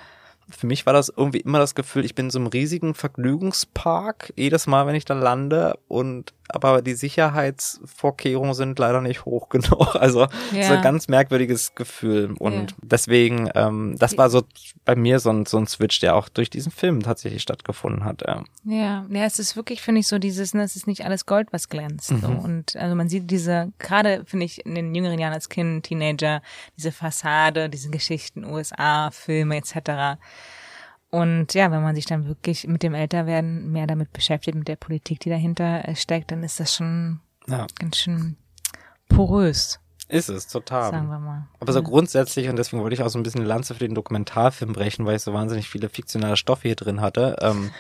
für 0.50 0.68
mich 0.68 0.86
war 0.86 0.94
das 0.94 1.12
irgendwie 1.16 1.42
immer 1.42 1.60
das 1.60 1.76
Gefühl, 1.76 2.06
ich 2.06 2.16
bin 2.16 2.28
in 2.28 2.32
so 2.32 2.40
einem 2.40 2.48
riesigen 2.48 2.96
Vergnügungspark 2.96 4.34
jedes 4.36 4.68
Mal, 4.68 4.88
wenn 4.88 4.96
ich 4.96 5.06
da 5.06 5.14
lande 5.14 5.78
und 5.88 6.34
aber 6.50 6.82
die 6.82 6.94
Sicherheitsvorkehrungen 6.94 8.54
sind 8.54 8.80
leider 8.80 9.02
nicht 9.02 9.26
hoch 9.26 9.50
genug. 9.50 9.96
Also 9.96 10.28
ja. 10.54 10.64
so 10.64 10.74
ein 10.74 10.82
ganz 10.82 11.08
merkwürdiges 11.08 11.76
Gefühl 11.76 12.36
und 12.40 12.72
ja. 12.72 12.78
deswegen, 12.82 13.50
ähm, 13.56 13.96
das 13.98 14.18
war 14.18 14.30
so 14.30 14.44
bei 14.86 14.96
mir 14.96 15.20
so 15.20 15.30
ein, 15.30 15.46
so 15.46 15.58
ein 15.58 15.68
Switch, 15.68 16.00
der 16.00 16.16
auch 16.16 16.30
durch 16.30 16.50
diesen 16.50 16.72
Film 16.72 17.04
tatsächlich 17.04 17.42
stattgefunden 17.42 18.04
hat. 18.04 18.22
Ja, 18.22 18.44
ja, 18.66 19.06
ja 19.10 19.26
es 19.26 19.40
ist 19.40 19.56
wirklich, 19.56 19.82
finde 19.82 20.02
ich, 20.02 20.08
so 20.08 20.20
dieses, 20.20 20.54
ne, 20.54 20.64
es 20.64 20.76
ist 20.76 20.88
nicht 20.88 21.06
alles 21.06 21.26
Gold, 21.26 21.50
was 21.52 21.70
glänzt. 21.70 22.12
Mhm. 22.12 22.22
So. 22.22 22.28
Und 22.28 22.76
also 22.76 22.96
man 22.96 23.10
sieht 23.10 23.30
diese, 23.30 23.72
gerade 23.80 24.24
finde 24.26 24.46
ich 24.46 24.66
in 24.66 24.76
den 24.76 24.96
jüngeren 24.96 25.20
Jahren 25.20 25.34
als 25.34 25.50
Kind, 25.50 25.86
Teenager, 25.86 26.42
diese 26.78 26.92
Fassade, 26.92 27.70
diese 27.70 27.90
Geschichten, 27.90 28.44
USA, 28.44 29.12
Filme 29.12 29.58
etc., 29.58 30.20
und 31.12 31.54
ja, 31.54 31.72
wenn 31.72 31.82
man 31.82 31.96
sich 31.96 32.06
dann 32.06 32.28
wirklich 32.28 32.68
mit 32.68 32.84
dem 32.84 32.94
Älterwerden 32.94 33.72
mehr 33.72 33.88
damit 33.88 34.14
beschäftigt, 34.14 34.56
mit 34.56 34.68
der 34.68 34.76
Politik, 34.76 35.20
die 35.22 35.30
dahinter 35.30 35.84
steckt, 35.96 36.32
dann 36.32 36.44
ist 36.44 36.60
das 36.60 36.76
schon 36.76 37.20
ja. 37.48 37.66
ganz 37.80 37.98
schön 37.98 38.38
porös. 39.08 39.80
Ist 40.08 40.30
es, 40.30 40.48
total. 40.48 40.92
Sagen 40.92 41.08
wir 41.08 41.20
mal. 41.20 41.48
Aber 41.60 41.72
so 41.72 41.80
ja. 41.80 41.86
grundsätzlich, 41.86 42.50
und 42.50 42.58
deswegen 42.58 42.82
wollte 42.82 42.96
ich 42.96 43.04
auch 43.04 43.10
so 43.10 43.20
ein 43.20 43.24
bisschen 43.24 43.46
Lanze 43.46 43.76
für 43.76 43.80
den 43.80 43.94
Dokumentarfilm 43.94 44.74
brechen, 44.74 45.06
weil 45.06 45.16
ich 45.16 45.22
so 45.22 45.34
wahnsinnig 45.34 45.70
viele 45.70 45.90
fiktionale 45.90 46.36
Stoffe 46.36 46.68
hier 46.68 46.76
drin 46.76 47.02
hatte. 47.02 47.36
Ähm, 47.42 47.72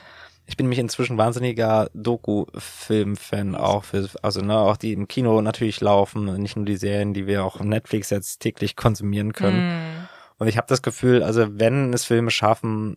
ich 0.45 0.57
bin 0.57 0.67
mich 0.67 0.79
inzwischen 0.79 1.17
wahnsinniger 1.17 1.89
Doku-Film-Fan 1.93 3.55
auch 3.55 3.83
für, 3.83 4.09
also 4.23 4.41
ne, 4.41 4.57
auch 4.57 4.77
die 4.77 4.93
im 4.93 5.07
Kino 5.07 5.41
natürlich 5.41 5.79
laufen, 5.81 6.41
nicht 6.41 6.55
nur 6.55 6.65
die 6.65 6.77
Serien, 6.77 7.13
die 7.13 7.27
wir 7.27 7.43
auch 7.43 7.59
auf 7.59 7.65
Netflix 7.65 8.09
jetzt 8.09 8.39
täglich 8.39 8.75
konsumieren 8.75 9.33
können. 9.33 9.67
Mm. 9.67 10.07
Und 10.39 10.47
ich 10.47 10.57
habe 10.57 10.67
das 10.67 10.81
Gefühl, 10.81 11.21
also 11.21 11.59
wenn 11.59 11.93
es 11.93 12.05
Filme 12.05 12.31
schaffen, 12.31 12.95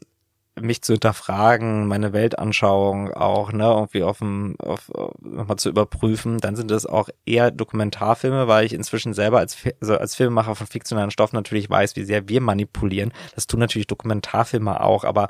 mich 0.60 0.82
zu 0.82 0.92
hinterfragen, 0.92 1.86
meine 1.86 2.12
Weltanschauung 2.12 3.12
auch, 3.14 3.52
ne, 3.52 3.64
irgendwie 3.64 4.02
auf 4.02 4.18
dem, 4.18 4.54
auf, 4.58 4.90
nochmal 5.20 5.56
zu 5.56 5.70
überprüfen, 5.70 6.38
dann 6.38 6.56
sind 6.56 6.70
das 6.70 6.84
auch 6.84 7.08
eher 7.24 7.50
Dokumentarfilme, 7.50 8.48
weil 8.48 8.66
ich 8.66 8.74
inzwischen 8.74 9.14
selber 9.14 9.38
als, 9.38 9.56
also 9.80 9.96
als 9.96 10.14
Filmemacher 10.14 10.54
von 10.54 10.66
fiktionalen 10.66 11.10
Stoffen 11.10 11.36
natürlich 11.36 11.70
weiß, 11.70 11.96
wie 11.96 12.04
sehr 12.04 12.28
wir 12.28 12.40
manipulieren. 12.40 13.12
Das 13.34 13.46
tun 13.46 13.60
natürlich 13.60 13.86
Dokumentarfilme 13.86 14.80
auch, 14.80 15.04
aber 15.04 15.28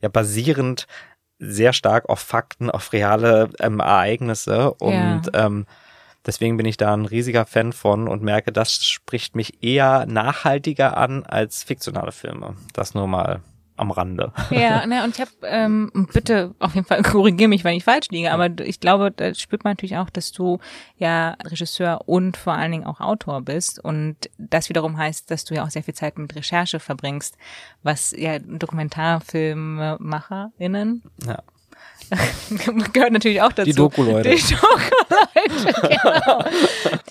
ja 0.00 0.08
basierend 0.08 0.86
sehr 1.38 1.72
stark 1.72 2.08
auf 2.08 2.20
Fakten, 2.20 2.70
auf 2.70 2.92
reale 2.92 3.50
ähm, 3.60 3.80
Ereignisse 3.80 4.72
und 4.74 5.30
ja. 5.32 5.46
ähm, 5.46 5.66
Deswegen 6.24 6.56
bin 6.56 6.66
ich 6.66 6.76
da 6.76 6.94
ein 6.94 7.04
riesiger 7.04 7.46
Fan 7.46 7.72
von 7.72 8.06
und 8.06 8.22
merke, 8.22 8.52
das 8.52 8.84
spricht 8.84 9.34
mich 9.34 9.60
eher 9.62 10.06
nachhaltiger 10.06 10.96
an 10.96 11.24
als 11.24 11.64
fiktionale 11.64 12.12
Filme. 12.12 12.54
Das 12.74 12.94
nur 12.94 13.08
mal 13.08 13.40
am 13.76 13.90
Rande. 13.90 14.32
Ja, 14.50 14.86
ne, 14.86 15.04
und 15.04 15.14
ich 15.14 15.20
habe, 15.20 15.30
ähm, 15.44 16.08
bitte 16.12 16.54
auf 16.58 16.74
jeden 16.74 16.86
Fall 16.86 17.02
korrigiere 17.02 17.48
mich, 17.48 17.64
wenn 17.64 17.74
ich 17.74 17.84
falsch 17.84 18.08
liege, 18.10 18.30
aber 18.32 18.50
ich 18.60 18.80
glaube, 18.80 19.10
da 19.10 19.34
spürt 19.34 19.64
man 19.64 19.70
natürlich 19.72 19.96
auch, 19.96 20.10
dass 20.10 20.30
du 20.32 20.58
ja 20.98 21.38
Regisseur 21.44 22.02
und 22.06 22.36
vor 22.36 22.52
allen 22.52 22.72
Dingen 22.72 22.84
auch 22.84 23.00
Autor 23.00 23.40
bist 23.42 23.82
und 23.82 24.16
das 24.38 24.68
wiederum 24.68 24.98
heißt, 24.98 25.30
dass 25.30 25.44
du 25.44 25.54
ja 25.54 25.64
auch 25.64 25.70
sehr 25.70 25.82
viel 25.82 25.94
Zeit 25.94 26.18
mit 26.18 26.36
Recherche 26.36 26.80
verbringst, 26.80 27.38
was 27.82 28.14
ja 28.16 28.38
DokumentarfilmemacherInnen 28.38 31.02
ja. 31.26 31.42
gehört 32.92 33.12
natürlich 33.12 33.40
auch 33.40 33.52
dazu. 33.52 33.70
Die 33.70 33.74
Doku-Leute. 33.74 34.30
Die 34.30 34.54
Doku-Leute, 34.54 35.72
genau. 35.82 36.44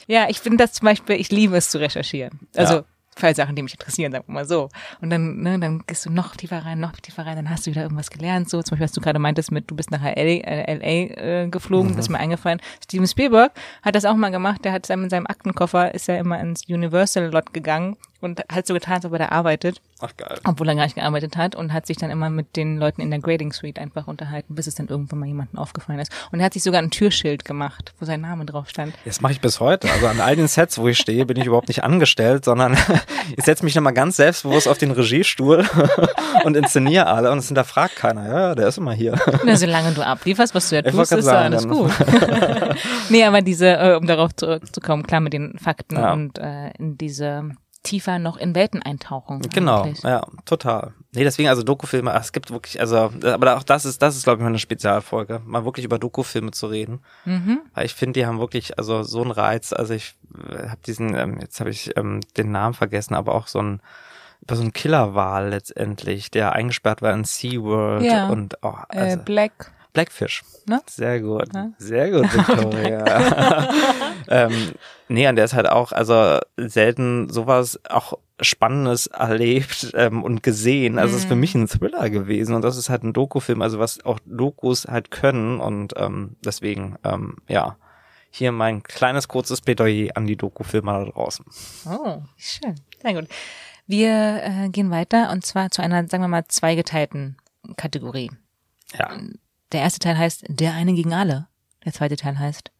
ja, 0.08 0.30
ich 0.30 0.40
finde 0.40 0.58
das 0.58 0.74
zum 0.74 0.86
Beispiel, 0.86 1.16
ich 1.16 1.32
liebe 1.32 1.58
es 1.58 1.70
zu 1.70 1.80
recherchieren. 1.80 2.40
Also 2.56 2.76
ja. 2.76 2.84
Fallsachen, 3.16 3.56
die 3.56 3.64
mich 3.64 3.74
interessieren, 3.74 4.12
sagen 4.12 4.26
wir 4.28 4.34
mal 4.34 4.46
so. 4.46 4.70
Und 5.02 5.10
dann, 5.10 5.42
ne, 5.42 5.60
dann 5.60 5.84
gehst 5.86 6.06
du 6.06 6.10
noch 6.10 6.36
tiefer 6.36 6.66
rein, 6.66 6.80
noch 6.80 6.94
tiefer 6.94 7.26
rein, 7.26 7.36
dann 7.36 7.50
hast 7.50 7.66
du 7.66 7.72
wieder 7.72 7.84
irgendwas 7.84 8.10
gelernt. 8.10 8.50
So, 8.50 8.62
zum 8.62 8.76
Beispiel, 8.76 8.86
was 8.86 8.92
du 8.94 9.02
gerade 9.02 9.20
meintest 9.20 9.52
mit, 9.52 9.70
du 9.70 9.76
bist 9.76 9.92
nach 9.92 10.02
LA, 10.02 10.12
äh, 10.12 10.74
LA 10.76 11.44
äh, 11.44 11.48
geflogen, 11.50 11.92
mhm. 11.92 11.96
das 11.96 12.06
ist 12.06 12.10
mir 12.10 12.20
eingefallen. 12.20 12.62
Steven 12.84 13.08
Spielberg 13.08 13.52
hat 13.82 13.96
das 13.96 14.06
auch 14.06 14.16
mal 14.16 14.32
gemacht, 14.32 14.64
der 14.66 14.72
hat 14.72 14.90
in 14.90 15.10
seinem 15.10 15.28
Aktenkoffer, 15.28 15.94
ist 15.94 16.08
ja 16.08 16.16
immer 16.16 16.40
ins 16.40 16.68
Universal-Lot 16.68 17.54
gegangen 17.54 17.98
und 18.22 18.42
hat 18.52 18.68
so 18.68 18.74
getan, 18.74 18.96
als 18.96 19.06
ob 19.06 19.14
er 19.14 19.20
da 19.20 19.30
arbeitet. 19.30 19.82
Ach 20.00 20.16
geil. 20.16 20.40
Obwohl 20.46 20.70
er 20.70 20.76
gar 20.76 20.84
nicht 20.84 20.96
gearbeitet 20.96 21.36
hat 21.38 21.56
und 21.56 21.74
hat 21.74 21.88
sich 21.88 21.98
dann 21.98 22.10
immer 22.10 22.30
mit 22.30 22.56
den 22.56 22.78
Leuten 22.78 23.02
in 23.02 23.10
der 23.10 23.20
Grading 23.20 23.52
Suite 23.52 23.80
einfach 23.80 24.08
unterhalten, 24.08 24.56
bis 24.56 24.68
es 24.68 24.76
dann 24.76 24.88
irgendwann 24.88 25.20
mal 25.20 25.26
jemandem 25.26 25.60
aufgefallen 25.60 26.00
ist. 26.00 26.12
Und 26.32 26.40
er 26.40 26.46
hat 26.46 26.54
sich 26.54 26.64
sogar 26.64 26.82
ein 26.82 26.92
Türschild 26.92 27.46
gemacht, 27.46 27.94
wo 28.00 28.06
sein 28.06 28.22
Name 28.22 28.46
drauf 28.46 28.70
stand. 28.70 28.94
Das 29.06 29.22
mache 29.22 29.34
ich 29.34 29.42
bis 29.42 29.60
heute. 29.60 29.92
Also 29.92 30.08
an 30.08 30.20
all 30.22 30.36
den 30.36 30.48
Sets, 30.48 30.78
wo 30.78 30.88
ich 30.88 30.98
stehe, 30.98 31.26
bin 31.26 31.38
ich 31.38 31.46
überhaupt 31.46 31.68
nicht 31.68 31.84
angestellt, 31.84 32.46
sondern 32.46 32.78
ich 33.38 33.44
setze 33.44 33.64
mich 33.64 33.76
nochmal 33.76 33.94
ganz 33.94 34.18
selbstbewusst 34.18 34.68
auf 34.68 34.78
den 34.78 34.92
Regiestuhl 34.92 35.66
und 36.44 36.56
inszeniere 36.56 37.08
alle 37.08 37.32
und 37.32 37.40
es 37.40 37.48
hinterfragt 37.48 37.96
keiner. 37.96 38.28
Ja, 38.28 38.56
der 38.56 38.68
ist 38.68 38.78
immer 38.78 38.94
hier. 38.94 39.20
Na, 39.46 39.56
solange 39.56 39.92
du 39.92 40.06
ablieferst, 40.06 40.56
was 40.56 40.70
du 40.70 40.76
ja 40.76 40.82
tust, 40.82 41.12
ist 41.12 41.26
sagen, 41.26 41.54
alles 41.54 41.68
gut. 41.68 41.92
nee, 43.10 43.24
aber 43.24 43.42
diese, 43.42 43.68
äh, 43.68 43.96
um 43.96 44.08
darauf 44.08 44.36
zurückzukommen, 44.36 45.04
klar 45.04 45.22
mit 45.22 45.34
den 45.34 45.58
Fakten 45.58 45.96
ja. 45.96 46.14
und 46.14 46.38
äh, 46.38 46.72
in 46.78 46.98
diese 46.98 47.52
tiefer 47.84 48.20
noch 48.20 48.38
in 48.38 48.56
Welten 48.56 48.82
eintauchen. 48.82 49.42
Genau, 49.54 49.84
eigentlich. 49.84 50.04
ja, 50.04 50.26
total. 50.46 50.94
Nee, 51.14 51.26
deswegen 51.26 51.50
also 51.50 51.62
Dokufilme, 51.62 52.14
es 52.14 52.32
gibt 52.32 52.52
wirklich, 52.52 52.80
also, 52.80 53.12
aber 53.24 53.58
auch 53.58 53.64
das 53.64 53.84
ist, 53.84 54.02
das 54.02 54.16
ist, 54.16 54.24
glaube 54.24 54.38
ich, 54.38 54.44
mal 54.44 54.50
eine 54.50 54.60
Spezialfolge, 54.60 55.42
mal 55.46 55.66
wirklich 55.66 55.84
über 55.84 56.00
Dokufilme 56.00 56.52
zu 56.52 56.68
reden. 56.68 57.02
Mhm. 57.26 57.60
Weil 57.74 57.86
ich 57.86 57.94
finde, 57.94 58.20
die 58.20 58.26
haben 58.26 58.40
wirklich, 58.40 58.78
also 58.78 59.04
so 59.04 59.22
einen 59.22 59.32
Reiz, 59.32 59.74
also 59.74 59.94
ich 59.94 60.16
äh, 60.50 60.70
habe 60.70 60.80
diesen, 60.86 61.14
ähm, 61.14 61.38
jetzt 61.42 61.60
habe 61.60 61.70
ich 61.70 61.98
ähm, 61.98 62.22
den 62.38 62.52
Namen 62.52 62.74
vergessen, 62.74 63.14
aber 63.14 63.36
auch 63.36 63.48
so 63.48 63.62
ein 63.62 63.82
über 64.42 64.56
so 64.56 64.64
ein 64.64 64.74
Killerwal 64.74 65.50
letztendlich, 65.50 66.32
der 66.32 66.54
eingesperrt 66.54 67.02
war 67.02 67.14
in 67.14 67.26
SeaWorld 67.26 68.04
ja. 68.04 68.28
und 68.30 68.58
oh, 68.64 68.74
also, 68.90 69.20
äh, 69.20 69.24
Black 69.24 69.72
Blackfish. 69.94 70.44
Ne? 70.68 70.82
Sehr 70.88 71.20
gut. 71.20 71.54
Ne? 71.54 71.74
Sehr 71.78 72.12
gut, 72.12 72.24
Victoria. 72.34 73.70
ähm, 74.30 74.72
nee, 75.10 75.28
und 75.28 75.36
der 75.36 75.46
ist 75.46 75.54
halt 75.54 75.70
auch, 75.70 75.92
also 75.92 76.40
selten 76.58 77.30
sowas 77.30 77.80
auch 77.90 78.18
Spannendes 78.42 79.08
erlebt 79.08 79.92
ähm, 79.96 80.24
und 80.24 80.44
gesehen. 80.44 81.00
Also 81.00 81.16
es 81.16 81.24
ist 81.24 81.28
für 81.28 81.36
mhm. 81.36 81.42
mich 81.42 81.56
ein 81.56 81.68
Thriller 81.68 82.10
gewesen 82.10 82.56
und 82.56 82.64
das 82.64 82.78
ist 82.78 82.90
halt 82.90 83.04
ein 83.04 83.14
Dokufilm, 83.14 83.62
also 83.62 83.80
was 83.80 84.04
auch 84.04 84.20
Dokus 84.26 84.86
halt 84.86 85.12
können 85.12 85.60
und 85.60 85.94
ähm, 85.98 86.36
deswegen, 86.44 86.96
ähm, 87.04 87.38
ja, 87.48 87.78
hier 88.30 88.52
mein 88.52 88.82
kleines 88.82 89.28
kurzes 89.28 89.62
Plädoyer 89.62 90.12
an 90.16 90.26
die 90.26 90.38
Dokufilme 90.38 90.92
da 90.92 91.06
draußen. 91.06 91.46
Oh, 91.86 92.22
schön. 92.38 92.76
Sehr 93.02 93.14
gut. 93.14 93.28
Wir 93.88 94.42
äh, 94.44 94.70
gehen 94.70 94.90
weiter 94.90 95.32
und 95.32 95.46
zwar 95.46 95.70
zu 95.70 95.82
einer, 95.82 96.08
sagen 96.08 96.24
wir 96.24 96.30
mal, 96.30 96.46
zweigeteilten 96.48 97.38
Kategorie. 97.76 98.32
Ja. 98.98 99.18
Der 99.72 99.82
erste 99.82 100.00
Teil 100.00 100.18
heißt 100.18 100.46
Der 100.48 100.74
eine 100.74 100.94
gegen 100.94 101.14
alle. 101.14 101.48
Der 101.84 101.94
zweite 101.94 102.16
Teil 102.16 102.40
heißt 102.40 102.72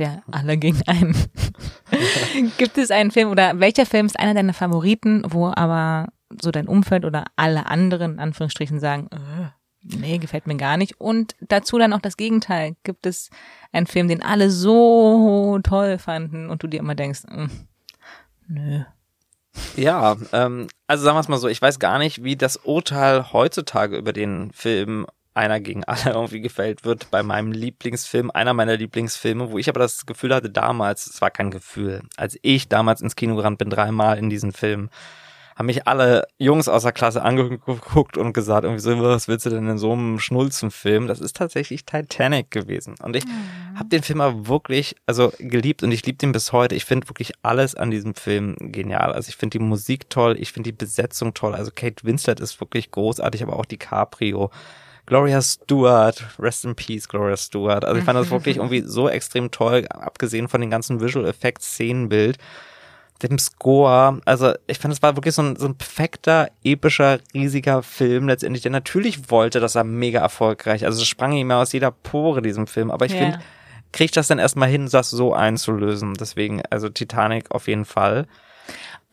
Der 0.00 0.22
alle 0.30 0.56
gegen 0.56 0.80
einen. 0.86 1.14
Gibt 2.56 2.78
es 2.78 2.90
einen 2.90 3.10
Film 3.10 3.28
oder 3.28 3.60
welcher 3.60 3.84
Film 3.84 4.06
ist 4.06 4.18
einer 4.18 4.32
deiner 4.32 4.54
Favoriten, 4.54 5.24
wo 5.28 5.52
aber 5.54 6.08
so 6.40 6.50
dein 6.50 6.68
Umfeld 6.68 7.04
oder 7.04 7.26
alle 7.36 7.66
anderen, 7.66 8.12
in 8.12 8.18
Anführungsstrichen, 8.18 8.80
sagen, 8.80 9.08
äh, 9.12 9.50
nee, 9.82 10.16
gefällt 10.16 10.46
mir 10.46 10.56
gar 10.56 10.78
nicht. 10.78 10.98
Und 11.02 11.36
dazu 11.40 11.76
dann 11.76 11.92
auch 11.92 12.00
das 12.00 12.16
Gegenteil. 12.16 12.76
Gibt 12.82 13.04
es 13.04 13.28
einen 13.72 13.86
Film, 13.86 14.08
den 14.08 14.22
alle 14.22 14.50
so 14.50 15.58
toll 15.62 15.98
fanden 15.98 16.48
und 16.48 16.62
du 16.62 16.66
dir 16.66 16.80
immer 16.80 16.94
denkst, 16.94 17.24
äh, 17.30 17.48
nö. 18.48 18.84
Ja, 19.76 20.16
ähm, 20.32 20.68
also 20.86 21.04
sagen 21.04 21.16
wir 21.16 21.20
es 21.20 21.28
mal 21.28 21.36
so, 21.36 21.48
ich 21.48 21.60
weiß 21.60 21.78
gar 21.78 21.98
nicht, 21.98 22.24
wie 22.24 22.36
das 22.36 22.56
Urteil 22.56 23.34
heutzutage 23.34 23.98
über 23.98 24.14
den 24.14 24.50
Film 24.52 25.04
einer 25.34 25.60
gegen 25.60 25.84
alle 25.86 26.14
irgendwie 26.14 26.40
gefällt 26.40 26.84
wird 26.84 27.10
bei 27.10 27.22
meinem 27.22 27.52
Lieblingsfilm, 27.52 28.30
einer 28.30 28.54
meiner 28.54 28.76
Lieblingsfilme, 28.76 29.50
wo 29.50 29.58
ich 29.58 29.68
aber 29.68 29.80
das 29.80 30.06
Gefühl 30.06 30.34
hatte 30.34 30.50
damals, 30.50 31.06
es 31.06 31.20
war 31.20 31.30
kein 31.30 31.50
Gefühl, 31.50 32.02
als 32.16 32.38
ich 32.42 32.68
damals 32.68 33.00
ins 33.00 33.16
Kino 33.16 33.36
gerannt 33.36 33.58
bin, 33.58 33.70
dreimal 33.70 34.18
in 34.18 34.30
diesen 34.30 34.52
Film, 34.52 34.90
haben 35.60 35.66
mich 35.66 35.86
alle 35.86 36.26
Jungs 36.38 36.68
aus 36.68 36.84
der 36.84 36.92
Klasse 36.92 37.20
angeguckt 37.20 38.16
und 38.16 38.32
gesagt, 38.32 38.64
irgendwie 38.64 38.80
so, 38.80 38.98
was 39.02 39.28
willst 39.28 39.44
du 39.44 39.50
denn 39.50 39.68
in 39.68 39.76
so 39.76 39.92
einem 39.92 40.18
Schnulzenfilm? 40.18 41.06
Das 41.06 41.20
ist 41.20 41.36
tatsächlich 41.36 41.84
Titanic 41.84 42.50
gewesen. 42.50 42.94
Und 43.02 43.14
ich 43.14 43.26
mhm. 43.26 43.78
habe 43.78 43.90
den 43.90 44.02
Film 44.02 44.22
aber 44.22 44.48
wirklich, 44.48 44.96
also 45.04 45.30
geliebt 45.38 45.82
und 45.82 45.92
ich 45.92 46.06
liebe 46.06 46.16
den 46.16 46.32
bis 46.32 46.52
heute. 46.52 46.74
Ich 46.74 46.86
finde 46.86 47.10
wirklich 47.10 47.32
alles 47.42 47.74
an 47.74 47.90
diesem 47.90 48.14
Film 48.14 48.56
genial. 48.58 49.12
Also 49.12 49.28
ich 49.28 49.36
finde 49.36 49.58
die 49.58 49.64
Musik 49.64 50.08
toll, 50.08 50.38
ich 50.40 50.50
finde 50.50 50.72
die 50.72 50.76
Besetzung 50.76 51.34
toll. 51.34 51.54
Also 51.54 51.70
Kate 51.74 52.04
Winslet 52.04 52.40
ist 52.40 52.58
wirklich 52.62 52.90
großartig, 52.90 53.42
aber 53.42 53.56
auch 53.56 53.66
DiCaprio. 53.66 54.50
Gloria 55.10 55.42
Stewart, 55.42 56.24
rest 56.38 56.64
in 56.64 56.76
peace, 56.76 57.08
Gloria 57.08 57.36
Stewart. 57.36 57.84
Also 57.84 57.98
ich 57.98 58.04
fand 58.04 58.16
das 58.16 58.30
wirklich 58.30 58.58
irgendwie 58.58 58.82
so 58.86 59.08
extrem 59.08 59.50
toll, 59.50 59.84
abgesehen 59.90 60.46
von 60.46 60.60
den 60.60 60.70
ganzen 60.70 61.00
Visual 61.00 61.26
Effects, 61.26 61.66
Szenenbild, 61.72 62.38
dem 63.20 63.36
Score. 63.40 64.20
Also 64.24 64.52
ich 64.68 64.78
fand, 64.78 64.94
es 64.94 65.02
war 65.02 65.16
wirklich 65.16 65.34
so 65.34 65.42
ein, 65.42 65.56
so 65.56 65.66
ein 65.66 65.74
perfekter, 65.74 66.48
epischer, 66.62 67.18
riesiger 67.34 67.82
Film 67.82 68.28
letztendlich, 68.28 68.62
der 68.62 68.70
natürlich 68.70 69.30
wollte, 69.32 69.58
dass 69.58 69.74
er 69.74 69.82
mega 69.82 70.20
erfolgreich. 70.20 70.84
Also 70.86 71.02
es 71.02 71.08
sprang 71.08 71.32
ihm 71.32 71.50
aus 71.50 71.72
jeder 71.72 71.90
Pore 71.90 72.40
diesem 72.40 72.68
Film. 72.68 72.92
Aber 72.92 73.04
ich 73.04 73.12
Ja. 73.12 73.18
finde, 73.18 73.38
kriegt 73.92 74.16
das 74.16 74.28
dann 74.28 74.38
erstmal 74.38 74.68
hin, 74.68 74.88
das 74.88 75.10
so 75.10 75.34
einzulösen. 75.34 76.14
Deswegen, 76.14 76.62
also 76.70 76.88
Titanic 76.88 77.50
auf 77.50 77.66
jeden 77.66 77.84
Fall. 77.84 78.28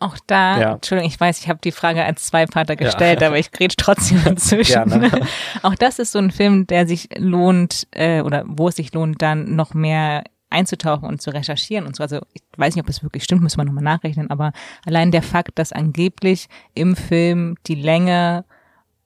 Auch 0.00 0.16
da, 0.26 0.60
Ja. 0.60 0.72
Entschuldigung, 0.74 1.10
ich 1.10 1.18
weiß, 1.18 1.40
ich 1.40 1.48
habe 1.48 1.58
die 1.62 1.72
Frage 1.72 2.04
als 2.04 2.26
Zweiparter 2.26 2.76
gestellt, 2.76 3.22
aber 3.22 3.38
ich 3.38 3.50
grätsch 3.50 3.74
trotzdem 3.76 4.22
dazwischen. 4.24 4.88
Gerne. 4.88 5.10
Auch 5.62 5.74
das 5.74 5.98
ist 5.98 6.12
so 6.12 6.20
ein 6.20 6.30
Film, 6.30 6.68
der 6.68 6.86
sich 6.86 7.08
lohnt, 7.16 7.88
äh, 7.90 8.20
oder 8.20 8.44
wo 8.46 8.68
es 8.68 8.76
sich 8.76 8.92
lohnt, 8.92 9.20
dann 9.20 9.56
noch 9.56 9.74
mehr 9.74 10.22
einzutauchen 10.50 11.08
und 11.08 11.20
zu 11.20 11.30
recherchieren 11.30 11.86
und 11.86 11.96
so. 11.96 12.02
Also 12.04 12.20
ich 12.32 12.42
weiß 12.56 12.74
nicht, 12.76 12.84
ob 12.84 12.88
es 12.88 13.02
wirklich 13.02 13.24
stimmt, 13.24 13.42
müssen 13.42 13.58
wir 13.58 13.64
nochmal 13.64 13.82
nachrechnen, 13.84 14.30
aber 14.30 14.52
allein 14.86 15.10
der 15.10 15.22
Fakt, 15.22 15.58
dass 15.58 15.72
angeblich 15.72 16.48
im 16.74 16.94
Film 16.96 17.56
die 17.66 17.74
Länge 17.74 18.44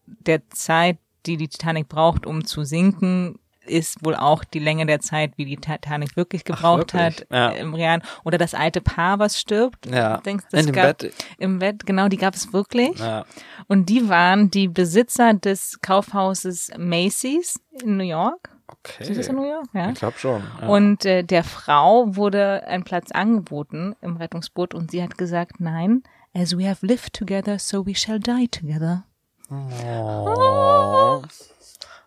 der 0.07 0.49
Zeit, 0.51 0.99
die 1.27 1.37
die 1.39 1.49
Titanic 1.49 1.89
braucht, 1.89 2.27
um 2.27 2.45
zu 2.45 2.65
sinken, 2.65 3.39
ist 3.67 4.05
wohl 4.05 4.17
auch 4.17 4.45
die 4.45 4.59
Länge 4.59 4.87
der 4.87 5.01
Zeit, 5.01 5.33
wie 5.37 5.45
die 5.45 5.57
Titanic 5.57 6.17
wirklich 6.17 6.45
gebraucht 6.45 6.95
wirklich? 6.95 7.21
hat 7.21 7.27
Ja. 7.31 7.49
im 7.51 7.75
Realen. 7.75 8.03
Oder 8.25 8.39
das 8.39 8.55
alte 8.55 8.81
Paar, 8.81 9.19
was 9.19 9.39
stirbt. 9.39 9.87
Ja. 9.87 10.19
Denkst, 10.19 10.47
das 10.51 10.67
In 10.67 10.73
gab, 10.73 10.99
Bett. 10.99 11.15
Im 11.39 11.59
Bett, 11.61 11.87
genau, 11.87 12.09
die 12.09 12.17
gab 12.17 12.35
es 12.35 12.53
wirklich. 12.53 12.99
Ja. 12.99 13.25
Und 13.69 13.89
die 13.89 14.09
waren 14.09 14.51
die 14.51 14.69
Besitzer 14.69 15.35
des 15.35 15.81
Kaufhauses 15.81 16.71
Macy's 16.77 17.61
in 17.83 17.97
New 17.97 18.05
York. 18.05 18.51
Okay. 18.67 19.05
Ist 19.11 19.19
das 19.19 19.29
in 19.29 19.37
New 19.37 19.49
York? 19.49 19.67
Ja. 19.75 19.91
Ich 19.91 19.99
glaube 19.99 20.19
schon. 20.19 20.43
Ja. 20.61 20.67
Und 20.69 21.05
äh, 21.05 21.23
der 21.23 21.45
Frau 21.45 22.17
wurde 22.17 22.65
ein 22.67 22.85
Platz 22.85 23.11
angeboten 23.13 23.95
im 24.01 24.17
Rettungsboot 24.17 24.75
und 24.75 24.91
sie 24.91 25.03
hat 25.03 25.19
gesagt, 25.19 25.61
nein, 25.61 26.03
as 26.35 26.57
we 26.57 26.69
have 26.69 26.85
lived 26.85 27.13
together, 27.13 27.59
so 27.59 27.87
we 27.87 27.95
shall 27.95 28.19
die 28.19 28.49
together. 28.49 29.05
Oh. 29.51 31.23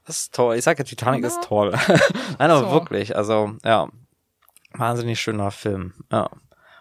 Das 0.06 0.20
ist 0.20 0.36
toll. 0.36 0.56
Ich 0.56 0.64
sage, 0.64 0.84
Titanic 0.84 1.24
ist 1.26 1.44
toll. 1.44 1.72
Nein, 2.40 2.52
aber 2.52 2.70
So. 2.70 2.72
wirklich. 2.72 3.16
Also, 3.16 3.54
ja. 3.64 3.88
Wahnsinnig 4.74 5.20
schöner 5.20 5.52
Film. 5.52 5.94
Ja. 6.12 6.30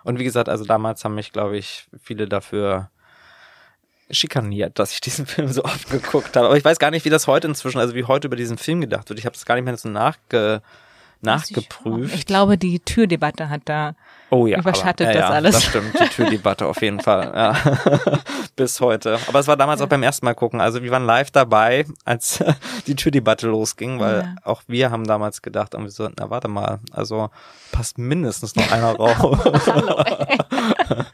Und 0.02 0.18
wie 0.18 0.24
gesagt, 0.24 0.48
also 0.48 0.64
damals 0.64 1.04
haben 1.04 1.14
mich, 1.14 1.32
glaube 1.32 1.56
ich, 1.56 1.86
viele 2.02 2.28
dafür 2.28 2.90
schikaniert, 4.10 4.78
dass 4.78 4.92
ich 4.92 5.00
diesen 5.02 5.26
Film 5.26 5.48
so 5.48 5.64
oft 5.64 5.88
geguckt 5.90 6.36
habe. 6.36 6.46
Aber 6.46 6.56
ich 6.56 6.64
weiß 6.64 6.78
gar 6.78 6.90
nicht, 6.90 7.04
wie 7.04 7.10
das 7.10 7.26
heute 7.26 7.46
inzwischen, 7.48 7.78
also 7.78 7.94
wie 7.94 8.04
heute 8.04 8.26
über 8.26 8.36
diesen 8.36 8.58
Film 8.58 8.80
gedacht 8.80 9.08
wird. 9.08 9.18
Ich 9.18 9.26
habe 9.26 9.34
es 9.36 9.46
gar 9.46 9.54
nicht 9.54 9.64
mehr 9.64 9.76
so 9.76 9.88
nachge, 9.88 10.60
nachgeprüft. 11.22 12.14
Ich 12.14 12.26
glaube, 12.26 12.58
die 12.58 12.80
Türdebatte 12.80 13.48
hat 13.48 13.62
da 13.64 13.94
Oh 14.34 14.48
ja. 14.48 14.58
Überschattet 14.58 15.06
aber, 15.06 15.14
ja, 15.16 15.20
das 15.20 15.30
ja, 15.30 15.34
alles. 15.36 15.54
Das 15.54 15.64
stimmt, 15.64 15.94
die 16.00 16.08
Türdebatte 16.08 16.66
auf 16.66 16.82
jeden 16.82 16.98
Fall. 16.98 17.32
Ja. 17.32 17.56
Bis 18.56 18.80
heute. 18.80 19.16
Aber 19.28 19.38
es 19.38 19.46
war 19.46 19.56
damals 19.56 19.80
auch 19.80 19.86
beim 19.86 20.02
ersten 20.02 20.26
Mal 20.26 20.34
gucken. 20.34 20.60
Also 20.60 20.82
wir 20.82 20.90
waren 20.90 21.06
live 21.06 21.30
dabei, 21.30 21.86
als 22.04 22.42
die 22.88 22.96
Türdebatte 22.96 23.46
losging, 23.46 24.00
weil 24.00 24.14
Ja. 24.22 24.34
auch 24.42 24.62
wir 24.66 24.90
haben 24.90 25.04
damals 25.06 25.40
gedacht, 25.40 25.76
und 25.76 25.84
wir 25.84 25.90
so, 25.92 26.08
na 26.18 26.30
warte 26.30 26.48
mal, 26.48 26.80
also 26.90 27.30
passt 27.70 27.96
mindestens 27.96 28.56
noch 28.56 28.72
einer 28.72 28.96
raus. 28.96 29.38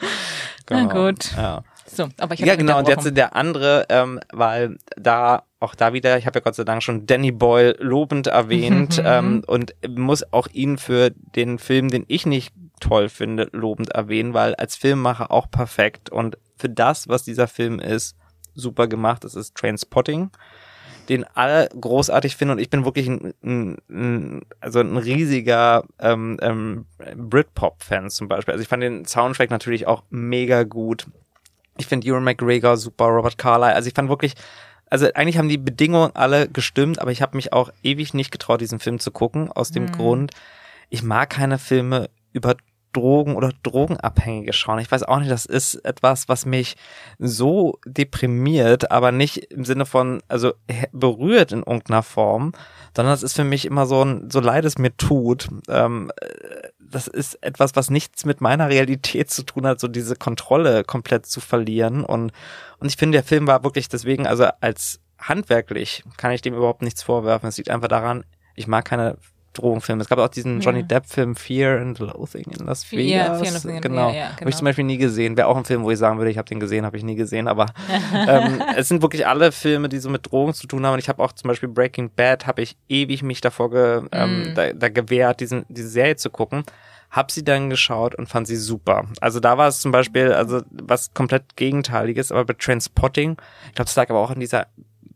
Na 0.71 0.85
gut. 0.85 1.33
Ja. 1.37 1.63
so, 1.87 2.09
aber 2.19 2.35
ich 2.35 2.41
Ja, 2.41 2.55
genau. 2.55 2.79
Und 2.79 2.89
jetzt 2.89 3.17
der 3.17 3.35
andere, 3.37 3.85
ähm, 3.89 4.21
weil 4.33 4.79
da 4.97 5.43
auch 5.59 5.75
da 5.75 5.93
wieder, 5.93 6.17
ich 6.17 6.27
habe 6.27 6.39
ja 6.39 6.43
Gott 6.43 6.55
sei 6.55 6.65
Dank 6.65 6.83
schon 6.83 7.07
Danny 7.07 7.33
Boyle 7.33 7.77
lobend 7.81 8.29
erwähnt 8.29 9.03
ähm, 9.05 9.43
und 9.47 9.75
muss 9.87 10.25
auch 10.33 10.47
ihn 10.53 10.79
für 10.79 11.11
den 11.11 11.59
Film, 11.59 11.89
den 11.89 12.05
ich 12.09 12.25
nicht 12.25 12.55
toll 12.81 13.09
finde, 13.09 13.49
lobend 13.53 13.91
erwähnen, 13.91 14.35
weil 14.35 14.55
als 14.57 14.77
Filmemacher 14.77 15.31
auch 15.31 15.51
perfekt 15.51 16.11
und 16.11 16.39
für 16.57 16.69
das, 16.69 17.09
was 17.09 17.23
dieser 17.23 17.49
Film 17.49 17.79
ist, 17.79 18.17
super 18.55 18.89
gemacht. 18.89 19.25
Es 19.25 19.35
ist 19.35 19.55
Trainspotting 19.55 20.31
den 21.11 21.25
alle 21.35 21.69
großartig 21.69 22.37
finden 22.37 22.53
und 22.53 22.59
ich 22.61 22.71
bin 22.71 22.85
wirklich 22.85 23.09
ein, 23.09 23.35
ein, 23.43 23.79
ein 23.91 24.43
also 24.61 24.79
ein 24.79 24.97
riesiger 24.97 25.85
ähm, 25.99 26.39
ähm, 26.41 26.87
Britpop-Fan 27.17 28.11
zum 28.11 28.29
Beispiel. 28.29 28.53
Also 28.53 28.63
ich 28.63 28.69
fand 28.69 28.85
den 28.85 29.05
Soundtrack 29.05 29.51
natürlich 29.51 29.89
auch 29.89 30.05
mega 30.11 30.63
gut. 30.63 31.09
Ich 31.79 31.87
finde 31.87 32.07
Ewan 32.07 32.23
McGregor 32.23 32.77
super, 32.77 33.07
Robert 33.07 33.39
Carlyle. 33.39 33.75
Also 33.75 33.89
ich 33.89 33.95
fand 33.95 34.09
wirklich, 34.09 34.35
also 34.89 35.13
eigentlich 35.15 35.37
haben 35.37 35.49
die 35.49 35.59
Bedingungen 35.59 36.15
alle 36.15 36.49
gestimmt, 36.49 37.01
aber 37.01 37.11
ich 37.11 37.23
habe 37.23 37.37
mich 37.37 37.53
auch 37.53 37.71
ewig 37.83 38.15
nicht 38.15 38.31
getraut, 38.31 38.61
diesen 38.61 38.79
Film 38.79 39.01
zu 39.01 39.11
gucken, 39.11 39.51
aus 39.51 39.73
dem 39.73 39.91
Grund, 39.91 40.31
ich 40.91 41.03
mag 41.03 41.31
keine 41.31 41.59
Filme 41.59 42.09
über 42.33 42.55
Drogen 42.93 43.37
oder 43.37 43.53
Drogenabhängige 43.63 44.53
schauen. 44.53 44.79
Ich 44.81 44.91
weiß 44.91 45.05
auch 45.05 45.19
nicht, 45.19 45.31
das 45.31 45.47
ist 45.47 45.77
etwas, 45.85 46.29
was 46.29 46.47
mich 46.47 46.77
so 47.19 47.79
deprimiert, 47.87 48.91
aber 48.91 49.13
nicht 49.13 49.39
im 49.53 49.65
Sinne 49.65 49.87
von, 49.87 50.23
also 50.29 50.53
berührt 50.93 51.53
in 51.53 51.61
irgendeiner 51.61 52.03
Form, 52.03 52.53
sondern 52.97 53.13
das 53.13 53.23
ist 53.23 53.35
für 53.35 53.45
mich 53.45 53.65
immer 53.65 53.87
so 53.87 54.05
ein, 54.05 54.31
so 54.31 54.41
leid 54.41 54.65
es 54.65 54.79
mir 54.79 54.97
tut. 54.97 55.49
Ähm, 55.69 56.11
äh, 56.21 56.69
das 56.79 57.07
ist 57.07 57.43
etwas, 57.43 57.77
was 57.77 57.89
nichts 57.89 58.25
mit 58.25 58.41
meiner 58.41 58.69
Realität 58.69 59.31
zu 59.31 59.45
tun 59.45 59.67
hat, 59.67 59.79
so 59.79 59.87
diese 59.87 60.17
Kontrolle 60.17 60.83
komplett 60.83 61.27
zu 61.27 61.41
verlieren. 61.41 62.05
Und, 62.05 62.33
und 62.79 62.89
ich 62.89 62.97
finde, 62.97 63.17
der 63.17 63.25
Film 63.25 63.47
war 63.47 63.63
wirklich 63.63 63.89
deswegen, 63.89 64.27
also 64.27 64.49
als 64.61 65.01
handwerklich 65.19 66.03
kann 66.17 66.33
ich 66.33 66.43
dem 66.43 66.55
überhaupt 66.55 66.83
nichts 66.83 67.03
vorwerfen. 67.03 67.49
Es 67.49 67.59
liegt 67.59 67.71
einfach 67.71 67.89
daran, 67.89 68.25
ich 68.57 68.67
mag 68.67 68.85
keine 68.85 69.17
Drogenfilme. 69.53 70.01
Es 70.03 70.09
gab 70.09 70.19
auch 70.19 70.29
diesen 70.29 70.61
Ja. 70.61 70.67
Johnny 70.67 70.83
Depp-Film 70.85 71.35
Fear 71.37 71.81
and 71.81 71.99
Loathing 71.99 72.45
in 72.59 72.67
Las 72.67 72.85
Fear- 72.85 73.03
Fear 73.03 73.25
Vegas. 73.41 73.41
and 73.41 73.65
Loathing 73.65 73.77
in- 73.77 73.83
genau. 73.83 74.09
ja, 74.11 74.15
ja, 74.15 74.25
Habe 74.27 74.33
ich 74.35 74.39
genau. 74.45 74.57
zum 74.59 74.65
Beispiel 74.67 74.85
nie 74.85 74.97
gesehen. 74.99 75.37
Wäre 75.37 75.49
auch 75.49 75.57
ein 75.57 75.65
Film, 75.65 75.83
wo 75.83 75.91
ich 75.91 75.99
sagen 75.99 76.19
würde, 76.19 76.31
ich 76.31 76.39
habe 76.39 76.49
den 76.49 76.61
gesehen, 76.61 76.85
habe 76.87 76.97
ich 76.97 77.03
nie 77.05 77.17
gesehen. 77.17 77.49
Aber 77.49 77.67
ähm, 78.15 78.63
es 78.77 78.89
sind 78.89 79.03
wirklich 79.03 79.27
alle 79.27 79.53
Filme, 79.53 79.89
die 79.89 79.99
so 79.99 80.09
mit 80.11 80.31
Drogen 80.31 80.55
zu 80.55 80.67
tun 80.67 80.87
haben. 80.87 80.93
Und 80.95 80.99
ich 81.01 81.09
habe 81.09 81.23
auch 81.23 81.33
zum 81.33 81.49
Beispiel 81.49 81.69
Breaking 81.69 82.11
Bad, 82.15 82.47
habe 82.47 82.63
ich 82.63 82.77
ewig 82.89 83.23
mich 83.23 83.41
davor 83.41 83.71
ge, 83.71 84.03
ähm, 84.13 84.53
Mm. 84.53 84.55
da, 84.55 84.73
da 84.73 84.89
gewehrt, 84.89 85.41
diesen, 85.41 85.65
diese 85.69 85.89
Serie 85.89 86.17
zu 86.17 86.31
gucken. 86.31 86.63
Hab 87.11 87.33
sie 87.33 87.43
dann 87.43 87.71
geschaut 87.71 88.15
und 88.15 88.29
fand 88.29 88.47
sie 88.47 88.55
super. 88.55 89.05
Also 89.21 89.41
da 89.41 89.59
war 89.59 89.67
es 89.67 89.81
zum 89.81 89.91
Beispiel, 89.91 90.33
also 90.33 90.63
was 90.71 91.13
komplett 91.13 91.57
Gegenteiliges, 91.57 92.31
aber 92.31 92.45
bei 92.45 92.55
Transpotting, 92.55 93.37
ich 93.67 93.75
glaube, 93.75 93.89
es 93.89 93.97
lag 93.97 94.09
aber 94.11 94.21
auch 94.21 94.31
in 94.31 94.39
dieser 94.39 94.69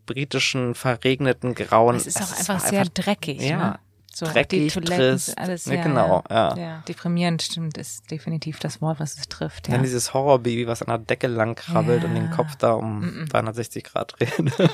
britischen, 0.07 0.74
verregneten, 0.74 1.55
grauen. 1.55 1.97
Es 1.97 2.07
ist 2.07 2.16
auch 2.18 2.22
es 2.32 2.51
einfach 2.51 2.66
sehr 2.68 2.85
dreckig. 2.85 3.41
ja, 3.41 3.57
Ne? 3.57 3.78
So, 4.15 4.27
dreckig, 4.27 4.73
die 4.73 4.81
Toiletten, 4.81 5.11
trist. 5.11 5.39
alles, 5.39 5.65
Ja, 5.67 5.75
ja, 5.75 5.83
genau, 5.83 6.25
ja. 6.31 6.57
ja. 6.57 6.83
Deprimierend, 6.89 7.43
stimmt, 7.43 7.77
ist 7.79 8.11
definitiv 8.11 8.59
das 8.61 8.81
Wort, 8.81 9.01
was 9.01 9.17
es 9.19 9.29
trifft. 9.29 9.69
Ja. 9.69 9.75
Dann 9.75 9.83
dieses 9.83 10.15
Horrorbaby, 10.15 10.67
was 10.67 10.83
an 10.83 10.89
der 10.89 10.99
Decke 10.99 11.27
lang 11.27 11.57
krabbelt 11.57 12.05
und 12.05 12.15
den 12.15 12.27
Ja. 12.27 12.31
Kopf 12.31 12.55
da 12.57 12.73
um 12.75 13.27
360 13.29 13.85
Grad 13.85 14.15
dreht. 14.19 14.33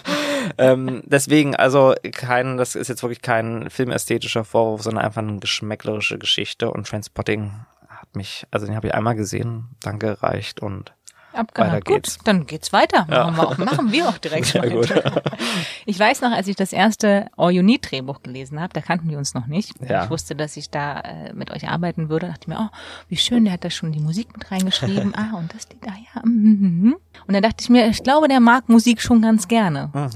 ähm, 0.58 1.02
deswegen, 1.06 1.56
also 1.56 1.94
kein, 2.12 2.56
das 2.56 2.74
ist 2.74 2.88
jetzt 2.88 3.02
wirklich 3.02 3.22
kein 3.22 3.70
filmästhetischer 3.70 4.44
Vorwurf, 4.44 4.82
sondern 4.82 5.04
einfach 5.04 5.22
eine 5.22 5.38
geschmäcklerische 5.38 6.18
Geschichte 6.18 6.70
und 6.70 6.86
Transpotting 6.86 7.52
hat 7.88 8.14
mich, 8.16 8.46
also 8.50 8.66
den 8.66 8.76
habe 8.76 8.88
ich 8.88 8.94
einmal 8.94 9.14
gesehen, 9.14 9.68
dann 9.82 9.98
gereicht 9.98 10.60
und 10.60 10.92
Abgehakt. 11.32 11.84
Gut, 11.84 11.94
geht's. 12.04 12.18
dann 12.24 12.46
geht's 12.46 12.72
weiter. 12.72 13.06
Ja. 13.10 13.30
Machen, 13.30 13.36
wir, 13.36 13.48
auch, 13.48 13.58
machen 13.58 13.92
wir 13.92 14.08
auch 14.08 14.18
direkt 14.18 14.46
Sehr 14.46 14.62
weiter. 14.62 15.10
gut. 15.10 15.22
Ich 15.86 15.98
weiß 15.98 16.20
noch, 16.22 16.32
als 16.32 16.48
ich 16.48 16.56
das 16.56 16.72
erste 16.72 17.26
All 17.36 17.50
You 17.50 17.62
Need 17.62 17.90
Drehbuch 17.90 18.22
gelesen 18.22 18.60
habe, 18.60 18.72
da 18.72 18.80
kannten 18.80 19.08
wir 19.08 19.18
uns 19.18 19.34
noch 19.34 19.46
nicht. 19.46 19.72
Ja. 19.88 20.04
Ich 20.04 20.10
wusste, 20.10 20.34
dass 20.34 20.56
ich 20.56 20.70
da 20.70 21.00
äh, 21.00 21.32
mit 21.32 21.50
euch 21.50 21.68
arbeiten 21.68 22.08
würde. 22.08 22.26
dachte 22.28 22.40
ich 22.42 22.48
mir, 22.48 22.58
oh, 22.60 22.76
wie 23.08 23.16
schön, 23.16 23.44
der 23.44 23.54
hat 23.54 23.64
da 23.64 23.70
schon 23.70 23.92
die 23.92 24.00
Musik 24.00 24.28
mit 24.36 24.50
reingeschrieben. 24.50 25.14
ah, 25.16 25.36
und 25.36 25.54
das 25.54 25.68
Lied, 25.68 25.86
ah 25.86 25.94
ja. 26.14 26.22
mm, 26.24 26.30
mm, 26.30 26.88
mm. 26.88 26.96
Und 27.26 27.34
dann 27.34 27.42
dachte 27.42 27.56
ich 27.60 27.68
mir, 27.68 27.86
ich 27.88 28.02
glaube, 28.02 28.28
der 28.28 28.40
mag 28.40 28.68
Musik 28.68 29.00
schon 29.00 29.22
ganz 29.22 29.46
gerne. 29.48 29.90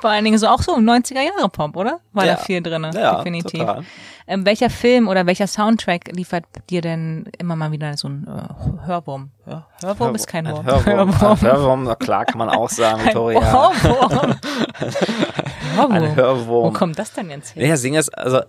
Vor 0.00 0.10
allen 0.10 0.24
Dingen 0.24 0.38
so 0.38 0.46
auch 0.48 0.62
so 0.62 0.74
90er 0.76 1.20
Jahre 1.22 1.48
Pop, 1.48 1.76
oder? 1.76 2.00
War 2.12 2.24
Ja. 2.26 2.34
da 2.34 2.40
viel 2.40 2.62
drin, 2.62 2.86
Ja, 2.94 3.16
definitiv. 3.16 3.60
total. 3.60 3.84
Ähm, 4.26 4.46
welcher 4.46 4.70
Film 4.70 5.08
oder 5.08 5.26
welcher 5.26 5.46
Soundtrack 5.46 6.08
liefert 6.12 6.44
dir 6.70 6.80
denn 6.80 7.26
immer 7.38 7.56
mal 7.56 7.70
wieder 7.72 7.94
so 7.96 8.08
ein 8.08 8.26
äh, 8.26 8.86
Hörwurm? 8.86 9.30
Hör, 9.44 9.66
Hörwurm 9.82 10.14
ist 10.14 10.26
kein 10.26 10.46
Ein 10.46 10.54
Wort. 10.54 10.64
Hörwurm. 10.64 11.10
Ein 11.10 11.40
Hörwurm, 11.42 11.84
na 11.84 11.94
klar, 11.94 12.24
kann 12.24 12.38
man 12.38 12.48
auch 12.48 12.70
sagen, 12.70 13.00
Ein 13.00 13.06
Victoria. 13.06 13.40
Ohrwurm. 13.40 14.34
Hörwurm. 15.76 15.92
Ein 15.92 16.16
Hörwurm. 16.16 16.66
Wo 16.66 16.70
kommt 16.78 16.98
das 16.98 17.12
denn 17.12 17.30
jetzt 17.30 17.54
her? 17.54 17.66
Ja, 17.66 17.76
Ding 17.76 17.94
ist, 17.94 18.08
also 18.16 18.40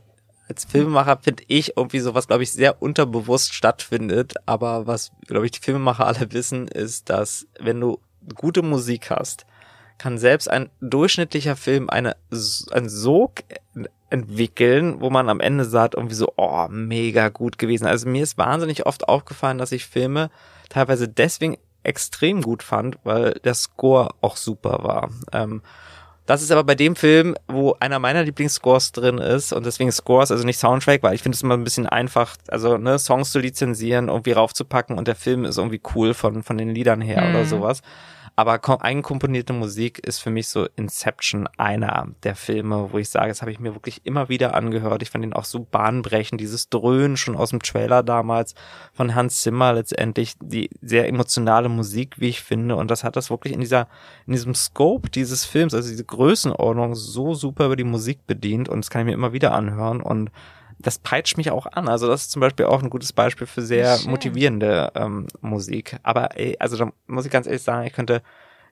als 0.48 0.64
Filmemacher 0.66 1.18
finde 1.22 1.44
ich 1.48 1.76
irgendwie 1.76 2.00
sowas, 2.00 2.28
glaube 2.28 2.44
ich, 2.44 2.52
sehr 2.54 2.82
unterbewusst 2.82 3.54
stattfindet. 3.54 4.36
Aber 4.46 4.86
was, 4.88 5.12
glaube 5.28 5.46
ich, 5.46 5.52
die 5.52 5.60
Filmemacher 5.60 6.06
alle 6.06 6.32
wissen, 6.32 6.68
ist, 6.68 7.10
dass 7.10 7.48
wenn 7.60 7.80
du 7.82 8.00
gute 8.36 8.62
Musik 8.62 9.10
hast, 9.10 9.46
kann 9.98 10.18
selbst 10.18 10.50
ein 10.50 10.70
durchschnittlicher 10.82 11.56
Film 11.56 11.90
eine, 11.90 12.16
einen 12.72 12.90
Sog 12.90 13.44
entwickeln, 14.10 15.02
wo 15.02 15.10
man 15.10 15.30
am 15.30 15.40
Ende 15.40 15.66
sagt, 15.66 15.96
irgendwie 15.96 16.16
so, 16.16 16.34
oh, 16.38 16.68
mega 16.70 17.30
gut 17.30 17.58
gewesen. 17.58 17.88
Also 17.88 18.08
mir 18.08 18.24
ist 18.24 18.38
wahnsinnig 18.38 18.86
oft 18.86 19.08
aufgefallen, 19.08 19.58
dass 19.58 19.72
ich 19.72 19.86
Filme 19.86 20.30
teilweise 20.70 21.08
deswegen 21.08 21.58
extrem 21.84 22.42
gut 22.42 22.64
fand, 22.64 22.98
weil 23.04 23.34
der 23.44 23.54
Score 23.54 24.10
auch 24.22 24.38
super 24.38 24.84
war. 24.84 25.10
Ähm, 25.32 25.62
Das 26.28 26.42
ist 26.42 26.52
aber 26.52 26.64
bei 26.64 26.74
dem 26.74 26.96
Film, 26.96 27.36
wo 27.48 27.76
einer 27.80 28.00
meiner 28.00 28.24
Lieblingsscores 28.24 28.92
drin 28.94 29.20
ist 29.20 29.54
und 29.54 29.64
deswegen 29.64 29.92
Scores, 29.92 30.32
also 30.32 30.44
nicht 30.44 30.58
Soundtrack, 30.58 31.04
weil 31.04 31.14
ich 31.14 31.22
finde 31.22 31.36
es 31.36 31.44
immer 31.44 31.54
ein 31.56 31.64
bisschen 31.64 31.86
einfach, 31.86 32.36
also 32.48 32.78
ne, 32.78 32.98
Songs 32.98 33.32
zu 33.32 33.38
lizenzieren, 33.38 34.08
irgendwie 34.08 34.32
raufzupacken 34.32 34.98
und 34.98 35.08
der 35.08 35.16
Film 35.16 35.46
ist 35.46 35.60
irgendwie 35.60 35.82
cool 35.94 36.16
von, 36.16 36.42
von 36.42 36.58
den 36.58 36.70
Liedern 36.74 37.00
her 37.02 37.22
mhm. 37.22 37.30
oder 37.36 37.46
sowas. 37.46 37.82
Aber 38.38 38.60
eigenkomponierte 38.84 39.54
Musik 39.54 40.00
ist 40.00 40.20
für 40.20 40.30
mich 40.30 40.50
so 40.50 40.68
Inception 40.76 41.48
einer 41.56 42.10
der 42.24 42.36
Filme, 42.36 42.90
wo 42.92 42.98
ich 42.98 43.08
sage, 43.08 43.30
das 43.30 43.42
habe 43.42 43.52
ich 43.52 43.60
mir 43.60 43.76
wirklich 43.76 44.02
immer 44.06 44.28
wieder 44.28 44.56
angehört. 44.56 45.02
Ich 45.02 45.10
fand 45.10 45.24
ihn 45.24 45.32
auch 45.32 45.46
so 45.46 45.60
bahnbrechend, 45.60 46.42
dieses 46.42 46.70
Dröhnen 46.70 47.16
schon 47.16 47.38
aus 47.38 47.52
dem 47.52 47.62
Trailer 47.62 48.04
damals 48.04 48.54
von 48.92 49.16
Hans 49.16 49.42
Zimmer 49.42 49.72
letztendlich, 49.72 50.34
die 50.42 50.70
sehr 50.82 51.08
emotionale 51.08 51.70
Musik, 51.70 52.20
wie 52.20 52.28
ich 52.28 52.42
finde. 52.42 52.76
Und 52.76 52.92
das 52.92 53.06
hat 53.06 53.16
das 53.16 53.30
wirklich 53.30 53.54
in 53.54 53.62
dieser, 53.62 53.88
in 54.28 54.34
diesem 54.34 54.54
Scope 54.54 55.10
dieses 55.10 55.46
Films, 55.46 55.74
also 55.74 55.90
diese 55.90 56.04
Größenordnung 56.04 56.96
so 56.96 57.36
super 57.36 57.68
über 57.68 57.78
die 57.78 57.86
Musik 57.86 58.28
bedient 58.28 58.68
und 58.68 58.84
das 58.84 58.90
kann 58.90 59.02
ich 59.02 59.06
mir 59.06 59.14
immer 59.14 59.32
wieder 59.32 59.54
anhören 59.54 60.02
und 60.02 60.30
das 60.80 61.00
peitscht 61.00 61.38
mich 61.38 61.52
auch 61.52 61.66
an. 61.68 61.88
Also 61.88 62.08
das 62.08 62.24
ist 62.24 62.32
zum 62.32 62.40
Beispiel 62.40 62.66
auch 62.66 62.84
ein 62.84 62.90
gutes 62.90 63.14
Beispiel 63.14 63.48
für 63.48 63.62
sehr 63.62 63.98
Schön. 63.98 64.12
motivierende 64.12 64.92
ähm, 64.96 65.28
Musik. 65.42 65.98
Aber 66.04 66.38
ey, 66.38 66.56
also 66.60 66.78
da 66.78 66.92
muss 67.08 67.26
ich 67.26 67.32
ganz 67.32 67.48
ehrlich 67.48 67.64
sagen, 67.64 67.86
ich 67.86 67.94
könnte 67.94 68.22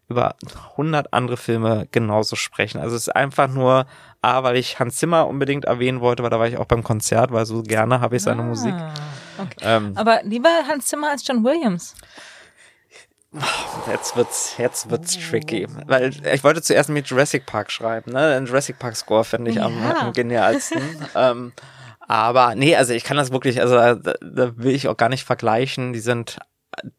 über 0.10 0.36
100 0.72 1.14
andere 1.14 1.38
Filme 1.38 1.88
genauso 1.92 2.36
sprechen. 2.36 2.80
Also 2.80 2.96
es 2.96 3.08
ist 3.08 3.16
einfach 3.16 3.48
nur, 3.48 3.86
A, 4.22 4.44
weil 4.44 4.58
ich 4.58 4.80
Hans 4.80 4.98
Zimmer 4.98 5.28
unbedingt 5.28 5.66
erwähnen 5.66 6.02
wollte, 6.02 6.24
weil 6.24 6.30
da 6.30 6.40
war 6.40 6.48
ich 6.48 6.58
auch 6.58 6.66
beim 6.66 6.84
Konzert, 6.84 7.32
weil 7.32 7.46
so 7.46 7.64
gerne 7.64 8.02
habe 8.02 8.18
ich 8.18 8.24
seine 8.24 8.42
ah, 8.42 8.46
Musik. 8.46 8.76
Okay. 9.38 9.56
Ähm, 9.62 9.94
Aber 9.96 10.22
lieber 10.24 10.50
Hans 10.68 10.88
Zimmer 10.88 11.10
als 11.12 11.26
John 11.26 11.44
Williams. 11.44 11.96
Jetzt 13.88 14.16
wird's, 14.16 14.56
jetzt 14.60 14.92
wird's 14.92 15.18
tricky. 15.18 15.68
Weil 15.88 16.12
ich 16.32 16.44
wollte 16.44 16.62
zuerst 16.62 16.90
mit 16.90 17.08
Jurassic 17.08 17.48
Park 17.48 17.72
schreiben, 17.72 18.12
ne? 18.12 18.36
Den 18.36 18.46
Jurassic 18.46 18.78
Park 18.78 18.96
Score 18.96 19.24
finde 19.24 19.50
ich 19.50 19.58
ja. 19.58 19.66
am, 19.66 19.82
am 19.82 20.14
genialsten. 20.14 20.82
ähm, 21.16 21.52
aber 22.08 22.56
nee, 22.56 22.76
also 22.76 22.94
ich 22.94 23.04
kann 23.04 23.18
das 23.18 23.32
wirklich, 23.32 23.62
also 23.62 23.76
da, 23.76 23.96
da 23.96 24.58
will 24.58 24.76
ich 24.76 24.88
auch 24.88 24.98
gar 24.98 25.10
nicht 25.10 25.24
vergleichen. 25.24 25.94
Die 25.94 26.00
sind 26.00 26.38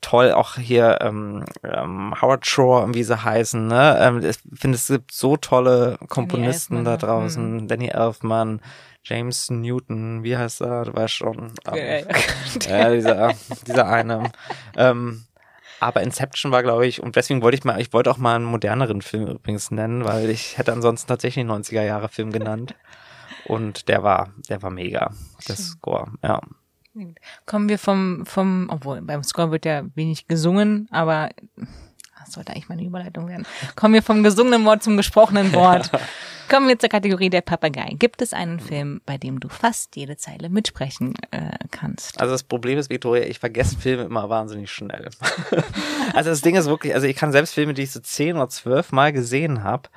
toll, 0.00 0.32
auch 0.32 0.56
hier 0.56 0.98
ähm, 1.00 1.44
ähm, 1.62 2.14
Howard 2.20 2.46
Shore, 2.46 2.92
wie 2.94 3.02
sie 3.02 3.22
heißen. 3.22 3.66
Ne? 3.66 3.98
Ähm, 4.00 4.24
ich 4.24 4.38
finde, 4.54 4.76
es 4.76 4.86
gibt 4.86 5.12
so 5.12 5.36
tolle 5.36 5.98
Komponisten 6.08 6.84
da 6.84 6.96
draußen. 6.96 7.56
Mhm. 7.56 7.68
Danny 7.68 7.88
Elfman, 7.88 8.60
James 9.02 9.50
Newton, 9.50 10.22
wie 10.22 10.36
heißt 10.36 10.60
er? 10.62 10.84
Du 10.84 10.94
weißt 10.94 11.14
schon. 11.14 11.52
Ähm, 11.72 12.06
ja, 12.68 12.90
dieser, 12.90 13.32
dieser 13.66 13.86
eine. 13.86 14.30
Ähm, 14.76 15.24
aber 15.80 16.02
Inception 16.02 16.52
war, 16.52 16.62
glaube 16.62 16.86
ich, 16.86 17.02
und 17.02 17.16
deswegen 17.16 17.42
wollte 17.42 17.58
ich 17.58 17.64
mal, 17.64 17.80
ich 17.80 17.92
wollte 17.92 18.10
auch 18.10 18.16
mal 18.16 18.36
einen 18.36 18.44
moderneren 18.44 19.02
Film 19.02 19.26
übrigens 19.26 19.70
nennen, 19.70 20.04
weil 20.04 20.30
ich 20.30 20.56
hätte 20.56 20.72
ansonsten 20.72 21.08
tatsächlich 21.08 21.44
einen 21.44 21.62
90er 21.62 21.82
Jahre 21.82 22.08
Film 22.08 22.32
genannt. 22.32 22.74
Und 23.46 23.88
der 23.88 24.02
war, 24.02 24.32
der 24.48 24.62
war 24.62 24.70
mega, 24.70 25.12
das 25.46 25.68
Score, 25.68 26.10
ja. 26.22 26.40
Kommen 27.44 27.68
wir 27.68 27.78
vom, 27.78 28.24
vom, 28.24 28.68
obwohl 28.70 29.02
beim 29.02 29.24
Score 29.24 29.50
wird 29.50 29.64
ja 29.64 29.82
wenig 29.96 30.28
gesungen, 30.28 30.86
aber 30.92 31.30
das 32.24 32.34
sollte 32.34 32.52
eigentlich 32.52 32.68
meine 32.68 32.84
Überleitung 32.84 33.28
werden. 33.28 33.46
Kommen 33.74 33.94
wir 33.94 34.02
vom 34.02 34.22
gesungenen 34.22 34.64
Wort 34.64 34.82
zum 34.82 34.96
gesprochenen 34.96 35.52
Wort. 35.54 35.90
Kommen 36.48 36.68
wir 36.68 36.78
zur 36.78 36.88
Kategorie 36.88 37.30
der 37.30 37.40
Papagei. 37.40 37.96
Gibt 37.98 38.22
es 38.22 38.32
einen 38.32 38.60
Film, 38.60 39.00
bei 39.06 39.18
dem 39.18 39.40
du 39.40 39.48
fast 39.48 39.96
jede 39.96 40.16
Zeile 40.16 40.48
mitsprechen 40.48 41.14
äh, 41.30 41.58
kannst? 41.70 42.20
Also 42.20 42.32
das 42.32 42.42
Problem 42.42 42.78
ist, 42.78 42.90
Victoria, 42.90 43.24
ich 43.24 43.38
vergesse 43.38 43.76
Filme 43.76 44.04
immer 44.04 44.28
wahnsinnig 44.28 44.70
schnell. 44.70 45.10
also 46.14 46.30
das 46.30 46.42
Ding 46.42 46.54
ist 46.54 46.66
wirklich, 46.66 46.94
also 46.94 47.06
ich 47.06 47.16
kann 47.16 47.32
selbst 47.32 47.54
Filme, 47.54 47.74
die 47.74 47.82
ich 47.82 47.92
so 47.92 48.00
zehn 48.00 48.36
oder 48.36 48.48
zwölf 48.48 48.92
Mal 48.92 49.12
gesehen 49.12 49.64
habe, 49.64 49.88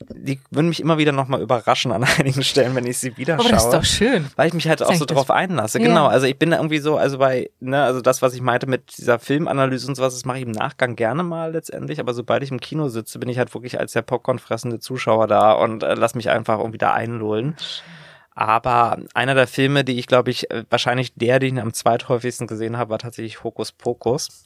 die 0.00 0.40
würden 0.50 0.68
mich 0.68 0.80
immer 0.80 0.98
wieder 0.98 1.12
nochmal 1.12 1.40
überraschen 1.40 1.92
an 1.92 2.04
einigen 2.18 2.42
Stellen, 2.42 2.74
wenn 2.74 2.86
ich 2.86 2.98
sie 2.98 3.16
wieder 3.16 3.36
schaue. 3.36 3.46
Aber 3.46 3.54
das 3.54 3.64
ist 3.64 3.72
doch 3.72 3.84
schön. 3.84 4.26
Weil 4.36 4.48
ich 4.48 4.54
mich 4.54 4.68
halt 4.68 4.82
auch 4.82 4.94
so 4.94 5.04
drauf 5.04 5.30
einlasse. 5.30 5.78
Ja. 5.78 5.86
Genau, 5.86 6.06
also 6.06 6.26
ich 6.26 6.38
bin 6.38 6.50
da 6.50 6.56
irgendwie 6.56 6.78
so, 6.78 6.96
also 6.96 7.18
bei, 7.18 7.50
ne, 7.60 7.82
also 7.82 8.00
das, 8.00 8.22
was 8.22 8.34
ich 8.34 8.40
meinte 8.40 8.66
mit 8.66 8.98
dieser 8.98 9.18
Filmanalyse 9.18 9.86
und 9.86 9.94
sowas, 9.94 10.14
das 10.14 10.24
mache 10.24 10.38
ich 10.38 10.44
im 10.44 10.50
Nachgang 10.50 10.96
gerne 10.96 11.22
mal 11.22 11.52
letztendlich, 11.52 12.00
aber 12.00 12.14
sobald 12.14 12.42
ich 12.42 12.50
im 12.50 12.60
Kino 12.60 12.88
sitze, 12.88 13.18
bin 13.18 13.28
ich 13.28 13.38
halt 13.38 13.52
wirklich 13.54 13.78
als 13.78 13.92
der 13.92 14.02
Popcorn 14.02 14.38
fressende 14.38 14.80
Zuschauer 14.80 15.26
da 15.26 15.52
und 15.52 15.82
äh, 15.82 15.94
lass 15.94 16.14
mich 16.14 16.30
einfach 16.30 16.58
irgendwie 16.58 16.78
da 16.78 16.92
einlullen. 16.92 17.56
Aber 18.34 18.98
einer 19.14 19.34
der 19.34 19.46
Filme, 19.46 19.84
die 19.84 19.98
ich 19.98 20.08
glaube 20.08 20.30
ich, 20.30 20.50
äh, 20.50 20.64
wahrscheinlich 20.68 21.14
der, 21.14 21.38
den 21.38 21.56
ich 21.56 21.62
am 21.62 21.72
zweithäufigsten 21.72 22.46
gesehen 22.46 22.76
habe, 22.76 22.90
war 22.90 22.98
tatsächlich 22.98 23.44
Hokus 23.44 23.70
Pokus. 23.70 24.42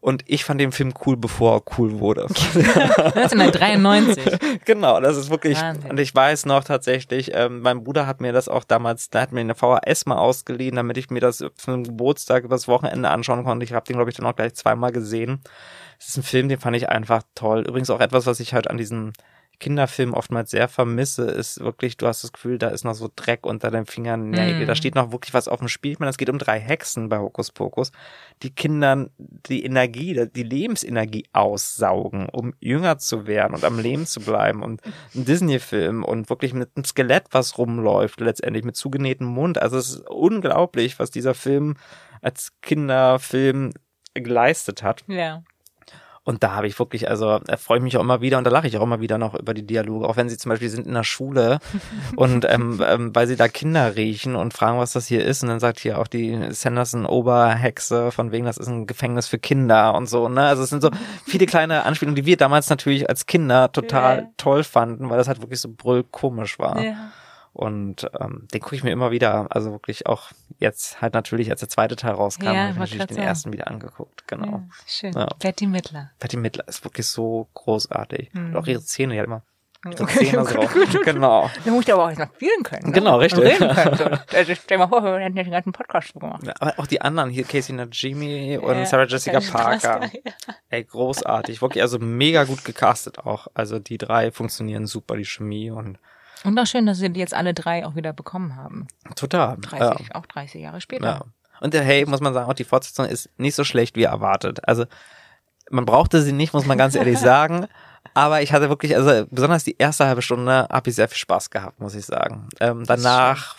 Und 0.00 0.22
ich 0.26 0.44
fand 0.44 0.60
den 0.60 0.72
Film 0.72 0.92
cool, 1.04 1.16
bevor 1.16 1.56
er 1.56 1.62
cool 1.78 1.98
wurde. 1.98 2.22
1993. 2.26 4.38
genau, 4.64 5.00
das 5.00 5.16
ist 5.16 5.30
wirklich. 5.30 5.60
Wahnsinn. 5.60 5.90
Und 5.90 6.00
ich 6.00 6.14
weiß 6.14 6.46
noch 6.46 6.64
tatsächlich, 6.64 7.32
ähm, 7.34 7.60
mein 7.60 7.82
Bruder 7.82 8.06
hat 8.06 8.20
mir 8.20 8.32
das 8.32 8.48
auch 8.48 8.64
damals, 8.64 9.10
da 9.10 9.22
hat 9.22 9.32
mir 9.32 9.40
eine 9.40 9.54
VHS 9.54 10.06
mal 10.06 10.18
ausgeliehen, 10.18 10.76
damit 10.76 10.98
ich 10.98 11.10
mir 11.10 11.20
das 11.20 11.44
für 11.56 11.72
einen 11.72 11.84
Geburtstag 11.84 12.44
übers 12.44 12.68
Wochenende 12.68 13.10
anschauen 13.10 13.44
konnte. 13.44 13.64
Ich 13.64 13.72
habe 13.72 13.86
den, 13.86 13.96
glaube 13.96 14.10
ich, 14.10 14.16
dann 14.16 14.26
auch 14.26 14.36
gleich 14.36 14.54
zweimal 14.54 14.92
gesehen. 14.92 15.40
Das 15.98 16.08
ist 16.08 16.16
ein 16.16 16.22
Film, 16.22 16.48
den 16.48 16.60
fand 16.60 16.76
ich 16.76 16.88
einfach 16.88 17.22
toll. 17.34 17.64
Übrigens 17.66 17.90
auch 17.90 18.00
etwas, 18.00 18.26
was 18.26 18.40
ich 18.40 18.54
halt 18.54 18.70
an 18.70 18.78
diesen 18.78 19.12
Kinderfilmen 19.60 20.14
oftmals 20.14 20.50
sehr 20.50 20.68
vermisse, 20.68 21.24
ist 21.24 21.60
wirklich, 21.60 21.96
du 21.96 22.06
hast 22.06 22.24
das 22.24 22.32
Gefühl, 22.32 22.58
da 22.58 22.68
ist 22.68 22.84
noch 22.84 22.94
so 22.94 23.10
Dreck 23.14 23.46
unter 23.46 23.70
den 23.70 23.86
Fingern. 23.86 24.30
Mm. 24.30 24.66
Da 24.66 24.74
steht 24.74 24.94
noch 24.94 25.12
wirklich 25.12 25.34
was 25.34 25.48
auf 25.48 25.58
dem 25.58 25.68
Spiel. 25.68 25.92
Ich 25.92 25.98
meine, 25.98 26.10
es 26.10 26.16
geht 26.16 26.30
um 26.30 26.38
drei 26.38 26.58
Hexen 26.58 27.08
bei 27.08 27.18
Hokus 27.18 27.52
Pokus, 27.52 27.92
die 28.42 28.54
Kindern 28.54 29.10
die 29.18 29.64
Energie, 29.64 30.26
die 30.34 30.42
Lebensenergie 30.42 31.26
aussaugen, 31.32 32.28
um 32.30 32.54
jünger 32.58 32.98
zu 32.98 33.26
werden 33.26 33.54
und 33.54 33.64
am 33.64 33.78
Leben 33.78 34.06
zu 34.06 34.20
bleiben. 34.20 34.62
Und 34.62 34.80
ein 35.14 35.26
Disney-Film 35.26 36.04
und 36.04 36.30
wirklich 36.30 36.54
mit 36.54 36.70
einem 36.74 36.84
Skelett, 36.84 37.26
was 37.30 37.58
rumläuft, 37.58 38.20
letztendlich 38.20 38.64
mit 38.64 38.76
zugenähtem 38.76 39.26
Mund. 39.26 39.60
Also 39.60 39.76
es 39.76 39.90
ist 39.90 40.10
unglaublich, 40.10 40.98
was 40.98 41.10
dieser 41.10 41.34
Film 41.34 41.76
als 42.22 42.52
Kinderfilm 42.62 43.72
geleistet 44.14 44.82
hat. 44.82 45.04
Ja. 45.06 45.42
Und 46.22 46.42
da 46.42 46.52
habe 46.52 46.66
ich 46.66 46.78
wirklich, 46.78 47.08
also 47.08 47.40
freue 47.56 47.78
ich 47.78 47.82
mich 47.84 47.96
auch 47.96 48.02
immer 48.02 48.20
wieder 48.20 48.36
und 48.36 48.44
da 48.44 48.50
lache 48.50 48.66
ich 48.66 48.76
auch 48.76 48.82
immer 48.82 49.00
wieder 49.00 49.16
noch 49.16 49.34
über 49.34 49.54
die 49.54 49.66
Dialoge, 49.66 50.06
auch 50.06 50.16
wenn 50.16 50.28
sie 50.28 50.36
zum 50.36 50.50
Beispiel 50.50 50.68
sind 50.68 50.86
in 50.86 50.92
der 50.92 51.02
Schule 51.02 51.60
und 52.16 52.44
ähm, 52.48 52.82
ähm, 52.86 53.14
weil 53.14 53.26
sie 53.26 53.36
da 53.36 53.48
Kinder 53.48 53.96
riechen 53.96 54.36
und 54.36 54.52
fragen, 54.52 54.78
was 54.78 54.92
das 54.92 55.06
hier 55.06 55.24
ist. 55.24 55.42
Und 55.42 55.48
dann 55.48 55.60
sagt 55.60 55.80
hier 55.80 55.98
auch 55.98 56.06
die 56.06 56.38
Sanderson 56.50 57.06
Oberhexe, 57.06 58.10
von 58.12 58.32
wegen, 58.32 58.44
das 58.44 58.58
ist 58.58 58.68
ein 58.68 58.86
Gefängnis 58.86 59.28
für 59.28 59.38
Kinder 59.38 59.94
und 59.94 60.08
so. 60.08 60.28
Ne? 60.28 60.42
Also 60.42 60.62
es 60.62 60.70
sind 60.70 60.82
so 60.82 60.90
viele 61.26 61.46
kleine 61.46 61.84
Anspielungen, 61.86 62.16
die 62.16 62.26
wir 62.26 62.36
damals 62.36 62.68
natürlich 62.68 63.08
als 63.08 63.24
Kinder 63.24 63.72
total 63.72 64.18
yeah. 64.18 64.30
toll 64.36 64.62
fanden, 64.62 65.08
weil 65.08 65.16
das 65.16 65.28
halt 65.28 65.40
wirklich 65.40 65.60
so 65.60 65.70
brüllkomisch 65.74 66.58
war. 66.58 66.80
Yeah. 66.80 67.12
Und 67.52 68.08
ähm, 68.20 68.46
den 68.54 68.60
gucke 68.60 68.76
ich 68.76 68.84
mir 68.84 68.92
immer 68.92 69.10
wieder, 69.10 69.48
also 69.50 69.72
wirklich 69.72 70.06
auch 70.06 70.30
jetzt 70.58 71.00
halt 71.00 71.14
natürlich, 71.14 71.50
als 71.50 71.60
der 71.60 71.68
zweite 71.68 71.96
Teil 71.96 72.12
rauskam, 72.12 72.44
ja, 72.44 72.62
habe 72.62 72.72
ich 72.72 72.78
natürlich 72.78 73.06
den 73.06 73.16
sagen. 73.16 73.26
ersten 73.26 73.52
wieder 73.52 73.66
angeguckt. 73.66 74.26
Genau. 74.28 74.46
Ja, 74.46 74.68
schön. 74.86 75.12
Ja. 75.12 75.28
Betty 75.40 75.66
Mittler. 75.66 76.12
Betty 76.20 76.36
Mittler 76.36 76.68
ist 76.68 76.84
wirklich 76.84 77.06
so 77.06 77.48
großartig. 77.54 78.32
Mhm. 78.32 78.46
Und 78.46 78.56
auch 78.56 78.66
ihre 78.66 78.82
Zähne, 78.82 79.14
die 79.14 79.20
hat 79.20 79.26
immer 79.26 79.42
so 79.96 80.04
Zähne 80.04 80.44
drauf. 80.44 80.74
genau. 81.04 81.50
Da 81.64 81.70
muss 81.70 81.86
ich 81.86 81.92
aber 81.92 82.04
auch 82.04 82.16
noch 82.16 82.34
spielen 82.34 82.62
können. 82.62 82.86
Ne? 82.86 82.92
Genau, 82.92 83.16
richtig. 83.16 83.42
reden 83.42 83.74
können. 83.74 83.96
So. 83.96 84.36
Also 84.36 84.54
stell 84.54 84.78
mal 84.78 84.88
vor, 84.88 85.02
wir 85.02 85.18
hätten 85.18 85.34
den 85.34 85.50
ganzen 85.50 85.72
Podcast 85.72 86.12
gemacht. 86.12 86.42
Ja, 86.46 86.52
aber 86.60 86.74
auch 86.76 86.86
die 86.86 87.00
anderen 87.00 87.30
hier, 87.30 87.44
Casey 87.44 87.74
Najimy 87.74 88.58
und 88.58 88.76
ja, 88.76 88.86
Sarah 88.86 89.06
Jessica 89.06 89.40
Parker. 89.40 90.10
Ey, 90.68 90.84
großartig. 90.84 91.62
Wirklich, 91.62 91.82
also 91.82 91.98
mega 91.98 92.44
gut 92.44 92.64
gecastet 92.64 93.20
auch. 93.20 93.48
Also 93.54 93.78
die 93.78 93.96
drei 93.96 94.30
funktionieren 94.30 94.86
super, 94.86 95.16
die 95.16 95.24
Chemie 95.24 95.70
und 95.70 95.98
und 96.44 96.58
auch 96.58 96.66
schön, 96.66 96.86
dass 96.86 96.98
sie 96.98 97.10
die 97.10 97.20
jetzt 97.20 97.34
alle 97.34 97.54
drei 97.54 97.86
auch 97.86 97.94
wieder 97.94 98.12
bekommen 98.12 98.56
haben. 98.56 98.86
Total. 99.16 99.56
30, 99.58 100.08
ja. 100.08 100.14
Auch 100.14 100.26
30 100.26 100.60
Jahre 100.60 100.80
später. 100.80 101.04
Ja. 101.04 101.24
Und 101.60 101.74
der 101.74 101.82
Hey, 101.82 102.06
muss 102.06 102.20
man 102.20 102.32
sagen, 102.32 102.50
auch 102.50 102.54
die 102.54 102.64
Fortsetzung 102.64 103.06
ist 103.06 103.28
nicht 103.38 103.54
so 103.54 103.64
schlecht 103.64 103.96
wie 103.96 104.04
erwartet. 104.04 104.66
Also 104.66 104.86
man 105.70 105.84
brauchte 105.84 106.22
sie 106.22 106.32
nicht, 106.32 106.52
muss 106.52 106.66
man 106.66 106.78
ganz 106.78 106.94
ehrlich 106.94 107.18
sagen. 107.20 107.66
Aber 108.14 108.42
ich 108.42 108.52
hatte 108.52 108.68
wirklich, 108.68 108.96
also 108.96 109.26
besonders 109.30 109.64
die 109.64 109.76
erste 109.78 110.06
halbe 110.06 110.22
Stunde 110.22 110.66
habe 110.70 110.88
ich 110.90 110.96
sehr 110.96 111.08
viel 111.08 111.18
Spaß 111.18 111.50
gehabt, 111.50 111.80
muss 111.80 111.94
ich 111.94 112.06
sagen. 112.06 112.48
Ähm, 112.58 112.84
danach 112.86 113.56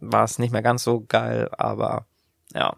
war 0.00 0.24
es 0.24 0.38
nicht 0.38 0.52
mehr 0.52 0.62
ganz 0.62 0.84
so 0.84 1.04
geil, 1.06 1.50
aber 1.58 2.06
ja. 2.54 2.74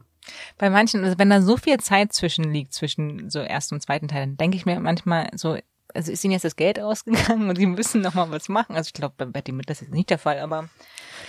Bei 0.59 0.71
manchen, 0.71 1.05
also 1.05 1.19
wenn 1.19 1.31
da 1.31 1.41
so 1.41 1.57
viel 1.57 1.79
Zeit 1.79 2.13
zwischen 2.13 2.45
liegt, 2.53 2.73
zwischen 2.73 3.31
so 3.31 3.39
ersten 3.41 3.75
und 3.75 3.81
zweiten 3.83 4.09
Teil, 4.09 4.21
dann 4.21 4.37
denke 4.37 4.57
ich 4.57 4.67
mir 4.67 4.81
manchmal 4.81 5.29
so, 5.35 5.57
also 5.95 6.13
ist 6.13 6.25
ihnen 6.25 6.33
jetzt 6.33 6.45
das 6.45 6.57
Geld 6.57 6.81
ausgegangen 6.81 7.49
und 7.49 7.57
sie 7.57 7.67
müssen 7.67 8.01
noch 8.01 8.15
mal 8.15 8.31
was 8.31 8.49
machen. 8.49 8.77
Also 8.77 8.89
ich 8.89 8.95
glaube, 8.95 9.15
bei 9.17 9.25
Betty 9.25 9.53
Midler 9.53 9.73
ist 9.73 9.83
das 9.83 9.89
nicht 9.89 10.11
der 10.11 10.19
Fall, 10.19 10.39
aber 10.39 10.69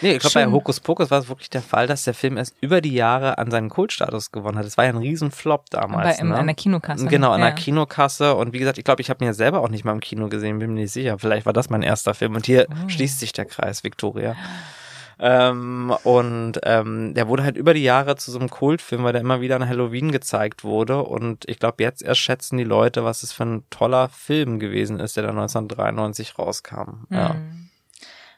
Nee, 0.01 0.13
ich 0.13 0.19
glaube, 0.19 0.33
bei 0.33 0.51
Hokus 0.51 0.79
Pokus 0.79 1.09
war 1.09 1.19
es 1.19 1.29
wirklich 1.29 1.49
der 1.49 1.61
Fall, 1.61 1.87
dass 1.87 2.03
der 2.03 2.13
Film 2.13 2.37
erst 2.37 2.55
über 2.61 2.81
die 2.81 2.93
Jahre 2.93 3.37
an 3.37 3.49
seinen 3.49 3.69
Kultstatus 3.69 4.31
gewonnen 4.31 4.57
hat. 4.57 4.65
Es 4.65 4.77
war 4.77 4.85
ja 4.85 4.91
ein 4.91 4.97
Riesenflop 4.97 5.69
damals. 5.71 6.17
Bei, 6.17 6.23
ne? 6.23 6.35
einer 6.35 6.53
Kinokasse. 6.53 7.07
Genau, 7.07 7.33
in 7.33 7.39
ja. 7.39 7.47
einer 7.47 7.55
Kinokasse. 7.55 8.35
Und 8.35 8.53
wie 8.53 8.59
gesagt, 8.59 8.77
ich 8.77 8.83
glaube, 8.83 9.01
ich 9.01 9.09
habe 9.09 9.25
mir 9.25 9.33
selber 9.33 9.61
auch 9.61 9.69
nicht 9.69 9.85
mal 9.85 9.93
im 9.93 9.99
Kino 9.99 10.27
gesehen, 10.29 10.59
bin 10.59 10.73
mir 10.73 10.81
nicht 10.81 10.93
sicher. 10.93 11.17
Vielleicht 11.17 11.45
war 11.45 11.53
das 11.53 11.69
mein 11.69 11.81
erster 11.81 12.13
Film. 12.13 12.35
Und 12.35 12.45
hier 12.45 12.67
oh. 12.69 12.89
schließt 12.89 13.19
sich 13.19 13.33
der 13.33 13.45
Kreis, 13.45 13.83
Victoria. 13.83 14.35
Ähm, 15.19 15.93
und 16.03 16.59
ähm, 16.63 17.13
der 17.13 17.27
wurde 17.27 17.43
halt 17.43 17.57
über 17.57 17.73
die 17.73 17.83
Jahre 17.83 18.15
zu 18.15 18.31
so 18.31 18.39
einem 18.39 18.49
Kultfilm, 18.49 19.03
weil 19.03 19.13
der 19.13 19.21
immer 19.21 19.41
wieder 19.41 19.55
an 19.55 19.67
Halloween 19.67 20.11
gezeigt 20.11 20.63
wurde. 20.63 21.03
Und 21.03 21.47
ich 21.47 21.59
glaube, 21.59 21.83
jetzt 21.83 22.03
erst 22.03 22.21
schätzen 22.21 22.57
die 22.57 22.63
Leute, 22.63 23.03
was 23.03 23.23
es 23.23 23.31
für 23.31 23.43
ein 23.43 23.63
toller 23.69 24.09
Film 24.09 24.59
gewesen 24.59 24.99
ist, 24.99 25.17
der 25.17 25.23
da 25.23 25.29
1993 25.29 26.37
rauskam. 26.37 27.05
Mhm. 27.09 27.17
Ja. 27.17 27.35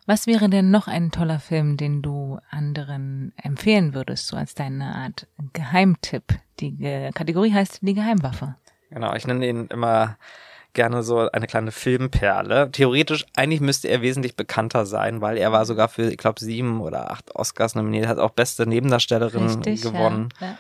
Was 0.06 0.26
wäre 0.26 0.50
denn 0.50 0.72
noch 0.72 0.88
ein 0.88 1.12
toller 1.12 1.40
Film, 1.40 1.78
den 1.78 2.02
du 2.02 2.40
anderen 2.50 3.34
empfehlen 3.38 3.94
würdest, 3.94 4.28
so 4.28 4.38
als 4.38 4.56
deine 4.56 4.96
Art 4.96 5.28
Geheimtipp? 5.54 6.24
Die 6.60 7.12
Kategorie 7.14 7.54
heißt 7.54 7.80
die 7.82 7.94
Geheimwaffe. 7.94 8.56
Genau, 8.90 9.14
ich 9.14 9.28
nenne 9.28 9.48
ihn 9.48 9.68
immer 9.68 10.18
gerne 10.74 11.04
so 11.04 11.30
eine 11.32 11.48
kleine 11.48 11.72
Filmperle. 11.72 12.72
Theoretisch, 12.72 13.26
eigentlich 13.36 13.62
müsste 13.62 13.88
er 13.88 14.02
wesentlich 14.02 14.36
bekannter 14.36 14.86
sein, 14.86 15.22
weil 15.22 15.38
er 15.38 15.52
war 15.52 15.66
sogar 15.66 15.88
für, 15.90 16.10
ich 16.10 16.18
glaube, 16.18 16.40
sieben 16.40 16.82
oder 16.82 17.12
acht 17.12 17.36
Oscars 17.36 17.76
nominiert, 17.76 18.08
hat 18.08 18.20
auch 18.20 18.32
beste 18.32 18.66
Nebendarstellerin 18.68 19.46
Richtig, 19.46 19.82
gewonnen. 19.82 20.30
Ja, 20.40 20.48
ja. 20.48 20.58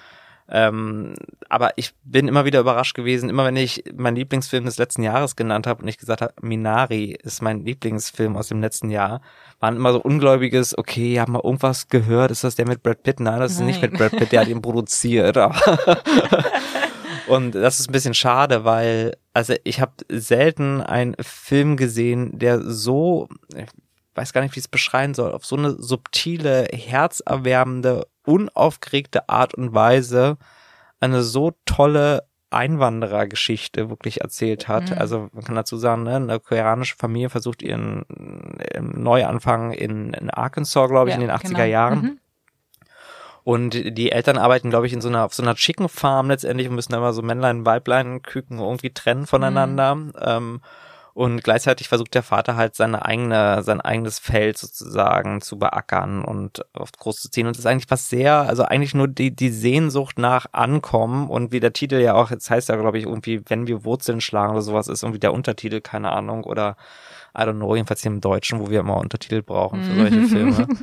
Ähm, 0.52 1.14
aber 1.48 1.74
ich 1.76 1.94
bin 2.04 2.28
immer 2.28 2.44
wieder 2.44 2.60
überrascht 2.60 2.96
gewesen, 2.96 3.30
immer 3.30 3.46
wenn 3.46 3.56
ich 3.56 3.84
meinen 3.96 4.16
Lieblingsfilm 4.16 4.66
des 4.66 4.80
letzten 4.80 5.04
Jahres 5.04 5.36
genannt 5.36 5.68
habe 5.68 5.84
und 5.84 5.88
ich 5.88 6.00
gesagt 6.00 6.22
habe, 6.22 6.34
Minari 6.42 7.16
ist 7.22 7.44
mein 7.44 7.64
Lieblingsfilm 7.64 8.36
aus 8.36 8.48
dem 8.48 8.60
letzten 8.60 8.90
Jahr, 8.90 9.22
waren 9.60 9.76
immer 9.76 9.94
so 9.94 10.02
ungläubiges, 10.02 10.76
okay, 10.76 11.20
haben 11.20 11.34
wir 11.34 11.46
irgendwas 11.46 11.88
gehört, 11.88 12.32
ist 12.32 12.44
das 12.44 12.56
der 12.56 12.68
mit 12.68 12.82
Brad 12.82 13.04
Pitt? 13.04 13.20
Nein, 13.20 13.40
das 13.40 13.52
ist 13.52 13.60
Nein. 13.60 13.68
nicht 13.68 13.82
mit 13.84 13.94
Brad 13.94 14.12
Pitt, 14.12 14.32
der 14.32 14.42
hat 14.42 14.48
ihn 14.48 14.62
produziert. 14.62 15.38
Und 17.30 17.54
das 17.54 17.80
ist 17.80 17.90
ein 17.90 17.94
bisschen 17.94 18.14
schade, 18.14 18.66
weil, 18.66 19.16
also 19.34 19.54
ich 19.64 19.80
habe 19.80 19.94
selten 20.10 20.82
einen 20.82 21.16
Film 21.22 21.78
gesehen, 21.78 22.38
der 22.40 22.62
so, 22.62 23.30
ich 23.56 23.66
weiß 24.16 24.34
gar 24.34 24.42
nicht, 24.42 24.56
wie 24.56 24.60
ich 24.60 24.66
es 24.66 24.70
beschreiben 24.70 25.14
soll, 25.14 25.32
auf 25.32 25.46
so 25.46 25.56
eine 25.56 25.72
subtile, 25.72 26.68
herzerwärmende, 26.74 28.08
unaufgeregte 28.26 29.30
Art 29.30 29.54
und 29.54 29.74
Weise 29.74 30.38
eine 31.00 31.24
so 31.24 31.54
tolle 31.66 32.24
Einwanderergeschichte 32.52 33.90
wirklich 33.90 34.22
erzählt 34.22 34.68
hat. 34.68 34.90
Mhm. 34.90 34.98
Also 34.98 35.30
man 35.34 35.44
kann 35.44 35.56
dazu 35.56 35.78
sagen, 35.78 36.04
ne, 36.04 36.16
eine 36.16 36.40
koreanische 36.40 36.96
Familie 36.96 37.30
versucht 37.30 37.62
ihren 37.62 38.06
Neuanfang 38.80 39.72
in, 39.72 40.14
in 40.14 40.30
Arkansas, 40.30 40.90
glaube 40.90 41.10
ich, 41.10 41.16
ja, 41.16 41.22
in 41.22 41.28
den 41.28 41.36
80er 41.36 41.48
genau. 41.50 41.64
Jahren. 41.64 42.02
Mhm. 42.02 42.20
Und 43.44 43.74
die 43.74 44.12
Eltern 44.12 44.38
arbeiten, 44.38 44.70
glaube 44.70 44.88
ich, 44.88 44.94
in 44.94 45.02
so 45.02 45.10
einer, 45.10 45.26
auf 45.26 45.34
so 45.34 45.44
einer 45.44 45.56
Chicken 45.56 45.90
Farm 45.90 46.30
letztendlich 46.30 46.68
und 46.68 46.76
müssen 46.76 46.94
immer 46.94 47.14
so 47.14 47.22
Männlein, 47.22 47.66
Weiblein, 47.66 48.22
Küken 48.22 48.60
irgendwie 48.60 48.92
trennen 48.92 49.26
voneinander. 49.26 49.96
Mhm. 49.96 50.14
Ähm, 50.22 50.62
und 51.20 51.44
gleichzeitig 51.44 51.90
versucht 51.90 52.14
der 52.16 52.24
Vater 52.24 52.56
halt 52.56 52.76
seine 52.76 53.04
eigene, 53.04 53.62
sein 53.64 53.82
eigenes 53.82 54.20
Feld 54.20 54.58
sozusagen 54.58 55.42
zu 55.42 55.60
beackern 55.60 56.24
und 56.24 56.64
auf 56.74 56.94
groß 56.94 57.18
zu 57.22 57.30
ziehen. 57.30 57.46
Und 57.48 57.58
das 57.58 57.60
ist 57.60 57.66
eigentlich 57.66 57.92
was 57.92 58.10
sehr, 58.10 58.36
also 58.36 58.64
eigentlich 58.64 58.94
nur 58.94 59.10
die, 59.10 59.36
die 59.36 59.50
Sehnsucht 59.50 60.18
nach 60.18 60.46
Ankommen 60.54 61.30
und 61.30 61.52
wie 61.52 61.60
der 61.60 61.74
Titel 61.74 61.96
ja 61.96 62.14
auch, 62.14 62.32
jetzt 62.32 62.50
heißt 62.50 62.70
ja, 62.70 62.78
glaube 62.78 63.00
ich, 63.00 63.06
irgendwie, 63.06 63.42
wenn 63.50 63.68
wir 63.68 63.84
Wurzeln 63.84 64.22
schlagen 64.22 64.54
oder 64.54 64.62
sowas, 64.62 64.88
ist 64.88 65.04
irgendwie 65.04 65.20
der 65.20 65.34
Untertitel, 65.34 65.82
keine 65.82 66.12
Ahnung, 66.14 66.46
oder 66.46 66.78
I 67.38 67.42
don't 67.42 67.56
know, 67.56 67.76
jedenfalls 67.76 68.02
hier 68.02 68.12
im 68.12 68.22
Deutschen, 68.22 68.62
wo 68.62 68.70
wir 68.70 68.80
immer 68.80 68.96
Untertitel 68.98 69.42
brauchen 69.42 69.84
für 69.84 69.96
solche 69.96 70.22
Filme. 70.28 70.68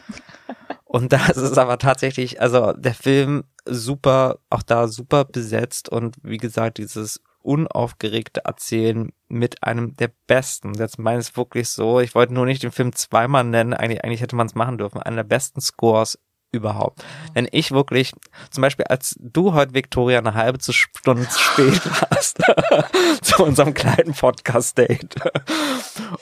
Und 0.96 1.12
da 1.12 1.26
ist 1.26 1.58
aber 1.58 1.76
tatsächlich, 1.76 2.40
also 2.40 2.72
der 2.72 2.94
Film 2.94 3.44
super, 3.66 4.38
auch 4.48 4.62
da 4.62 4.88
super 4.88 5.26
besetzt 5.26 5.90
und 5.90 6.16
wie 6.22 6.38
gesagt, 6.38 6.78
dieses 6.78 7.20
unaufgeregte 7.42 8.46
Erzählen 8.46 9.12
mit 9.28 9.62
einem 9.62 9.94
der 9.96 10.10
besten. 10.26 10.72
Jetzt 10.72 10.98
meine 10.98 11.20
ich 11.20 11.28
es 11.28 11.36
wirklich 11.36 11.68
so. 11.68 12.00
Ich 12.00 12.14
wollte 12.14 12.32
nur 12.32 12.46
nicht 12.46 12.62
den 12.62 12.72
Film 12.72 12.94
zweimal 12.94 13.44
nennen. 13.44 13.74
Eigentlich, 13.74 14.04
eigentlich 14.04 14.22
hätte 14.22 14.36
man 14.36 14.46
es 14.46 14.54
machen 14.54 14.78
dürfen. 14.78 15.02
Einer 15.02 15.16
der 15.16 15.24
besten 15.24 15.60
Scores 15.60 16.18
überhaupt. 16.52 17.04
Wenn 17.34 17.48
ich 17.50 17.72
wirklich, 17.72 18.12
zum 18.50 18.62
Beispiel 18.62 18.86
als 18.86 19.16
du 19.18 19.52
heute, 19.52 19.74
Victoria, 19.74 20.18
eine 20.18 20.34
halbe 20.34 20.58
Stunde 20.62 21.28
zu 21.28 21.38
spät 21.38 21.80
warst 22.10 22.38
zu 23.22 23.44
unserem 23.44 23.74
kleinen 23.74 24.14
Podcast-Date, 24.14 25.16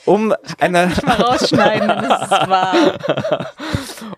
um 0.05 0.33
eine 0.59 0.91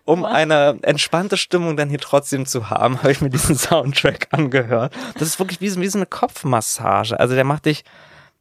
um 0.05 0.25
eine 0.25 0.79
entspannte 0.81 1.37
Stimmung 1.37 1.77
dann 1.77 1.89
hier 1.89 1.99
trotzdem 1.99 2.45
zu 2.45 2.69
haben, 2.69 2.99
habe 2.99 3.11
ich 3.11 3.21
mir 3.21 3.29
diesen 3.29 3.55
Soundtrack 3.55 4.27
angehört. 4.31 4.93
Das 5.15 5.23
ist 5.23 5.39
wirklich 5.39 5.61
wie, 5.61 5.75
wie 5.79 5.87
so 5.87 5.97
eine 5.97 6.05
Kopfmassage. 6.05 7.19
Also 7.19 7.35
der 7.35 7.43
macht 7.43 7.65
dich 7.65 7.83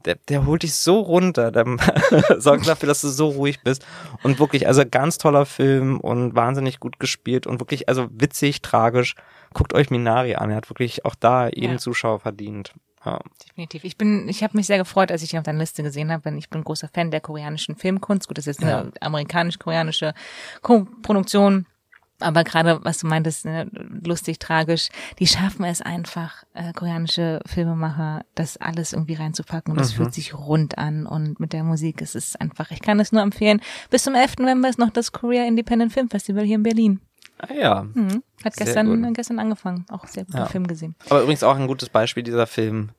der, 0.05 0.17
der 0.29 0.47
holt 0.47 0.63
dich 0.63 0.75
so 0.75 1.01
runter, 1.01 1.51
der 1.51 1.65
sorgt 2.39 2.69
dafür, 2.69 2.89
dass 2.89 3.01
du 3.01 3.09
so 3.09 3.29
ruhig 3.29 3.63
bist. 3.63 3.85
Und 4.23 4.39
wirklich, 4.39 4.67
also 4.67 4.83
ganz 4.89 5.19
toller 5.19 5.47
Film 5.47 6.01
und 6.01 6.35
wahnsinnig 6.35 6.81
gut 6.81 6.99
gespielt 7.01 7.47
und 7.47 7.61
wirklich, 7.61 7.89
also 7.89 8.09
witzig, 8.11 8.63
tragisch. 8.63 9.15
Guckt 9.53 9.73
euch 9.73 9.91
Minari 9.91 10.35
an, 10.35 10.51
er 10.51 10.57
hat 10.57 10.71
wirklich 10.71 11.05
auch 11.05 11.15
da 11.15 11.49
jeden 11.49 11.73
ja. 11.73 11.79
Zuschauer 11.79 12.21
verdient. 12.21 12.75
Ja. 13.05 13.21
Definitiv. 13.49 13.85
Ich 13.85 13.97
bin, 13.97 14.29
ich 14.29 14.43
habe 14.43 14.57
mich 14.57 14.67
sehr 14.67 14.79
gefreut, 14.79 15.13
als 15.13 15.23
ich 15.23 15.33
ihn 15.33 15.39
auf 15.39 15.45
deiner 15.45 15.61
Liste 15.61 15.83
gesehen 15.83 16.11
habe, 16.11 16.23
denn 16.23 16.37
ich 16.37 16.51
bin 16.51 16.65
großer 16.65 16.89
Fan 16.89 17.11
der 17.11 17.21
koreanischen 17.21 17.77
Filmkunst. 17.77 18.27
Gut, 18.27 18.39
das 18.39 18.49
ist 18.49 18.63
eine 18.63 18.71
ja. 18.71 18.87
amerikanisch-koreanische 19.01 20.13
Co-Produktion 20.63 21.67
aber 22.21 22.45
gerade, 22.45 22.81
was 22.83 22.99
du 22.99 23.07
meintest, 23.07 23.45
ne, 23.45 23.69
lustig, 24.05 24.39
tragisch, 24.39 24.89
die 25.19 25.27
schaffen 25.27 25.65
es 25.65 25.83
einfach, 25.83 26.45
äh, 26.55 26.73
koreanische 26.73 27.41
Filmemacher, 27.47 28.25
das 28.35 28.57
alles 28.57 28.93
irgendwie 28.93 29.15
reinzupacken 29.15 29.73
und 29.73 29.81
es 29.81 29.93
mhm. 29.93 29.97
fühlt 29.97 30.15
sich 30.15 30.35
rund 30.35 30.79
an 30.79 31.07
und 31.07 31.41
mit 31.41 31.53
der 31.53 31.65
Musik 31.65 32.01
ist 32.01 32.17
es 32.17 32.37
einfach, 32.37 32.71
ich 32.71 32.81
kann 32.81 33.01
es 33.01 33.13
nur 33.13 33.23
empfehlen. 33.23 33.61
Bis 33.91 34.05
zum 34.05 34.15
11. 34.15 34.37
November 34.39 34.69
ist 34.69 34.79
noch 34.79 34.91
das 34.91 35.13
Korea 35.13 35.47
Independent 35.47 35.93
Film 35.93 36.09
Festival 36.09 36.45
hier 36.45 36.57
in 36.57 36.63
Berlin. 36.63 37.01
Ah 37.39 37.53
ja. 37.53 37.87
Mhm. 37.95 38.23
Hat 38.45 38.57
gestern, 38.57 39.13
gestern 39.13 39.39
angefangen, 39.39 39.85
auch 39.91 40.07
sehr 40.07 40.25
guter 40.25 40.39
ja. 40.39 40.47
Film 40.47 40.67
gesehen. 40.67 40.95
Aber 41.11 41.23
übrigens 41.23 41.43
auch 41.43 41.57
ein 41.57 41.67
gutes 41.67 41.91
Beispiel 41.91 42.23
dieser 42.23 42.47
Film 42.47 42.91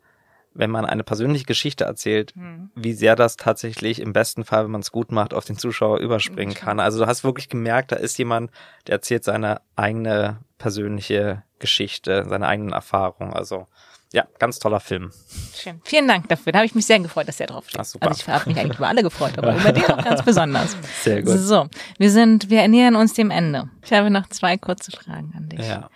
wenn 0.57 0.71
man 0.71 0.85
eine 0.85 1.03
persönliche 1.03 1.45
Geschichte 1.45 1.85
erzählt, 1.85 2.35
mhm. 2.35 2.71
wie 2.75 2.93
sehr 2.93 3.15
das 3.15 3.37
tatsächlich 3.37 4.01
im 4.01 4.11
besten 4.11 4.43
Fall, 4.43 4.65
wenn 4.65 4.71
man 4.71 4.81
es 4.81 4.91
gut 4.91 5.11
macht, 5.11 5.33
auf 5.33 5.45
den 5.45 5.57
Zuschauer 5.57 5.99
überspringen 5.99 6.53
mhm. 6.53 6.59
kann. 6.59 6.79
Also 6.79 6.99
du 6.99 7.07
hast 7.07 7.23
wirklich 7.23 7.47
gemerkt, 7.47 7.91
da 7.91 7.95
ist 7.95 8.17
jemand, 8.17 8.51
der 8.87 8.95
erzählt 8.95 9.23
seine 9.23 9.61
eigene 9.75 10.37
persönliche 10.57 11.43
Geschichte, 11.59 12.25
seine 12.27 12.47
eigenen 12.47 12.73
Erfahrungen. 12.73 13.33
Also 13.33 13.67
ja, 14.13 14.25
ganz 14.39 14.57
toller 14.59 14.79
Film. 14.79 15.11
Schön. 15.53 15.81
Vielen 15.83 16.07
Dank 16.07 16.29
dafür. 16.29 16.53
Da 16.53 16.59
habe 16.59 16.65
ich 16.65 16.75
mich 16.75 16.85
sehr 16.85 16.99
gefreut, 16.99 17.27
dass 17.27 17.39
er 17.39 17.47
drauf 17.47 17.67
steht. 17.67 17.81
Ach, 17.81 17.85
super. 17.85 18.07
Also 18.07 18.21
ich 18.21 18.27
habe 18.27 18.49
mich 18.49 18.57
eigentlich 18.57 18.77
über 18.77 18.87
alle 18.87 19.03
gefreut, 19.03 19.37
aber 19.37 19.55
über 19.55 19.71
den 19.73 19.83
auch 19.85 20.03
ganz 20.03 20.23
besonders. 20.23 20.77
Sehr 21.03 21.21
gut. 21.23 21.37
So, 21.37 21.67
wir 21.97 22.09
sind, 22.09 22.49
wir 22.49 22.65
nähern 22.69 22.95
uns 22.95 23.13
dem 23.13 23.31
Ende. 23.31 23.69
Ich 23.83 23.91
habe 23.91 24.09
noch 24.09 24.27
zwei 24.29 24.57
kurze 24.57 24.91
Fragen 24.91 25.33
an 25.35 25.49
dich. 25.49 25.67
Ja. 25.67 25.89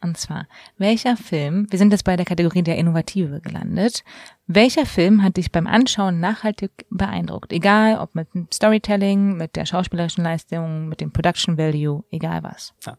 Und 0.00 0.16
zwar, 0.16 0.46
welcher 0.76 1.16
Film, 1.16 1.66
wir 1.70 1.78
sind 1.78 1.90
jetzt 1.92 2.04
bei 2.04 2.16
der 2.16 2.24
Kategorie 2.24 2.62
der 2.62 2.76
Innovative 2.76 3.40
gelandet, 3.40 4.04
welcher 4.46 4.86
Film 4.86 5.24
hat 5.24 5.36
dich 5.36 5.50
beim 5.50 5.66
Anschauen 5.66 6.20
nachhaltig 6.20 6.86
beeindruckt? 6.88 7.52
Egal, 7.52 7.98
ob 7.98 8.14
mit 8.14 8.32
dem 8.32 8.46
Storytelling, 8.52 9.36
mit 9.36 9.56
der 9.56 9.66
schauspielerischen 9.66 10.22
Leistung, 10.22 10.88
mit 10.88 11.00
dem 11.00 11.12
Production 11.12 11.58
Value, 11.58 12.04
egal 12.10 12.44
was. 12.44 12.74
Ja. 12.86 12.96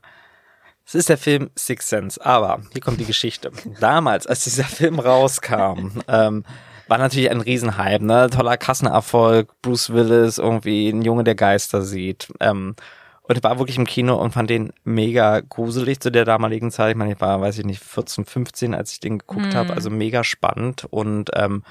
Es 0.85 0.95
ist 0.95 1.07
der 1.07 1.19
Film 1.19 1.51
Six 1.55 1.87
Sense, 1.87 2.25
aber 2.25 2.63
hier 2.73 2.81
kommt 2.81 2.99
die 2.99 3.05
Geschichte. 3.05 3.51
Damals, 3.79 4.25
als 4.27 4.43
dieser 4.43 4.63
Film 4.63 4.99
rauskam, 4.99 5.91
ähm, 6.07 6.43
war 6.87 6.97
natürlich 6.97 7.29
ein 7.29 7.41
Riesenhype, 7.41 8.03
ne? 8.03 8.27
Toller 8.29 8.57
Kassenerfolg, 8.57 9.53
Bruce 9.61 9.91
Willis, 9.91 10.39
irgendwie 10.39 10.89
ein 10.89 11.03
Junge, 11.03 11.23
der 11.23 11.35
Geister 11.35 11.83
sieht. 11.83 12.33
Ähm, 12.39 12.75
und 13.29 13.37
ich 13.37 13.43
war 13.43 13.59
wirklich 13.59 13.77
im 13.77 13.85
Kino 13.85 14.15
und 14.15 14.31
fand 14.31 14.49
den 14.49 14.73
mega 14.83 15.41
gruselig 15.41 15.99
zu 15.99 16.11
der 16.11 16.25
damaligen 16.25 16.71
Zeit. 16.71 16.89
Ich 16.89 16.97
meine, 16.97 17.13
ich 17.13 17.21
war, 17.21 17.39
weiß 17.39 17.59
ich 17.59 17.65
nicht, 17.65 17.79
14, 17.79 18.25
15, 18.25 18.73
als 18.73 18.91
ich 18.91 19.01
den 19.01 19.19
geguckt 19.19 19.53
mhm. 19.53 19.53
habe. 19.53 19.73
Also 19.73 19.91
mega 19.91 20.23
spannend 20.23 20.85
und 20.89 21.29
ähm, 21.35 21.61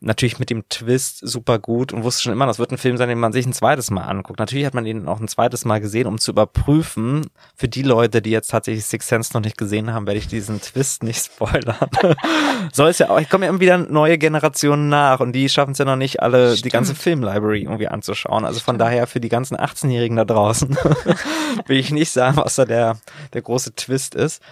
natürlich 0.00 0.38
mit 0.38 0.48
dem 0.48 0.66
Twist 0.70 1.18
super 1.22 1.58
gut 1.58 1.92
und 1.92 2.04
wusste 2.04 2.22
schon 2.22 2.32
immer, 2.32 2.46
das 2.46 2.58
wird 2.58 2.72
ein 2.72 2.78
Film 2.78 2.96
sein, 2.96 3.10
den 3.10 3.18
man 3.18 3.32
sich 3.32 3.44
ein 3.44 3.52
zweites 3.52 3.90
Mal 3.90 4.04
anguckt. 4.04 4.38
Natürlich 4.38 4.64
hat 4.64 4.72
man 4.72 4.86
ihn 4.86 5.06
auch 5.06 5.20
ein 5.20 5.28
zweites 5.28 5.66
Mal 5.66 5.80
gesehen, 5.80 6.06
um 6.06 6.18
zu 6.18 6.30
überprüfen. 6.30 7.26
Für 7.54 7.68
die 7.68 7.82
Leute, 7.82 8.22
die 8.22 8.30
jetzt 8.30 8.50
tatsächlich 8.50 8.86
Six 8.86 9.08
Sense 9.08 9.32
noch 9.34 9.42
nicht 9.42 9.58
gesehen 9.58 9.92
haben, 9.92 10.06
werde 10.06 10.18
ich 10.18 10.26
diesen 10.26 10.60
Twist 10.62 11.02
nicht 11.02 11.22
spoilern. 11.22 11.76
Soll 12.72 12.90
es 12.90 12.98
ja 12.98 13.10
auch, 13.10 13.20
ich 13.20 13.28
komme 13.28 13.44
ja 13.44 13.50
immer 13.50 13.60
wieder 13.60 13.76
neue 13.76 14.16
Generationen 14.16 14.88
nach 14.88 15.20
und 15.20 15.32
die 15.32 15.50
schaffen 15.50 15.72
es 15.72 15.78
ja 15.78 15.84
noch 15.84 15.96
nicht 15.96 16.22
alle, 16.22 16.52
Stimmt. 16.52 16.64
die 16.64 16.70
ganze 16.70 16.94
Filmlibrary 16.94 17.62
irgendwie 17.62 17.88
anzuschauen. 17.88 18.46
Also 18.46 18.60
von 18.60 18.78
daher 18.78 19.06
für 19.06 19.20
die 19.20 19.28
ganzen 19.28 19.56
18-Jährigen 19.56 20.16
da 20.16 20.24
draußen 20.24 20.70
will 21.66 21.78
ich 21.78 21.90
nicht 21.90 22.10
sagen, 22.10 22.38
was 22.38 22.54
da 22.54 22.64
der, 22.64 22.98
der 23.34 23.42
große 23.42 23.74
Twist 23.74 24.14
ist. 24.14 24.42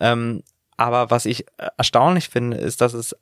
Ähm, 0.00 0.42
aber 0.76 1.10
was 1.10 1.24
ich 1.24 1.46
erstaunlich 1.76 2.28
finde, 2.28 2.58
ist, 2.58 2.80
dass 2.82 2.92
es 2.92 3.16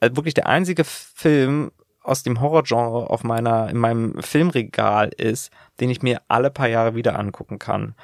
wirklich 0.00 0.34
der 0.34 0.46
einzige 0.46 0.84
Film 0.84 1.70
aus 2.02 2.22
dem 2.22 2.40
Horrorgenre 2.40 3.10
auf 3.10 3.22
meiner, 3.22 3.68
in 3.68 3.76
meinem 3.76 4.22
Filmregal 4.22 5.08
ist, 5.08 5.50
den 5.80 5.90
ich 5.90 6.02
mir 6.02 6.22
alle 6.28 6.50
paar 6.50 6.68
Jahre 6.68 6.94
wieder 6.94 7.18
angucken 7.18 7.58
kann. 7.58 7.94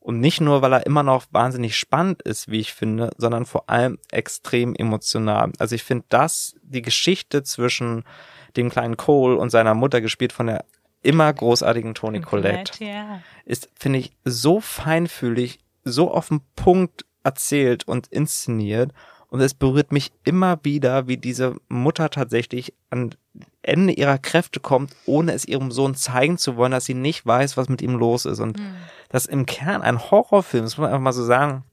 Und 0.00 0.20
nicht 0.20 0.42
nur, 0.42 0.60
weil 0.60 0.74
er 0.74 0.84
immer 0.84 1.02
noch 1.02 1.24
wahnsinnig 1.30 1.78
spannend 1.78 2.20
ist, 2.20 2.50
wie 2.50 2.60
ich 2.60 2.74
finde, 2.74 3.10
sondern 3.16 3.46
vor 3.46 3.70
allem 3.70 3.98
extrem 4.10 4.74
emotional. 4.74 5.50
Also 5.58 5.74
ich 5.74 5.82
finde 5.82 6.04
das, 6.10 6.56
die 6.62 6.82
Geschichte 6.82 7.42
zwischen 7.42 8.04
dem 8.54 8.68
kleinen 8.68 8.98
Cole 8.98 9.38
und 9.38 9.48
seiner 9.48 9.72
Mutter, 9.72 10.02
gespielt 10.02 10.34
von 10.34 10.48
der 10.48 10.66
immer 11.00 11.32
großartigen 11.32 11.94
Toni 11.94 12.20
Collette, 12.20 12.72
Collette. 12.72 12.84
ja. 12.84 13.20
Ist, 13.46 13.70
finde 13.78 14.00
ich, 14.00 14.12
so 14.24 14.60
feinfühlig, 14.60 15.60
so 15.84 16.10
auf 16.12 16.28
den 16.28 16.42
Punkt 16.54 17.06
erzählt 17.22 17.88
und 17.88 18.06
inszeniert. 18.08 18.92
Und 19.34 19.40
es 19.40 19.52
berührt 19.52 19.90
mich 19.90 20.12
immer 20.22 20.60
wieder, 20.62 21.08
wie 21.08 21.16
diese 21.16 21.56
Mutter 21.68 22.08
tatsächlich 22.08 22.72
an 22.90 23.16
Ende 23.62 23.92
ihrer 23.92 24.16
Kräfte 24.16 24.60
kommt, 24.60 24.94
ohne 25.06 25.32
es 25.32 25.44
ihrem 25.44 25.72
Sohn 25.72 25.96
zeigen 25.96 26.38
zu 26.38 26.54
wollen, 26.54 26.70
dass 26.70 26.84
sie 26.84 26.94
nicht 26.94 27.26
weiß, 27.26 27.56
was 27.56 27.68
mit 27.68 27.82
ihm 27.82 27.96
los 27.96 28.26
ist. 28.26 28.38
Und 28.38 28.60
das 29.08 29.26
im 29.26 29.44
Kern 29.44 29.82
ein 29.82 29.98
Horrorfilm, 29.98 30.62
das 30.62 30.76
muss 30.76 30.82
man 30.82 30.90
einfach 30.90 31.02
mal 31.02 31.12
so 31.12 31.24
sagen, 31.24 31.64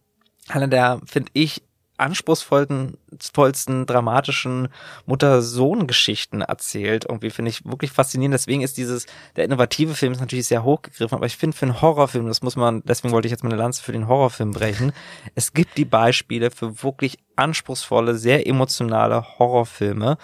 einer 0.47 0.69
der, 0.69 1.01
finde 1.05 1.29
ich, 1.33 1.61
anspruchsvollsten, 2.01 2.97
vollsten, 3.33 3.85
dramatischen 3.85 4.67
Mutter-Sohn-Geschichten 5.05 6.41
erzählt. 6.41 7.05
Irgendwie 7.07 7.29
finde 7.29 7.49
ich 7.49 7.65
wirklich 7.65 7.91
faszinierend. 7.91 8.33
Deswegen 8.33 8.61
ist 8.61 8.77
dieses, 8.77 9.05
der 9.35 9.45
innovative 9.45 9.93
Film 9.93 10.13
ist 10.13 10.19
natürlich 10.19 10.47
sehr 10.47 10.63
hochgegriffen, 10.63 11.15
aber 11.17 11.25
ich 11.25 11.37
finde 11.37 11.55
für 11.55 11.65
einen 11.65 11.81
Horrorfilm, 11.81 12.27
das 12.27 12.41
muss 12.41 12.55
man, 12.55 12.81
deswegen 12.85 13.13
wollte 13.13 13.27
ich 13.27 13.31
jetzt 13.31 13.43
meine 13.43 13.55
Lanze 13.55 13.83
für 13.83 13.91
den 13.91 14.07
Horrorfilm 14.07 14.51
brechen. 14.51 14.91
Es 15.35 15.53
gibt 15.53 15.77
die 15.77 15.85
Beispiele 15.85 16.51
für 16.51 16.83
wirklich 16.83 17.17
anspruchsvolle, 17.35 18.15
sehr 18.15 18.47
emotionale 18.47 19.39
Horrorfilme. 19.39 20.17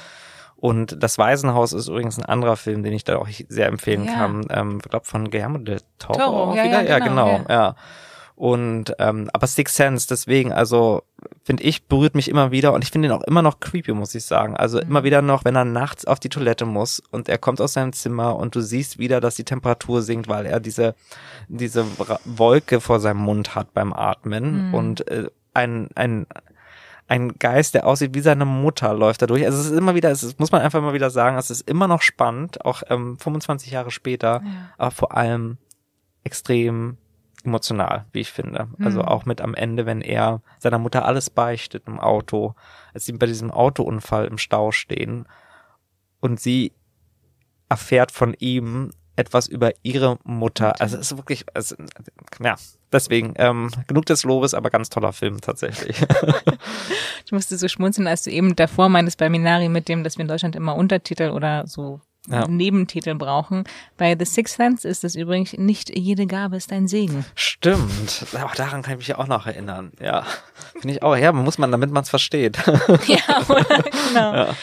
Und 0.55 1.03
das 1.03 1.19
Waisenhaus 1.19 1.71
ist 1.71 1.87
übrigens 1.87 2.17
ein 2.17 2.25
anderer 2.25 2.55
Film, 2.57 2.81
den 2.81 2.93
ich 2.93 3.03
da 3.03 3.17
auch 3.17 3.27
sehr 3.47 3.67
empfehlen 3.67 4.05
Ja. 4.05 4.13
kann. 4.13 4.47
Ähm, 4.49 4.79
ich 4.83 4.89
glaube 4.89 5.05
von 5.05 5.29
Guillermo 5.29 5.59
del 5.59 5.81
Toro. 5.99 6.17
Toro, 6.17 6.55
ja, 6.55 6.63
wieder. 6.63 6.81
ja, 6.81 6.89
ja, 6.89 6.99
genau, 6.99 7.37
genau, 7.37 7.49
ja. 7.49 7.75
Und 8.37 8.93
ähm, 8.99 9.31
aber 9.33 9.47
Six 9.47 9.75
Sense, 9.75 10.05
deswegen, 10.07 10.53
also 10.53 11.01
finde 11.43 11.63
ich, 11.63 11.87
berührt 11.87 12.13
mich 12.13 12.29
immer 12.29 12.51
wieder 12.51 12.71
und 12.71 12.83
ich 12.83 12.91
finde 12.91 13.07
ihn 13.07 13.11
auch 13.11 13.23
immer 13.23 13.41
noch 13.41 13.59
creepy, 13.59 13.93
muss 13.93 14.13
ich 14.13 14.25
sagen. 14.25 14.55
Also 14.55 14.79
immer 14.79 15.03
wieder 15.03 15.23
noch, 15.23 15.43
wenn 15.43 15.55
er 15.55 15.65
nachts 15.65 16.05
auf 16.05 16.19
die 16.19 16.29
Toilette 16.29 16.67
muss 16.67 17.01
und 17.09 17.29
er 17.29 17.39
kommt 17.39 17.59
aus 17.61 17.73
seinem 17.73 17.93
Zimmer 17.93 18.35
und 18.35 18.53
du 18.53 18.61
siehst 18.61 18.99
wieder, 18.99 19.21
dass 19.21 19.33
die 19.33 19.43
Temperatur 19.43 20.03
sinkt, 20.03 20.27
weil 20.27 20.45
er 20.45 20.59
diese 20.59 20.93
diese 21.47 21.83
Wolke 22.25 22.79
vor 22.79 22.99
seinem 22.99 23.21
Mund 23.21 23.55
hat 23.55 23.73
beim 23.73 23.91
Atmen 23.91 24.71
und 24.71 25.07
äh, 25.07 25.31
ein 25.55 25.89
ein 25.95 26.27
ein 27.07 27.39
Geist, 27.39 27.73
der 27.73 27.87
aussieht 27.87 28.13
wie 28.13 28.19
seine 28.19 28.45
Mutter, 28.45 28.93
läuft 28.93 29.23
da 29.23 29.25
durch. 29.25 29.45
Also 29.45 29.59
es 29.59 29.65
ist 29.71 29.77
immer 29.77 29.95
wieder, 29.95 30.11
es 30.11 30.21
ist, 30.21 30.39
muss 30.39 30.51
man 30.51 30.61
einfach 30.61 30.81
mal 30.81 30.93
wieder 30.93 31.09
sagen, 31.09 31.37
es 31.37 31.49
ist 31.49 31.67
immer 31.67 31.87
noch 31.87 32.03
spannend, 32.03 32.63
auch 32.65 32.83
ähm, 32.89 33.17
25 33.17 33.71
Jahre 33.71 33.89
später, 33.89 34.43
aber 34.77 34.91
vor 34.91 35.17
allem 35.17 35.57
extrem 36.23 36.97
emotional, 37.43 38.05
wie 38.11 38.21
ich 38.21 38.31
finde. 38.31 38.67
Also 38.79 39.03
auch 39.03 39.25
mit 39.25 39.41
am 39.41 39.53
Ende, 39.53 39.85
wenn 39.85 40.01
er 40.01 40.41
seiner 40.59 40.79
Mutter 40.79 41.05
alles 41.05 41.29
beichtet 41.29 41.83
im 41.87 41.99
Auto, 41.99 42.55
als 42.93 43.05
sie 43.05 43.13
bei 43.13 43.25
diesem 43.25 43.51
Autounfall 43.51 44.25
im 44.25 44.37
Stau 44.37 44.71
stehen 44.71 45.27
und 46.19 46.39
sie 46.39 46.73
erfährt 47.69 48.11
von 48.11 48.33
ihm 48.39 48.91
etwas 49.15 49.47
über 49.47 49.71
ihre 49.81 50.19
Mutter. 50.23 50.79
Also 50.79 50.97
es 50.97 51.11
ist 51.11 51.17
wirklich, 51.17 51.45
also, 51.53 51.75
ja, 52.41 52.55
deswegen, 52.91 53.33
ähm, 53.37 53.71
genug 53.87 54.05
des 54.05 54.23
Lobes, 54.23 54.53
aber 54.53 54.69
ganz 54.69 54.89
toller 54.89 55.13
Film 55.13 55.41
tatsächlich. 55.41 56.05
Ich 57.25 57.33
musste 57.33 57.57
so 57.57 57.67
schmunzeln, 57.67 58.07
als 58.07 58.23
du 58.23 58.31
eben 58.31 58.55
davor 58.55 58.87
meintest 58.87 59.17
bei 59.17 59.27
Minari 59.27 59.67
mit 59.67 59.89
dem, 59.89 60.05
dass 60.05 60.17
wir 60.17 60.21
in 60.21 60.29
Deutschland 60.29 60.55
immer 60.55 60.77
Untertitel 60.77 61.31
oder 61.31 61.67
so 61.67 61.99
Ja. 62.29 62.47
Nebentitel 62.47 63.15
brauchen. 63.15 63.63
Bei 63.97 64.15
The 64.17 64.25
Sixth 64.25 64.57
Sense 64.57 64.87
ist 64.87 65.03
es 65.03 65.15
übrigens 65.15 65.53
nicht 65.53 65.95
jede 65.97 66.27
Gabe 66.27 66.57
ist 66.57 66.71
ein 66.73 66.87
Segen. 66.87 67.25
Stimmt. 67.35 68.25
Auch 68.43 68.53
daran 68.55 68.81
kann 68.81 68.93
ich 68.93 68.97
mich 68.99 69.07
ja 69.07 69.17
auch 69.17 69.27
noch 69.27 69.47
erinnern. 69.47 69.91
Ja. 70.01 70.25
Finde 70.73 70.95
ich 70.95 71.03
auch. 71.03 71.15
Ja, 71.15 71.31
muss 71.31 71.57
man, 71.57 71.71
damit 71.71 71.91
man 71.91 72.03
es 72.03 72.09
versteht. 72.09 72.57
ja, 73.07 73.41
oder? 73.47 73.83
Genau. 74.09 74.53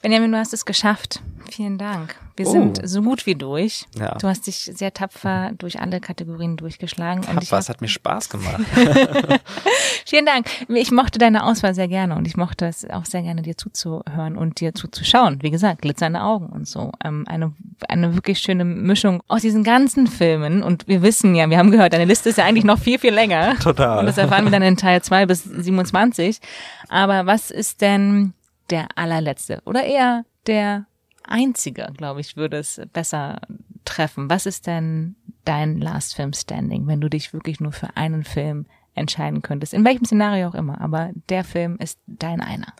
Benjamin, 0.00 0.32
du 0.32 0.38
hast 0.38 0.52
es 0.52 0.64
geschafft. 0.64 1.20
Vielen 1.50 1.78
Dank. 1.78 2.16
Wir 2.36 2.46
Oh. 2.46 2.50
sind 2.50 2.80
so 2.88 3.02
gut 3.02 3.26
wie 3.26 3.34
durch. 3.34 3.86
Ja. 3.98 4.16
Du 4.18 4.26
hast 4.28 4.46
dich 4.46 4.56
sehr 4.74 4.92
tapfer 4.94 5.52
durch 5.58 5.80
alle 5.80 6.00
Kategorien 6.00 6.56
durchgeschlagen. 6.56 7.24
und 7.28 7.42
ich 7.42 7.52
es 7.52 7.68
hat 7.68 7.80
mir 7.80 7.88
Spaß 7.88 8.28
gemacht. 8.30 8.60
Vielen 10.06 10.26
Dank. 10.26 10.46
Ich 10.68 10.90
mochte 10.90 11.18
deine 11.18 11.44
Auswahl 11.44 11.74
sehr 11.74 11.88
gerne 11.88 12.16
und 12.16 12.26
ich 12.26 12.36
mochte 12.36 12.66
es 12.66 12.88
auch 12.88 13.04
sehr 13.04 13.22
gerne, 13.22 13.42
dir 13.42 13.56
zuzuhören 13.56 14.36
und 14.36 14.60
dir 14.60 14.74
zuzuschauen. 14.74 15.42
Wie 15.42 15.50
gesagt, 15.50 15.82
glitzernde 15.82 16.20
Augen 16.20 16.46
und 16.46 16.66
so. 16.66 16.92
Ähm, 17.04 17.24
eine, 17.28 17.52
eine 17.88 18.14
wirklich 18.14 18.38
schöne 18.38 18.64
Mischung 18.64 19.22
aus 19.28 19.42
diesen 19.42 19.64
ganzen 19.64 20.06
Filmen. 20.06 20.62
Und 20.62 20.88
wir 20.88 21.02
wissen 21.02 21.34
ja, 21.34 21.48
wir 21.50 21.58
haben 21.58 21.70
gehört, 21.70 21.92
deine 21.92 22.04
Liste 22.04 22.30
ist 22.30 22.38
ja 22.38 22.44
eigentlich 22.44 22.64
noch 22.64 22.78
viel, 22.78 22.98
viel 22.98 23.14
länger. 23.14 23.56
Total. 23.58 23.98
Und 24.00 24.06
das 24.06 24.18
erfahren 24.18 24.44
wir 24.44 24.50
dann 24.50 24.62
in 24.62 24.76
Teil 24.76 25.02
2 25.02 25.26
bis 25.26 25.44
27. 25.44 26.40
Aber 26.88 27.26
was 27.26 27.50
ist 27.50 27.80
denn 27.80 28.32
der 28.70 28.86
allerletzte 28.96 29.60
oder 29.66 29.84
eher 29.84 30.24
der 30.46 30.86
einzige, 31.24 31.88
glaube 31.96 32.20
ich, 32.20 32.36
würde 32.36 32.58
es 32.58 32.80
besser 32.92 33.40
treffen. 33.84 34.30
Was 34.30 34.46
ist 34.46 34.66
denn 34.66 35.16
dein 35.44 35.80
Last 35.80 36.14
Film 36.14 36.32
Standing, 36.32 36.86
wenn 36.86 37.00
du 37.00 37.08
dich 37.08 37.32
wirklich 37.32 37.60
nur 37.60 37.72
für 37.72 37.96
einen 37.96 38.24
Film 38.24 38.66
entscheiden 38.94 39.42
könntest? 39.42 39.74
In 39.74 39.84
welchem 39.84 40.04
Szenario 40.04 40.48
auch 40.48 40.54
immer, 40.54 40.80
aber 40.80 41.10
der 41.28 41.44
Film 41.44 41.76
ist 41.78 41.98
dein 42.06 42.40
einer. 42.40 42.72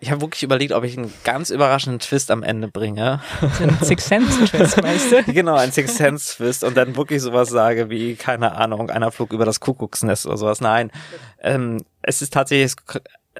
Ich 0.00 0.12
habe 0.12 0.20
wirklich 0.20 0.44
überlegt, 0.44 0.72
ob 0.72 0.84
ich 0.84 0.96
einen 0.96 1.12
ganz 1.24 1.50
überraschenden 1.50 1.98
Twist 1.98 2.30
am 2.30 2.44
Ende 2.44 2.68
bringe. 2.68 3.20
So 3.40 3.64
ein 3.64 3.76
Six 3.82 4.06
Sense 4.06 4.44
Twist, 4.44 4.76
weißt 4.82 5.12
du? 5.12 5.32
genau, 5.32 5.56
ein 5.56 5.72
Six 5.72 5.96
Sense 5.96 6.36
Twist 6.36 6.62
und 6.62 6.76
dann 6.76 6.94
wirklich 6.94 7.20
sowas 7.20 7.48
sage 7.48 7.90
wie, 7.90 8.14
keine 8.14 8.52
Ahnung, 8.52 8.90
einer 8.90 9.10
flog 9.10 9.32
über 9.32 9.44
das 9.44 9.58
Kuckucksnest 9.58 10.26
oder 10.26 10.36
sowas. 10.36 10.60
Nein, 10.60 10.92
ähm, 11.40 11.84
es 12.02 12.22
ist 12.22 12.32
tatsächlich, 12.32 12.76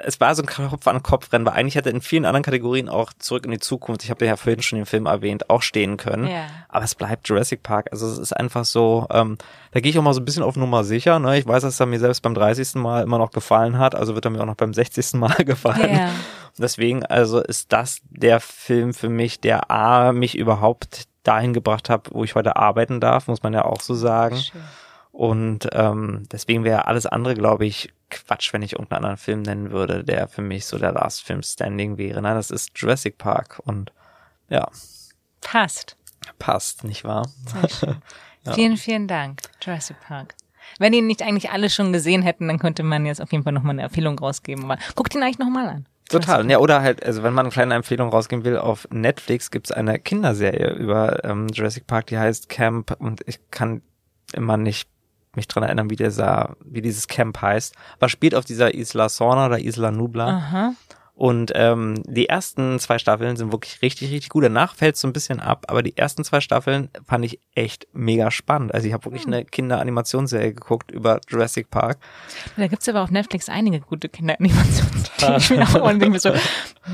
es, 0.04 0.20
war 0.20 0.34
so 0.34 0.42
ein 0.42 0.46
Kopf 0.46 0.86
an 0.86 1.02
Kopf 1.02 1.32
Rennen, 1.32 1.46
weil 1.46 1.54
eigentlich 1.54 1.74
hätte 1.74 1.90
in 1.90 2.00
vielen 2.00 2.24
anderen 2.24 2.42
Kategorien 2.42 2.88
auch 2.88 3.12
zurück 3.18 3.44
in 3.44 3.50
die 3.50 3.58
Zukunft, 3.58 4.04
ich 4.04 4.10
habe 4.10 4.24
ja 4.24 4.36
vorhin 4.36 4.62
schon 4.62 4.78
den 4.78 4.86
Film 4.86 5.06
erwähnt, 5.06 5.50
auch 5.50 5.62
stehen 5.62 5.96
können. 5.96 6.26
Ja. 6.26 6.46
Aber 6.68 6.84
es 6.84 6.94
bleibt 6.94 7.28
Jurassic 7.28 7.62
Park. 7.62 7.88
Also 7.92 8.06
es 8.06 8.18
ist 8.18 8.32
einfach 8.32 8.64
so, 8.64 9.06
ähm, 9.10 9.38
da 9.72 9.80
gehe 9.80 9.90
ich 9.90 9.98
auch 9.98 10.02
mal 10.02 10.14
so 10.14 10.20
ein 10.20 10.24
bisschen 10.24 10.42
auf 10.42 10.56
Nummer 10.56 10.84
sicher. 10.84 11.18
Ne? 11.18 11.38
Ich 11.38 11.46
weiß, 11.46 11.62
dass 11.62 11.80
er 11.80 11.86
mir 11.86 11.98
selbst 11.98 12.22
beim 12.22 12.34
30. 12.34 12.76
Mal 12.76 13.02
immer 13.02 13.18
noch 13.18 13.30
gefallen 13.30 13.78
hat, 13.78 13.94
also 13.94 14.14
wird 14.14 14.24
er 14.24 14.30
mir 14.30 14.40
auch 14.40 14.46
noch 14.46 14.54
beim 14.54 14.74
60. 14.74 15.14
Mal 15.14 15.34
gefallen. 15.44 15.94
Ja. 15.94 16.10
Deswegen 16.58 17.04
also 17.04 17.40
ist 17.40 17.72
das 17.72 18.00
der 18.10 18.40
Film 18.40 18.94
für 18.94 19.08
mich, 19.08 19.40
der 19.40 19.70
A, 19.70 20.12
mich 20.12 20.36
überhaupt 20.36 21.04
dahin 21.22 21.52
gebracht 21.52 21.90
hat, 21.90 22.08
wo 22.12 22.24
ich 22.24 22.34
heute 22.34 22.56
arbeiten 22.56 23.00
darf, 23.00 23.28
muss 23.28 23.42
man 23.42 23.52
ja 23.52 23.64
auch 23.64 23.80
so 23.80 23.94
sagen. 23.94 24.36
Schön. 24.36 24.60
Und 25.19 25.69
ähm, 25.73 26.28
deswegen 26.31 26.62
wäre 26.62 26.86
alles 26.86 27.05
andere, 27.05 27.35
glaube 27.35 27.66
ich, 27.66 27.93
Quatsch, 28.09 28.53
wenn 28.53 28.62
ich 28.62 28.74
irgendeinen 28.74 28.99
anderen 28.99 29.16
Film 29.16 29.43
nennen 29.43 29.73
würde, 29.73 30.05
der 30.05 30.28
für 30.28 30.43
mich 30.43 30.65
so 30.65 30.78
der 30.78 30.93
Last 30.93 31.24
Film 31.24 31.43
Standing 31.43 31.99
wäre. 31.99 32.23
Nein, 32.23 32.36
das 32.36 32.53
ist 32.53 32.70
Jurassic 32.78 33.19
Park 33.19 33.61
und 33.65 33.90
ja, 34.49 34.70
Passt. 35.40 35.97
passt, 36.39 36.85
nicht 36.85 37.03
wahr? 37.03 37.28
Schön. 37.69 37.97
Vielen, 38.55 38.77
vielen 38.77 39.09
Dank, 39.09 39.40
Jurassic 39.61 39.97
Park. 40.01 40.36
Wenn 40.78 40.93
ihn 40.93 41.09
nicht 41.09 41.23
eigentlich 41.23 41.51
alle 41.51 41.69
schon 41.69 41.93
gesehen 41.93 42.23
hätten, 42.23 42.47
dann 42.47 42.61
könnte 42.61 42.85
man 42.85 43.05
jetzt 43.05 43.20
auf 43.20 43.32
jeden 43.32 43.43
Fall 43.43 43.53
nochmal 43.53 43.73
eine 43.73 43.82
Empfehlung 43.82 44.16
rausgeben. 44.16 44.65
Aber 44.65 44.78
guckt 44.95 45.16
ihn 45.16 45.23
eigentlich 45.24 45.40
nochmal 45.40 45.69
an. 45.69 45.86
Total. 46.09 46.49
Ja, 46.49 46.59
oder 46.59 46.81
halt, 46.81 47.05
also 47.05 47.24
wenn 47.24 47.35
man 47.35 47.47
eine 47.47 47.53
kleine 47.53 47.74
Empfehlung 47.74 48.11
rausgeben 48.11 48.45
will, 48.45 48.57
auf 48.57 48.86
Netflix 48.93 49.51
gibt's 49.51 49.73
eine 49.73 49.99
Kinderserie 49.99 50.70
über 50.74 51.24
ähm, 51.24 51.49
Jurassic 51.49 51.89
Park, 51.89 52.07
die 52.07 52.19
heißt 52.19 52.49
Camp 52.49 52.95
und 53.01 53.23
ich 53.27 53.40
kann 53.51 53.82
immer 54.32 54.57
nicht 54.57 54.89
mich 55.36 55.48
dran 55.48 55.62
erinnern, 55.62 55.90
wie 55.90 55.96
dieser, 55.96 56.56
wie 56.64 56.82
dieses 56.82 57.09
Camp 57.09 57.40
heißt. 57.40 57.74
Aber 57.98 58.09
spielt 58.09 58.34
auf 58.34 58.44
dieser 58.44 58.74
Isla 58.74 59.09
Sorna 59.09 59.46
oder 59.46 59.60
Isla 59.60 59.90
Nubla. 59.90 60.28
Aha. 60.28 60.72
Und 61.18 61.50
ähm, 61.56 62.00
die 62.06 62.28
ersten 62.28 62.78
zwei 62.78 62.96
Staffeln 63.00 63.34
sind 63.34 63.50
wirklich 63.50 63.82
richtig, 63.82 64.12
richtig 64.12 64.28
gut. 64.28 64.44
Danach 64.44 64.76
fällt 64.76 64.94
es 64.94 65.00
so 65.00 65.09
ein 65.09 65.12
bisschen 65.12 65.40
ab, 65.40 65.64
aber 65.66 65.82
die 65.82 65.96
ersten 65.96 66.22
zwei 66.22 66.40
Staffeln 66.40 66.90
fand 67.05 67.24
ich 67.24 67.40
echt 67.56 67.88
mega 67.92 68.30
spannend. 68.30 68.72
Also 68.72 68.86
ich 68.86 68.92
habe 68.92 69.05
wirklich 69.06 69.26
eine 69.26 69.44
Kinderanimationsserie 69.44 70.55
geguckt 70.55 70.92
über 70.92 71.18
Jurassic 71.28 71.70
Park. 71.70 71.98
Da 72.56 72.68
gibt's 72.68 72.88
aber 72.88 73.02
auf 73.02 73.10
Netflix 73.10 73.48
einige 73.48 73.80
gute 73.80 74.09
Kinderanimationen. 74.09 75.05
die 75.20 75.36
ich 75.38 75.50
mir 75.50 75.64
auch 75.64 75.90
und 75.90 75.98
denke 75.98 76.10
mir 76.10 76.20
so, 76.20 76.32
hm, 76.32 76.40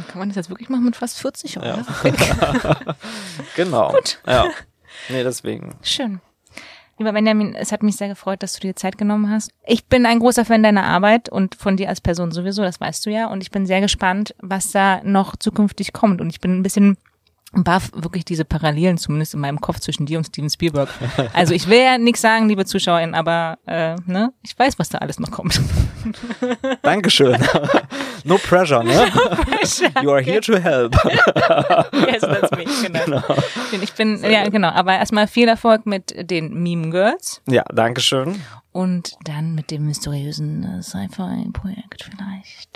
kann 0.08 0.20
man 0.20 0.30
das 0.30 0.36
jetzt 0.36 0.48
wirklich 0.48 0.70
machen 0.70 0.86
mit 0.86 0.96
fast 0.96 1.18
40 1.18 1.58
Euro? 1.60 1.82
Genau. 3.56 3.92
Gut. 3.92 4.20
Ja. 4.26 4.46
Nee, 5.10 5.22
deswegen. 5.22 5.74
Schön. 5.82 6.22
Lieber 6.98 7.12
Benjamin, 7.12 7.54
es 7.54 7.72
hat 7.72 7.82
mich 7.82 7.96
sehr 7.96 8.08
gefreut, 8.08 8.42
dass 8.42 8.54
du 8.54 8.60
dir 8.60 8.76
Zeit 8.76 8.98
genommen 8.98 9.28
hast. 9.28 9.50
Ich 9.66 9.86
bin 9.86 10.06
ein 10.06 10.20
großer 10.20 10.44
Fan 10.44 10.62
deiner 10.62 10.84
Arbeit 10.84 11.28
und 11.28 11.56
von 11.56 11.76
dir 11.76 11.88
als 11.88 12.00
Person 12.00 12.30
sowieso, 12.30 12.62
das 12.62 12.80
weißt 12.80 13.04
du 13.06 13.10
ja. 13.10 13.26
Und 13.26 13.42
ich 13.42 13.50
bin 13.50 13.66
sehr 13.66 13.80
gespannt, 13.80 14.34
was 14.38 14.70
da 14.70 15.02
noch 15.02 15.34
zukünftig 15.36 15.92
kommt. 15.92 16.20
Und 16.20 16.30
ich 16.30 16.40
bin 16.40 16.56
ein 16.56 16.62
bisschen 16.62 16.96
baff, 17.62 17.90
wirklich 17.94 18.24
diese 18.24 18.44
Parallelen 18.44 18.98
zumindest 18.98 19.34
in 19.34 19.40
meinem 19.40 19.60
Kopf 19.60 19.78
zwischen 19.80 20.06
dir 20.06 20.18
und 20.18 20.24
Steven 20.24 20.50
Spielberg. 20.50 20.88
Also 21.32 21.54
ich 21.54 21.68
will 21.68 21.78
ja 21.80 21.98
nichts 21.98 22.20
sagen, 22.22 22.48
liebe 22.48 22.64
ZuschauerInnen, 22.64 23.14
aber 23.14 23.58
äh, 23.66 23.94
ne, 24.06 24.32
ich 24.42 24.58
weiß, 24.58 24.78
was 24.78 24.88
da 24.88 24.98
alles 24.98 25.20
noch 25.20 25.30
kommt. 25.30 25.60
Dankeschön. 26.82 27.36
no 28.24 28.38
pressure, 28.38 28.82
ne? 28.82 29.06
You 30.02 30.10
are 30.10 30.22
here 30.22 30.40
to 30.40 30.58
help. 30.58 30.96
yes, 31.92 32.20
that's 32.22 32.50
me, 32.52 32.64
genau. 32.82 33.22
Ich 33.82 33.92
bin, 33.92 34.22
ja, 34.24 34.48
genau. 34.48 34.68
Aber 34.68 34.94
erstmal 34.94 35.26
viel 35.28 35.48
Erfolg 35.48 35.86
mit 35.86 36.14
den 36.30 36.52
Meme 36.62 36.90
Girls 36.90 37.40
Ja, 37.46 37.62
Dankeschön. 37.72 38.40
und 38.72 39.12
dann 39.24 39.54
mit 39.54 39.70
dem 39.70 39.86
mysteriösen 39.86 40.82
Sci-Fi-Projekt 40.82 42.04
vielleicht. 42.10 42.73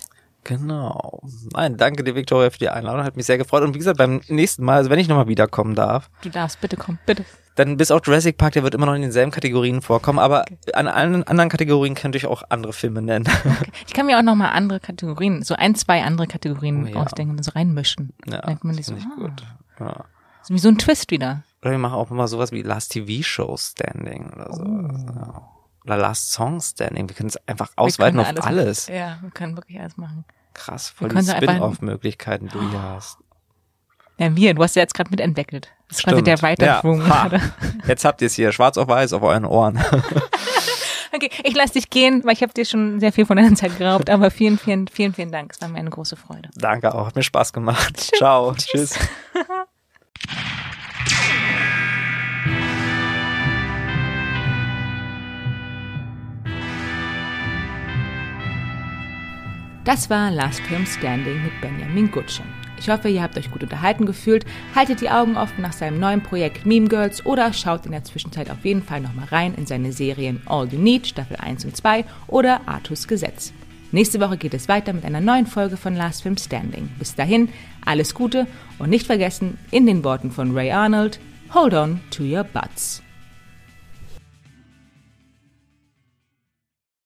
Genau. 0.49 1.21
Nein, 1.53 1.77
danke 1.77 2.03
dir, 2.03 2.15
Victoria, 2.15 2.49
für 2.49 2.59
die 2.59 2.71
Einladung. 2.71 3.05
Hat 3.05 3.17
mich 3.17 3.27
sehr 3.27 3.37
gefreut. 3.37 3.63
Und 3.65 3.75
wie 3.75 3.79
gesagt, 3.79 3.99
beim 3.99 4.23
nächsten 4.29 4.65
Mal, 4.65 4.79
also 4.79 4.89
wenn 4.89 4.99
ich 4.99 5.07
nochmal 5.07 5.29
wiederkommen 5.29 5.75
darf. 5.75 6.09
Du 6.23 6.31
darfst, 6.31 6.59
bitte 6.63 6.79
komm, 6.79 6.99
bitte. 7.05 7.27
Dann 7.55 7.77
bis 7.77 7.91
auf 7.91 8.01
Jurassic 8.07 8.39
Park, 8.39 8.55
der 8.55 8.63
wird 8.63 8.75
immer 8.75 8.87
noch 8.87 8.95
in 8.95 9.03
denselben 9.03 9.31
Kategorien 9.31 9.83
vorkommen, 9.83 10.19
aber 10.19 10.43
okay. 10.43 10.73
an 10.73 10.87
allen 10.87 11.23
anderen 11.25 11.51
Kategorien 11.51 11.95
könnte 11.95 12.17
ich 12.17 12.27
auch 12.27 12.45
andere 12.49 12.73
Filme 12.73 13.03
nennen. 13.03 13.27
Okay. 13.29 13.73
Ich 13.87 13.93
kann 13.93 14.07
mir 14.07 14.19
auch 14.19 14.23
nochmal 14.23 14.53
andere 14.53 14.81
Kategorien, 14.81 15.43
so 15.43 15.55
ein, 15.55 15.75
zwei 15.75 16.03
andere 16.03 16.27
Kategorien 16.27 16.85
oh, 16.85 16.87
ja. 16.87 16.97
ausdenken 16.97 17.37
und 17.37 17.43
so 17.43 17.51
reinmischen. 17.51 18.15
Ja, 18.27 18.41
Denkt 18.43 18.65
man 18.65 18.77
das 18.77 18.87
so, 18.87 18.95
ah. 18.95 19.17
gut. 19.17 19.45
Ja. 19.81 20.05
So 20.43 20.55
wie 20.55 20.59
so 20.59 20.69
ein 20.69 20.79
Twist 20.79 21.11
wieder. 21.11 21.43
Oder 21.61 21.73
wir 21.73 21.79
machen 21.79 21.95
auch 21.95 22.11
immer 22.11 22.29
sowas 22.29 22.53
wie 22.53 22.63
Last 22.63 22.93
TV 22.93 23.23
Show 23.23 23.57
Standing 23.59 24.31
oder 24.33 24.55
so. 24.55 24.63
Oh. 24.63 25.15
Ja. 25.15 25.51
Oder 25.85 25.97
Last 25.97 26.33
Song 26.33 26.61
Standing. 26.61 27.09
Wir 27.09 27.17
können 27.17 27.29
es 27.29 27.37
einfach 27.49 27.73
ausweiten 27.77 28.21
auf 28.21 28.29
alles. 28.29 28.45
alles. 28.45 28.87
Ja, 28.89 29.19
wir 29.21 29.31
können 29.31 29.57
wirklich 29.57 29.81
alles 29.81 29.97
machen. 29.97 30.25
Krass, 30.59 30.91
voll 30.91 31.09
die 31.09 31.23
Spin-off-Möglichkeiten, 31.23 32.49
du 32.49 32.61
hier 32.71 32.83
hast. 32.83 33.19
Ja, 34.19 34.35
wir, 34.35 34.55
du 34.55 34.63
hast 34.63 34.75
ja 34.75 34.83
jetzt 34.83 34.95
gerade 34.95 35.11
mitentwickelt. 35.11 35.69
Das 35.89 35.99
ist 35.99 36.05
quasi 36.05 36.23
der 36.23 36.43
Weiterschwung 36.43 37.07
ja. 37.07 37.31
Jetzt 37.87 38.05
habt 38.05 38.21
ihr 38.21 38.27
es 38.27 38.35
hier, 38.35 38.51
schwarz 38.51 38.77
auf 38.77 38.89
weiß 38.89 39.13
auf 39.13 39.23
euren 39.23 39.45
Ohren. 39.45 39.79
okay, 41.15 41.31
ich 41.45 41.55
lasse 41.55 41.75
dich 41.75 41.89
gehen, 41.89 42.25
weil 42.25 42.33
ich 42.33 42.43
habe 42.43 42.53
dir 42.53 42.65
schon 42.65 42.99
sehr 42.99 43.13
viel 43.13 43.25
von 43.25 43.37
deiner 43.37 43.55
Zeit 43.55 43.79
geraubt, 43.79 44.11
aber 44.11 44.33
vielen, 44.33 44.59
vielen, 44.59 44.89
vielen, 44.89 45.15
vielen 45.15 45.31
Dank. 45.31 45.53
Es 45.53 45.61
war 45.61 45.69
mir 45.69 45.79
eine 45.79 45.91
große 45.91 46.17
Freude. 46.17 46.51
Danke 46.57 46.95
auch, 46.95 47.07
hat 47.07 47.15
mir 47.15 47.23
Spaß 47.23 47.53
gemacht. 47.53 48.11
Ciao, 48.17 48.53
tschüss. 48.55 48.95
tschüss. 48.95 49.09
Das 59.89 60.11
war 60.11 60.31
Last 60.31 60.61
Film 60.61 60.85
Standing 60.85 61.43
mit 61.43 61.63
Benjamin 61.63 62.11
Gutschen. 62.11 62.45
Ich 62.79 62.91
hoffe, 62.91 63.09
ihr 63.09 63.23
habt 63.23 63.39
euch 63.39 63.51
gut 63.51 63.63
unterhalten 63.63 64.05
gefühlt. 64.05 64.45
Haltet 64.75 65.01
die 65.01 65.09
Augen 65.09 65.39
offen 65.39 65.63
nach 65.63 65.73
seinem 65.73 65.99
neuen 65.99 66.23
Projekt 66.23 66.67
Meme 66.67 66.89
Girls 66.89 67.25
oder 67.25 67.55
schaut 67.55 67.87
in 67.87 67.93
der 67.93 68.05
Zwischenzeit 68.05 68.51
auf 68.51 68.67
jeden 68.67 68.83
Fall 68.83 69.01
nochmal 69.01 69.29
rein 69.29 69.55
in 69.55 69.65
seine 69.65 69.93
Serien 69.93 70.43
All 70.45 70.69
You 70.69 70.79
Need, 70.79 71.07
Staffel 71.07 71.39
1 71.39 71.65
und 71.65 71.75
2 71.75 72.05
oder 72.27 72.61
Artus 72.67 73.09
Gesetz. 73.09 73.55
Nächste 73.91 74.21
Woche 74.21 74.37
geht 74.37 74.53
es 74.53 74.69
weiter 74.69 74.93
mit 74.93 75.07
einer 75.07 75.23
neuen 75.23 75.47
Folge 75.47 75.79
von 75.79 75.97
Last 75.97 76.23
Film 76.23 76.37
Standing. 76.37 76.91
Bis 76.99 77.15
dahin, 77.15 77.49
alles 77.87 78.13
Gute 78.13 78.47
und 78.79 78.91
nicht 78.91 79.07
vergessen, 79.07 79.57
in 79.71 79.87
den 79.87 80.05
Worten 80.05 80.31
von 80.31 80.55
Ray 80.55 80.71
Arnold, 80.71 81.19
hold 81.55 81.73
on 81.73 82.01
to 82.11 82.25
your 82.25 82.45
butts. 82.45 83.03